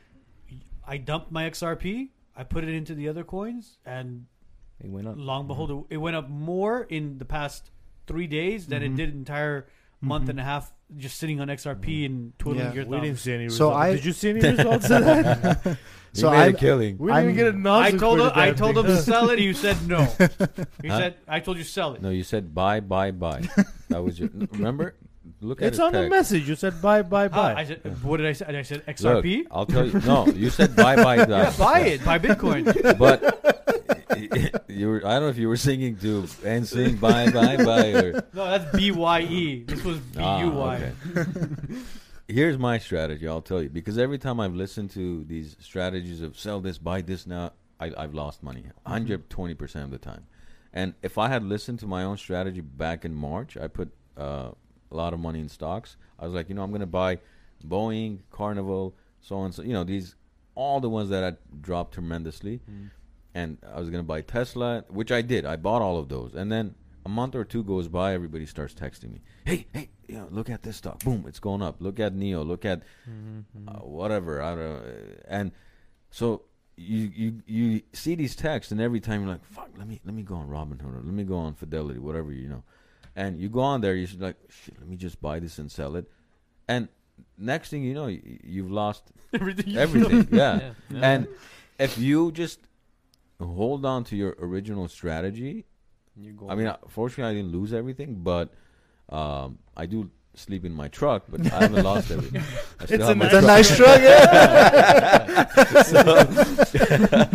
[0.86, 2.10] I dumped my XRP.
[2.36, 4.26] I put it into the other coins, and
[4.80, 5.14] It went up.
[5.16, 7.70] long behold, it went up more in the past
[8.06, 8.86] three days than Mhm.
[8.86, 9.66] it did entire
[10.00, 10.30] month Mhm.
[10.30, 12.06] and a half just sitting on XRP mm.
[12.06, 12.72] and twiddling Yeah.
[12.74, 13.58] your We didn't see any results.
[13.58, 13.72] So.
[13.72, 15.78] I- Did you see any results of that?
[16.14, 16.98] So So made I- a killing.
[16.98, 18.28] We didn't even get a I nozzle told for him.
[18.34, 18.84] the I damn told thing.
[18.84, 19.38] him to sell it.
[19.38, 20.04] You said no.
[20.82, 20.98] He Huh?
[20.98, 23.48] said, "I told you sell it." No, you said buy, buy, buy.
[23.88, 24.28] that was your.
[24.52, 24.94] Remember?
[25.42, 26.10] Look at It's his on the text.
[26.10, 26.48] message.
[26.48, 27.54] You said buy, buy, Ah, buy.
[27.56, 30.00] I said, "What did I say?" I said, Look, "XRP." I'll tell you.
[30.00, 31.42] No, you said buy, buy, buy.
[31.42, 32.04] yeah, buy it.
[32.04, 32.64] Buy Bitcoin.
[32.98, 33.18] But
[34.68, 35.04] you were.
[35.06, 38.12] I don't know if you were singing to and sing buy, buy, buy or.
[38.34, 39.64] No, that's B Y E.
[39.64, 40.92] This was B Ah, U Y.
[41.16, 41.26] okay.
[42.28, 43.26] Here's my strategy.
[43.28, 47.02] I'll tell you because every time I've listened to these strategies of sell this, buy
[47.02, 50.24] this now, I, I've lost money, 120 percent of the time.
[50.72, 54.52] And if I had listened to my own strategy back in March, I put uh,
[54.92, 55.96] a lot of money in stocks.
[56.18, 57.18] I was like, you know, I'm going to buy
[57.66, 59.52] Boeing, Carnival, so on.
[59.52, 60.14] So you know, these
[60.54, 62.90] all the ones that had dropped tremendously, mm.
[63.34, 65.46] and I was going to buy Tesla, which I did.
[65.46, 66.74] I bought all of those, and then
[67.04, 70.50] a month or two goes by, everybody starts texting me, "Hey, hey, you know, look
[70.50, 71.02] at this stock.
[71.02, 71.76] Boom, it's going up.
[71.80, 72.44] Look at Neo.
[72.44, 73.68] Look at mm-hmm.
[73.68, 74.42] uh, whatever.
[74.42, 74.82] I don't know.
[75.26, 75.52] And
[76.10, 76.42] so
[76.76, 80.14] you you you see these texts, and every time you're like, "Fuck, let me let
[80.14, 82.62] me go on Robinhood, or let me go on Fidelity, whatever you know."
[83.14, 85.70] And you go on there, you should like, "Shit, let me just buy this and
[85.70, 86.08] sell it."
[86.68, 86.88] And
[87.36, 89.68] next thing you know, you, you've lost Everything.
[89.68, 90.28] You everything.
[90.30, 90.56] yeah.
[90.60, 91.10] Yeah, yeah.
[91.10, 91.28] And
[91.78, 92.60] if you just
[93.40, 95.64] hold on to your original strategy,
[96.16, 98.52] You go I mean, uh, fortunately, I didn't lose everything, but
[99.08, 102.42] um, I do sleep in my truck, but I haven't lost everything.
[102.80, 103.46] I still It's have a my It's a truck.
[103.46, 105.48] nice truck, yeah.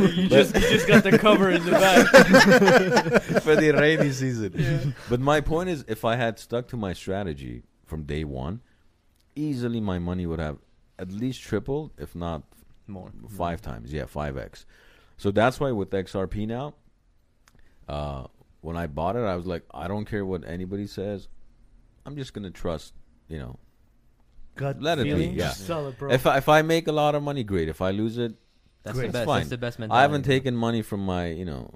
[0.15, 2.07] you just you just got the cover in the back.
[3.43, 4.95] for the rainy season.
[5.09, 8.61] But my point is, if I had stuck to my strategy from day one,
[9.35, 10.57] easily my money would have
[10.99, 12.43] at least tripled, if not
[12.87, 13.11] more.
[13.29, 13.93] five times.
[13.93, 14.65] Yeah, five x.
[15.17, 16.73] So that's why with XRP now,
[17.87, 18.25] uh,
[18.61, 21.27] when I bought it, I was like, I don't care what anybody says.
[22.07, 22.93] I'm just gonna trust.
[23.27, 23.59] You know,
[24.55, 25.33] Gut Let it be, feeling.
[25.33, 25.49] yeah.
[25.51, 26.09] Sell it, bro.
[26.11, 27.67] if I, if I make a lot of money, great.
[27.69, 28.33] If I lose it,
[28.83, 29.07] That's Great.
[29.07, 29.25] the best.
[29.25, 29.39] fine.
[29.41, 29.99] That's the best mentality.
[29.99, 31.69] I haven't taken money from my you know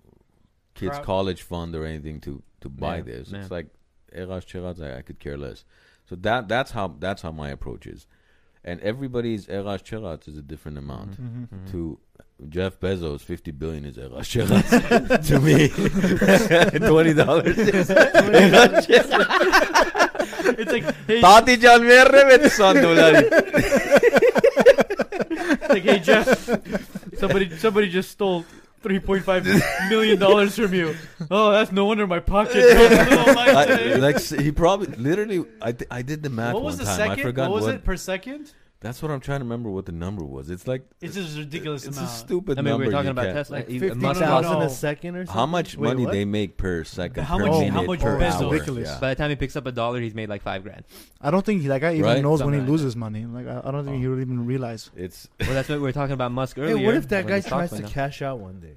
[0.74, 1.06] kids' Crowd.
[1.06, 3.30] college fund or anything to to buy Yeah, this.
[3.32, 3.40] yeah.
[3.42, 3.68] It's like
[4.14, 5.66] Eras Cheraz, I, I could care less.
[6.10, 8.08] So that that's how that's how my approach is,
[8.64, 11.22] and everybody's Eras Cheraz is a different amount.
[11.22, 11.72] Mhm.
[11.72, 12.00] To
[12.50, 14.68] Jeff Bezos, fifty billion is Eras Cheraz.
[15.28, 15.68] to me,
[16.88, 19.91] twenty dollars is Eras Cheraz.
[20.46, 23.28] It's like, hey, Tati Can verre ve son dolari.
[25.52, 26.50] it's like, hey, Jeff,
[27.20, 28.46] somebody somebody just stole.
[28.82, 29.46] Three point five
[29.92, 30.96] million dollars from you.
[31.30, 32.56] Oh, that's no wonder my pocket.
[32.56, 35.46] goes a little light I- like he probably literally.
[35.62, 36.98] I th- I did the math what was one the time.
[36.98, 37.20] second?
[37.20, 38.52] I forgot what was it per second?
[38.82, 39.70] That's what I'm trying to remember.
[39.70, 40.50] What the number was?
[40.50, 42.12] It's like It's just a ridiculous It's amount.
[42.12, 42.80] a stupid I mean, number.
[42.82, 43.54] we were talking you about can't- Tesla.
[43.58, 44.66] Like He- fifty No, no, thousand no.
[44.66, 45.40] a second or something.
[45.40, 46.12] How much Wait, money what?
[46.14, 47.24] they make per second?
[47.26, 48.42] How per much- minute, how much per Bezos?
[48.42, 48.52] hour?
[48.52, 48.90] Ridiculous.
[48.90, 49.00] Yeah.
[49.00, 50.84] By the time he picks up a dollar, he's made like five grand.
[51.22, 52.24] I don't think that guy even Right?
[52.24, 53.24] knows when he like loses money.
[53.26, 54.00] Like I, I don't think Oh.
[54.00, 54.90] he would even realize.
[54.98, 56.78] It's Well, that's what we were talking about Musk earlier.
[56.78, 57.92] Hey, what if that when guy the stock tries to went up.
[57.92, 58.74] cash out one day?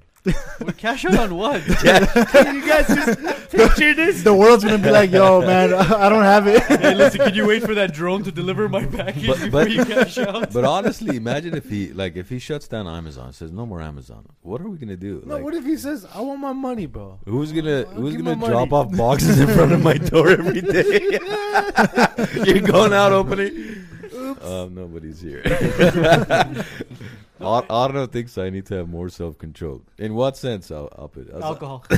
[0.61, 1.61] Would cash out on what?
[1.65, 3.19] Can you guys just
[3.51, 4.23] picture this?
[4.23, 5.73] The world's gonna be like, "Yo, man,
[6.05, 8.85] I don't have it." hey, listen, can you wait for that drone to deliver my
[8.85, 10.51] package But- before but- you cash out?
[10.51, 14.25] but honestly, imagine if he like if he shuts down Amazon, says no more Amazon.
[14.41, 15.21] What are we gonna do?
[15.25, 17.19] No, Like, what if he says, "I want my money, bro"?
[17.25, 21.19] who's gonna I'll who's gonna drop off boxes in front of my door every day?
[22.45, 23.85] You're going out opening.
[24.41, 25.43] Um, nobody's here.
[27.41, 29.81] Ar- Arno thinks I need to have more self control.
[29.97, 30.71] In what sense?
[30.71, 31.83] I'll, I'll put Alcohol.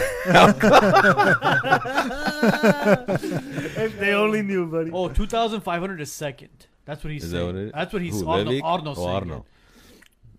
[2.73, 4.91] if they only knew, buddy.
[4.91, 6.67] Oh, 2,500 a second.
[6.85, 7.45] That's what he's Is that saying.
[7.47, 7.71] what it is?
[7.73, 8.63] That's what he's Who, Arno, Levik?
[8.63, 9.07] Arno Oh, saying.
[9.09, 9.45] Arno.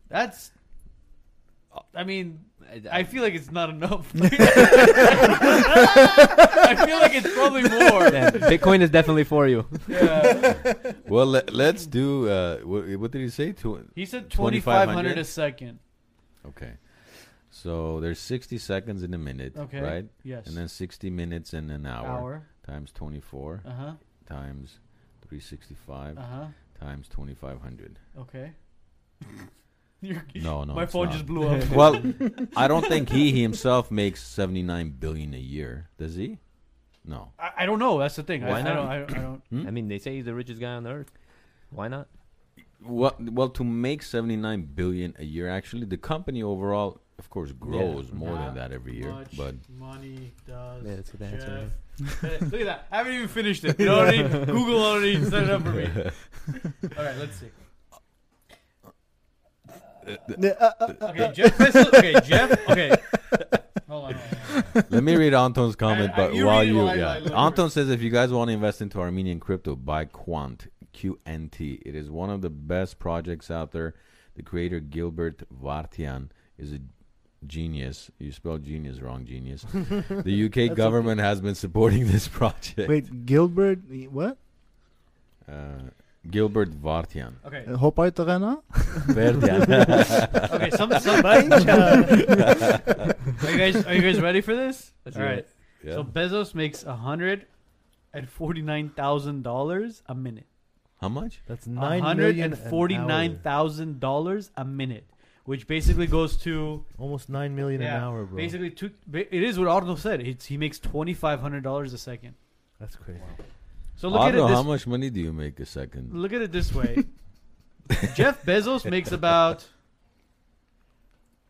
[0.08, 0.50] That's.
[1.94, 2.40] I mean,
[2.92, 4.10] I feel like it's not enough.
[4.22, 4.26] I
[6.86, 8.08] feel like it's probably more.
[8.12, 9.66] Yeah, Bitcoin is definitely for you.
[9.88, 10.74] Yeah.
[11.06, 12.28] Well, let, let's do.
[12.28, 13.52] Uh, what, what did he say?
[13.52, 14.60] Two, He said 2,500?
[14.60, 15.78] 2,500 a second.
[16.46, 16.72] okay.
[17.50, 19.80] So there's 60 seconds in a minute, Okay.
[19.80, 20.04] right?
[20.22, 20.46] Yes.
[20.46, 22.42] And then 60 minutes in an hour, Hour.
[22.66, 23.92] times 24 Uh huh.
[24.26, 24.78] times
[25.26, 26.46] 365 Uh huh.
[26.78, 27.98] times 2500.
[28.20, 28.52] Okay.
[30.00, 30.74] You're- No, no.
[30.74, 31.12] My phone not.
[31.12, 31.68] just blew up.
[31.70, 32.00] well,
[32.56, 35.88] I don't think he, he himself makes 79 billion a year.
[35.98, 36.38] Does he?
[37.04, 37.32] No.
[37.38, 37.98] I, I don't know.
[37.98, 38.44] That's the thing.
[38.44, 38.74] I, Why I not?
[38.74, 38.86] don't.
[38.86, 39.42] I, I don't.
[39.50, 39.66] Hmm?
[39.66, 41.10] I mean, they say he's the richest guy on earth.
[41.70, 42.06] Why not?
[42.84, 48.12] Well, well, to make 79 billion a year, actually, the company overall, of course, grows
[48.12, 49.10] more Not than that every year.
[49.10, 50.84] much But money does.
[50.84, 51.70] Yeah, that's what the answer
[52.42, 52.86] Look at that.
[52.92, 53.80] I haven't even finished it.
[53.80, 55.88] You already Google already set it up for me.
[56.96, 57.46] All right, let's see.
[60.08, 61.58] Uh, uh, uh, okay, Jeff.
[61.58, 62.68] Bezos- Okay, Jeff.
[62.70, 62.90] Okay.
[63.30, 63.48] Hold on.
[63.88, 64.84] Hold on, hold on.
[64.90, 66.12] let me read Anton's comment.
[66.12, 67.32] I- but you while read it you, while I- yeah, I look.
[67.34, 71.82] Anton says if you guys want to invest into Armenian crypto, buy Quant QNT.
[71.86, 73.94] It is one of the best projects out there.
[74.34, 76.28] The creator Gilbert Verdian
[76.58, 76.78] is a
[77.46, 78.10] genius.
[78.18, 79.64] You spelled genius wrong, genius.
[79.72, 82.88] the UK government has been supporting this project.
[82.88, 83.80] Wait, Gilbert,
[84.10, 84.38] what?
[85.50, 85.90] Uh,
[86.30, 87.34] Gilbert Verdian.
[87.46, 87.64] Okay.
[87.66, 88.62] Uh, Hopaytagana?
[89.16, 89.60] Verdian.
[90.54, 90.70] Okay.
[90.70, 90.90] Some.
[91.00, 91.28] some uh,
[93.44, 93.84] are you guys?
[93.86, 94.92] Are you guys ready for this?
[95.04, 95.46] Let's All right.
[95.84, 95.94] Yeah.
[95.94, 97.46] So Bezos makes a hundred
[98.12, 100.46] and forty nine thousand dollars a minute.
[101.00, 101.40] How much?
[101.46, 103.38] That's A nine hundred million and an forty nine hour.
[103.42, 105.04] thousand dollars a minute,
[105.44, 108.36] which basically goes to Almost nine million Yeah, an hour, bro.
[108.36, 108.90] basically two.
[109.12, 110.20] It is what Arnold said.
[110.20, 112.34] It's, he makes twenty five hundred dollars a second.
[112.80, 113.20] That's crazy.
[113.98, 116.14] So look I at don't it know how much money do you make a second.
[116.14, 117.04] Look at it this way.
[118.14, 119.66] Jeff Bezos makes about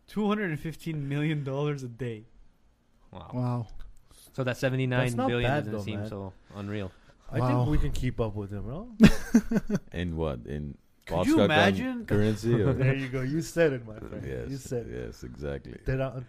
[0.07, 2.25] two hundred and fifteen million dollars a day.
[3.13, 3.31] Wow.
[3.35, 3.67] Wow.
[4.35, 6.09] So that seventy nine That's bad doesn't though, seem man.
[6.09, 6.91] so unreal.
[7.31, 7.47] I Wow.
[7.49, 8.89] think we can keep up with him, bro.
[9.93, 10.41] In what?
[10.47, 12.07] In Could you imagine?
[12.07, 12.55] currency?
[12.63, 12.73] Or?
[12.83, 13.21] there you go.
[13.21, 14.25] You said it, my friend.
[14.27, 15.05] yes, You said it.
[15.07, 15.75] yes, exactly.
[15.75, 16.25] Uh, Tera-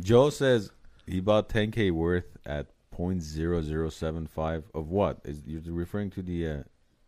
[0.00, 0.70] Joe says
[1.06, 2.66] he bought 10k worth at
[2.96, 5.20] 0.0075 of what?
[5.24, 6.56] Is you're referring to the uh,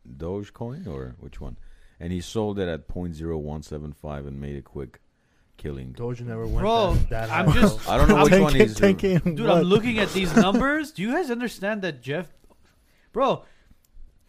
[0.08, 1.56] Dogecoin or which one?
[1.98, 5.00] And he sold it at 0.0175 and made a quick
[5.56, 5.92] killing.
[5.92, 7.94] Doge never went Bro, that, that I'm high, just- bro.
[7.94, 8.78] I don't know which one he's.
[8.78, 9.58] 10K Dude, what?
[9.58, 10.92] I'm looking at these numbers.
[10.92, 12.26] Do you guys understand that Jeff,
[13.12, 13.44] bro?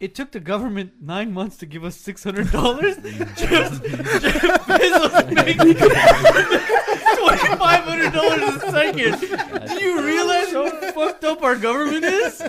[0.00, 2.96] It took the government nine months to give us six hundred dollars.
[3.34, 5.74] Jeff, Jeff Bezos making
[7.18, 9.20] twenty five hundred dollars a second.
[9.68, 12.40] Do you realize how fucked up our government is,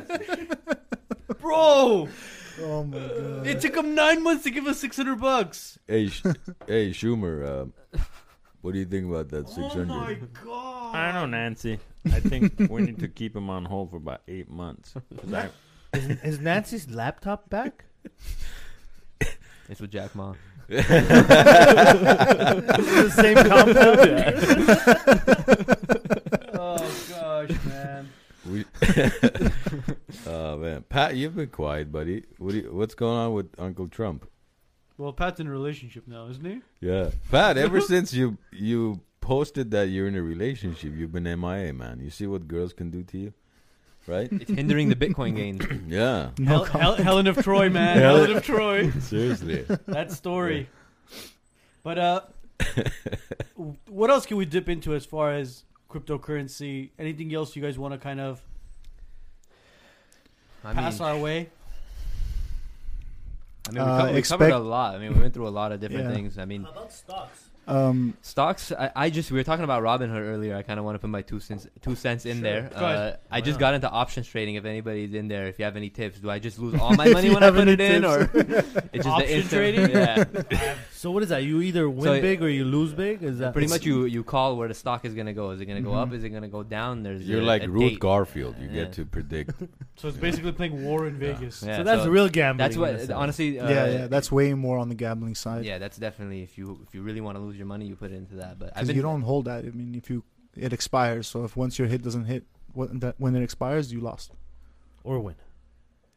[1.42, 2.08] bro?
[2.62, 3.48] Oh my god.
[3.48, 5.78] It took him nine months to give us six hundred bucks.
[5.88, 6.24] Hey, Sh-
[6.68, 7.62] hey, Schumer.
[7.62, 7.74] Um,
[8.62, 9.90] what do you think about that 600?
[9.90, 10.14] Oh my
[10.44, 10.96] god!
[10.96, 11.80] I don't know, Nancy.
[12.08, 14.94] I think we need to keep him on hold for about eight months.
[14.94, 15.50] 'Cause I-
[15.98, 17.86] Is, is Nancy's laptop back?
[19.70, 20.34] It's with Jack Ma.
[20.68, 21.00] Is the
[23.16, 24.00] same compound?
[26.62, 26.78] Oh
[27.10, 28.10] gosh, man.
[28.46, 28.66] We,
[30.28, 32.24] oh man, Pat, you've been quiet, buddy.
[32.38, 34.30] What you, what's going on with Uncle Trump?
[34.98, 36.62] Well, Pat's in a relationship now, isn't he?
[36.80, 37.58] Yeah, Pat.
[37.58, 42.00] Ever since you you posted that you're in a relationship, you've been MIA, man.
[42.02, 43.34] You see what girls can do to you,
[44.08, 44.30] right?
[44.32, 45.66] It's hindering the Bitcoin gains.
[45.88, 47.98] yeah, No Hel- Hel- Helen of Troy, man.
[48.00, 48.92] Helen- Helen of Troy.
[49.02, 49.66] seriously.
[49.88, 50.70] That story.
[51.84, 52.22] But uh,
[53.88, 56.90] what else can we dip into as far as cryptocurrency?
[57.00, 58.42] Anything else you guys want to kind of
[60.64, 61.50] I pass mean, our way?
[63.68, 64.96] I mean, we, Uh, co- we expect- covered a lot.
[64.96, 66.16] I mean, we went through a lot of different Yeah.
[66.16, 66.38] things.
[66.38, 67.46] I mean, about stocks?
[67.68, 68.72] Um, stocks.
[68.72, 70.56] I, I just we were talking about Robinhood earlier.
[70.56, 72.42] I kind of want to put my two cents two cents in Sure.
[72.44, 72.62] there.
[72.64, 73.14] Go ahead.
[73.14, 73.60] Uh, I just not?
[73.60, 74.56] got into options trading.
[74.56, 77.06] If anybody's in there, if you have any tips, do I just lose all my
[77.06, 78.12] If money you when I have put any it in, tips.
[78.12, 78.22] or
[78.92, 79.90] it's just Option the instant, trading?
[79.92, 81.44] Yeah, So what is that?
[81.46, 83.24] You either win So- big or you lose big?
[83.24, 85.52] Is that pretty much you you call where the stock is gonna go.
[85.52, 86.10] Is it gonna go up?
[86.10, 86.16] Mhm.
[86.16, 87.04] Is it gonna go down?
[87.04, 88.00] There's You're a, like a Ruth date.
[88.02, 88.56] Garfield.
[88.60, 88.80] You Yeah.
[88.84, 89.54] get to predict.
[90.00, 91.64] So it's basically playing War in Vegas.
[91.64, 92.58] Yeah, So that's so real gambling.
[92.64, 93.60] That's what honestly.
[93.60, 95.64] Uh, yeah, yeah, that's way more on the gambling side.
[95.64, 98.12] yeah, that's definitely if you if you really want to lose your money, you put
[98.12, 98.60] it into that.
[98.60, 99.60] But I've because you don't hold that.
[99.66, 100.24] I mean, if you
[100.68, 102.44] it expires, so if once your hit doesn't hit,
[102.74, 104.32] what that when it expires, you lost.
[105.06, 105.36] or win.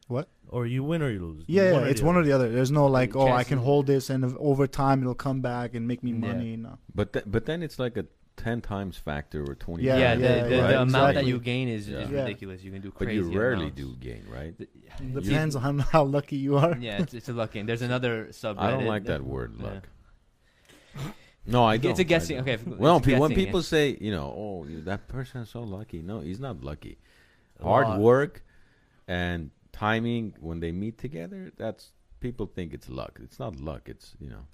[0.07, 0.27] What?
[0.49, 1.43] Or you win or you lose.
[1.47, 2.21] Yeah, One yeah it's one other.
[2.21, 2.49] or the other.
[2.51, 5.87] There's no like, oh, I can hold this, and over time it'll come back and
[5.87, 6.17] make me Yeah.
[6.33, 6.57] money.
[6.57, 6.77] No.
[6.93, 8.05] But th- but then it's like a
[8.35, 9.83] ten times factor or twenty.
[9.83, 10.67] Yeah, yeah, times, the, yeah, the, right?
[10.71, 11.99] the amount that you gain is, Yeah.
[11.99, 12.63] is ridiculous.
[12.63, 13.77] You can do But you rarely amounts.
[13.81, 14.53] do gain, right?
[14.57, 16.77] The- Depends on how lucky you are.
[16.79, 17.59] Yeah, it's, it's a lucky.
[17.59, 18.57] And there's another sub.
[18.59, 19.65] I don't like that word, Yeah.
[19.65, 19.87] luck.
[21.45, 21.91] No, I don't.
[21.91, 22.35] It's a I guessing.
[22.37, 22.43] don't.
[22.43, 22.53] Okay.
[22.53, 23.65] if- Well, it's pe- when people yeah.
[23.65, 26.01] say, you know, oh, that person is so lucky.
[26.01, 26.97] No, he's not lucky.
[27.61, 28.43] Hard work
[29.07, 31.91] and timing when they meet together, that's
[32.21, 33.19] people think it's luck.
[33.21, 33.83] It's not luck.
[33.87, 34.45] It's, you know,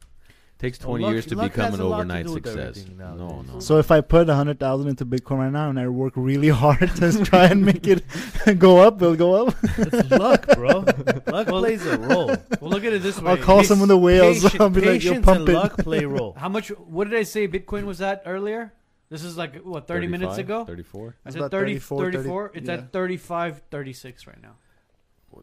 [0.57, 2.57] takes Well, 20 luck- years to become an a lot to overnight success.
[2.79, 3.59] everything No, no.
[3.59, 6.49] So if I put a hundred thousand into Bitcoin right now and I work really
[6.49, 8.03] hard to try and make it
[8.59, 9.55] go up, it'll go up.
[9.77, 10.83] It's luck, bro.
[11.27, 12.27] luck plays a role.
[12.59, 13.31] Well, look at it this way.
[13.31, 14.41] I'll call some of the whales.
[14.41, 16.33] Patient- I'll be like, "Yo, patience pump and it." luck play a role.
[16.37, 16.69] How much?
[16.69, 17.47] What did I say?
[17.47, 18.73] Bitcoin was at earlier.
[19.09, 20.65] This is like what 30 minutes ago.
[20.65, 21.15] 34?
[21.25, 22.47] I It's said 30, 34, 34.
[22.49, 22.73] 30 It's yeah.
[22.75, 24.55] at 35, 36 right now.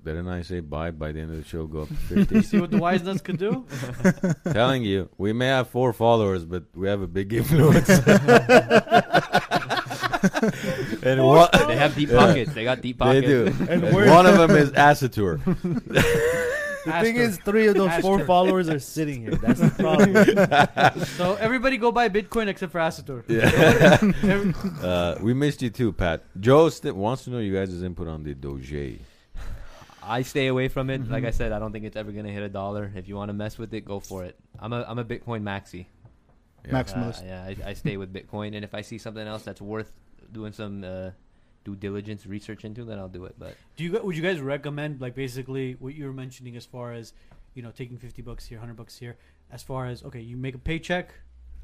[0.05, 1.67] Didn't I say bye by the end of the show?
[1.67, 2.15] Go up to 50.
[2.17, 2.43] You 50.
[2.43, 3.67] see what the wise nuts could do?
[4.53, 7.89] Telling you, we may have four followers, but we have a big influence.
[11.03, 12.19] and one, they have deep Yeah.
[12.19, 12.53] pockets.
[12.55, 13.27] They got deep pockets.
[13.27, 13.47] they do.
[13.71, 15.41] And And one of them is Asatur.
[16.87, 19.35] The thing is, three of those four followers are sitting here.
[19.35, 21.05] That's the problem.
[21.17, 23.25] so everybody go buy Bitcoin except for Asator.
[23.29, 24.87] Yeah.
[24.87, 26.23] Uh, we missed you too, Pat.
[26.39, 29.01] Joe st- wants to know you guys' input on the Doge.
[30.07, 31.09] I stay away from it.
[31.09, 31.29] Like Mhm.
[31.29, 32.91] I said, I don't think it's ever gonna hit a dollar.
[32.95, 34.39] If you want to mess with it, go for it.
[34.59, 35.87] I'm a I'm a Bitcoin maxi.
[36.65, 36.73] Yeah.
[36.73, 37.23] Maximalist.
[37.23, 39.93] Uh, yeah, I, I stay with Bitcoin, and if I see something else that's worth
[40.33, 41.11] doing some uh,
[41.65, 43.35] due diligence research into, then I'll do it.
[43.39, 46.93] But Do you would you guys recommend like basically what you were mentioning as far
[46.93, 47.13] as
[47.55, 49.17] you know taking fifty bucks here, hundred bucks here,
[49.51, 51.15] as far as okay, you make a paycheck,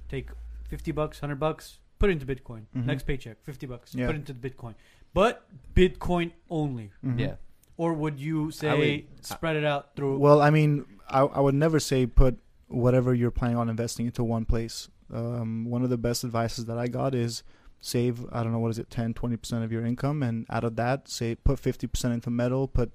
[0.08, 0.30] take
[0.68, 2.62] fifty bucks, hundred bucks, put it into Bitcoin.
[2.76, 2.86] Mhm.
[2.86, 4.06] Next paycheck, fifty bucks, Yeah.
[4.06, 4.74] put it into the Bitcoin,
[5.14, 6.90] but Bitcoin only.
[7.04, 7.18] Mhm.
[7.18, 7.34] yeah,
[7.82, 10.18] Or would you say would- spread it out through?
[10.18, 12.38] Well, I mean, I, I would never say put
[12.68, 14.88] whatever you're planning on investing into one place.
[15.12, 17.42] Um, one of the best advices that I got is
[17.80, 20.76] save I don't know what is it 10 20% of your income and out of
[20.76, 22.92] that say put 50% into metal put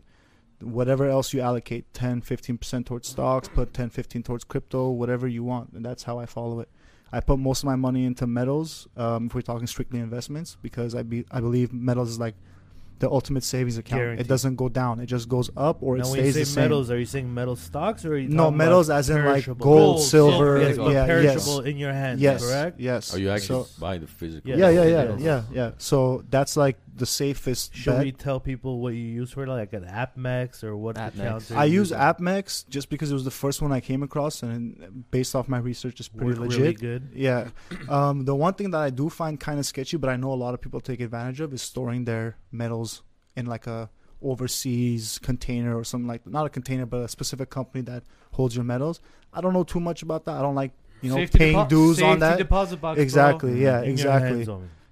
[0.62, 5.44] whatever else you allocate 10 15% towards stocks put 10 15 towards crypto whatever you
[5.44, 6.70] want and that's how I follow it
[7.12, 10.96] I put most of my money into metals um, if we're talking strictly investments because
[10.96, 12.36] I be I believe metals is like
[13.00, 14.26] the ultimate savings account Guaranteed.
[14.26, 16.46] it doesn't go down it just goes up or it now, when you stays the
[16.46, 19.24] say same metals, are you saying metal stocks or are you no metals as in
[19.24, 22.80] like gold, Gold, silver silver, yeah, yeah, perishable yes in your hands, yes correct?
[22.80, 24.50] yes Are you actually so, buy the physical.
[24.50, 24.70] Yeah.
[24.70, 25.72] yeah, yeah, yeah, yeah, yeah.
[25.78, 28.04] So that's like the safest Should bet.
[28.04, 31.16] we tell people what you use for like an APMEX or what APMEX.
[31.20, 31.52] accounts?
[31.52, 35.36] I use APMEX just because it was the first one I came across, and based
[35.36, 36.60] off my research, it's pretty Work legit.
[36.60, 37.10] really good.
[37.14, 37.50] Yeah.
[37.88, 40.36] Um, the one thing that I do find kind of sketchy, but I know a
[40.46, 43.04] lot of people take advantage of, is storing their metals
[43.36, 47.82] in like a overseas container or something like not a container, but a specific company
[47.84, 49.00] that holds your metals.
[49.34, 50.36] I don't know too much about that.
[50.36, 50.72] I don't like
[51.02, 52.38] you know Safety paying depo- dues on that.
[52.40, 53.04] deposit box, bro.
[53.04, 53.62] Exactly.
[53.62, 53.82] Yeah.
[53.84, 54.12] In your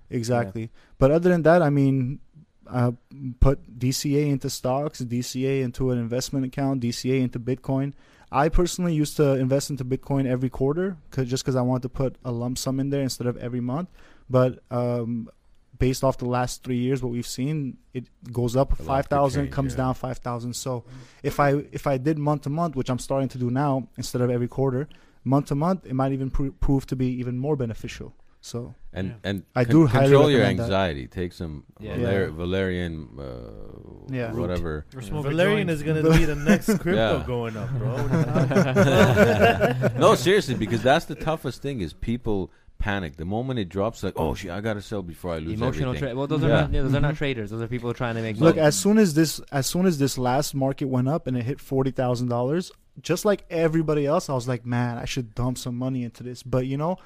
[0.10, 0.64] exactly.
[0.64, 0.69] Exactly.
[0.98, 2.19] But other than that, I mean,
[2.68, 2.91] uh,
[3.40, 7.94] put DCA into stocks, DCA into an investment account, DCA into Bitcoin.
[8.32, 11.90] I personally used to invest into Bitcoin every quarter, cause, just because I wanted to
[11.90, 13.90] put a lump sum in there instead of every month.
[14.30, 15.30] But um,
[15.77, 19.73] based off the last three years, what we've seen, it goes up five thousand, comes
[19.73, 19.77] yeah.
[19.77, 20.53] down five thousand.
[20.53, 20.84] So
[21.23, 24.22] if I if I did month to month, which I'm starting to do now instead
[24.22, 24.90] of every quarter,
[25.23, 28.14] month to month, it might even pro- prove to be even more beneficial.
[28.45, 29.13] So And Yeah.
[29.30, 30.63] and I con- do control your recommend that.
[30.65, 31.07] anxiety.
[31.07, 31.95] Take some Yeah.
[31.97, 34.31] Valer- Valerian, uh, Yeah.
[34.34, 34.85] whatever.
[34.95, 37.23] Or smoke a Valerian is gonna be the next crypto Yeah.
[37.26, 37.95] going up, bro.
[39.99, 44.03] no, seriously, because that's the toughest thing is people panic the moment it drops.
[44.03, 46.09] Like, oh shit, I gotta sell before I lose Emotional everything.
[46.09, 46.61] tra- Well, those are Yeah.
[46.61, 47.17] not, yeah, those are not Mhm.
[47.17, 47.49] traders.
[47.49, 48.67] Those are people trying to make Look, money.
[48.67, 51.59] as soon as this as soon as this last market went up and it hit
[51.59, 55.76] forty thousand dollars, just like everybody else, I was like, man, I should dump some
[55.76, 56.43] money into this.
[56.43, 56.97] But you know,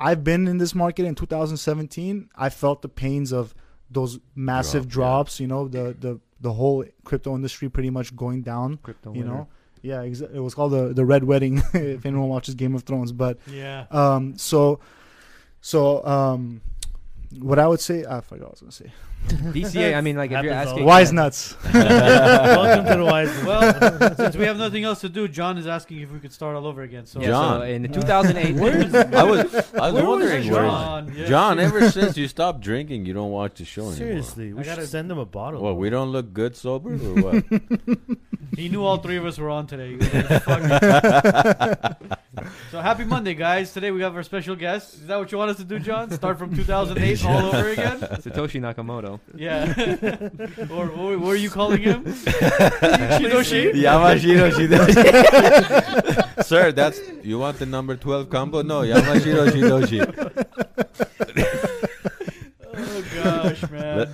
[0.00, 2.30] I've been in this market in 2017.
[2.36, 3.54] I felt the pains of
[3.90, 5.04] those massive Drop, yeah.
[5.18, 5.40] drops.
[5.40, 8.78] You know, the the the whole crypto industry pretty much going down.
[8.82, 9.12] crypto.
[9.14, 9.48] You know,
[9.82, 11.62] yeah, exa- it was called the the Red Wedding.
[11.74, 13.86] if anyone watches Game of Thrones, but Yeah.
[13.90, 14.80] um, so
[15.60, 16.60] so um,
[17.38, 18.92] what I would say, I forgot what I was gonna say.
[19.28, 19.94] DCA.
[19.96, 21.54] I mean, like if you're Happens asking, Wise nuts.
[21.74, 23.44] Welcome to the wise.
[23.44, 26.56] Well, since we have nothing else to do, John is asking if we could start
[26.56, 27.04] all over again.
[27.04, 27.60] So Yeah, John.
[27.60, 31.26] so in 2008, I was I was Where was wondering where John, yeah.
[31.26, 31.60] John.
[31.60, 33.96] Ever since you stopped drinking, you don't watch the show anymore.
[33.96, 35.62] Seriously, we I gotta- should send them a bottle.
[35.62, 37.44] Well, we don't look good sober or what?
[38.56, 39.96] He knew all three of us were on today.
[42.70, 43.72] So happy Monday, guys.
[43.72, 44.94] Today we have our special guest.
[44.94, 46.10] Is that what you want us to do, John?
[46.12, 47.98] Start from 2008 all over again?
[48.00, 49.18] Satoshi Nakamoto.
[49.34, 49.74] Yeah.
[50.72, 52.04] or what, what are you calling him?
[52.04, 53.72] Shidoshi?
[53.74, 56.44] Yamashiro Shidoshi.
[56.44, 58.62] Sir, that's you want the number twelve combo?
[58.62, 60.00] No, Yamashiro Shidoshi.
[62.72, 63.98] Oh gosh, man.
[63.98, 64.08] Let-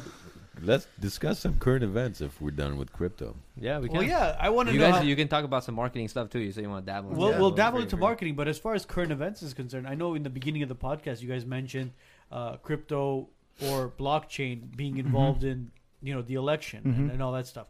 [0.66, 3.36] Let's discuss some current events if we're done with crypto.
[3.56, 3.98] Yeah, we can.
[3.98, 4.90] well, yeah, I want to You know.
[4.90, 6.40] guys, how- you can talk about some marketing stuff too.
[6.40, 7.10] You say you want to dabble.
[7.12, 7.40] in We'll, that.
[7.40, 8.00] we'll So dabble free, into free.
[8.00, 10.68] marketing, but as far as current events is concerned, I know in the beginning of
[10.68, 11.92] the podcast you guys mentioned
[12.32, 13.28] uh, crypto
[13.70, 15.70] or blockchain being involved in
[16.02, 17.12] you know the election and, Mhm.
[17.14, 17.68] and all that stuff.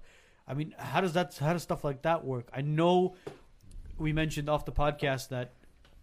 [0.48, 2.48] I mean, how does that how does stuff like that work?
[2.52, 3.14] I know
[3.98, 5.52] we mentioned off the podcast that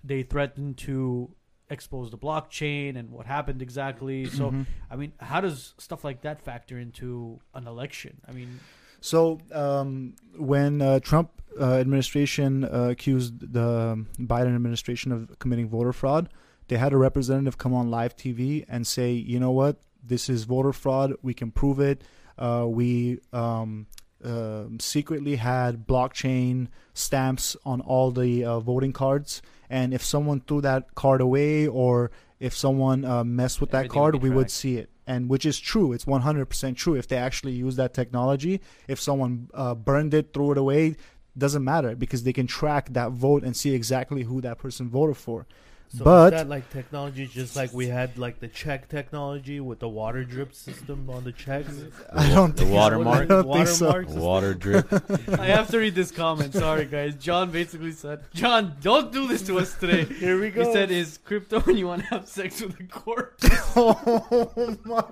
[0.03, 1.29] they threatened to
[1.69, 4.25] expose the blockchain and what happened exactly.
[4.39, 4.65] So, Mhm.
[4.91, 8.21] I mean, how does stuff like that factor into an election?
[8.27, 8.59] I mean,
[9.01, 11.29] So um, when uh, Trump
[11.59, 16.29] uh, administration uh, accused the Biden administration of committing voter fraud,
[16.69, 19.75] they had a representative come on live TV and say, "You know what?
[20.01, 21.13] This is voter fraud.
[21.21, 22.01] We can prove it.
[22.37, 23.87] Uh, we um,
[24.23, 29.41] uh, secretly had blockchain stamps on all the uh, voting cards,
[29.73, 34.01] and if someone threw that card away or if someone uh, messed with that Everything
[34.01, 35.91] would card, be we would see it." And which is true.
[35.93, 36.95] It's 100% true.
[36.95, 40.95] If they actually use that technology, if someone uh, burned it, threw it away,
[41.37, 45.17] doesn't matter because they can track that vote and see exactly who that person voted
[45.17, 45.47] for.
[45.95, 49.77] So But- is that like technology, just like we had like the check technology with
[49.79, 51.69] the water drip system on the checks.
[52.11, 53.21] I don't The think watermark?
[53.21, 54.03] I don't think so.
[54.07, 54.91] Water drip.
[55.39, 56.53] I have to read this comment.
[56.55, 57.13] Sorry, guys.
[57.15, 60.65] John basically said, "John, don't do this to us today." Here we go.
[60.65, 63.43] He said, "Is crypto when you want to have sex with a corpse?"
[63.75, 65.03] oh my!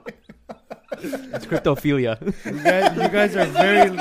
[1.03, 2.19] It's cryptophilia.
[2.45, 3.91] you, guys, you guys are very,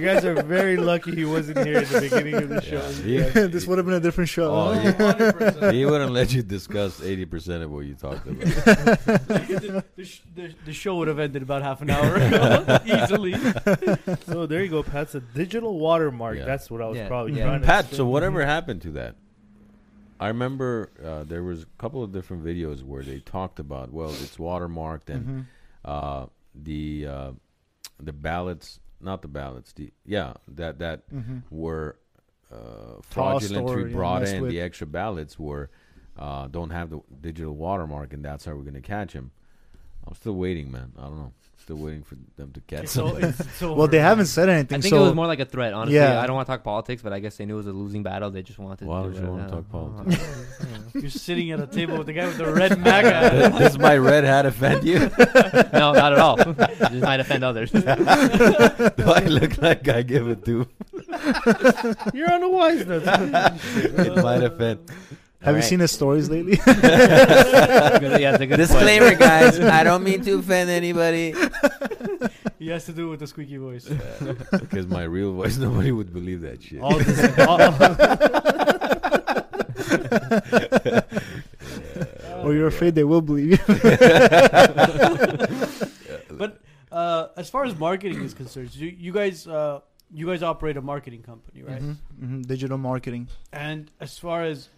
[0.00, 2.86] you guys are very lucky he wasn't here at the beginning of the show.
[3.04, 4.52] Yeah, he- this would have been a different show.
[4.52, 5.20] Oh, huh?
[5.60, 5.72] yeah.
[5.72, 8.40] he wouldn't let you discuss eighty percent of what you talked about.
[8.44, 13.34] the, the, the, the show would have ended about half an hour ago, easily.
[14.26, 15.02] So there you go, Pat.
[15.04, 16.36] It's a digital watermark.
[16.38, 16.44] Yeah.
[16.44, 17.44] That's what I was Yeah, probably yeah.
[17.46, 18.08] trying to Pat, so explain.
[18.10, 19.14] whatever happened to that?
[20.20, 24.10] I remember uh, there was a couple of different videos where they talked about well,
[24.10, 25.44] it's watermarked and Mhm.
[25.88, 27.30] Uh, the uh,
[27.98, 31.42] the ballots, not the ballots, the yeah that that Mhm.
[31.50, 31.96] were
[32.52, 34.42] uh, fraudulently brought in.
[34.42, 34.50] with.
[34.50, 35.70] The extra ballots were
[36.18, 39.30] uh, don't have the digital watermark, and that's how we're gonna catch him.
[40.06, 40.92] I'm still waiting, man.
[40.98, 41.32] I don't know.
[41.68, 43.24] Still waiting for them to catch So him.
[43.28, 44.06] it's, it's Well, they man.
[44.06, 44.78] haven't said anything.
[44.78, 45.74] I think so it was more like a threat.
[45.74, 46.18] Honestly, Yeah.
[46.18, 48.02] I don't want to talk politics, but I guess they knew it was a losing
[48.02, 48.30] battle.
[48.30, 48.88] They just wanted.
[48.88, 50.56] Why to don't you want to talk politics?
[50.94, 53.10] You're sitting at a table with the guy with the red MAGA.
[53.50, 53.58] hat.
[53.58, 54.98] Does my red hat offend you?
[54.98, 56.40] no, not at all.
[56.40, 57.70] it just might offend others.
[57.70, 60.66] Do I look like I give a two?
[62.14, 63.62] You're on the wise nuts.
[63.76, 64.90] it might offend.
[65.40, 66.58] Have you seen his stories lately?
[66.66, 69.18] yeah, good Disclaimer, point.
[69.20, 69.60] guys.
[69.60, 71.34] I don't mean to offend anybody.
[72.58, 73.88] He has to do it with the squeaky voice.
[74.50, 76.80] Because my real voice, nobody would believe that shit.
[76.80, 77.60] all this, all,
[82.44, 83.58] or you're afraid they will believe you?
[86.30, 86.60] But
[86.92, 89.80] uh, as far as marketing is concerned, you, you guys uh,
[90.12, 91.82] you guys operate a marketing company, right?
[91.82, 93.28] Mhm, mhm, Digital marketing.
[93.52, 94.68] And as far as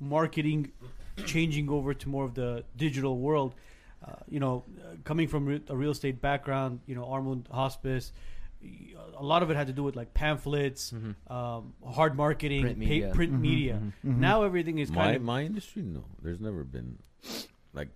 [0.00, 0.72] marketing
[1.26, 3.54] changing over to more of the digital world,
[4.04, 8.12] uh, you know, uh, coming from re- a real estate background, you know, Armand Hospice,
[8.62, 11.14] y- a lot of it had to do with like pamphlets, Mhm.
[11.30, 13.12] um, hard marketing, Print pa- media.
[13.14, 13.80] print Mhm, media.
[13.82, 14.14] mhm.
[14.14, 14.18] Mhm.
[14.18, 15.22] Now everything is kind of.
[15.22, 16.04] my industry, no.
[16.22, 16.98] There's never been
[17.74, 17.88] like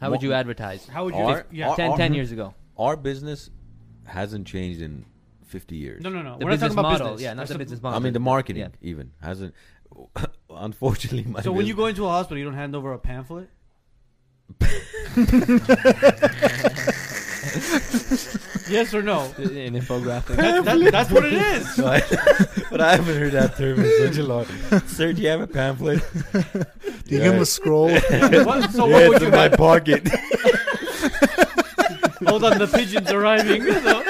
[0.00, 0.86] How would you advertise?
[0.88, 1.20] How would you?
[1.20, 1.68] Our- yeah.
[1.68, 2.54] our- 10, 10 years ago.
[2.78, 3.50] our business
[4.04, 5.04] hasn't changed in
[5.44, 6.02] 50 years.
[6.02, 6.38] no, no, no.
[6.38, 7.06] The We're not talking about model.
[7.08, 7.20] business.
[7.22, 8.00] Yeah, not That's the business model.
[8.00, 8.68] I mean the marketing Yeah.
[8.90, 9.54] even hasn't.
[10.50, 13.48] Unfortunately, my So when you go into a hospital, you don't hand over a pamphlet.
[18.68, 19.24] yes or no?
[19.38, 20.36] An infographic.
[20.36, 21.74] That, that, that's what it is.
[21.76, 22.02] So I-
[22.70, 24.46] but I haven't heard that term in such a long.
[24.86, 26.02] Sir, do you have a pamphlet?
[26.32, 26.40] Do
[27.06, 27.90] you give him a scroll?
[27.90, 30.08] What- so Yeah, what would you in my pocket.
[32.26, 33.64] Hold on, the pigeon's arriving.
[33.64, 34.02] So,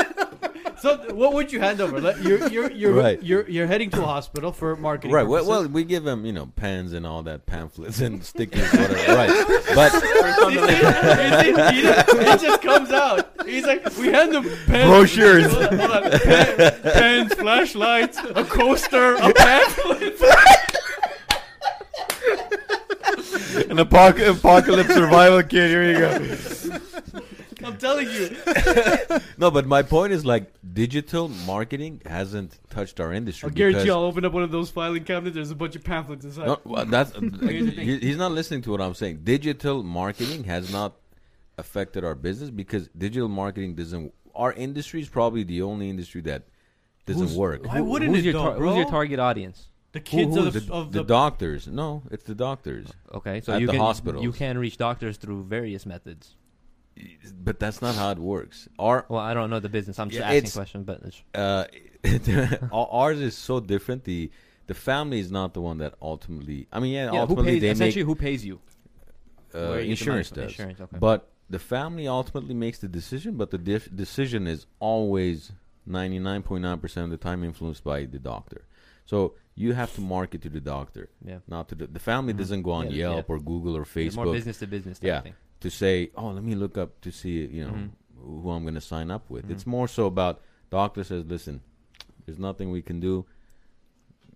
[0.82, 2.00] so what would you hand over?
[2.20, 3.22] You're you're you're, Right.
[3.22, 5.12] you're you're heading to a hospital for marketing.
[5.12, 5.22] right.
[5.26, 9.14] Well, well, we give them, you know, pens and all that pamphlets and stickers, whatever.
[9.14, 9.30] right.
[9.74, 9.92] But
[10.52, 13.30] You see, you see, he, it just comes out.
[13.46, 15.46] He's like, we hand them pens, Brochures.
[15.52, 16.02] Hold on, hold on.
[16.20, 20.20] Pen- pens, flashlights, a coaster, a pamphlet.
[23.70, 25.70] an apoc- apocalypse survival kit.
[25.70, 26.18] Here you go.
[27.64, 28.36] I'm telling you.
[29.38, 33.48] No, but my point is like digital marketing hasn't touched our industry.
[33.48, 35.34] I guarantee you, I'll open up one of those filing cabinets.
[35.34, 36.46] There's a bunch of pamphlets inside.
[36.46, 37.30] No, well, that's Here's
[37.66, 37.86] the thing.
[37.88, 39.20] he- he's not listening to what I'm saying.
[39.24, 40.94] Digital marketing has not
[41.58, 44.12] affected our business because digital marketing doesn't.
[44.34, 46.44] Our industry is probably the only industry that
[47.06, 47.66] doesn't Who's- work.
[47.66, 49.66] Why wouldn't who's it your though, tar- Who's your target audience?
[49.92, 50.46] The kids Who- who?
[50.48, 51.66] of the, the, of the the, doctors.
[51.66, 52.86] No, it's the doctors.
[53.12, 54.22] Okay, so At you the can hospitals.
[54.22, 56.36] you can reach doctors through various methods.
[57.44, 58.68] But that's not how it works.
[58.78, 59.98] Our Well, I don't know the business.
[59.98, 64.04] I'm just asking it's- questions, but it's, uh, ours is so different.
[64.04, 64.30] The
[64.66, 66.68] the family is not the one that ultimately.
[66.72, 67.60] I mean, yeah, yeah, who pays?
[67.60, 68.60] they Essentially, make who pays you?
[69.54, 70.50] uh, Where you get the money insurance does.
[70.52, 70.96] Insurance, okay.
[70.98, 75.52] But the family ultimately makes the decision, but the decision is always
[75.88, 78.64] 99.9% of the time influenced by the doctor.
[79.04, 82.38] So you have to market to the doctor, yeah, not to the the family Mhm.
[82.38, 84.98] doesn't go on Yeah, Yelp or Google or It's more Facebook business to business.
[85.02, 85.20] Yeah.
[85.22, 85.34] thing.
[85.62, 87.90] To say, "Oh, let me look up to see, you know, Mhm.
[88.42, 89.50] who I'm going to sign up with." Mhm.
[89.52, 90.40] It's more so about
[90.70, 91.60] doctor says, "Listen,
[92.26, 93.24] there's nothing we can do.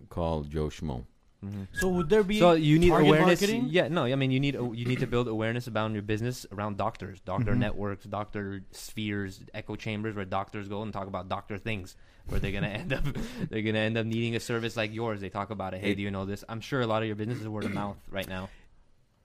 [0.09, 1.05] Call Joe Schmo."
[1.44, 1.66] Mhm.
[1.73, 3.40] So would there be So you need awareness.
[3.43, 3.66] marketing?
[3.69, 6.78] Yeah, no, I mean you need you need to build awareness about your business around
[6.78, 7.59] doctors, doctor Mhm.
[7.59, 11.97] networks, doctor spheres, echo chambers where doctors go and talk about doctor things.
[12.28, 13.05] Where they're gonna end up,
[13.51, 15.20] they're gonna end up needing a service like yours.
[15.20, 15.81] They talk about it.
[15.82, 16.43] Hey, It- do you know this?
[16.48, 18.48] I'm sure a lot of your business is word of mouth right now.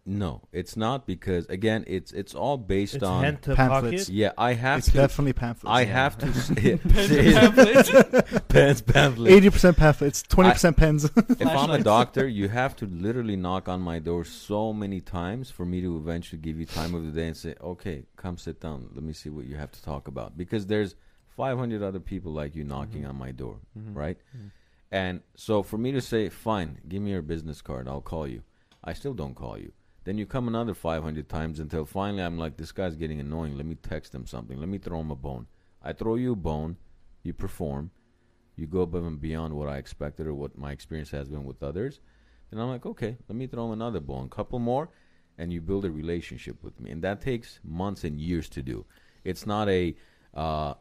[0.04, 3.24] No, it's not because again, it's it's all based it's on.
[3.24, 4.06] hand to Pamphlets.
[4.06, 4.10] pocket.
[4.10, 4.94] Yeah, I have to It's to.
[4.94, 5.72] definitely pamphlets.
[5.72, 5.86] I yeah.
[5.94, 6.34] have to.
[6.34, 8.40] say- Pens, pamphlets.
[8.50, 9.32] pens, pamphlets.
[9.32, 11.04] Eighty percent pamphlets, twenty percent pens.
[11.06, 11.84] If I'm a Flashlights.
[11.84, 15.96] doctor, you have to literally knock on my door so many times for me to
[15.98, 18.90] eventually give you time of the day and say, "Okay, come sit down.
[18.96, 20.96] Let me see what you have to talk about." Because there's
[21.38, 23.10] 500 other people like you knocking Mhm.
[23.10, 23.96] on my door, Mhm.
[23.96, 24.18] right?
[24.36, 24.50] Mhm.
[24.92, 27.88] And so for me to say, "Fine, give me your business card.
[27.88, 28.42] I'll call you,"
[28.84, 29.72] I still don't call you.
[30.04, 33.56] Then you come another 500 times until finally I'm like, "This guy's getting annoying.
[33.56, 34.60] Let me text him something.
[34.60, 35.48] Let me throw him a bone."
[35.84, 36.78] I throw you a bone,
[37.24, 37.92] you perform,
[38.56, 41.64] you go above and beyond what I expected or what my experience has been with
[41.64, 42.00] others.
[42.50, 44.90] Then I'm like, okay, let me throw him another bone, couple more,
[45.38, 48.86] and you build a relationship with me, and that takes months and years to do.
[49.24, 49.96] It's not a,
[50.34, 50.74] uh,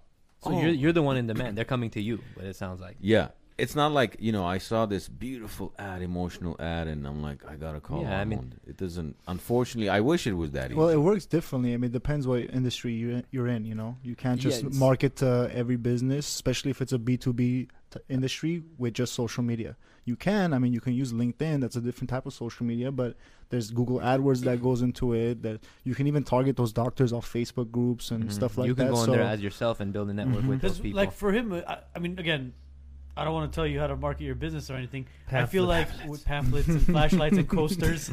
[0.42, 1.56] So oh, you're you're the one in demand.
[1.56, 3.28] They're coming to you, but it sounds like yeah.
[3.60, 7.40] It's not like you know I saw this beautiful ad, emotional ad, and I'm like
[7.48, 8.02] I gotta call.
[8.02, 8.60] Yeah, I mean- Armand.
[8.66, 9.16] it doesn't.
[9.28, 10.78] Unfortunately, I wish it was that easy.
[10.78, 11.74] Well, it works differently.
[11.74, 13.64] I mean, it depends what industry you're in, you're in.
[13.64, 17.16] You know, you can't just it's- market to every business, especially if it's a B
[17.16, 17.68] two B
[18.08, 19.76] industry with just social media.
[20.04, 20.52] You can.
[20.54, 21.60] I mean, you can use LinkedIn.
[21.60, 23.16] That's a different type of social media, but
[23.50, 25.42] there's Google AdWords that goes into it.
[25.42, 28.32] That you can even target those doctors off Facebook groups and Mhm.
[28.32, 28.68] stuff like that.
[28.68, 28.92] you can that.
[28.94, 30.48] go in so there as yourself and build a network Mhm.
[30.48, 30.96] with those people.
[30.96, 32.52] like for him, I, I mean, again,
[33.16, 35.06] I don't want to tell you how to market your business or anything.
[35.30, 38.08] I feel like with pamphlets and flashlights and coasters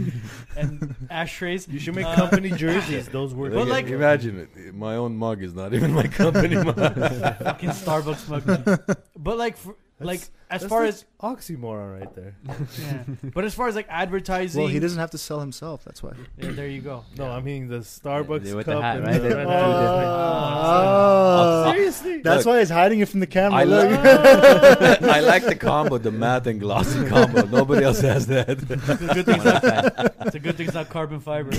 [0.58, 3.08] and ashtrays, You should make uh, company jerseys.
[3.18, 3.54] Those work.
[3.54, 4.74] But like- imagine it.
[4.76, 6.76] My own mug is not even my company mug.
[6.76, 8.98] fucking Starbucks mug.
[9.18, 12.36] But like, for, like as That's far as oxymoron right there.
[12.80, 13.04] yeah.
[13.34, 15.84] but as far as like advertising, well, he doesn't have to sell himself.
[15.84, 16.14] That's why.
[16.38, 17.04] Yeah, there you go.
[17.18, 19.14] No, I mean the Starbucks Yeah, with the cup hat, right?
[19.14, 19.64] the They're red two hat.
[19.64, 23.60] Oh, oh Seriously, that's Look, why he's hiding it from the camera.
[23.60, 23.92] I, Look.
[23.92, 27.46] like I like the combo, the matte and glossy combo.
[27.46, 28.50] Nobody else has that.
[28.50, 29.36] It's a good thing.
[29.36, 30.68] It's, not, it's a good thing.
[30.68, 31.50] It's not carbon fiber.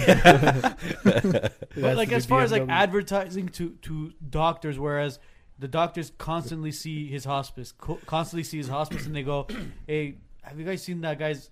[1.03, 5.19] but like as far as like advertising to to doctors, whereas
[5.59, 9.47] the doctors constantly see his hospice, co- constantly see his hospice, and they go,
[9.87, 11.51] "Hey, have you guys seen that guy's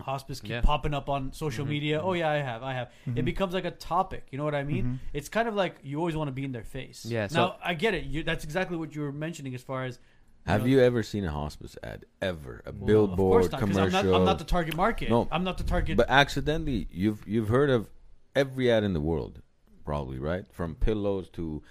[0.00, 0.60] hospice keep Yeah.
[0.60, 2.04] popping up on social Mhm, media?" mhm.
[2.04, 2.90] Oh yeah, I have, I have.
[3.06, 3.24] It Mhm.
[3.24, 4.26] becomes like a topic.
[4.30, 4.84] You know what I mean?
[4.84, 4.98] Mhm.
[5.12, 7.04] It's kind of like you always want to be in their face.
[7.06, 8.04] Yeah, so- now I get it.
[8.04, 9.98] You, that's exactly what you were mentioning as far as
[10.46, 12.04] Have know- you ever seen a hospice ad?
[12.20, 13.98] Ever a Well, of of billboard course not, 'cause commercial?
[14.00, 15.08] I'm not, I'm not the target market.
[15.08, 15.28] No.
[15.32, 15.96] I'm not the target.
[15.96, 17.88] But accidentally, you've you've heard of
[18.34, 19.40] every ad in the world,
[19.84, 20.44] probably right?
[20.52, 21.62] From pillows to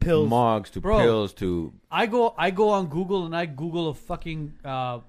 [0.00, 0.28] pills.
[0.28, 0.98] mugs to Bro.
[0.98, 5.00] pills to I go I go on Google and I Google a fucking uh,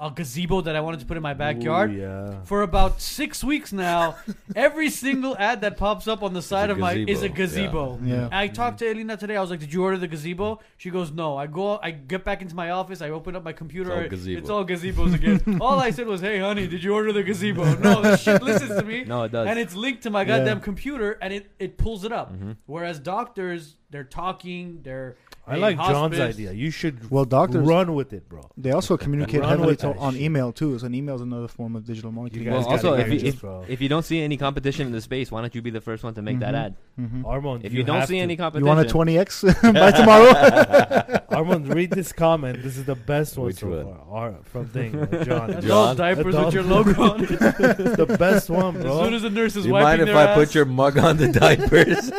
[0.00, 1.90] a gazebo that I wanted to put in my backyard.
[1.92, 2.42] Ooh, yeah.
[2.44, 4.16] For about six weeks now,
[4.56, 7.96] every single ad that pops up on the side a of my is a gazebo,
[7.96, 7.98] gazebo.
[8.04, 8.28] Yeah.
[8.32, 9.36] I talked to Elena today.
[9.36, 12.24] I was like, "Did you order the gazebo?" She goes, "No." I go, I get
[12.24, 13.02] back into my office.
[13.02, 13.92] I open up my computer.
[13.92, 14.38] all gazebo.
[14.38, 15.58] It's all gazebos again.
[15.60, 18.78] all I said was, "Hey, honey, did you order the gazebo?" No, this shit listens
[18.78, 19.04] to me.
[19.04, 19.46] no, it does.
[19.48, 20.38] And it's linked to my Yeah.
[20.38, 22.32] goddamn computer, and it, it pulls it up.
[22.32, 22.56] Mhm.
[22.66, 25.16] Whereas doctors, they're talking, they're
[25.50, 26.20] I hey, like John's hospice.
[26.36, 26.52] idea.
[26.52, 28.48] You should Well, doctors run with it, bro.
[28.56, 30.22] they also communicate Run heavily with to, that on shit.
[30.22, 30.78] email too.
[30.78, 32.44] So an email is another form of digital You marketing.
[32.44, 33.64] guys Well, gotta also, get if you- this, if- bro.
[33.68, 36.04] If you don't see any competition in the space, why don't you be the first
[36.04, 36.58] one to make that Mhm.
[36.64, 36.74] ad?
[37.00, 37.24] Mhm.
[37.26, 39.42] Armand, If you, don't have see to- any You competition, want a 20x
[39.74, 41.20] by tomorrow?
[41.30, 42.62] Armand, read this comment.
[42.62, 43.84] This is the best one Which so one?
[43.84, 44.00] far.
[44.10, 45.50] Ar- from thing, uh, John.
[45.50, 45.96] Adult John?
[45.96, 47.30] diapers Adult- with your logo on it.
[47.30, 49.04] it's the best one, As bro.
[49.04, 50.98] soon as the nurse is you wiping mind if their I ass, put your mug
[50.98, 52.10] on the diapers?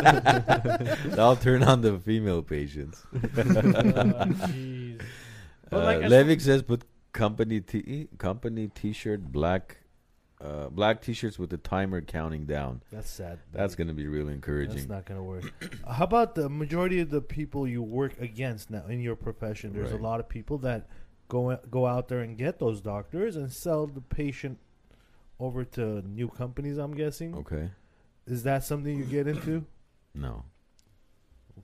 [1.19, 3.03] I'll turn on the female patients.
[3.21, 5.01] Jeez.
[5.69, 6.83] But Uh, like, as- Levik says put
[7.13, 9.77] company t company t-shirt black
[10.41, 12.81] uh, black t-shirts with the timer counting down.
[12.91, 13.39] That's sad.
[13.51, 14.87] That's gonna be really encouraging.
[14.89, 15.05] That's encouraging.
[15.05, 15.87] not gonna work.
[15.87, 19.71] How about the majority of the people you work against now in your profession?
[19.73, 19.99] There's Right.
[19.99, 20.87] a lot of people that
[21.27, 24.57] go go out there and get those doctors and sell the patient
[25.39, 26.77] over to new companies.
[26.77, 27.35] I'm guessing.
[27.35, 27.69] Okay,
[28.25, 29.65] Is that something you get into?
[30.15, 30.43] no,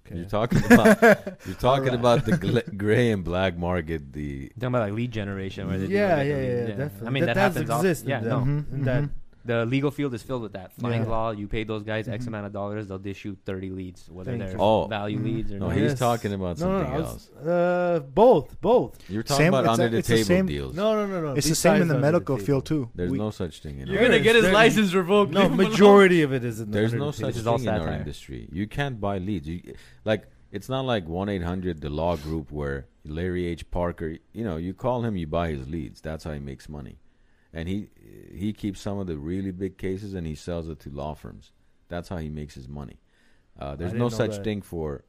[0.07, 0.15] Okay.
[0.19, 1.01] you're talking about
[1.45, 1.99] you're talking Alright.
[1.99, 4.13] about the gl- gray and black market.
[4.13, 6.75] The You're talking about like lead generation, where they do, yeah, like, yeah, the yeah,
[6.75, 7.07] definitely.
[7.07, 7.69] I mean, that, does happens.
[7.69, 8.05] all- exist.
[8.05, 8.29] yeah, no.
[8.39, 9.09] that, Mhm, in that mhm.
[9.47, 10.73] The legal field is filled with that.
[10.73, 11.09] Flying Yeah.
[11.09, 12.27] law, you pay those guys X Mhm.
[12.27, 14.57] amount of dollars, they'll dish you 30 leads, whether Thank they're you.
[14.59, 14.87] Oh.
[14.87, 15.23] value Mhm.
[15.23, 15.75] leads or no, not.
[15.77, 15.99] he's Yes.
[15.99, 17.29] talking about no, no, something no, I else.
[17.39, 19.09] was- uh, both, both.
[19.09, 20.75] You're talking Same- about it's a- under the it's the table same- deals.
[20.75, 21.33] No, no, no, no.
[21.33, 22.45] it's the same in the medical table.
[22.45, 22.89] field too.
[22.93, 23.79] There's We- no such thing.
[23.79, 25.31] In You're our gonna get his There- license revoked.
[25.31, 25.71] No, Leave him alone.
[25.71, 27.79] majority of it is in the There's no such This is all thing in our
[27.79, 27.99] satire.
[27.99, 28.49] industry.
[28.51, 29.47] You can't buy leads.
[29.47, 29.61] You
[30.05, 33.69] like it's not like one eight hundred the law group where Larry H.
[33.71, 34.17] Parker.
[34.33, 36.01] You know, you call him, you buy his leads.
[36.01, 36.97] That's how he makes money,
[37.57, 37.77] and he
[38.43, 41.51] he keeps some of the really big cases and he sells it to law firms.
[41.89, 42.97] That's how he makes his money.
[43.59, 44.43] Uh, there's no such that.
[44.43, 45.03] thing for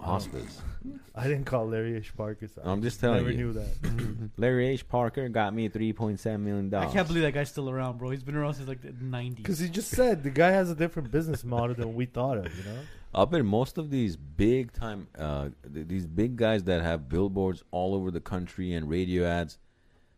[0.00, 0.04] Oh.
[0.14, 0.60] hospice.
[1.14, 2.16] I didn't call Larry H.
[2.16, 2.48] Parker.
[2.48, 3.46] So I'm just telling never you.
[3.52, 3.60] Never
[3.92, 4.30] knew that.
[4.44, 4.88] Larry H.
[4.88, 6.90] Parker got me three point seven million dollars.
[6.90, 8.10] I can't believe that guy's still around, bro.
[8.10, 9.36] He's been around since like the '90s.
[9.36, 12.46] Because he just said the guy has a different business model than we thought of.
[12.58, 12.78] You know.
[13.14, 17.62] I bet most of these big time, uh, th- these big guys that have billboards
[17.70, 19.58] all over the country and radio ads,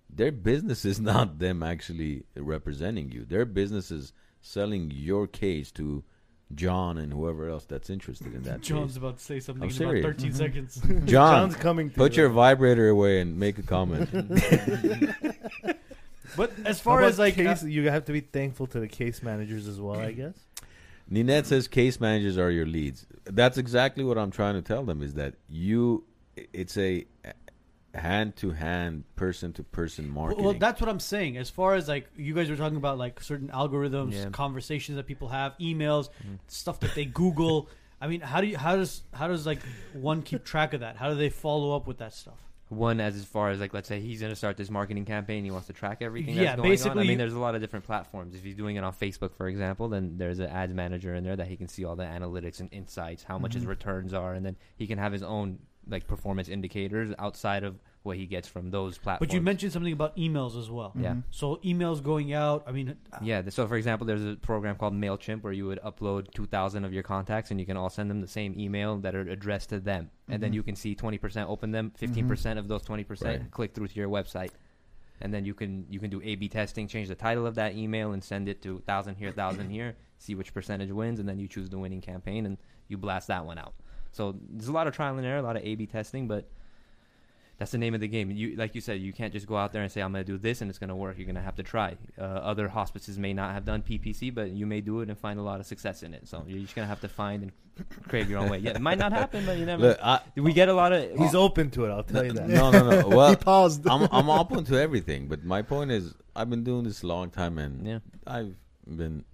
[0.09, 3.25] their business is not them actually representing you.
[3.25, 6.05] Their business is selling your case to
[6.55, 8.61] John and whoever else that's interested in that.
[8.61, 8.97] John's case.
[8.99, 10.05] about to say something I'm in about serious.
[10.07, 10.37] 13 Mhm.
[10.37, 10.77] seconds.
[11.11, 11.91] John, John's coming.
[11.91, 12.23] Put you.
[12.23, 14.09] your vibrator away and make a comment.
[16.37, 19.23] But as far as like, case, uh, you have to be thankful to the case
[19.23, 19.99] managers as well.
[19.99, 20.35] I guess.
[21.11, 23.07] Ninette says case managers are your leads.
[23.25, 26.05] That's exactly what I'm trying to tell them is that you,
[26.37, 27.07] it's a
[27.97, 30.45] hand to hand, person to person marketing.
[30.45, 31.37] well, that's what I'm saying.
[31.37, 34.31] As far as like you guys were talking about, like certain algorithms, Yeah.
[34.31, 36.39] conversations that people have, emails, Mm.
[36.49, 37.69] stuff that they Google.
[38.01, 39.61] I mean, how do you how does how does like
[39.95, 40.97] one keep track of that?
[40.97, 42.39] How do they follow up with that stuff?
[42.69, 45.45] one as as far as like let's say he's going to start this marketing campaign
[45.45, 47.61] he wants to track everything Yeah, that's going on i mean there's a lot of
[47.61, 51.15] different platforms if he's doing it on facebook for example then there's an ads manager
[51.15, 53.69] in there that he can see all the analytics and insights how much his Mhm.
[53.69, 58.17] returns are and then he can have his own like performance indicators outside of what
[58.17, 60.93] he gets from those platforms But you mentioned something about emails as well.
[60.99, 61.15] Yeah.
[61.15, 61.23] Mhm.
[61.31, 62.65] So emails going out.
[62.67, 63.43] I mean, uh, Yeah.
[63.49, 67.03] So, for example, there's a program called Mailchimp where you would upload 2,000 of your
[67.03, 70.11] contacts, and you can all send them the same email that are addressed to them,
[70.29, 70.55] and then Mhm.
[70.55, 73.51] you can see 20% open them, 15% of those 20% Right.
[73.51, 74.51] click through to your website,
[75.21, 78.13] and then you can you can do A/B testing, change the title of that email,
[78.13, 81.49] and send it to thousand here, thousand here, see which percentage wins, and then you
[81.49, 82.59] choose the winning campaign and
[82.89, 83.75] you blast that one out.
[84.17, 86.49] So there's a lot of trial and error, a lot of A/B testing, but
[87.59, 88.31] that's the name of the game.
[88.31, 90.31] You like you said, you can't just go out there and say I'm going to
[90.33, 91.17] do this and it's going to work.
[91.19, 91.97] You're going to have to try.
[92.19, 95.39] Uh, other hospices may not have done PPC, but you may do it and find
[95.39, 96.29] a lot of success in it.
[96.29, 97.53] So you're just going to have to find and
[98.09, 98.59] crave your own way.
[98.59, 99.83] Yeah, it might not happen, but you never.
[99.89, 101.17] Look, I, we get a lot of.
[101.19, 101.91] He's open to it.
[101.91, 102.49] I'll tell you that.
[102.49, 103.09] no, no, no.
[103.11, 103.87] he Well, paused.
[103.89, 107.31] I'm I'm open to everything, but my point is, I've been doing this a long
[107.31, 107.99] time, and Yeah.
[108.27, 108.55] I've
[108.87, 109.25] been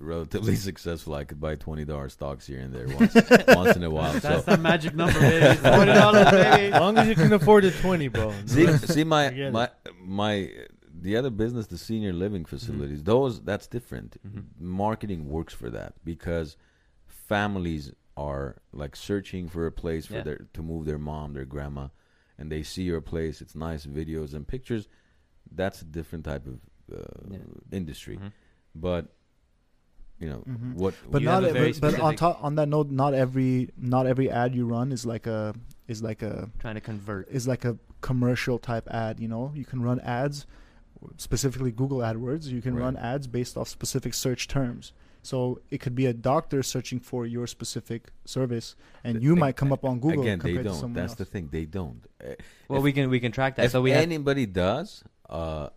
[0.00, 1.14] relatively successful.
[1.14, 3.14] I could buy twenty dollars stocks here and there once
[3.48, 4.12] once in a while.
[4.14, 5.54] So that's that magic number, baby.
[5.56, 6.72] Forty dollars, baby.
[6.72, 8.32] As long as you can afford the twenty, bro.
[8.46, 9.68] see, see my my
[10.02, 10.50] my
[11.02, 13.02] the other business, the senior living facilities.
[13.04, 14.16] Those that's different.
[14.26, 14.44] Mhm.
[14.58, 16.56] Marketing works for that because
[17.06, 20.22] families are like searching for a place for Yeah.
[20.22, 21.88] their to move their mom, their grandma,
[22.38, 23.40] and they see your place.
[23.40, 24.88] It's nice videos and pictures.
[25.52, 26.60] That's a different type of
[26.92, 27.38] uh, Yeah.
[27.72, 28.32] industry, Mhm.
[28.74, 29.14] but
[30.20, 30.74] you know Mhm.
[30.74, 30.94] what.
[31.10, 34.30] but not have a but, but on top on that note, not every not every
[34.30, 35.54] ad you run is like a
[35.88, 37.28] is like a Trying to convert.
[37.30, 39.18] is like a commercial type ad.
[39.18, 40.46] You know, you can run ads,
[41.16, 42.46] specifically Google AdWords.
[42.46, 44.92] You can run ads based off specific search terms.
[45.22, 48.74] So it could be a doctor searching for your specific service,
[49.04, 50.22] and you Ag- might come up on Google.
[50.22, 50.80] Again, they compared to don't.
[50.80, 51.18] someone That's else.
[51.18, 51.48] the thing.
[51.52, 52.00] They don't.
[52.24, 52.34] Uh,
[52.68, 53.66] Well, if- we can we can track that.
[53.66, 54.02] if so we have.
[54.02, 55.68] anybody does, uh,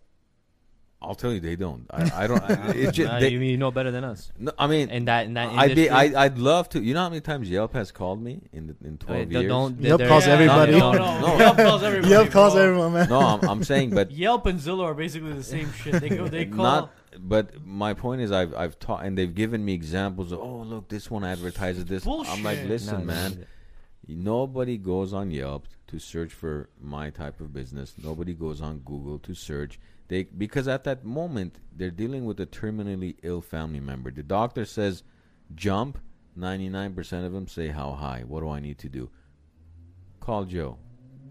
[1.03, 1.85] I'll tell you they don't.
[1.91, 2.41] I, I don't.
[2.41, 4.31] I, it's just, Uh, they, you, you know better than us.
[4.39, 5.87] no, I mean, In that in that I'd be.
[5.87, 5.89] industry.
[6.15, 6.81] I, I'd love to.
[6.81, 9.47] You know how many times Yelp has called me in the, in twelve don't- years?
[9.49, 10.71] don't- Yelp there- calls yeah, everybody.
[10.71, 11.37] No, No, no, no.
[11.37, 12.11] Yelp calls everybody.
[12.13, 12.61] Yelp calls bro.
[12.63, 13.09] everyone, man.
[13.09, 15.99] no, I'm, I'm saying, but Yelp and Zillow are basically the same shit.
[16.01, 16.57] They go, they call.
[16.63, 16.93] not.
[17.19, 20.39] But my point is, I've I've taught, and they've given me examples of.
[20.39, 22.07] Oh, look, this one advertises this.
[22.07, 22.67] I'm like, Bullshit.
[22.69, 23.31] listen, No, no, man.
[23.39, 23.45] no.
[24.07, 27.93] Nobody goes on Yelp to search for my type of business.
[28.03, 29.79] Nobody goes on Google to search.
[30.13, 34.11] They because at that moment they're dealing with a terminally ill family member.
[34.11, 35.01] The doctor says
[35.55, 35.97] jump.
[36.35, 38.21] Ninety nine percent of them say how high.
[38.27, 39.09] What do I need to do?
[40.19, 40.77] Call Joe.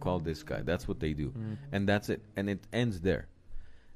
[0.00, 0.62] Call this guy.
[0.62, 1.56] That's what they do, Mm.
[1.70, 2.22] and that's it.
[2.36, 3.28] And it ends there.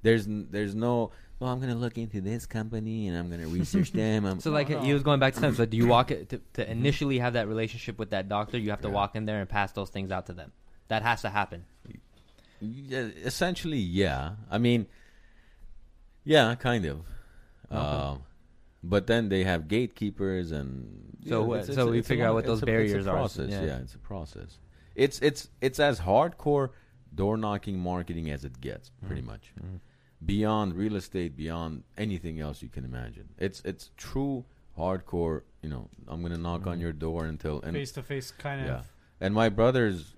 [0.02, 1.10] There's n- there's no.
[1.40, 4.24] Well, I'm gonna look into this company and I'm gonna research them.
[4.24, 4.80] I'm, So like no.
[4.82, 5.54] he was going back to them.
[5.56, 8.56] So do you walk it to, to initially have that relationship with that doctor?
[8.56, 8.94] You have to Yeah.
[8.94, 10.52] walk in there and pass those things out to them.
[10.88, 11.64] That has to happen.
[12.60, 14.36] Yeah, essentially, yeah.
[14.50, 14.86] I mean,
[16.24, 16.96] yeah, kind of.
[16.98, 17.04] Okay.
[17.70, 18.16] Uh,
[18.82, 22.08] but then they have gatekeepers, and So yeah, what- it's- so it's- we it's a
[22.08, 23.16] figure out what those a- barriers it's a are.
[23.16, 23.62] Process, Yeah.
[23.64, 23.78] yeah.
[23.78, 24.58] it's a process.
[24.94, 26.70] It's it's it's as hardcore
[27.14, 29.26] door knocking marketing as it gets, pretty Mhm.
[29.26, 29.52] much.
[29.60, 29.80] Mhm.
[30.24, 33.28] Beyond real estate, beyond anything else you can imagine.
[33.38, 34.44] It's it's true
[34.78, 35.42] hardcore.
[35.62, 36.82] You know, I'm gonna knock on Mhm.
[36.82, 38.78] your door until and face to face kind Yeah.
[38.78, 38.92] of.
[39.20, 40.14] and my brother's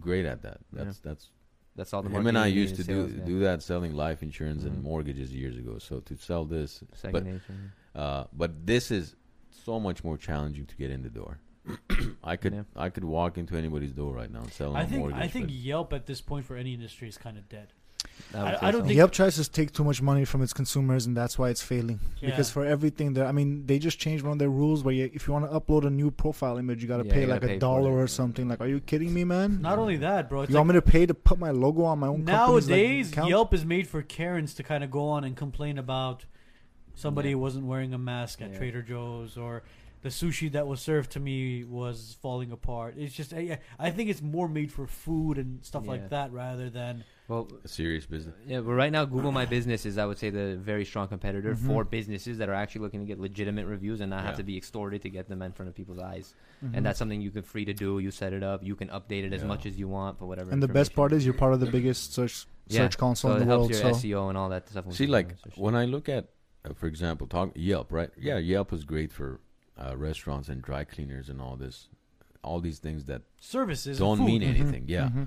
[0.00, 0.58] great at that.
[0.72, 1.30] That's that's
[1.76, 3.24] That's all the him and I marketing you used to need do yeah.
[3.24, 4.82] do that selling life insurance and Mhm.
[4.82, 5.78] mortgages years ago.
[5.78, 7.54] So to sell this, Second but nature.
[7.94, 9.14] uh, but this is
[9.50, 11.38] so much more challenging to get in the door.
[12.24, 12.64] I could Yeah.
[12.74, 15.20] I could walk into anybody's door right now and sell them I a think mortgage.
[15.20, 17.72] I think Yelp at this point for any industry is kind of dead.
[18.32, 18.86] Would I- I don't so.
[18.86, 21.62] think- Yelp tries to take too much money from its consumers, and that's why it's
[21.62, 22.00] failing.
[22.20, 25.10] Because for everything, there, I mean, they just changed one of their rules where you,
[25.12, 27.40] if you want to upload a new profile image, you got to Yeah, pay like
[27.40, 28.48] gotta a pay for dollar or something.
[28.48, 29.60] Like, are you kidding me, man?
[29.60, 30.42] Not only that, bro.
[30.42, 32.68] It's you like want me to pay to put my logo on my own company's,
[32.70, 32.78] like,
[33.16, 33.16] nowadays?
[33.28, 36.24] Yelp is made for Karens to kind of go on and complain about
[36.94, 37.36] somebody Yeah.
[37.36, 38.58] wasn't wearing a mask at Yeah.
[38.58, 39.62] Trader Joe's or
[40.02, 42.94] the sushi that was served to me was falling apart.
[42.96, 45.90] It's just I, I think it's more made for food and stuff Yeah.
[45.90, 48.34] like that rather than Well, a serious business.
[48.44, 51.54] yeah, but right now Google My Business is, I would say, the very strong competitor
[51.54, 51.58] Mhm.
[51.66, 54.56] for businesses that are actually looking to get legitimate reviews and not have to be
[54.56, 56.34] extorted to get them in front of people's eyes.
[56.64, 56.70] Mhm.
[56.74, 58.00] And that's something you can free to do.
[58.00, 58.64] You set it up.
[58.64, 59.46] You can update it as Yeah.
[59.46, 60.50] much as you want for whatever.
[60.50, 62.80] And the best part is you're part of the biggest search Yeah.
[62.80, 63.70] search console so in the helps world.
[63.70, 64.92] your So SEO and all that stuff.
[64.92, 66.30] See, like when I look at,
[66.64, 68.10] uh, for example, talk Yelp, right?
[68.18, 69.38] Yeah, Yelp is great for
[69.78, 71.88] uh, restaurants and dry cleaners and all this,
[72.42, 73.98] all these things that services.
[73.98, 74.26] don't food.
[74.26, 74.84] mean Mhm, anything.
[74.88, 75.08] Yeah.
[75.10, 75.26] mhm.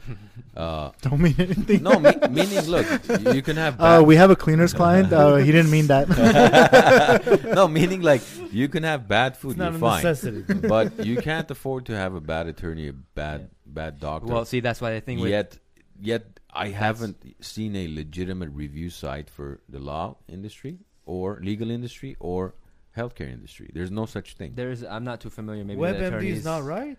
[0.56, 1.84] Uh, don't mean anything.
[1.84, 2.88] no, me- meaning look,
[3.22, 3.80] you, you can have.
[3.80, 5.14] Uh, we have a cleaners client.
[5.14, 6.10] Uh, he didn't mean that.
[7.56, 8.22] no, meaning like
[8.52, 9.52] you can have bad food.
[9.52, 10.04] It's not you're a fine.
[10.04, 10.54] necessity.
[10.68, 14.34] but you can't afford to have a bad attorney, a bad bad doctor.
[14.34, 15.58] Well, see, that's why I think with yet,
[16.02, 22.16] yet I haven't seen a legitimate review site for the law industry or legal industry
[22.20, 22.56] or
[22.98, 23.72] healthcare industry.
[23.74, 24.54] There's no such thing.
[24.56, 25.64] there's, I'm not too familiar.
[25.64, 26.98] Maybe the WebMD is not right.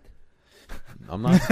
[1.07, 1.39] I'm not.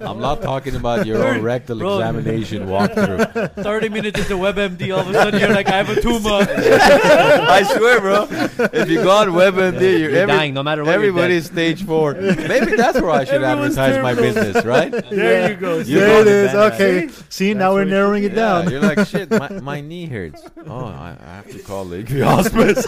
[0.00, 1.98] Oh, I'm not talking about your own rectal Bro.
[1.98, 3.52] examination walkthrough.
[3.62, 6.30] 30 minutes into WebMD, all of a sudden you're like, I have a tumor.
[6.48, 8.26] I swear, bro.
[8.72, 10.88] If you go on WebMD, you're, You're every, dying no matter what.
[10.92, 12.14] you're everybody's stage four.
[12.14, 14.90] Maybe that's where I should Everyone's advertise my business, right?
[14.92, 15.48] There Yeah.
[15.48, 15.78] you go.
[15.78, 16.52] You there it it, is.
[16.52, 16.72] Ben.
[16.72, 17.08] Okay.
[17.28, 18.70] See, That's now we're what it narrowing it Yeah, down.
[18.70, 19.30] you're like shit.
[19.30, 20.42] My, my knee hurts.
[20.66, 22.86] Oh, I, I have to call Lakeview Hospice.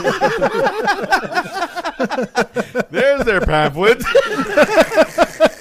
[2.91, 4.03] There's their pamphlet.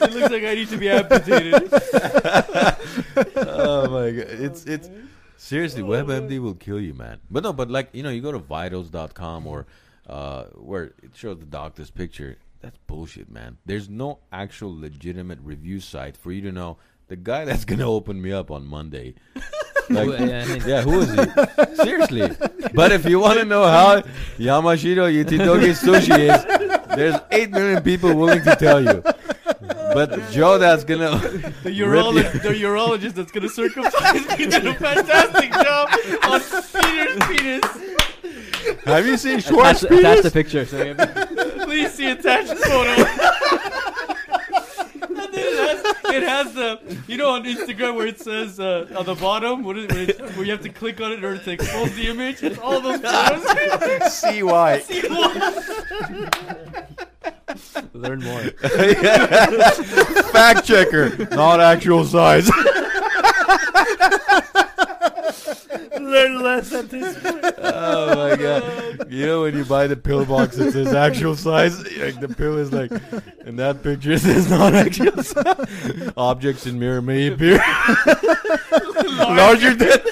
[0.09, 1.69] It looks like I need to be amputated.
[3.37, 4.89] oh my god, it's it's
[5.37, 7.19] seriously WebMD will kill you, man.
[7.29, 9.65] But no, but like you know, you go to vitals.com or
[10.07, 12.37] uh, where it shows the doctor's picture.
[12.61, 13.57] That's bullshit, man.
[13.65, 16.77] There's no actual legitimate review site for you to know
[17.07, 19.15] the guy that's gonna open me up on Monday.
[19.89, 21.75] Like, yeah, yeah, who is he?
[21.83, 22.29] Seriously.
[22.75, 24.01] But if you want to know how
[24.37, 29.03] Yamashiro Yutitoge sushi is, there's 8 million people willing to tell you.
[29.93, 31.17] But Joe that's gonna
[31.63, 35.89] The, to urologist, the urologist that's going to circumcise me did a fantastic job
[36.23, 37.65] on Peter's penis.
[38.85, 40.21] Have you seen attach, Schwartz attach penis?
[40.23, 40.65] the picture.
[40.65, 40.93] So
[41.65, 43.05] Please see attached photo.
[45.31, 49.15] It has, it has the, you know, on Instagram where it says uh, on the
[49.15, 51.51] bottom, what is, where, it, where you have to click on it in order to
[51.51, 52.41] expose the image.
[52.43, 54.13] It's all those photos.
[54.19, 54.83] CY.
[57.93, 58.41] learn more.
[60.31, 62.49] Fact checker, not actual size.
[65.99, 67.43] Learn less at this point.
[67.59, 69.11] oh my god!
[69.11, 71.77] You know when you buy the pill box, it says actual size.
[71.97, 72.91] Like the pill is like,
[73.45, 76.11] in that picture it says not actual size.
[76.17, 77.57] Objects in mirror may appear
[79.17, 79.99] larger than.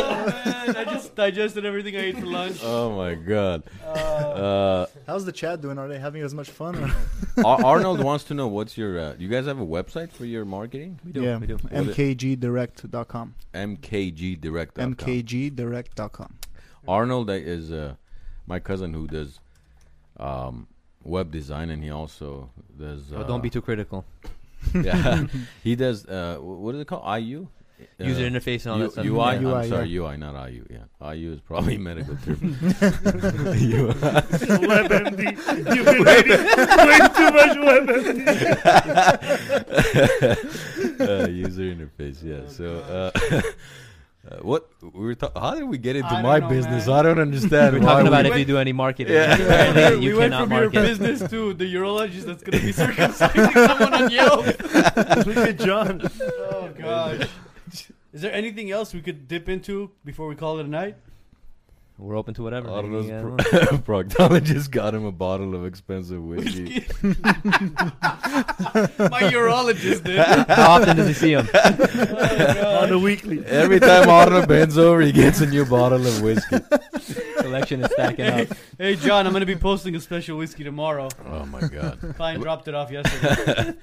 [0.00, 2.58] Oh, man, I just digested everything I ate for lunch.
[2.64, 3.62] Oh my god!
[3.84, 5.76] Uh, How's the chat doing?
[5.78, 6.76] Are they having as much fun?
[6.76, 6.90] Or?
[7.44, 8.98] Ar- Arnold wants to know what's your.
[8.98, 10.98] Uh, you guys have a website for your marketing?
[11.04, 11.22] We do.
[11.22, 11.58] yeah, We do.
[11.58, 13.34] mkgdirect.com.
[13.54, 14.94] MKGdirect.com.
[14.94, 16.34] mkgdirect.com.
[16.86, 17.94] Arnold is uh,
[18.46, 19.40] my cousin who does
[20.18, 20.66] um,
[21.04, 23.12] web design, and he also does.
[23.12, 24.04] Uh, But don't be too critical.
[24.74, 25.26] yeah,
[25.62, 26.06] he does.
[26.06, 27.04] Uh, what is it called?
[27.22, 27.48] IU.
[28.00, 29.04] User Uh, interface and all U- that stuff.
[29.06, 29.16] UI.
[29.18, 29.24] Yeah.
[29.30, 30.64] I'm UI, sorry, UI, not IU.
[30.70, 32.36] Yeah, IU is probably medical term.
[34.68, 35.22] WebMD.
[35.74, 36.42] You've been reading
[36.86, 38.18] way too much WebMD.
[41.00, 42.22] uh, user interface.
[42.22, 42.46] Yeah.
[42.48, 43.10] So, uh,
[44.30, 45.14] uh, what we were?
[45.14, 46.86] Ta- how did we get into my know, business?
[46.86, 46.96] man.
[46.98, 47.74] I don't understand.
[47.74, 49.14] We're talking about we- if you do any marketing.
[49.14, 49.34] Yeah.
[49.34, 52.72] Apparently you we went cannot from your business to the urologist that's going to be
[52.72, 54.46] circumcising someone on Yelp.
[55.26, 56.02] Look at John.
[56.22, 57.28] Oh, gosh.
[58.12, 60.96] Is there anything else we could dip into before we call it a night?
[62.00, 62.68] We're open to whatever.
[62.70, 63.22] Arnold's Yeah.
[63.22, 63.36] pro-
[64.02, 66.86] proctologist got him a bottle of expensive whiskey.
[67.98, 70.18] My urologist did.
[70.48, 71.48] How often does he see him?
[71.52, 73.44] Oh, On the weekly.
[73.44, 76.58] Every time Arnold bends over, he gets a new bottle of whiskey.
[77.40, 78.48] Collection is stacking up.
[78.78, 81.08] Hey, John, I'm going to be posting a special whiskey tomorrow.
[81.26, 81.98] Oh my god!
[82.16, 83.74] Klein dropped it off yesterday.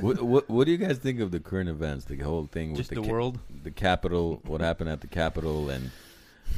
[0.00, 2.04] what, what what do you guys think of the current events?
[2.06, 3.38] The whole thing Just with the the, ca- world.
[3.64, 5.90] the Capitol, what happened at the Capitol, and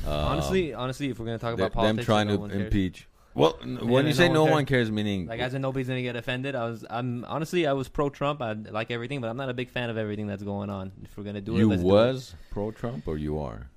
[0.06, 2.62] honestly, um, honestly, if we're gonna talk about politics, them trying no to one cares.
[2.64, 3.09] impeach.
[3.35, 4.52] Well, n- Yeah, when you say one no cares.
[4.55, 6.55] one cares, meaning Like as in nobody's gonna get offended.
[6.55, 8.43] I was, I'm honestly, I was pro-Trump.
[8.43, 10.93] I like everything, but I'm not a big fan of everything that's going on.
[11.02, 11.93] If we're gonna do it, you let's do it.
[11.93, 13.69] was pro Trump or you are.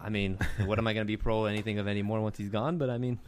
[0.00, 2.78] I mean, what am I gonna be pro anything of anymore once he's gone?
[2.78, 3.18] But I mean,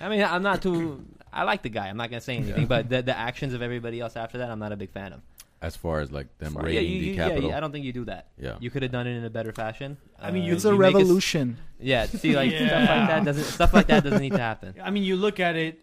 [0.00, 1.04] I mean, I'm not too.
[1.32, 1.88] I like the guy.
[1.88, 2.66] I'm not gonna say anything, Yeah.
[2.66, 5.20] but the the actions of everybody else after that, I'm not a big fan of.
[5.62, 7.50] As far as like them Yeah, raiding you- the you- yeah, Capitol.
[7.50, 8.28] yeah, I don't think you do that.
[8.36, 8.56] Yeah.
[8.58, 9.96] You could have done it in a better fashion.
[10.20, 11.56] I mean, Uh, you- It's a you make us- revolution.
[11.78, 14.74] yeah, see, like stuff like that doesn't stuff like that doesn't need to happen.
[14.82, 15.78] I mean, you look at it,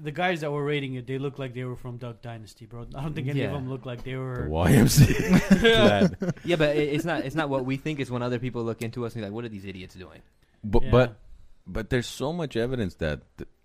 [0.00, 2.86] the guys that were raiding it, they look like they were from Duck Dynasty, bro.
[2.94, 4.48] I don't think any of them look like they the were.
[4.48, 5.60] YMCA.
[5.60, 6.32] clan.
[6.44, 8.00] Yeah, but it, it's not it's not what we think.
[8.00, 10.22] It's when other people look into us and be like, what are these idiots doing?
[10.64, 10.90] But Yeah.
[10.90, 11.16] but
[11.66, 13.20] but there's so much evidence that.
[13.36, 13.57] th- like,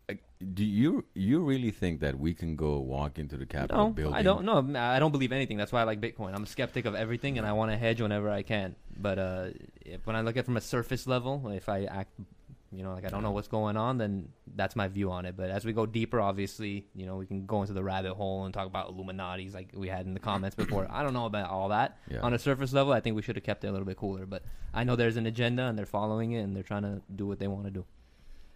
[0.53, 4.13] do you you really think that we can go walk into the Capitol No, building?
[4.15, 4.43] I don't.
[4.45, 4.79] know.
[4.79, 5.57] I don't believe anything.
[5.57, 6.33] That's why I like Bitcoin.
[6.35, 8.75] I'm a skeptic of everything, and I want to hedge whenever I can.
[8.97, 9.45] But uh,
[9.85, 12.11] if, when I look at it from a surface level, if I act,
[12.71, 15.35] you know, like I don't know what's going on, then that's my view on it.
[15.37, 18.45] But as we go deeper, obviously, you know, we can go into the rabbit hole
[18.45, 20.87] and talk about Illuminati's, like we had in the comments before.
[20.91, 21.97] I don't know about all that.
[22.09, 22.21] Yeah.
[22.21, 24.25] On a surface level, I think we should have kept it a little bit cooler.
[24.25, 24.43] But
[24.73, 27.39] I know there's an agenda, and they're following it, and they're trying to do what
[27.39, 27.85] they want to do.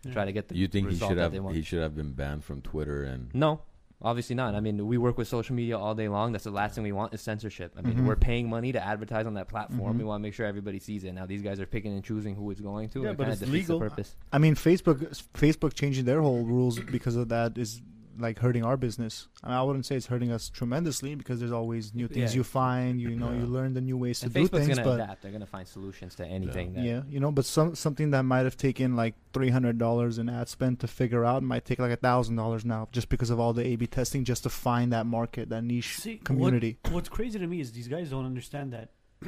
[0.08, 0.14] Yeah.
[0.14, 2.62] Try to get the You think he should have he should have been banned from
[2.62, 3.62] Twitter and No,
[4.00, 4.54] Obviously not.
[4.54, 6.32] I mean, we work with social media all day long.
[6.32, 7.74] That's the last thing we want is censorship.
[7.76, 8.06] I mean, Mhm.
[8.06, 9.96] we're paying money to advertise on that platform.
[9.96, 9.98] Mhm.
[9.98, 11.14] We want to make sure everybody sees it.
[11.14, 13.02] Now these guys are picking and choosing who it's going to.
[13.02, 13.80] Yeah, it but it's legal.
[13.80, 14.16] purpose.
[14.32, 15.00] I mean, Facebook
[15.34, 17.82] Facebook changing their whole rules because of that is
[18.20, 19.28] like hurting our business.
[19.44, 22.38] I, mean, I wouldn't say it's hurting us tremendously because there's always new things Yeah.
[22.40, 23.00] you find.
[23.02, 23.40] You know, Yeah.
[23.40, 24.68] you learn the new ways to And do Facebook's things.
[24.80, 25.22] gonna But adapt.
[25.22, 26.74] They're gonna find solutions to anything.
[26.74, 30.18] That, yeah, you know, but some something that might have taken like three hundred dollars
[30.18, 33.30] in ad spend to figure out might take like a thousand dollars now, just because
[33.30, 36.78] of all the A/B testing, just to find that market, that niche See, what- community.
[36.92, 38.92] What's crazy to me is these guys don't understand that.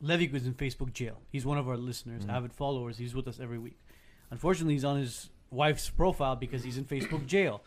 [0.00, 1.20] Levy was in Facebook jail.
[1.30, 2.30] He's one of our listeners, Mm-hmm.
[2.30, 2.36] Mhm.
[2.36, 2.98] avid followers.
[2.98, 3.78] He's with us every week.
[4.30, 7.62] Unfortunately, he's on his wife's profile because he's in Facebook jail.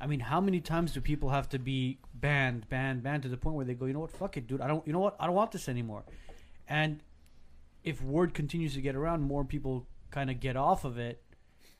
[0.00, 3.36] I mean, how many times do people have to be banned, banned, banned to the
[3.36, 4.60] point where they go, you know what, fuck it, dude.
[4.60, 6.04] I don't, you know what, I don't want this anymore.
[6.68, 7.00] And
[7.82, 11.22] if word continues to get around, more people kind of get off of it.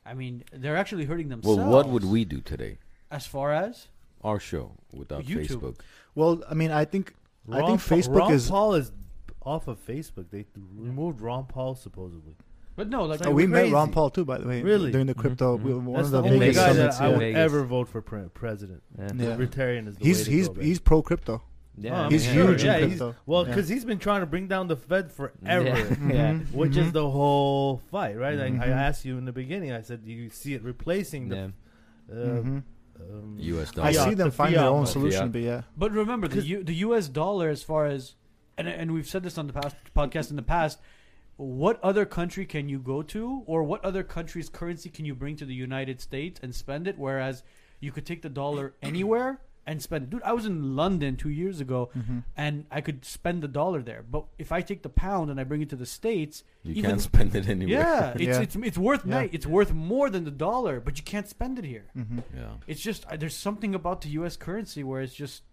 [0.05, 1.57] I mean, they're actually hurting themselves.
[1.59, 2.79] Well, what would we do today?
[3.11, 3.87] As far as
[4.23, 5.47] Our show without YouTube.
[5.47, 5.79] Facebook.
[6.15, 7.13] Well, I mean, I think
[7.51, 8.49] I Ron think Pa- Facebook Ron is.
[8.49, 8.91] Paul is
[9.43, 10.29] off of Facebook.
[10.31, 10.45] They
[10.75, 12.35] removed Ron Paul supposedly.
[12.77, 13.69] But no, like Oh, we met.
[13.71, 14.61] Ron Paul too, by the way.
[14.61, 14.91] Really?
[14.91, 15.63] During the Mhm, crypto, mhm.
[15.63, 17.37] we- one That's of the, the, In only guy Vegas, that I would Vegas.
[17.39, 18.83] ever vote for president.
[18.97, 19.07] Yeah.
[19.15, 19.29] Yeah.
[19.29, 20.65] Libertarian is the He's way to he's go, man.
[20.65, 21.41] he's pro crypto.
[21.79, 23.15] Yeah, Oh, He's yeah, huge yeah, in he's- crypto.
[23.27, 23.49] Well, Yeah.
[23.49, 25.75] because he's been trying to bring down the Fed forever, Yeah.
[26.07, 26.33] yeah.
[26.33, 26.93] Mhm, which is mhm.
[26.93, 28.37] the whole fight, right?
[28.37, 28.77] Like I Mhm.
[28.87, 31.35] asked you in the beginning, I said, do you see it replacing the
[32.09, 32.15] Yeah.
[32.15, 32.63] uh, um,
[33.37, 33.71] U.S.
[33.71, 33.87] Dollar.
[33.87, 35.61] I see them the find their own solution, but yeah.
[35.75, 37.07] But remember the 'Cause- U, the U.S.
[37.07, 38.13] dollar, as far as
[38.57, 40.79] and and we've said this on the past podcast in the past.
[41.37, 45.35] What other country can you go to, or what other country's currency can you bring
[45.37, 46.97] to the United States and spend it?
[46.97, 47.43] Whereas
[47.79, 50.09] you could take the dollar anywhere and spend it.
[50.09, 52.23] Dude, I was in London two years ago, Mhm.
[52.37, 54.01] and I could spend the dollar there.
[54.09, 56.89] But if I take the pound and I bring it to the states, You even-
[56.91, 57.79] can't spend it anywhere.
[57.81, 58.41] yeah, it's Yeah.
[58.41, 59.23] it's it's worth Yeah.
[59.23, 61.85] ni- it's worth more than the dollar, but you can't spend it here.
[61.95, 62.23] Mhm.
[62.33, 62.53] yeah.
[62.65, 64.37] It's just uh, there's something about the U.S.
[64.37, 65.43] currency where it's just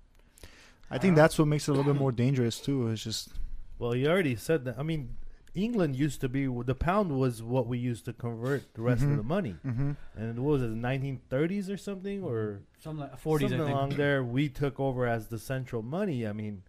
[0.91, 2.89] I think that's what makes it a little bit more dangerous too.
[2.89, 3.31] It's just
[3.79, 4.79] Well, you already said that.
[4.79, 5.17] I mean,
[5.55, 9.11] England used to be the pound was what we used to convert the rest Mhm.
[9.13, 9.97] of the money, mhm.
[10.17, 13.51] and what was it, the 1930s or something, or something like 40s.
[13.51, 13.77] something I think.
[13.77, 14.25] along there?
[14.25, 16.27] We took over as the central money.
[16.27, 16.63] I mean,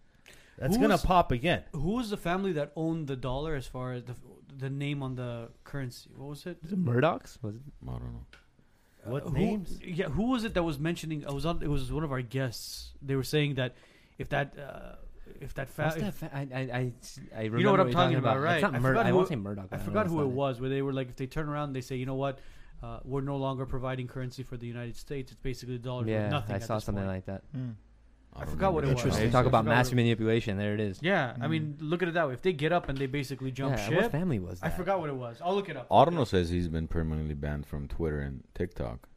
[0.58, 1.64] that's Who gonna was- pop again.
[1.72, 4.14] Who was the family that owned the dollar as far as the
[4.58, 6.08] the name on the currency?
[6.16, 6.58] What was it?
[6.64, 7.38] Is it Murdoch's?
[7.42, 7.62] Was it?
[7.86, 8.26] I don't know.
[9.04, 9.78] What Uh, who- names?
[9.84, 11.26] Yeah, who was it that was mentioning?
[11.26, 11.62] I was on.
[11.62, 12.92] It was one of our guests.
[13.02, 13.74] They were saying that
[14.18, 14.96] if that uh,
[15.40, 16.92] if that fa- What's if- that fa- I, I, I,
[17.34, 18.62] I remember You know what I'm talking about, It's right?
[18.62, 19.68] not I Mur- forgot I who won't it- say Murdoch.
[19.72, 20.60] I forgot know who it was.
[20.60, 22.38] Where they were like, if they turn around, they say, you know what,
[22.82, 25.32] uh, we're no longer providing currency for the United States.
[25.32, 26.00] It's basically the dollar.
[26.02, 27.14] worth Yeah, nothing I saw something point.
[27.14, 27.42] like that.
[27.56, 27.74] Mm.
[28.34, 28.96] I don't forgot what it was.
[28.98, 29.24] Interesting.
[29.24, 30.58] You talk about forgot mass manipulation.
[30.58, 30.98] There it is.
[31.00, 31.50] Yeah, I Mm.
[31.50, 32.34] mean, look at it that way.
[32.34, 34.66] If they get up and they basically jump yeah, ship, What family was that?
[34.66, 35.40] I forgot what it was.
[35.42, 35.86] I'll look it up.
[35.90, 39.08] Arno says he's been permanently banned from Twitter and TikTok,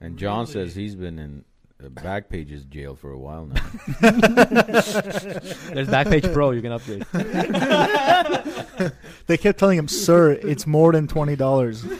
[0.00, 0.52] and John Really?
[0.52, 1.44] says he's been in
[1.82, 3.54] uh, is jail for a while now.
[4.00, 6.50] There's Backpage Pro.
[6.50, 7.06] You can upgrade.
[9.26, 11.84] They kept telling him, "Sir, it's more than twenty dollars."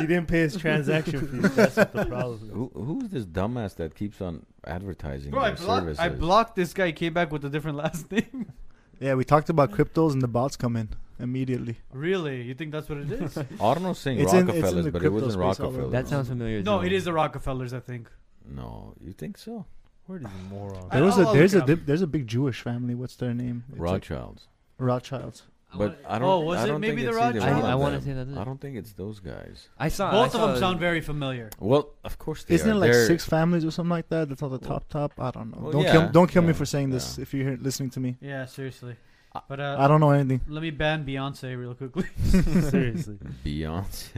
[0.00, 1.54] He didn't pay his transaction fees.
[1.54, 2.40] That's what the problem.
[2.42, 2.50] is.
[2.50, 5.98] Who, who's this dumbass that keeps on advertising Bro, I their blocked, services?
[5.98, 6.86] I blocked this guy.
[6.86, 8.50] He came back with a different last name.
[8.98, 10.88] Yeah, we talked about cryptos and the bots come in
[11.18, 11.76] immediately.
[11.92, 12.40] really?
[12.42, 13.36] You think that's what it is?
[13.60, 15.78] Arno's saying It's in- it's in Rockefellers, but it wasn't space all over.
[15.78, 15.90] Rockefeller.
[15.90, 16.62] that sounds familiar.
[16.62, 16.86] no, too.
[16.86, 18.10] it is the Rockefellers, I think.
[18.50, 19.64] No, you think so?
[20.06, 20.88] Where did you moron?
[20.90, 21.86] There was I'll- a I'll there's a look it up.
[21.86, 22.94] there's a big Jewish family.
[22.94, 23.64] What's their name?
[23.70, 24.48] It's like Rothschilds.
[24.78, 25.42] Rothschilds.
[25.72, 26.28] But I don't.
[26.28, 27.62] Oh, was I it don't maybe think the it's either Rothschilds?
[27.62, 28.26] one I, I of want to them.
[28.26, 28.40] say that.
[28.40, 29.68] I don't think it's those guys.
[29.78, 30.10] I saw.
[30.10, 31.50] Both I of them saw- sound very familiar.
[31.60, 32.72] Well, of course they Isn't are.
[32.72, 34.28] it like They're- six families or something like that?
[34.30, 35.12] That's on the Well- top top.
[35.20, 35.62] I don't know.
[35.62, 37.90] Well, don't yeah, kill don't kill me yeah, for saying this if you're here listening
[37.90, 38.16] to me.
[38.20, 38.96] Yeah, seriously.
[39.32, 40.40] I- But uh, I don't know anything.
[40.48, 42.06] let me ban Beyonce real quickly.
[42.24, 43.18] Seriously.
[43.46, 44.08] Beyonce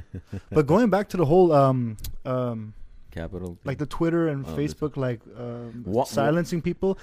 [0.51, 2.73] but going back to the whole um um
[3.13, 3.59] Capital.
[3.65, 6.99] like the Twitter and Oh, Facebook like um, What- silencing people.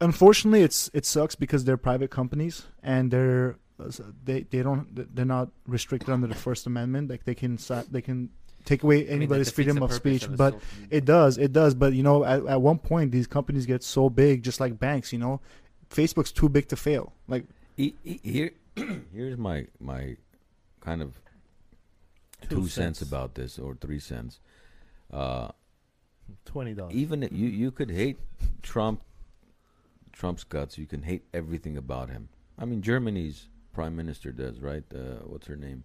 [0.00, 3.90] Unfortunately, it's it sucks because they're private companies and they're uh,
[4.24, 7.08] they they don't they're not restricted under the First Amendment.
[7.10, 7.58] Like they can
[7.90, 8.28] they can
[8.66, 10.60] take away I mean, anybody's freedom of speech, but social-
[10.90, 11.74] it does it does.
[11.74, 15.12] But you know, at, at one point, these companies get so big, just like banks.
[15.14, 15.40] You know,
[15.88, 17.14] Facebook's too big to fail.
[17.26, 17.44] Like
[17.76, 18.50] here,
[19.14, 20.16] here's my my
[20.80, 21.18] kind of
[22.50, 23.00] two, cents.
[23.00, 24.40] about this or three cents.
[25.12, 25.48] Uh,
[26.44, 26.94] Twenty dollars.
[26.94, 28.18] even if you you could hate
[28.62, 29.02] Trump,
[30.12, 30.76] Trump's guts.
[30.78, 32.28] You can hate everything about him.
[32.58, 34.82] I mean, Germany's prime minister does right.
[34.94, 35.84] Uh, what's her name?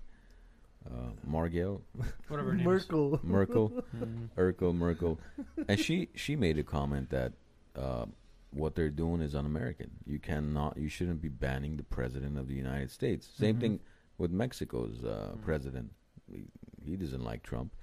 [0.89, 1.81] Uh, Margel
[2.27, 2.65] Whatever her name is.
[2.89, 3.19] Merkel.
[3.23, 4.29] Merkel, Mm.
[4.35, 5.19] Urkel Merkel,
[5.67, 7.33] and she she made a comment that
[7.75, 8.05] uh,
[8.51, 9.91] what they're doing is un-American.
[10.07, 13.29] You cannot, you shouldn't be banning the president of the United States.
[13.37, 13.61] Same Mhm.
[13.61, 13.79] thing
[14.17, 15.91] with Mexico's uh, president.
[16.31, 16.45] He,
[16.83, 17.73] he doesn't like Trump,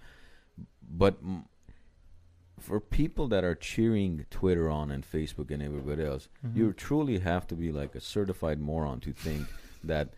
[0.82, 1.18] but
[2.58, 6.56] for people that are cheering Twitter on and Facebook and everybody else, Mhm.
[6.56, 9.46] you truly have to be like a certified moron to think
[9.84, 10.14] that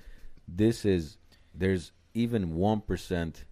[0.49, 1.19] this is
[1.55, 3.45] there's even one percent.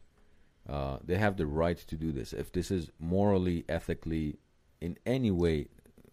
[0.67, 4.39] Uh, they have the right to do this if this is morally, ethically,
[4.81, 5.69] in any way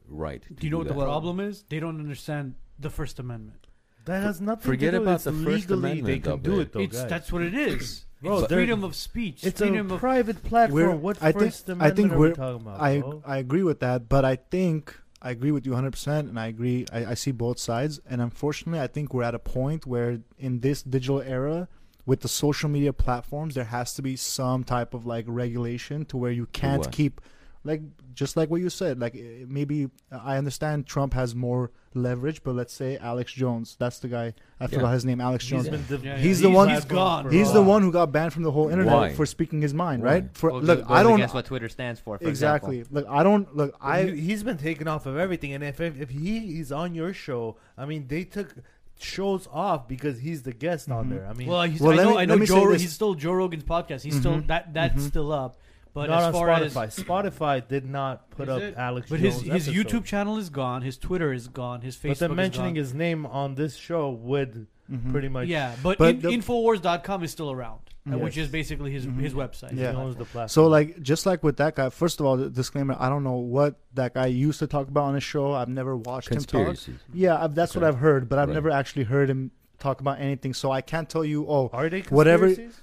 [0.08, 0.44] right.
[0.54, 1.64] Do you know what the problem is?
[1.70, 3.68] They don't understand the First Amendment.
[4.06, 6.60] That has nothing forget to do Forget about it's the First legally They can do
[6.60, 6.62] it.
[6.62, 7.10] it though, it's guys.
[7.10, 8.05] that's what it is.
[8.22, 9.44] Bro, it's freedom of speech.
[9.44, 10.74] It's freedom a of private platform.
[10.88, 12.82] We're- what I think- First I Amendment think are we we're- talking about?
[12.82, 13.24] I bro?
[13.26, 16.48] I agree with that, but I think I agree with you 100, percent and I
[16.48, 16.86] agree.
[16.92, 20.60] I, I see both sides, and unfortunately, I think we're at a point where in
[20.60, 21.68] this digital era,
[22.06, 26.18] with the social media platforms, there has to be some type of like regulation to
[26.18, 26.92] where you can't what?
[26.92, 27.20] keep,
[27.66, 27.82] like
[28.14, 29.00] just like what you said.
[29.00, 34.00] Like eh, maybe I understand Trump has more leverage, but let's say Alex Jones, that's
[34.00, 34.34] the guy.
[34.60, 34.68] I Yeah.
[34.68, 35.20] forgot his name.
[35.20, 35.70] Alex He's Jones.
[35.70, 37.32] been div- Yeah, He's yeah, the one- He's gone.
[37.32, 39.14] He's the one who got banned from the whole internet Why?
[39.14, 40.10] for speaking his mind, Why?
[40.14, 40.38] right?
[40.38, 41.16] For Well, look, goes I don't.
[41.16, 42.18] against what Twitter stands for.
[42.18, 42.80] for exactly.
[42.80, 43.02] Example.
[43.02, 43.56] Look, I don't.
[43.56, 44.12] Look, I, I.
[44.12, 47.58] he's been taken off of everything, and if if, if he is on your show,
[47.78, 48.56] I mean, they took
[48.98, 51.10] shows off because he's the guest on Mhm.
[51.10, 51.28] there.
[51.28, 52.72] I mean, Well, he's, Well, I know, me- I know let me say Joe.
[52.74, 54.04] He's still Joe Rogan's podcast.
[54.04, 54.48] He's still Mhm.
[54.48, 55.08] that that's Mhm.
[55.08, 55.58] still up.
[55.96, 56.84] But not as on far Spotify.
[56.88, 58.76] as Spotify did not put Is up it?
[58.78, 59.10] Alex.
[59.10, 59.88] but his Jones his episode.
[60.02, 60.82] YouTube channel is gone.
[60.84, 61.82] His Twitter is gone.
[61.82, 62.10] His Facebook.
[62.10, 65.12] but then mentioning is his name on this show would Mhm.
[65.12, 68.24] pretty much yeah, but, But in, the- Infowars.com is still around, uh, Yes.
[68.24, 69.20] which is basically his Mhm.
[69.20, 69.72] his website.
[69.72, 69.96] he Yeah.
[69.96, 70.50] owns the platform.
[70.50, 73.38] So like just like with that guy, first of all, the disclaimer: I don't know
[73.38, 75.54] what that guy used to talk about on his show.
[75.54, 76.50] I've never watched him talk.
[76.68, 77.00] Conspiracies.
[77.14, 77.88] Yeah, I've, that's what Okay.
[77.96, 78.54] I've heard, but I've Right.
[78.54, 80.54] never actually heard him talk about anything.
[80.54, 81.46] So I can't tell you.
[81.48, 82.82] Oh, are they whatever- conspiracies?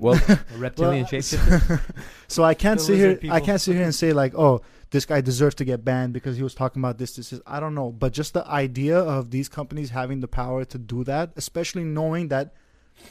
[0.00, 0.20] Well,
[0.56, 1.80] reptilian Well, shapeshifter.
[2.26, 3.08] so I can't The sit here.
[3.14, 6.12] lizard I can't sit here and say like, oh, this guy deserves to get banned
[6.12, 7.14] because he was talking about this.
[7.14, 7.40] This is.
[7.46, 11.04] I don't know, but just the idea of these companies having the power to do
[11.04, 12.54] that, especially knowing that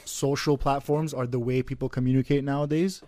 [0.04, 3.00] social platforms are the way people communicate nowadays.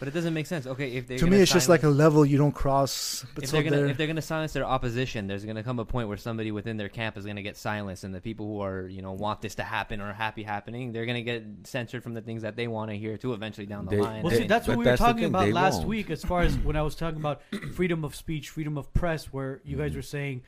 [0.00, 0.66] But it doesn't make sense.
[0.66, 3.24] Okay, if they to me, it's just like a level you don't cross.
[3.34, 5.78] But if so they're gonna they're- if they're gonna silence their opposition, there's gonna come
[5.78, 8.60] a point where somebody within their camp is gonna get silenced, and the people who
[8.62, 12.02] are you know want this to happen or are happy happening, they're gonna get censored
[12.02, 13.34] from the things that they want to hear too.
[13.34, 14.22] Eventually down the They- line.
[14.22, 15.88] Well, I see, that's what we were that's the talking about they last won't.
[15.88, 17.42] week, as far as when I was talking about
[17.74, 19.96] freedom of speech, freedom of press, where you guys Mhm.
[19.96, 20.42] were saying,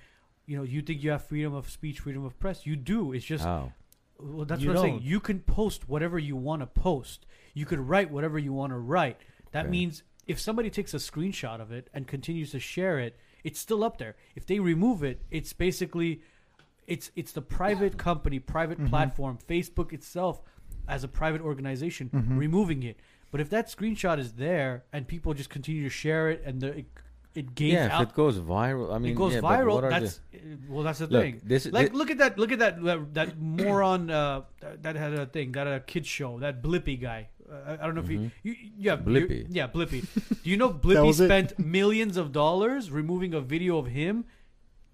[0.47, 2.65] you know, you think you have freedom of speech, freedom of press.
[2.67, 3.13] You do.
[3.13, 3.73] It's just how?
[4.19, 4.95] Well, that's You what I'm saying.
[4.99, 5.05] don't.
[5.05, 7.27] You can post whatever you want to post.
[7.55, 9.19] You could write whatever you want to write.
[9.53, 13.59] That means if somebody takes a screenshot of it and continues to share it, it's
[13.61, 14.17] still up there.
[14.35, 16.23] If they remove it, it's basically
[16.87, 18.89] it's it's the private company, private Mhm.
[18.89, 20.43] platform, Facebook itself
[20.89, 22.39] as a private organization Mhm.
[22.39, 22.99] removing it.
[23.31, 26.79] But if that screenshot is there and people just continue to share it and the,
[26.79, 26.87] it,
[27.35, 29.89] it gains Yeah, if out, it goes viral, I mean, it goes yeah, viral.
[29.89, 30.39] That's uh,
[30.69, 31.35] well, that's the the, thing.
[31.37, 32.37] look, this Like, thi- look at that!
[32.39, 32.83] Look at that!
[32.83, 37.01] That, that moron uh, that, that had a thing, that a kids show, that Blippi
[37.01, 37.29] guy.
[37.51, 38.31] Uh, I, I don't know if Mhm.
[38.43, 39.47] you, you, yeah, Blippi.
[39.51, 40.07] yeah, Blippi.
[40.43, 41.27] Do you know Blippi was it.
[41.27, 44.25] spent millions of dollars removing a video of him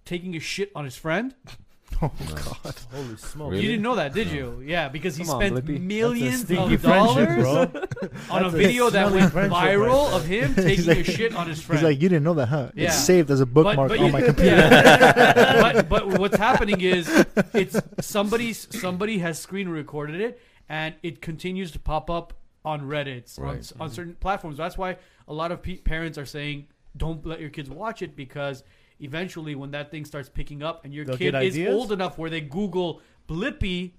[0.04, 1.34] taking a shit on his friend?
[2.02, 2.34] oh No.
[2.34, 2.74] god.
[2.92, 3.50] Holy smokes!
[3.52, 3.62] Really?
[3.62, 4.62] You didn't know that, did you?
[4.64, 5.80] Yeah, because he Come on, spent Blippi.
[5.80, 7.70] Millions of dollars bro.
[8.30, 11.48] on a a video that went viral right of him taking like- a shit on
[11.48, 11.78] his friend.
[11.80, 12.70] He's like, you didn't know that, huh?
[12.74, 12.86] Yeah.
[12.86, 14.56] It's saved as a bookmark but on you- my computer.
[14.56, 15.60] yeah.
[15.72, 17.08] but but what's happening is
[17.54, 22.34] it's somebody's somebody has screen recorded it and it continues to pop up
[22.68, 23.72] on Reddit on, Right.
[23.80, 24.56] on certain platforms.
[24.58, 24.90] That's why
[25.26, 26.66] a lot of pe- parents are saying
[26.96, 28.62] don't let your kids watch it because
[29.00, 32.30] eventually when that thing starts picking up and your They'll kid is old enough where
[32.30, 33.92] they Google Blippi,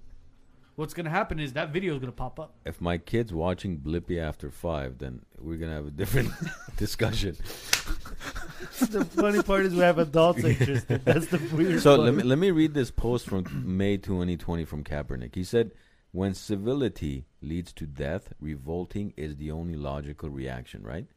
[0.76, 2.56] what's going to happen is that video is going to pop up.
[2.66, 6.30] if my kid's watching Blippi after five, then we're gonna have a different
[6.78, 7.36] discussion.
[8.80, 11.04] the funny part is we have adults interested.
[11.06, 11.82] That's the weird.
[11.82, 12.06] So part.
[12.06, 13.46] let me let me read this post from
[13.78, 15.36] May 2020 from Kaepernick.
[15.36, 15.72] He said,
[16.12, 21.08] "When civility leads to death, revolting is the only logical reaction." Right?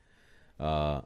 [0.58, 1.02] Uh,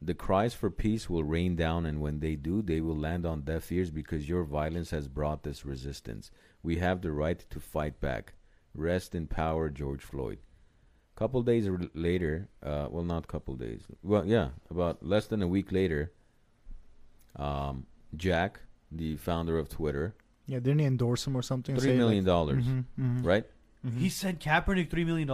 [0.00, 3.42] the cries for peace will rain down, and when they do, they will land on
[3.42, 6.30] deaf ears because your violence has brought this resistance.
[6.62, 8.34] We have the right to fight back.
[8.74, 10.38] Rest in power, George Floyd.
[11.14, 13.86] Couple days later, uh, well, not couple days.
[14.02, 16.12] Well, yeah, about less than a week later,
[17.36, 18.60] um, Jack,
[18.92, 20.14] the founder of Twitter,
[20.46, 21.76] Yeah, didn't he endorse him or something?
[21.76, 23.44] three million dollars, Mhm, mhm, right?
[23.98, 25.28] He sent Kaepernick $3 million?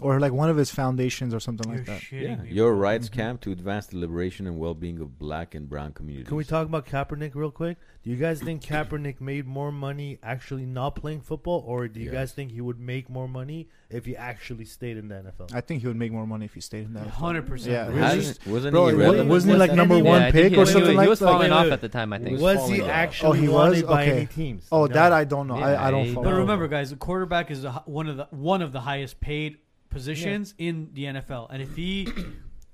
[0.00, 2.12] Or like one of his foundations or something You're like that.
[2.12, 2.50] Yeah, me.
[2.52, 2.80] your bro.
[2.80, 3.12] rights Mhm.
[3.12, 6.28] camp to advance the liberation and well-being of black and brown communities.
[6.28, 7.78] Can we talk about Kaepernick real quick?
[8.04, 12.06] Do you guys think Kaepernick made more money actually not playing football, or do you
[12.06, 12.14] Yes.
[12.14, 15.48] guys think he would make more money if he actually stayed in the NFL?
[15.52, 17.06] I think he would make more money if he stayed in that.
[17.08, 17.70] 100%.
[17.72, 18.00] Yeah, Really?
[18.00, 19.28] Hasn't- wasn't Bro, he wa- irrelevant?
[19.30, 21.08] wasn't he like Was number anyone- one Yeah, pick he- or he- something he like
[21.08, 22.12] was falling Wait, off wait, at the time.
[22.12, 22.32] I think.
[22.40, 23.82] was Was he actually Oh, he wanted was?
[23.82, 24.16] by Okay.
[24.16, 24.66] any teams?
[24.72, 24.94] Oh, No.
[24.94, 25.58] that I don't know.
[25.58, 26.24] Yeah, I, I don't follow.
[26.24, 29.58] But remember, guys, the quarterback is the, one of the one of the highest paid
[29.98, 32.08] positions in the NFL, and if he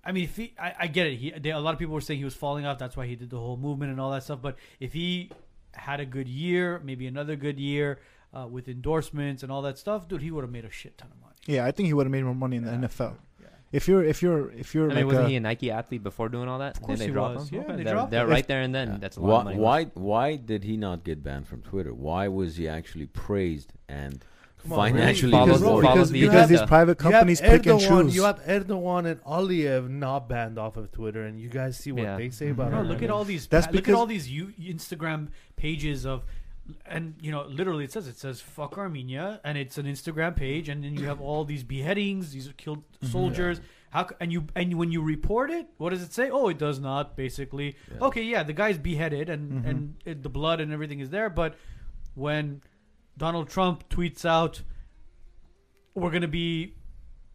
[0.07, 1.17] I mean, if he, I, I get it.
[1.17, 2.79] He, they, a lot of people were saying he was falling off.
[2.79, 4.41] That's why he did the whole movement and all that stuff.
[4.43, 5.31] But if he
[5.73, 8.01] had a good year, maybe another good year
[8.35, 11.09] uh, with endorsements and all that stuff, dude, he would have made a shit ton
[11.11, 11.35] of money.
[11.47, 12.79] Yeah, I think he would have made more money in the Yeah.
[12.89, 13.15] NFL.
[13.41, 13.47] Yeah.
[13.73, 16.03] If you're if you're if you're I mean, like wasn't a, he a Nike athlete
[16.03, 16.77] before doing all that?
[16.77, 17.49] Of course then they he drop was.
[17.49, 17.55] him.
[17.55, 18.31] Yeah, Okay, they they're, dropped they're him.
[18.31, 18.89] right there and then.
[18.93, 18.97] Yeah.
[19.01, 19.57] That's a lot of why, money.
[19.59, 21.95] why why did he not get banned from Twitter?
[21.95, 24.29] Why was he actually praised and Come
[24.73, 27.81] on, financially Follows- because, Follow- because, the because these private companies you have pick and
[27.81, 28.15] choose.
[28.16, 32.03] You have Erdogan and Aliyev not banned off of Twitter, and you guys see what
[32.03, 32.16] Yeah.
[32.16, 32.89] they say about Bro, him.
[32.89, 33.47] look at all these.
[33.47, 36.24] That's pa- look at all these you, Instagram pages of,
[36.86, 40.69] and you know, literally it says it says "fuck Armenia" and it's an Instagram page,
[40.69, 43.61] and then you have all these beheadings, these killed soldiers.
[43.91, 46.28] How and you and when you report it, what does it say?
[46.31, 47.16] Oh, it does not.
[47.16, 48.07] Basically, Yeah.
[48.07, 49.69] okay, yeah, the guy's beheaded and Mhm.
[49.70, 51.55] and it, the blood and everything is there, but
[52.15, 52.62] when
[53.16, 54.62] Donald Trump tweets out,
[55.95, 56.74] "We're gonna be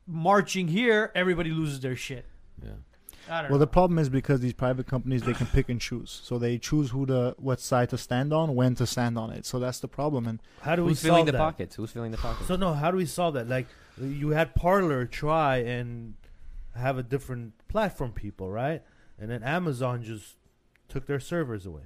[0.06, 2.26] marching here," everybody loses their shit.
[2.64, 2.72] Yeah.
[3.30, 3.66] I don't Well, know.
[3.66, 6.90] the problem is because these private companies they can pick and choose, so they choose
[6.90, 9.46] who to what side to stand on, when to stand on it.
[9.46, 10.26] So that's the problem.
[10.28, 11.38] And How do we Who's filling solve the that?
[11.38, 11.76] pockets?
[11.76, 12.48] Who's filling the pockets?
[12.48, 13.48] So no, how do we solve that?
[13.48, 13.68] Like
[14.02, 16.16] you had Parler try and
[16.76, 18.82] have a different platform, people, right?
[19.20, 20.36] And then Amazon just
[20.88, 21.84] took their servers away.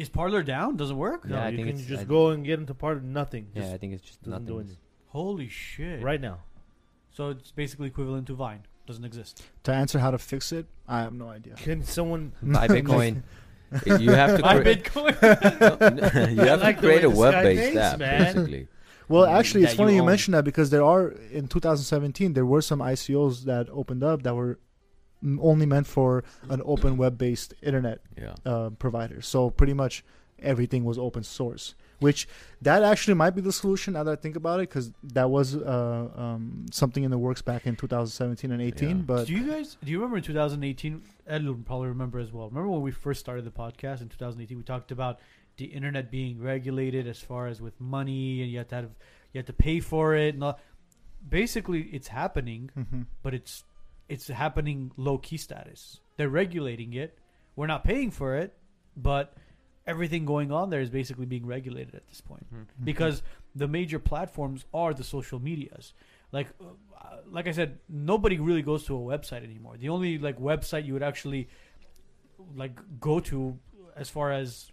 [0.00, 0.76] Is Parler down?
[0.76, 1.24] Doesn't work?
[1.26, 3.00] No, Yeah, I you think can it's- just I- go and get into Parler.
[3.00, 3.48] Nothing.
[3.54, 4.66] yeah, Just I think it's just doesn't do nothing.
[4.68, 4.76] anything
[5.08, 6.02] Holy shit!
[6.02, 6.38] right now.
[7.10, 8.62] So it's basically equivalent to Vine.
[8.86, 9.42] Doesn't exist.
[9.64, 11.54] to answer how to fix it, I have no idea.
[11.54, 12.32] Can someone?
[12.42, 13.22] Buy Bitcoin.
[14.00, 16.34] you have to Buy crea- Bitcoin.
[16.34, 18.22] you have like to the create a this guy web-based thinks, app, man.
[18.34, 18.68] basically.
[19.08, 20.06] Well, actually, it's that funny you you own.
[20.06, 24.34] mention that because there are in 2017 there were some ICOs that opened up that
[24.34, 24.58] were m-
[25.40, 28.34] only meant for an open web-based internet Yeah.
[28.46, 29.20] uh, provider.
[29.22, 30.04] So pretty much
[30.42, 32.26] everything was open source, which
[32.62, 35.54] that actually might be the solution now that I think about it, because that was
[35.54, 38.88] uh, um, something in the works back in 2017 and 18.
[38.88, 38.94] Yeah.
[39.06, 41.02] But do you guys do you remember in 2018?
[41.26, 42.48] Ed will probably remember as well.
[42.48, 44.56] Remember when we first started the podcast in 2018?
[44.56, 45.20] We talked about
[45.58, 48.90] the internet being regulated as far as with money, and you have to have
[49.34, 50.34] you have to pay for it.
[50.34, 50.58] And all.
[51.28, 53.04] basically, it's happening, Mhm.
[53.22, 53.64] but it's
[54.10, 56.00] it's happening low key status.
[56.16, 57.18] They're regulating it.
[57.56, 58.50] We're not paying for it,
[58.96, 59.34] but
[59.86, 62.66] everything going on there is basically being regulated at this point Mhm.
[62.84, 63.22] because
[63.54, 65.94] the major platforms are the social medias.
[66.32, 69.76] Like, uh, like I said, nobody really goes to a website anymore.
[69.78, 71.48] The only like website you would actually
[72.54, 73.58] like go to,
[73.96, 74.70] as far as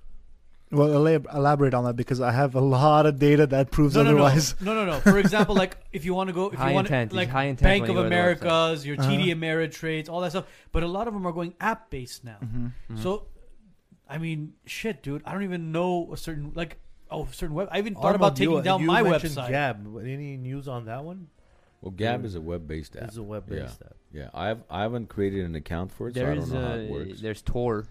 [0.72, 4.04] well, elab- elaborate on that because I have a lot of data that proves no,
[4.04, 4.56] no, no, otherwise.
[4.62, 5.00] no, no, no.
[5.00, 7.14] For example, like if you want to go, if High you want intent.
[7.14, 9.10] like High intent Bank of you go to the America's, your Uh-huh.
[9.10, 10.46] TD Ameritrades, all that stuff.
[10.72, 12.38] But a lot of them are going app based now.
[12.44, 12.72] Mhm.
[12.92, 13.04] Mhm.
[13.04, 13.28] So,
[14.10, 15.22] I mean, shit, dude.
[15.26, 16.78] I don't even know a certain like
[17.12, 17.70] oh a certain web.
[17.72, 19.50] I even thought Armand, about taking you, down you my mentioned website.
[19.50, 19.98] Gab.
[20.02, 21.28] Any news on that one?
[21.82, 23.04] Well, Gab is a web-based app.
[23.04, 23.94] It's a web-based app.
[24.12, 26.74] Yeah, I have I haven't created an account for it, so I don't know how
[26.74, 27.22] uh, it works.
[27.22, 27.86] there's Tor,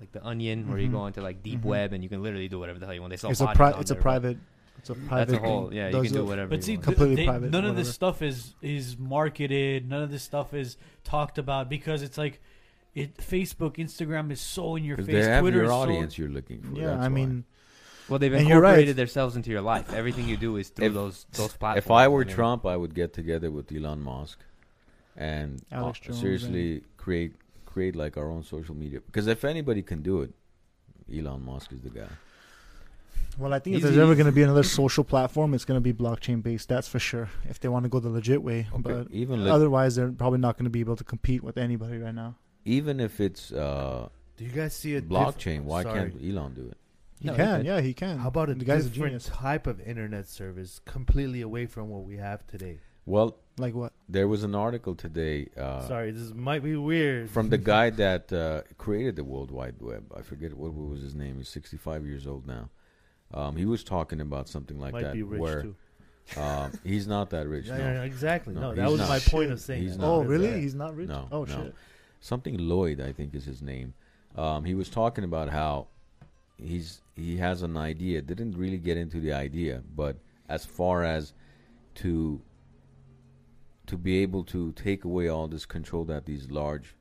[0.00, 0.92] like the Onion, where you Mhm.
[0.92, 1.64] go into like deep Mhm.
[1.64, 3.10] web and you can literally do whatever the hell you want.
[3.12, 4.38] They sell It's a bodies pri- on it's a there, but private.
[4.78, 5.32] It's a private.
[5.32, 5.68] That's a whole.
[5.68, 5.76] thing.
[5.76, 6.48] Yeah, you Does can do it- whatever.
[6.48, 6.84] But you see, want.
[6.86, 9.88] th- Completely they- private, none of this stuff is is marketed.
[9.88, 12.40] None of this stuff is talked about because it's like,
[12.94, 15.24] it Facebook, Instagram is so in your Because face.
[15.26, 16.22] they have Twitter your is audience so.
[16.22, 16.74] you're looking for.
[16.78, 17.08] Yeah, that's I why.
[17.08, 17.44] mean,
[18.08, 18.70] Well, they've And you're right.
[18.70, 19.92] incorporated themselves into your life.
[19.92, 21.84] Everything you do is through If- those those platforms.
[21.84, 24.40] if I were mean, Trump, I would get together with Elon Musk
[25.16, 27.34] and Alex uh, Jones seriously create
[27.72, 29.00] create like our own social media.
[29.00, 30.32] Because if anybody can do it,
[31.12, 32.08] Elon Musk is the guy.
[33.38, 35.80] well, I think if there's ever going to be another social platform, it's going to
[35.80, 36.68] be blockchain based.
[36.68, 37.28] That's for sure.
[37.48, 40.56] If they want to go the legit way, but even le- otherwise, they're probably not
[40.56, 42.36] going to be able to compete with anybody right now.
[42.64, 46.10] even if it's uh, Do you guys see a diff- blockchain, why Sorry.
[46.10, 46.76] can't Elon do it?
[47.20, 48.18] He No, can, yeah, he can.
[48.18, 49.26] How about a the guy's a different genius?
[49.26, 52.78] type of internet service, completely away from what we have today?
[53.06, 53.92] Well, Like what?
[54.08, 57.30] there was an article today uh, Sorry, this might be weird.
[57.30, 60.04] from the guy that uh, created the World Wide Web.
[60.16, 61.36] I forget what, what was his name.
[61.38, 62.70] He's 65 years old now.
[63.32, 65.76] Um, he was talking about something like might that be rich where too.
[66.40, 67.66] um, he's not that rich.
[67.66, 67.84] Yeah, no.
[67.92, 68.54] yeah, exactly.
[68.54, 69.08] No, No, that was not.
[69.08, 70.02] my point of saying He's that.
[70.02, 70.10] not.
[70.10, 70.28] Oh, Yeah.
[70.28, 70.60] really?
[70.60, 71.08] He's not rich.
[71.08, 71.54] No, oh no.
[71.54, 71.74] shit.
[72.20, 73.94] something Lloyd, I think is his name.
[74.36, 75.86] Um, he was talking about how
[76.56, 78.20] he's he has an idea.
[78.22, 80.16] Didn't really get into the idea, but
[80.48, 81.32] as far as
[81.96, 82.40] to
[83.90, 86.94] to be able to take away all this control that these large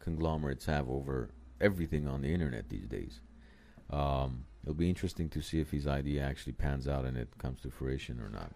[0.00, 1.30] conglomerates have over
[1.60, 3.20] everything on the internet these days.
[3.88, 7.60] Um, it'll be interesting to see if his idea actually pans out and it comes
[7.60, 8.50] to fruition or not.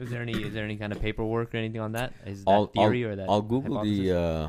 [0.00, 2.12] Is there any is there any kind of paperwork or anything on that?
[2.26, 3.28] Is that I'll, theory I'll, or that?
[3.30, 3.98] I'll Google hypothesis?
[4.08, 4.48] the uh,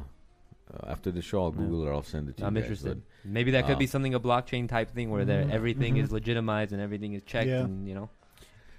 [0.73, 1.43] uh, after the show.
[1.43, 1.57] I'll Yeah.
[1.59, 1.91] Google it.
[1.91, 2.47] I'll send it to you.
[2.47, 3.03] I'm you guys, interested.
[3.23, 6.03] Maybe that could be um, something a blockchain type thing where there Mhm, everything mhm.
[6.03, 7.65] is legitimized and everything is checked Yeah.
[7.65, 8.09] and you know.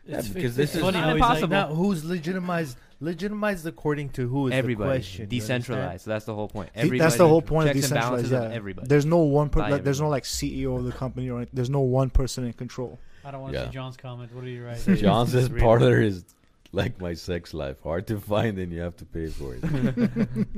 [0.05, 1.49] Yeah, because it's, this it's is- funny Not how like.
[1.51, 5.29] Now, who's legitimized legitimized according to who is everybody the question.
[5.29, 6.05] decentralized.
[6.05, 6.71] So that's the whole point.
[6.75, 8.33] Everybody, that's the whole point of checks decentralized.
[8.33, 8.87] Yeah, everybody.
[8.89, 9.51] there's no one.
[9.51, 11.55] Per- like, there's no like CEO of the company or anything.
[11.55, 12.99] there's no one person in control.
[13.25, 13.67] I don't want to Yeah.
[13.67, 14.35] see John's comment.
[14.35, 14.79] What are you write?
[14.99, 16.25] John says Parler is
[16.73, 19.63] like my sex life, hard to find, and you have to pay for it.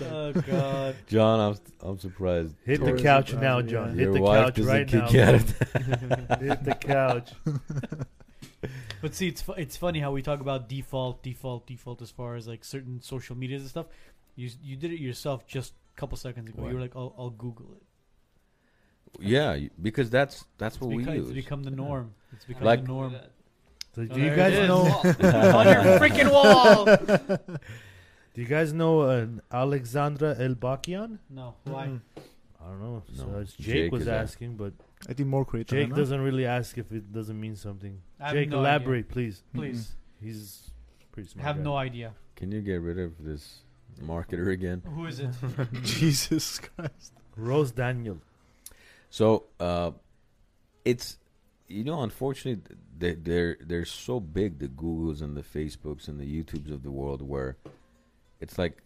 [0.10, 0.96] oh God.
[1.06, 2.54] John, I'm I'm surprised.
[2.64, 3.62] Hit the couch now.
[3.62, 3.96] John.
[3.98, 5.10] Your Hit the couch doesn't right kick now.
[5.10, 7.30] you out of Hit the couch.
[9.00, 12.36] But see, it's fu- it's funny how we talk about default, default, default as far
[12.36, 13.86] as like certain social medias and stuff.
[14.36, 16.62] You you did it yourself just a couple seconds ago.
[16.62, 16.68] What?
[16.68, 17.82] You were like, "I'll, I'll Google it."
[19.20, 22.14] Yeah, you- because that's that's It's, what we beca- it's become the norm.
[22.32, 23.16] It's become Like- the norm.
[23.92, 24.82] So Oh, do you guys know?
[25.58, 26.84] on your freaking wall?
[26.86, 31.18] Do you guys know an Alexandra Elbakyan?
[31.28, 31.88] No, why?
[31.88, 32.00] Mm.
[32.62, 33.02] I don't know.
[33.16, 33.38] No.
[33.38, 34.72] it's Jake, Jake was asking, but
[35.08, 35.78] I think more creative.
[35.78, 35.96] Jake no?
[35.96, 38.00] doesn't really ask if it doesn't mean something.
[38.20, 39.42] I Jake, no elaborate, please.
[39.54, 40.70] Please, He's
[41.12, 41.44] pretty smart.
[41.44, 41.62] I have guy.
[41.62, 42.14] no idea.
[42.36, 43.60] Can you get rid of this
[44.02, 44.82] marketer again?
[44.94, 45.30] Who is it?
[45.82, 47.12] Jesus Christ.
[47.36, 48.18] Rose Daniel.
[49.08, 49.92] So uh,
[50.84, 51.16] it's
[51.70, 56.26] you know, unfortunately, they, they're they're so big, the Googles and the Facebooks and the
[56.26, 57.56] YouTubes of the world, where
[58.40, 58.82] it's like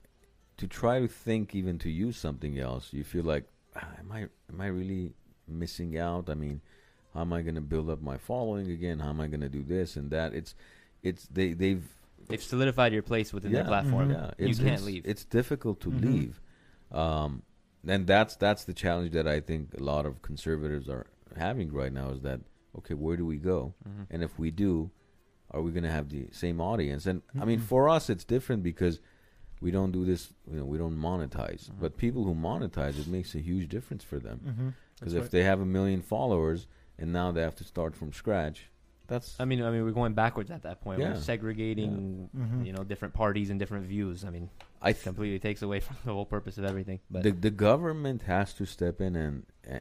[0.58, 3.44] to try to think even to use something else, you feel like,
[3.76, 4.20] am I
[4.52, 5.12] am I really
[5.48, 6.28] missing out?
[6.30, 6.60] I mean,
[7.12, 8.98] how am I going to build up my following again?
[9.00, 10.34] How am I going to do this and that?
[10.34, 10.54] It's
[11.02, 11.84] it's they they've
[12.26, 13.58] They've solidified your place within Yeah.
[13.58, 14.08] their platform.
[14.08, 14.12] Mhm.
[14.38, 15.04] yeah, You can't it's- leave.
[15.04, 16.02] It's difficult to Mhm.
[16.02, 16.40] leave,
[16.90, 17.42] um,
[17.86, 21.06] and that's that's the challenge that I think a lot of conservatives are
[21.36, 22.10] having right now.
[22.10, 22.40] Is that
[22.78, 22.94] okay?
[22.94, 23.74] Where do we go?
[23.86, 24.06] Mhm.
[24.10, 24.90] And if we do,
[25.50, 27.04] are we going to have the same audience?
[27.06, 27.64] And I mean, Mhm.
[27.64, 29.00] for us, it's different because
[29.64, 30.22] we don't do this.
[30.52, 31.62] You know, we don't monetize.
[31.70, 31.80] Mhm.
[31.82, 34.38] But people who monetize, it makes a huge difference for them.
[34.46, 34.68] Mm-hmm.
[34.96, 36.66] Because That's if they have a million followers
[36.98, 38.58] and now they have to start from scratch,
[39.06, 41.00] that's I mean, I mean, we're going backwards at that point.
[41.00, 41.12] Yeah.
[41.14, 42.64] We're segregating, Mhm.
[42.66, 44.24] you know, different parties and different views.
[44.24, 44.46] I mean,
[44.88, 47.00] I th- completely takes away from the whole purpose of everything.
[47.10, 49.34] But the the government has to step in and.
[49.70, 49.78] Uh,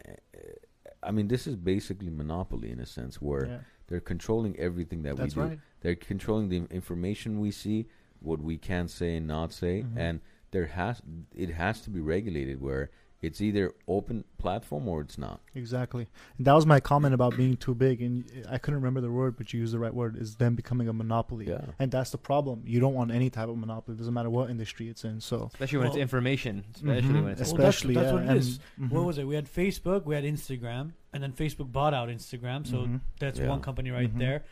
[1.09, 3.59] I mean, this is basically monopoly in a sense, where Yeah.
[3.87, 5.47] they're controlling everything that That's we do.
[5.49, 5.59] right.
[5.81, 7.79] They're controlling the information we see,
[8.23, 9.97] what we can say and not say, Mhm.
[9.97, 10.19] and
[10.51, 11.01] there has
[11.35, 12.89] it has to be regulated where
[13.21, 15.39] it's either open platform or it's not.
[15.55, 16.07] Exactly.
[16.37, 19.37] And that was my comment about being too big, and I couldn't remember the word,
[19.37, 20.17] but you used the right word.
[20.17, 21.61] Is them becoming a monopoly, Yeah.
[21.79, 22.63] and that's the problem.
[22.65, 23.95] You don't want any type of monopoly.
[23.95, 25.21] It doesn't matter what industry it's in.
[25.21, 27.23] So, especially when it's information, especially Mhm.
[27.23, 28.59] when it's Well, especially that's yeah, what it and- is.
[28.77, 28.89] mhm.
[28.91, 29.25] What was it?
[29.25, 32.67] We had Facebook, we had Instagram, and then Facebook bought out Instagram.
[32.67, 32.99] So Mhm.
[33.21, 33.47] that's Yeah.
[33.47, 34.19] one company right Mhm.
[34.19, 34.43] there.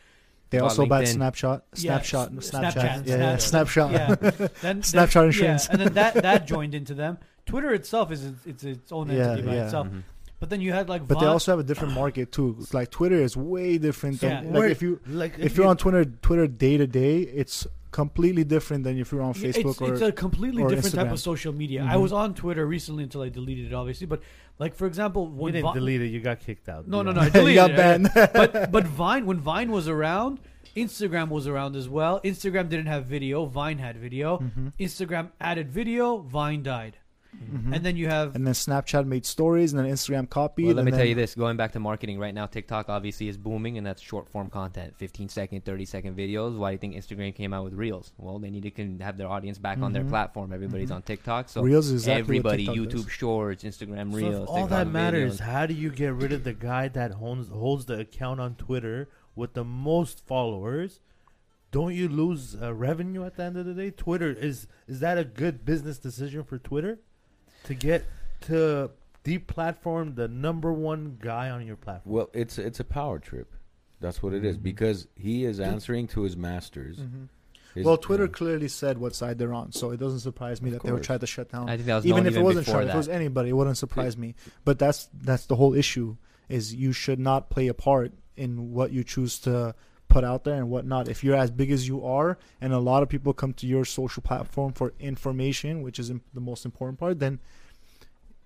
[0.52, 1.14] They Bought also bought LinkedIn.
[1.14, 3.40] Snapshot, Yeah, Snapshot, s- Snapchat, Snapchat, yeah, yeah, Snapchat.
[3.40, 3.90] Snapshot.
[3.92, 4.14] Yeah.
[4.62, 5.64] Then, Snapchat then, insurance.
[5.66, 7.18] Yeah, and then that that joined into them.
[7.46, 9.64] Twitter itself is its, it's its own Yeah, entity by yeah.
[9.64, 9.88] itself.
[9.88, 10.02] Mhm.
[10.38, 12.56] But then you had like But they also have a different market too.
[12.60, 14.40] It's like Twitter is way different than Yeah.
[14.50, 18.42] like Where- if you Like if you're on Twitter Twitter day to day, it's completely
[18.42, 21.20] different than if you're on Facebook it's, or it's a completely or different type of
[21.20, 21.84] social media.
[21.84, 22.02] I Mhm.
[22.02, 24.06] was on Twitter recently until I deleted it, obviously.
[24.08, 24.22] But
[24.58, 26.88] like for example, you when didn't Vi- delete it, you got kicked out.
[26.88, 27.20] No, no, no.
[27.20, 27.76] I you deleted got it.
[27.76, 28.10] banned.
[28.32, 30.40] but but Vine when Vine was around,
[30.74, 32.20] Instagram was around as well.
[32.24, 33.44] Instagram didn't have video.
[33.44, 34.38] Vine had video.
[34.38, 34.72] Mhm.
[34.80, 36.18] Instagram added video.
[36.18, 36.96] Vine died.
[37.34, 37.74] Mhm.
[37.74, 40.66] And then you have and then Snapchat made stories, and then Instagram copied.
[40.66, 43.26] Well, let me then, tell you this: going back to marketing right now, TikTok obviously
[43.28, 46.58] is booming, and that's short form content, 15 second, 30 second videos.
[46.58, 48.12] Why do you think Instagram came out with Reels?
[48.18, 50.10] Well, they need to can have their audience back on their Mhm.
[50.10, 50.52] platform.
[50.52, 50.96] Everybody's Mhm.
[50.96, 53.10] on TikTok, so Reels is exactly everybody what YouTube does.
[53.10, 54.34] Shorts, Instagram So Reels.
[54.42, 55.40] if all TikTok that matters, videos.
[55.40, 59.08] how do you get rid of the guy that holds holds the account on Twitter
[59.34, 61.00] with the most followers?
[61.70, 63.90] Don't you lose uh, revenue at the end of the day?
[63.90, 66.98] Twitter is is that a good business decision for Twitter
[67.64, 68.04] to get
[68.42, 68.90] to
[69.24, 72.14] deplatform the number one guy on your platform?
[72.14, 73.52] Well, it's it's a power trip.
[74.00, 74.62] That's what it is Mhm.
[74.64, 76.98] because he is answering to his masters.
[76.98, 77.28] Mhm.
[77.74, 78.30] His- Well, Twitter yeah.
[78.32, 81.04] clearly said what side they're on, so it doesn't surprise me Of that they would
[81.04, 81.68] try to shut down.
[81.70, 83.48] I think that was even known if it wasn't before Trump, if it was anybody,
[83.50, 84.34] it wouldn't surprise me.
[84.64, 86.16] But that's that's the whole issue:
[86.48, 89.74] is you should not play a part in what you choose to
[90.12, 91.08] put out there and whatnot.
[91.08, 93.84] If you're as big as you are, and a lot of people come to your
[93.84, 97.40] social platform for information, which is the most important part, then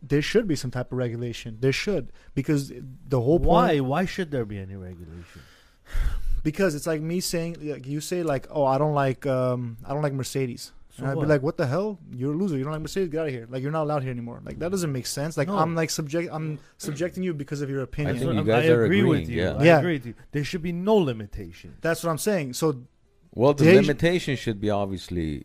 [0.03, 1.59] there should be some type of regulation.
[1.61, 2.73] There should because
[3.09, 3.81] the whole Why?
[3.81, 5.43] Why should there be any regulation?
[6.43, 9.93] Because it's like me saying, like you say, like, oh, I don't like, um, I
[9.93, 10.71] don't like Mercedes.
[10.97, 11.23] So and I'd what?
[11.25, 11.99] be like, "What the hell?
[12.11, 12.57] You're a loser.
[12.57, 13.11] You don't like Mercedes?
[13.11, 13.47] Get out of here!
[13.51, 14.41] Like you're not allowed here anymore.
[14.45, 15.37] Like that doesn't make sense.
[15.37, 15.59] Like No.
[15.59, 16.31] I'm like subject.
[16.33, 18.19] I'm subjecting you because of your opinion.
[18.19, 19.43] think you guys I are agree with you.
[19.43, 19.53] yeah.
[19.59, 19.79] I Yeah.
[19.79, 20.15] agree with you.
[20.33, 21.75] There should be no limitation.
[21.83, 22.55] That's what I'm saying.
[22.55, 22.83] So
[23.35, 25.45] Well, the They- limitation should be obviously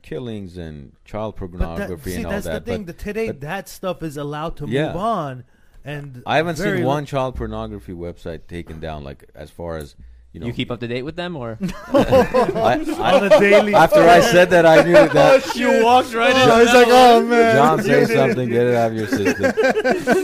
[0.00, 2.64] killings and child pornography that, see, and all that's that.
[2.64, 2.84] the thing.
[2.84, 4.86] But that today, but- that stuff is allowed to Yeah.
[4.88, 5.44] move on,
[5.84, 9.04] and I haven't seen li- one child pornography website taken down.
[9.04, 9.94] Like as far as
[10.38, 10.46] you know.
[10.46, 11.58] You keep up to date with them, or
[11.88, 13.74] I, I, On a daily.
[13.74, 15.38] after I said that, I knew that.
[15.58, 16.48] You walked right in.
[16.48, 17.56] Oh, he's like, oh man.
[17.56, 18.48] John, say something.
[18.48, 19.52] Get it out of your system.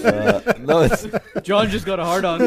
[0.05, 1.07] Uh, no, it's
[1.43, 2.39] John just got a hard on.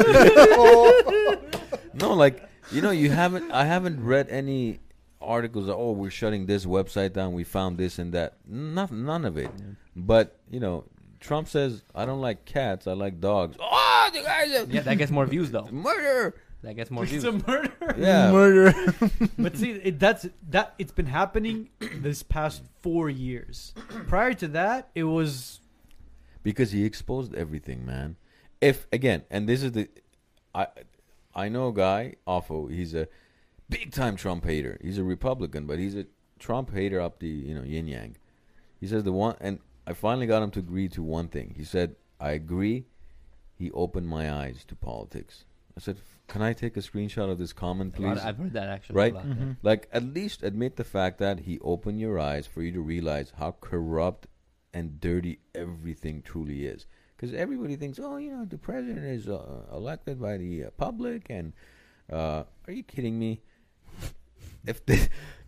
[1.96, 3.52] no, like you know, you haven't.
[3.52, 4.80] I haven't read any
[5.20, 5.66] articles.
[5.66, 7.34] That, oh, we're shutting this website down.
[7.34, 8.38] We found this and that.
[8.48, 9.52] None, none of it.
[9.96, 10.86] But you know,
[11.20, 12.88] Trump says, "I don't like cats.
[12.88, 15.68] I like dogs." Oh, the guys are yeah, that gets more views though.
[15.72, 16.36] murder.
[16.64, 17.72] That gets more It's a murder.
[17.98, 18.32] Yeah.
[18.32, 18.74] Murder.
[19.38, 20.74] But see, it, that's that.
[20.80, 23.74] It's been happening this past four years.
[24.08, 25.60] Prior to that, it was
[26.44, 28.16] because he exposed everything, man.
[28.60, 29.88] If again, and this is the,
[30.56, 30.68] I,
[31.36, 32.72] I know a guy, Offo.
[32.72, 33.08] He's a
[33.69, 34.80] big time Trump hater.
[34.82, 36.08] He's a Republican, but he's a
[36.40, 38.18] Trump hater up the you know yin yang.
[38.80, 41.53] He says the one, and I finally got him to agree to one thing.
[41.56, 42.86] He said, "I agree."
[43.53, 45.45] He opened my eyes to politics.
[45.76, 48.95] I said, "Can I take a screenshot of this comment, please?" I've heard that actually.
[48.95, 49.14] Right?
[49.14, 49.47] Lot, Mm-hmm.
[49.47, 49.53] yeah.
[49.64, 53.33] Like, at least admit the fact that he opened your eyes for you to realize
[53.38, 54.27] how corrupt
[54.73, 56.85] and dirty everything truly is.
[57.15, 61.25] Because everybody thinks, oh, you know, the president is uh, elected by the uh, public,
[61.30, 61.53] and
[62.11, 63.41] uh, are you kidding me?
[64.66, 65.08] If the,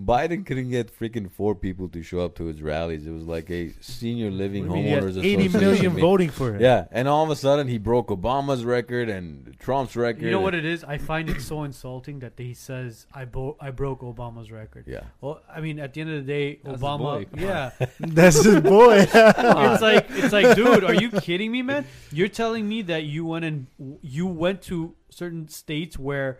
[0.00, 3.50] Biden couldn't get freaking four people to show up to his rallies, it was like
[3.50, 5.60] a senior living I mean, he had homeowners 80 association.
[5.60, 6.00] million meeting.
[6.00, 6.60] voting for him.
[6.60, 10.22] Yeah, and all of a sudden he broke Obama's record and Trump's record.
[10.22, 10.84] You know what it is?
[10.84, 14.84] I find it so insulting that he says I bo- I broke Obama's record.
[14.86, 15.00] Yeah.
[15.20, 16.98] Well, I mean, at the end of the day, That's his Obama.
[16.98, 17.26] boy.
[17.36, 19.06] Yeah, That's his boy.
[19.12, 21.86] it's like it's like, dude, are you kidding me, man?
[22.12, 23.66] You're telling me that you went and
[24.00, 26.38] you went to certain states where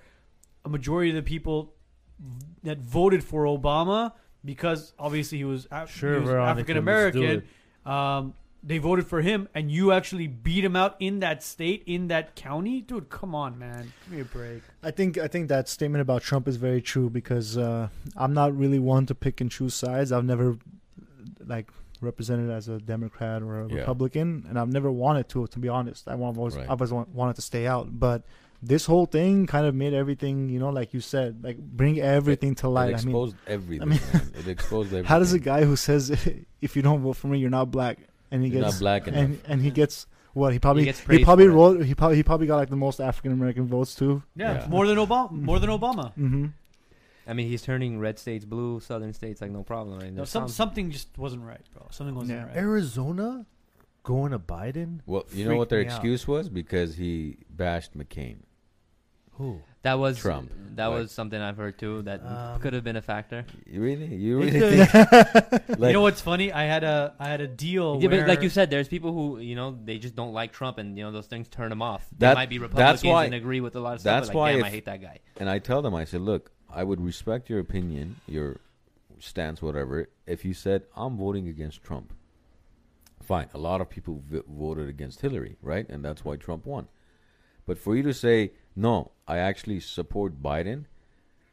[0.64, 1.74] a majority of the people
[2.62, 4.12] that voted for Obama
[4.44, 6.82] because obviously he was, Af- Sure, he was Veronica, African let's
[7.16, 7.42] American.
[7.86, 12.08] Um, they voted for him, and you actually beat him out in that state, in
[12.08, 13.08] that county, dude.
[13.08, 14.62] Come on, man, give me a break.
[14.82, 18.54] I think I think that statement about Trump is very true because uh, I'm not
[18.54, 20.12] really one to pick and choose sides.
[20.12, 20.58] I've never
[21.46, 21.70] like
[22.02, 23.76] represented as a Democrat or a Yeah.
[23.78, 25.46] Republican, and I've never wanted to.
[25.46, 26.64] To be honest, I want always Right.
[26.64, 27.98] I've always want, wanted to stay out.
[27.98, 28.24] But
[28.62, 32.54] this whole thing kind of made everything, you know, like you said, like bring everything
[32.56, 32.88] to It light.
[32.94, 33.88] I mean, exposed everything.
[33.88, 34.00] mean-
[34.38, 35.04] It exposed everything.
[35.12, 36.10] how does a guy who says
[36.60, 37.98] if you don't vote for me, you're not black,
[38.30, 39.20] and he You're gets not black enough.
[39.24, 42.22] and and he gets what he probably gets he, probably for wrote he probably he
[42.22, 44.22] probably got like the most African American votes too.
[44.36, 44.68] Yeah, Yeah.
[44.68, 45.32] more than Obama.
[45.32, 46.12] More than Obama.
[46.18, 46.46] Mm-hmm.
[47.26, 50.00] I mean, he's turning red states blue, southern states like no problem.
[50.00, 50.12] Right?
[50.12, 51.86] No, some, some- something just wasn't right, bro.
[51.90, 52.46] Something wasn't Yeah.
[52.46, 52.56] right.
[52.56, 53.46] Arizona
[54.02, 55.00] going to Biden?
[55.06, 55.98] Well, you know what their freaked me out.
[55.98, 58.38] excuse was because he bashed McCain.
[59.40, 59.60] Who?
[59.82, 60.52] that was Trump.
[60.76, 62.02] That Like- was something I've heard too.
[62.02, 63.44] That Um, could have been a factor.
[63.66, 64.94] You really, you really think?
[65.78, 66.52] like, you know what's funny?
[66.52, 67.98] I had a I had a deal.
[68.00, 70.52] Yeah, where, but like you said, there's people who you know they just don't like
[70.52, 72.06] Trump, and you know those things turn them off.
[72.18, 74.20] That- they might be that's Republicans why- and agree with a lot of stuff.
[74.20, 75.18] that's but like, why damn, if- I hate that guy.
[75.38, 78.58] and I tell them, I said, look, I would respect your opinion, your
[79.18, 80.08] stance, whatever.
[80.26, 82.12] If you said I'm voting against Trump,
[83.22, 83.48] fine.
[83.54, 85.88] A lot of people v- voted against Hillary, right?
[85.88, 86.88] And that's why Trump won.
[87.70, 90.86] But for you to say no, I actually support Biden.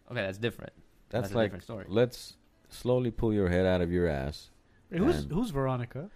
[0.10, 0.74] Okay, that's different.
[1.12, 1.86] That's, That's a like different story.
[1.88, 2.38] let's
[2.70, 4.50] slowly pull your head out of your ass.
[4.90, 6.10] Wait, who's who's Veronica?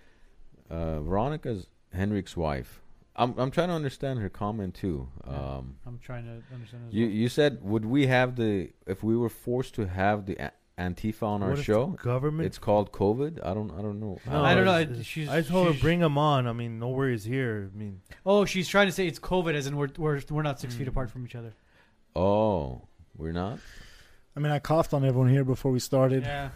[0.72, 2.82] Uh, Veronica's Henrik's wife.
[3.16, 5.08] I'm I'm trying to understand her comment too.
[5.28, 5.58] Yeah.
[5.58, 6.88] Um, I'm trying to understand.
[6.88, 7.16] As you well.
[7.16, 11.24] you said would we have the if we were forced to have the a- Antifa
[11.24, 11.88] on our What if show?
[12.02, 12.46] government.
[12.48, 13.46] It's called COVID.
[13.46, 14.20] I don't I don't know.
[14.26, 16.48] No, I don't know, it's- I- she's- I told her she's- bring him on.
[16.48, 17.70] I mean, no worries here.
[17.74, 20.60] I mean, Oh, she's trying to say it's COVID, as in we're we're, we're not
[20.60, 20.92] six feet Mm.
[20.92, 21.54] apart from each other.
[22.16, 22.82] Oh,
[23.16, 23.60] we're not.
[24.36, 26.24] I mean, I coughed on everyone here before we started.
[26.24, 26.50] Yeah.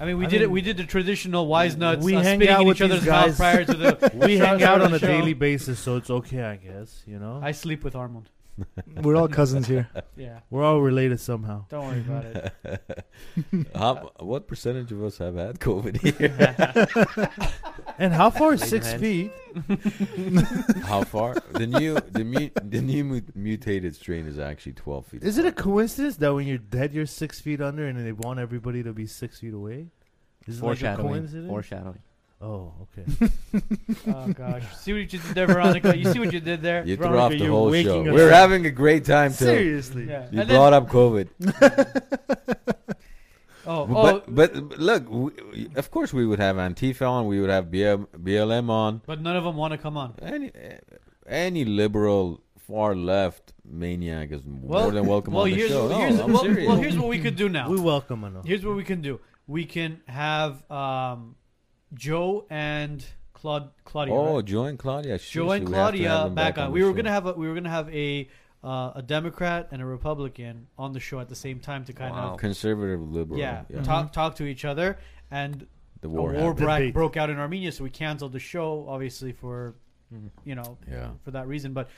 [0.00, 0.46] I mean, we I did it.
[0.46, 2.04] mean, We did the traditional wise nuts.
[2.04, 3.36] we uh, hang spitting out in with each other's these mouth guys.
[3.36, 4.10] prior to the.
[4.26, 5.06] we hang out on a show.
[5.06, 7.02] daily basis, so it's okay, I guess.
[7.06, 8.28] You know, I sleep with Armand.
[9.02, 9.88] We're all cousins here.
[10.16, 10.38] Yeah.
[10.48, 11.66] we're all related somehow.
[11.68, 13.66] Don't worry about it.
[13.74, 16.32] How, what percentage of us have had COVID here?
[17.98, 19.32] And how far is six feet?
[20.84, 21.34] How far?
[21.52, 25.22] The new the mu- the new mu- mutated strain is actually 12 feet.
[25.24, 28.38] Is it a coincidence that when you're dead, you're six feet under, and they want
[28.38, 29.88] everybody to be six feet away?
[30.46, 31.08] Is it like a Foreshadowing.
[31.08, 31.48] coincidence?
[31.48, 31.98] Foreshadowing.
[32.40, 33.30] Oh, okay.
[34.08, 35.96] Oh gosh, see what you did there, Veronica.
[35.96, 36.84] You see what you did there.
[36.84, 38.10] You threw Veronica, off the you're whole waking show.
[38.10, 38.34] us We're up.
[38.34, 39.44] having a great time too.
[39.46, 40.04] Seriously.
[40.08, 40.28] Yeah.
[40.30, 41.28] You And then- brought up COVID.
[43.66, 47.50] Oh, oh, But but look, we, of course we would have Antifa on, we would
[47.50, 49.00] have BLM on.
[49.06, 50.14] but none of them want to come on.
[50.20, 50.50] Any
[51.26, 55.88] any liberal far left maniac is Well- more than welcome Well, on the here's show.
[55.88, 56.68] what, No, I'm well, serious.
[56.68, 57.68] well, here's what we could do now.
[57.70, 58.44] We welcome enough.
[58.44, 59.20] Here's what we can do.
[59.46, 61.36] We can have um,
[61.94, 64.14] Joe and Claude, Claudia.
[64.14, 64.44] oh, right?
[64.44, 65.18] Joe and Claudia.
[65.18, 66.66] Joe and seriously, we have have Claudia them back on.
[66.66, 66.94] the We were show.
[66.96, 68.28] gonna have a we were gonna have a
[68.62, 72.14] uh, a Democrat and a Republican on the show at the same time to kind
[72.14, 72.32] Wow.
[72.32, 73.38] of Conservative liberal.
[73.38, 73.82] yeah, yeah.
[73.82, 74.98] talk talk to each other
[75.30, 75.66] and
[76.00, 76.32] The a war.
[76.32, 79.74] war bra- broke out in Armenia, so we canceled the show, obviously for
[80.12, 80.30] Mhm.
[80.44, 81.10] you know Yeah.
[81.24, 81.74] for that reason.
[81.74, 81.90] But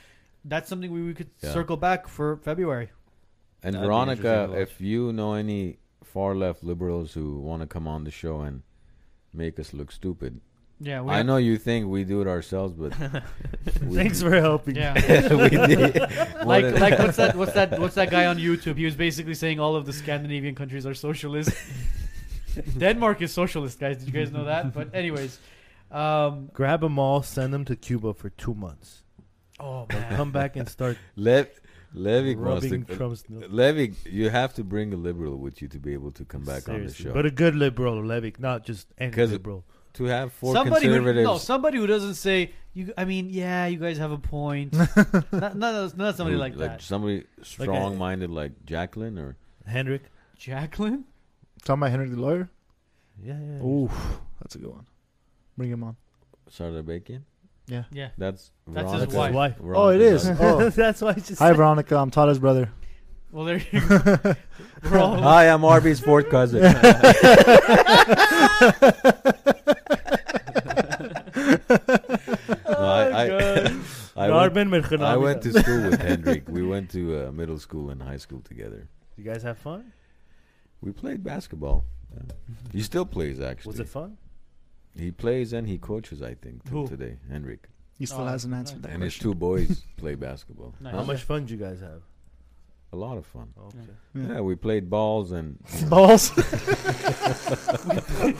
[0.45, 1.53] that's something we, we could Yeah.
[1.53, 2.91] circle back for February.
[3.63, 4.69] And That'd Veronica, interesting to watch.
[4.69, 8.63] if you know any far left liberals who want to come on the show and
[9.37, 10.41] make us look stupid,
[10.81, 12.93] Yeah, we I know you think we do it ourselves, but
[13.95, 14.77] Thanks for helping.
[14.77, 14.95] Yeah,
[15.43, 15.95] we did.
[16.45, 18.77] like What like what's that what's that what's that guy on YouTube?
[18.77, 21.51] He was basically saying all of the Scandinavian countries are socialist.
[22.79, 23.99] Denmark is socialist, guys.
[23.99, 24.73] Did you guys know that?
[24.75, 25.39] But anyways,
[25.91, 29.03] um, Grab them all, send them to Cuba for two months.
[29.61, 31.47] oh They'll man, come back and start Le-
[31.95, 32.97] Levick wants rubbing to.
[32.97, 33.45] Trump's nose.
[33.51, 36.69] Levick, you have to bring a liberal with you to be able to come back
[36.69, 37.13] on the show.
[37.13, 39.65] But a good liberal, Levick, not just any 'Cause- liberal.
[39.95, 42.93] to have four somebody who conservatives, no somebody who doesn't say you.
[42.99, 44.73] I mean, yeah, you guys have a point.
[45.33, 46.83] not, not, not somebody who- like, that.
[46.83, 50.03] somebody strong-minded like Jacqueline or Hendrick.
[50.39, 51.05] Jacqueline.
[51.65, 52.51] Talking about Henry the lawyer.
[53.23, 53.63] Yeah, yeah.
[53.65, 53.91] Ooh,
[54.43, 54.87] that's a good one.
[55.57, 55.97] Bring him on.
[56.51, 57.25] Sarah Bacon.
[57.69, 57.83] Yeah.
[57.91, 59.55] Yeah, That's That's his Veronica's- wife.
[59.61, 60.29] Oh, it Veronica's is.
[60.39, 60.51] husband.
[60.63, 61.97] Oh, That's why I just hi said- Veronica.
[61.97, 62.71] I'm Tada's brother.
[63.33, 64.35] Well, there you go.
[64.85, 66.63] We're all- Hi, I'm Arby's fourth cousin.
[66.63, 66.69] no,
[72.69, 73.25] I, I,
[74.17, 76.49] I, went, I went to school with Hendrik.
[76.49, 78.89] We went to uh, middle school and high school together.
[79.17, 79.93] You guys have fun?
[80.81, 81.85] We played basketball.
[82.15, 82.23] Yeah.
[82.73, 83.71] He still plays actually.
[83.73, 84.17] Was it fun?
[84.99, 86.23] He plays and he coaches.
[86.23, 86.89] I think till Who?
[86.89, 87.69] today, Henrik.
[87.99, 88.83] He still Oh, hasn't answered nice.
[88.83, 89.31] that And his question.
[89.33, 90.75] two boys play basketball.
[90.81, 90.95] Nice.
[90.95, 92.03] How much fun did you guys have?
[92.93, 93.53] A lot of fun.
[93.59, 93.79] Okay.
[94.15, 94.35] Yeah.
[94.35, 95.59] Yeah, we played balls and
[95.91, 96.31] Balls.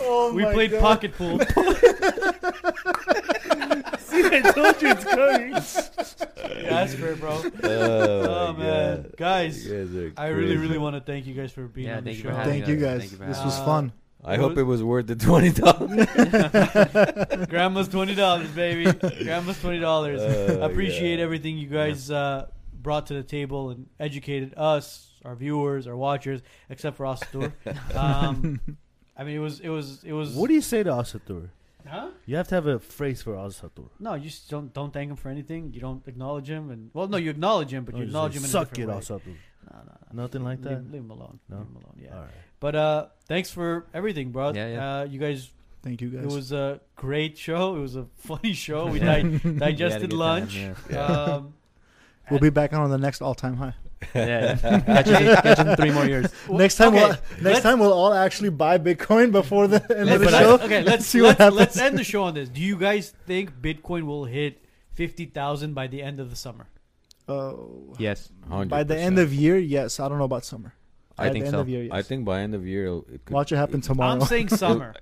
[0.09, 1.39] Oh we played pocket pool.
[3.99, 5.53] See, I told you it's coming.
[6.71, 7.43] That's fair, bro.
[7.63, 9.17] oh, Oh my man, God.
[9.17, 10.61] guys, You guys are I really, crazy.
[10.61, 12.31] really want to thank you guys for being Yeah, on the thank you show.
[12.31, 12.69] for having Thank us.
[12.71, 12.99] you guys.
[13.01, 13.65] Thank you for this having was us.
[13.67, 13.93] fun.
[14.27, 17.47] I hope it was worth the twenty dollars.
[17.49, 18.93] Grandma's twenty dollars, baby.
[19.25, 20.21] Grandma's twenty dollars.
[20.21, 21.25] Oh, Appreciate yeah.
[21.25, 26.41] everything you guys uh, brought to the table and educated us, our viewers, our watchers,
[26.69, 27.53] except for Asatur.
[27.97, 28.61] um,
[29.17, 30.35] I mean, it was, it was, it was.
[30.35, 31.49] What do you say to Asatur?
[31.87, 32.09] Huh?
[32.27, 33.89] You have to have a phrase for Asatur.
[34.01, 35.73] No, you just don't don't thank him for anything.
[35.73, 38.39] You don't acknowledge him, and well, no, you acknowledge him, but Or you acknowledge say,
[38.39, 39.17] him in Suck a it, different way.
[39.17, 39.37] Asatur.
[39.71, 40.23] No, no, no.
[40.23, 40.93] Nothing like leave, that?
[40.93, 41.39] Leave him alone.
[41.49, 41.59] No?
[41.59, 41.99] Leave him alone.
[42.03, 42.15] Yeah.
[42.15, 42.31] All right.
[42.61, 44.53] But uh, thanks for everything, bro.
[44.53, 44.99] Yeah, yeah.
[45.01, 45.51] Uh, you guys,
[45.83, 46.25] Thank you guys.
[46.25, 47.77] it was a great show.
[47.77, 48.87] It was a funny show.
[48.87, 50.57] We di- We had a digested good time, lunch.
[50.91, 51.01] yeah.
[51.05, 51.55] Um,
[52.31, 53.75] we'll be back on the next all-time high.
[54.15, 54.81] yeah, yeah.
[54.87, 56.27] Catch you, catch you in three more years.
[56.51, 60.11] next time, okay, we'll, next let's- time we'll all actually buy Bitcoin before the end
[60.11, 60.55] of the show.
[60.59, 62.49] okay, let's see what let's, let's end the show on this.
[62.49, 64.63] Do you guys think Bitcoin will hit
[64.93, 66.67] fifty thousand by the end of the summer?
[67.29, 68.29] Oh, Yes,
[68.69, 69.99] by the end of year, yes.
[69.99, 70.75] I don't know about summer.
[71.19, 71.61] I By think the end so.
[71.61, 71.93] of year, yes.
[71.93, 74.13] I think by end of year it'll- could Watch it happen tomorrow.
[74.13, 74.95] I'm saying summer.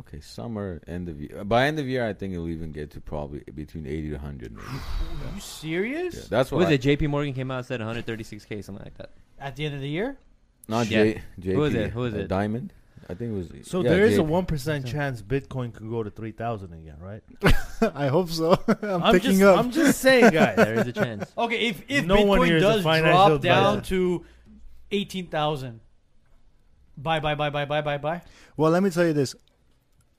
[0.00, 1.42] Okay, summer end of year.
[1.44, 4.54] By end of year, I think it'll even get to probably between eighty to hundred.
[4.58, 4.62] Are
[5.34, 6.14] you serious?
[6.14, 6.64] Yeah, that's What what.
[6.66, 6.82] was I, it?
[6.82, 7.06] J.P.
[7.06, 9.12] Morgan came out and said 136k, something like that.
[9.38, 10.18] At the end of the year?
[10.68, 11.04] Not Yeah.
[11.04, 11.22] J.
[11.40, 11.90] JP, Who is it?
[11.92, 12.28] Who is uh, it?
[12.28, 12.68] Dimon.
[13.08, 13.68] I think it was.
[13.68, 14.26] So yeah, there is a JP.
[14.26, 17.22] one percent chance Bitcoin could go to three thousand again, right?
[17.94, 18.58] I hope so.
[18.82, 19.58] I'm, I'm picking just, up.
[19.60, 20.56] I'm just saying, guys.
[20.56, 21.30] There is a chance.
[21.38, 23.88] Okay, if if No one here Bitcoin is a does financial drop down advisor.
[23.88, 24.24] to
[24.90, 25.80] eighteen thousand,
[26.96, 28.22] bye bye bye bye bye bye bye.
[28.56, 29.34] Well, let me tell you this.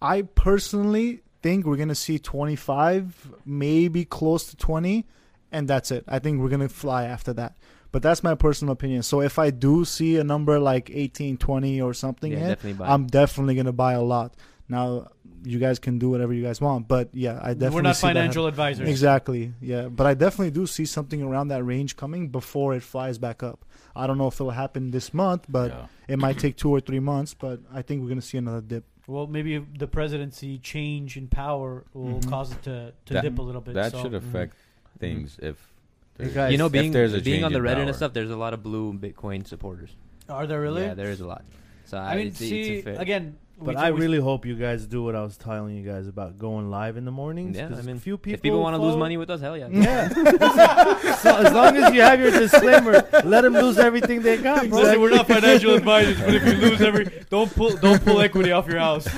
[0.02, 5.06] I personally think we're gonna see 25, maybe close to 20,
[5.52, 6.04] and that's it.
[6.08, 7.58] I think we're gonna fly after that.
[7.92, 9.02] But that's my personal opinion.
[9.02, 12.74] So if I do see a number like 18, 20 or something, yeah, hit, definitely
[12.74, 12.94] buy.
[12.94, 14.36] I'm definitely gonna buy a lot.
[14.70, 15.08] Now,
[15.44, 18.08] you guys can do whatever you guys want, but yeah, I definitely We're not see
[18.08, 18.88] that financial advisors.
[18.90, 19.54] Exactly.
[19.62, 23.44] Yeah, but I definitely do see something around that range coming before it flies back
[23.44, 23.64] up.
[23.96, 25.88] I don't know if it will happen this month, but Yeah.
[26.08, 27.34] it might take two or three months.
[27.34, 28.84] But I think we're gonna see another dip.
[29.08, 32.30] Well, maybe if the presidency change in power will Mhm.
[32.30, 33.74] cause it to, to That- dip a little bit.
[33.76, 34.02] That so.
[34.04, 34.56] should affect
[35.00, 35.74] things if.
[36.18, 38.12] there's- guys, you know, if being there's a being on the in Reddit and stuff,
[38.14, 39.96] there's a lot of blue Bitcoin supporters.
[40.28, 40.82] Are there really?
[40.82, 41.46] Yeah, there is a lot.
[41.86, 44.46] So I mean, it's, it's see, a fair- again, But we I always- really hope
[44.46, 47.58] you guys do what I was telling you guys about going live in the mornings.
[47.58, 49.58] Yeah, 'cause I mean, few people if people want to lose money with us, hell
[49.58, 49.68] yeah.
[49.72, 50.10] Yeah.
[51.24, 54.80] so as long as you have your disclaimer, let them lose everything they got, bro.
[54.80, 58.52] Listen, we're not financial advisors, but if you lose every, don't pull, don't pull equity
[58.52, 59.08] off your house.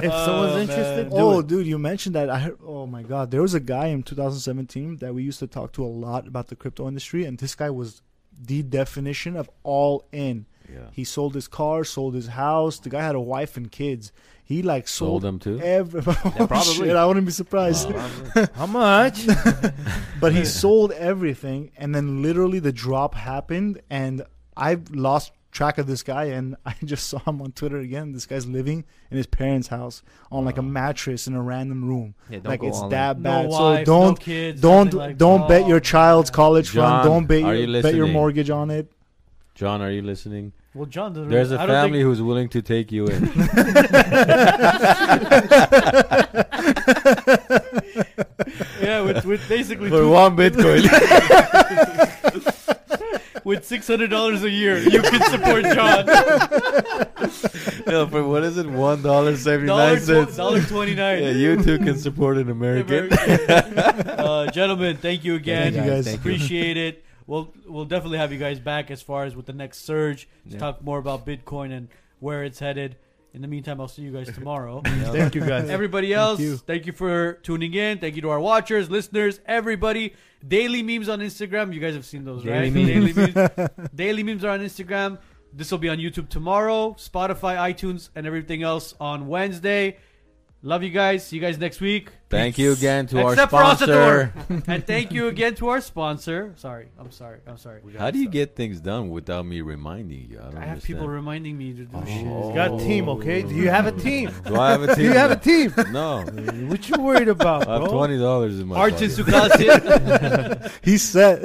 [0.00, 1.46] If Oh, someone's interested, do Oh, it.
[1.48, 2.30] dude, you mentioned that.
[2.30, 5.46] I heard, oh my god, there was a guy in 2017 that we used to
[5.48, 8.02] talk to a lot about the crypto industry, and this guy was
[8.40, 10.46] the definition of all in.
[10.72, 10.88] Yeah.
[10.92, 12.78] He sold his car, sold his house.
[12.78, 14.12] The guy had a wife and kids.
[14.44, 15.60] He like Sold sold, them too.
[15.60, 16.00] every.
[16.06, 16.74] oh, probably.
[16.88, 17.90] shit, I wouldn't be surprised.
[18.54, 19.26] How much?
[20.20, 24.22] But he sold everything, and then literally the drop happened, and
[24.56, 28.12] I lost track of this guy, and I just saw him on Twitter again.
[28.12, 32.14] This guy's living in his parents' house on like a mattress in a random room.
[32.28, 32.90] Yeah, don't like go it's all in.
[32.90, 33.48] that No bad.
[33.48, 35.48] wife, so no don't kids, don't nothing like don't that.
[35.48, 37.04] bet your child's college John, fund.
[37.04, 38.90] Don't bet your you bet your mortgage on it.
[39.58, 40.52] John, are you listening?
[40.72, 43.24] Well, John, doesn't There's a I don't family who's willing to take you in.
[48.80, 50.84] yeah, with, with basically For two, one Bitcoin.
[53.44, 56.06] with six hundred dollars a year, you can support John.
[57.88, 58.70] no, for what is it?
[58.70, 60.36] One dollar seventy Dollar nine cents.
[60.36, 61.20] dollar twenty nine.
[61.20, 63.12] Yeah, you too can support an American.
[63.12, 65.72] uh, gentlemen, thank you again.
[65.72, 66.04] Thank you, guys.
[66.04, 66.30] Thank you.
[66.30, 67.04] Appreciate it.
[67.28, 70.54] We'll we'll definitely have you guys back as far as with the next surge to
[70.54, 70.58] Yeah.
[70.58, 72.96] talk more about Bitcoin and where it's headed.
[73.34, 74.80] In the meantime, I'll see you guys tomorrow.
[74.84, 75.68] Thank you guys.
[75.68, 76.56] Everybody else, you.
[76.56, 77.98] thank you for tuning in.
[77.98, 80.14] Thank you to our watchers, listeners, everybody.
[80.46, 81.72] Daily memes on Instagram.
[81.74, 82.72] You guys have seen those, Daily right?
[82.72, 83.14] memes.
[83.14, 83.90] Daily memes.
[83.94, 85.18] Daily memes are on Instagram.
[85.52, 89.98] This will be on YouTube tomorrow, Spotify, iTunes, and everything else on Wednesday.
[90.62, 91.24] Love you guys.
[91.24, 92.10] See you guys next week.
[92.30, 94.32] Thank you again to Except our sponsor.
[94.66, 96.52] and thank you again to our sponsor.
[96.56, 97.80] Sorry, I'm sorry, I'm sorry.
[97.96, 100.40] How do you get things done without me reminding you?
[100.40, 100.82] I don't I have understand.
[100.98, 102.04] people reminding me to do oh.
[102.04, 102.26] shit.
[102.26, 102.48] Oh.
[102.48, 103.42] You got a team, okay?
[103.42, 104.32] Do you have a team?
[104.46, 104.96] Do I have a team?
[104.96, 105.72] Do you have a team?
[105.92, 106.22] No,
[106.66, 109.52] What you worried about, I have twenty dollars in my Artin pocket.
[109.52, 111.40] Sukasian, He's set.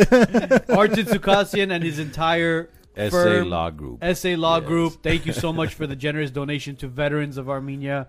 [0.70, 4.04] Artin Sukasian, and his entire SA firm- Law Group.
[4.16, 4.68] SA Law Yes.
[4.68, 5.04] Group.
[5.04, 8.08] Thank you so much for the generous donation to veterans of Armenia.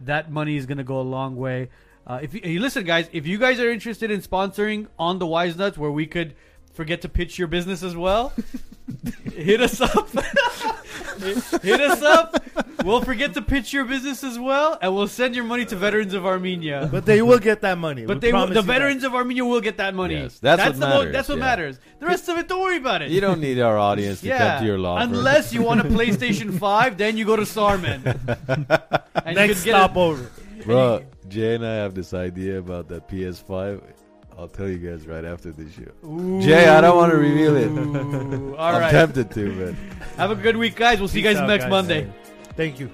[0.00, 1.70] That money is going to go a long way.
[2.06, 5.56] Uh, if you, listen, guys, if you guys are interested in sponsoring on the Wise
[5.56, 6.34] Nuts, where we could
[6.78, 8.32] forget to pitch your business as well,
[9.34, 10.08] hit us up.
[11.62, 12.40] hit us up.
[12.84, 16.14] We'll forget to pitch your business as well, and we'll send your money to veterans
[16.14, 16.88] of Armenia.
[16.90, 18.06] But they will get that money.
[18.06, 18.72] But We they, will, promise the you that.
[18.72, 20.14] veterans of Armenia will get that money.
[20.14, 21.44] Yes, that's what the mo- matters, that's what yeah.
[21.44, 21.80] matters.
[21.98, 23.10] The rest of it, don't worry about it.
[23.10, 25.12] You don't need our audience to come to your law firm.
[25.14, 28.06] Unless you want a PlayStation 5, then you go to Sarman.
[28.06, 30.30] and you Next could get a- stopover.
[30.64, 33.82] Bro, Jay and I have this idea about that PS5.
[34.38, 36.06] I'll tell you guys right after this show.
[36.06, 36.40] Ooh.
[36.40, 37.66] Jay, I don't want to reveal it.
[37.66, 38.54] Ooh.
[38.56, 38.90] All I'm right.
[38.90, 41.00] tempted to, but Have a good week, guys.
[41.00, 41.70] We'll see you guys out, next guys.
[41.70, 42.12] Monday.
[42.56, 42.88] Thank you.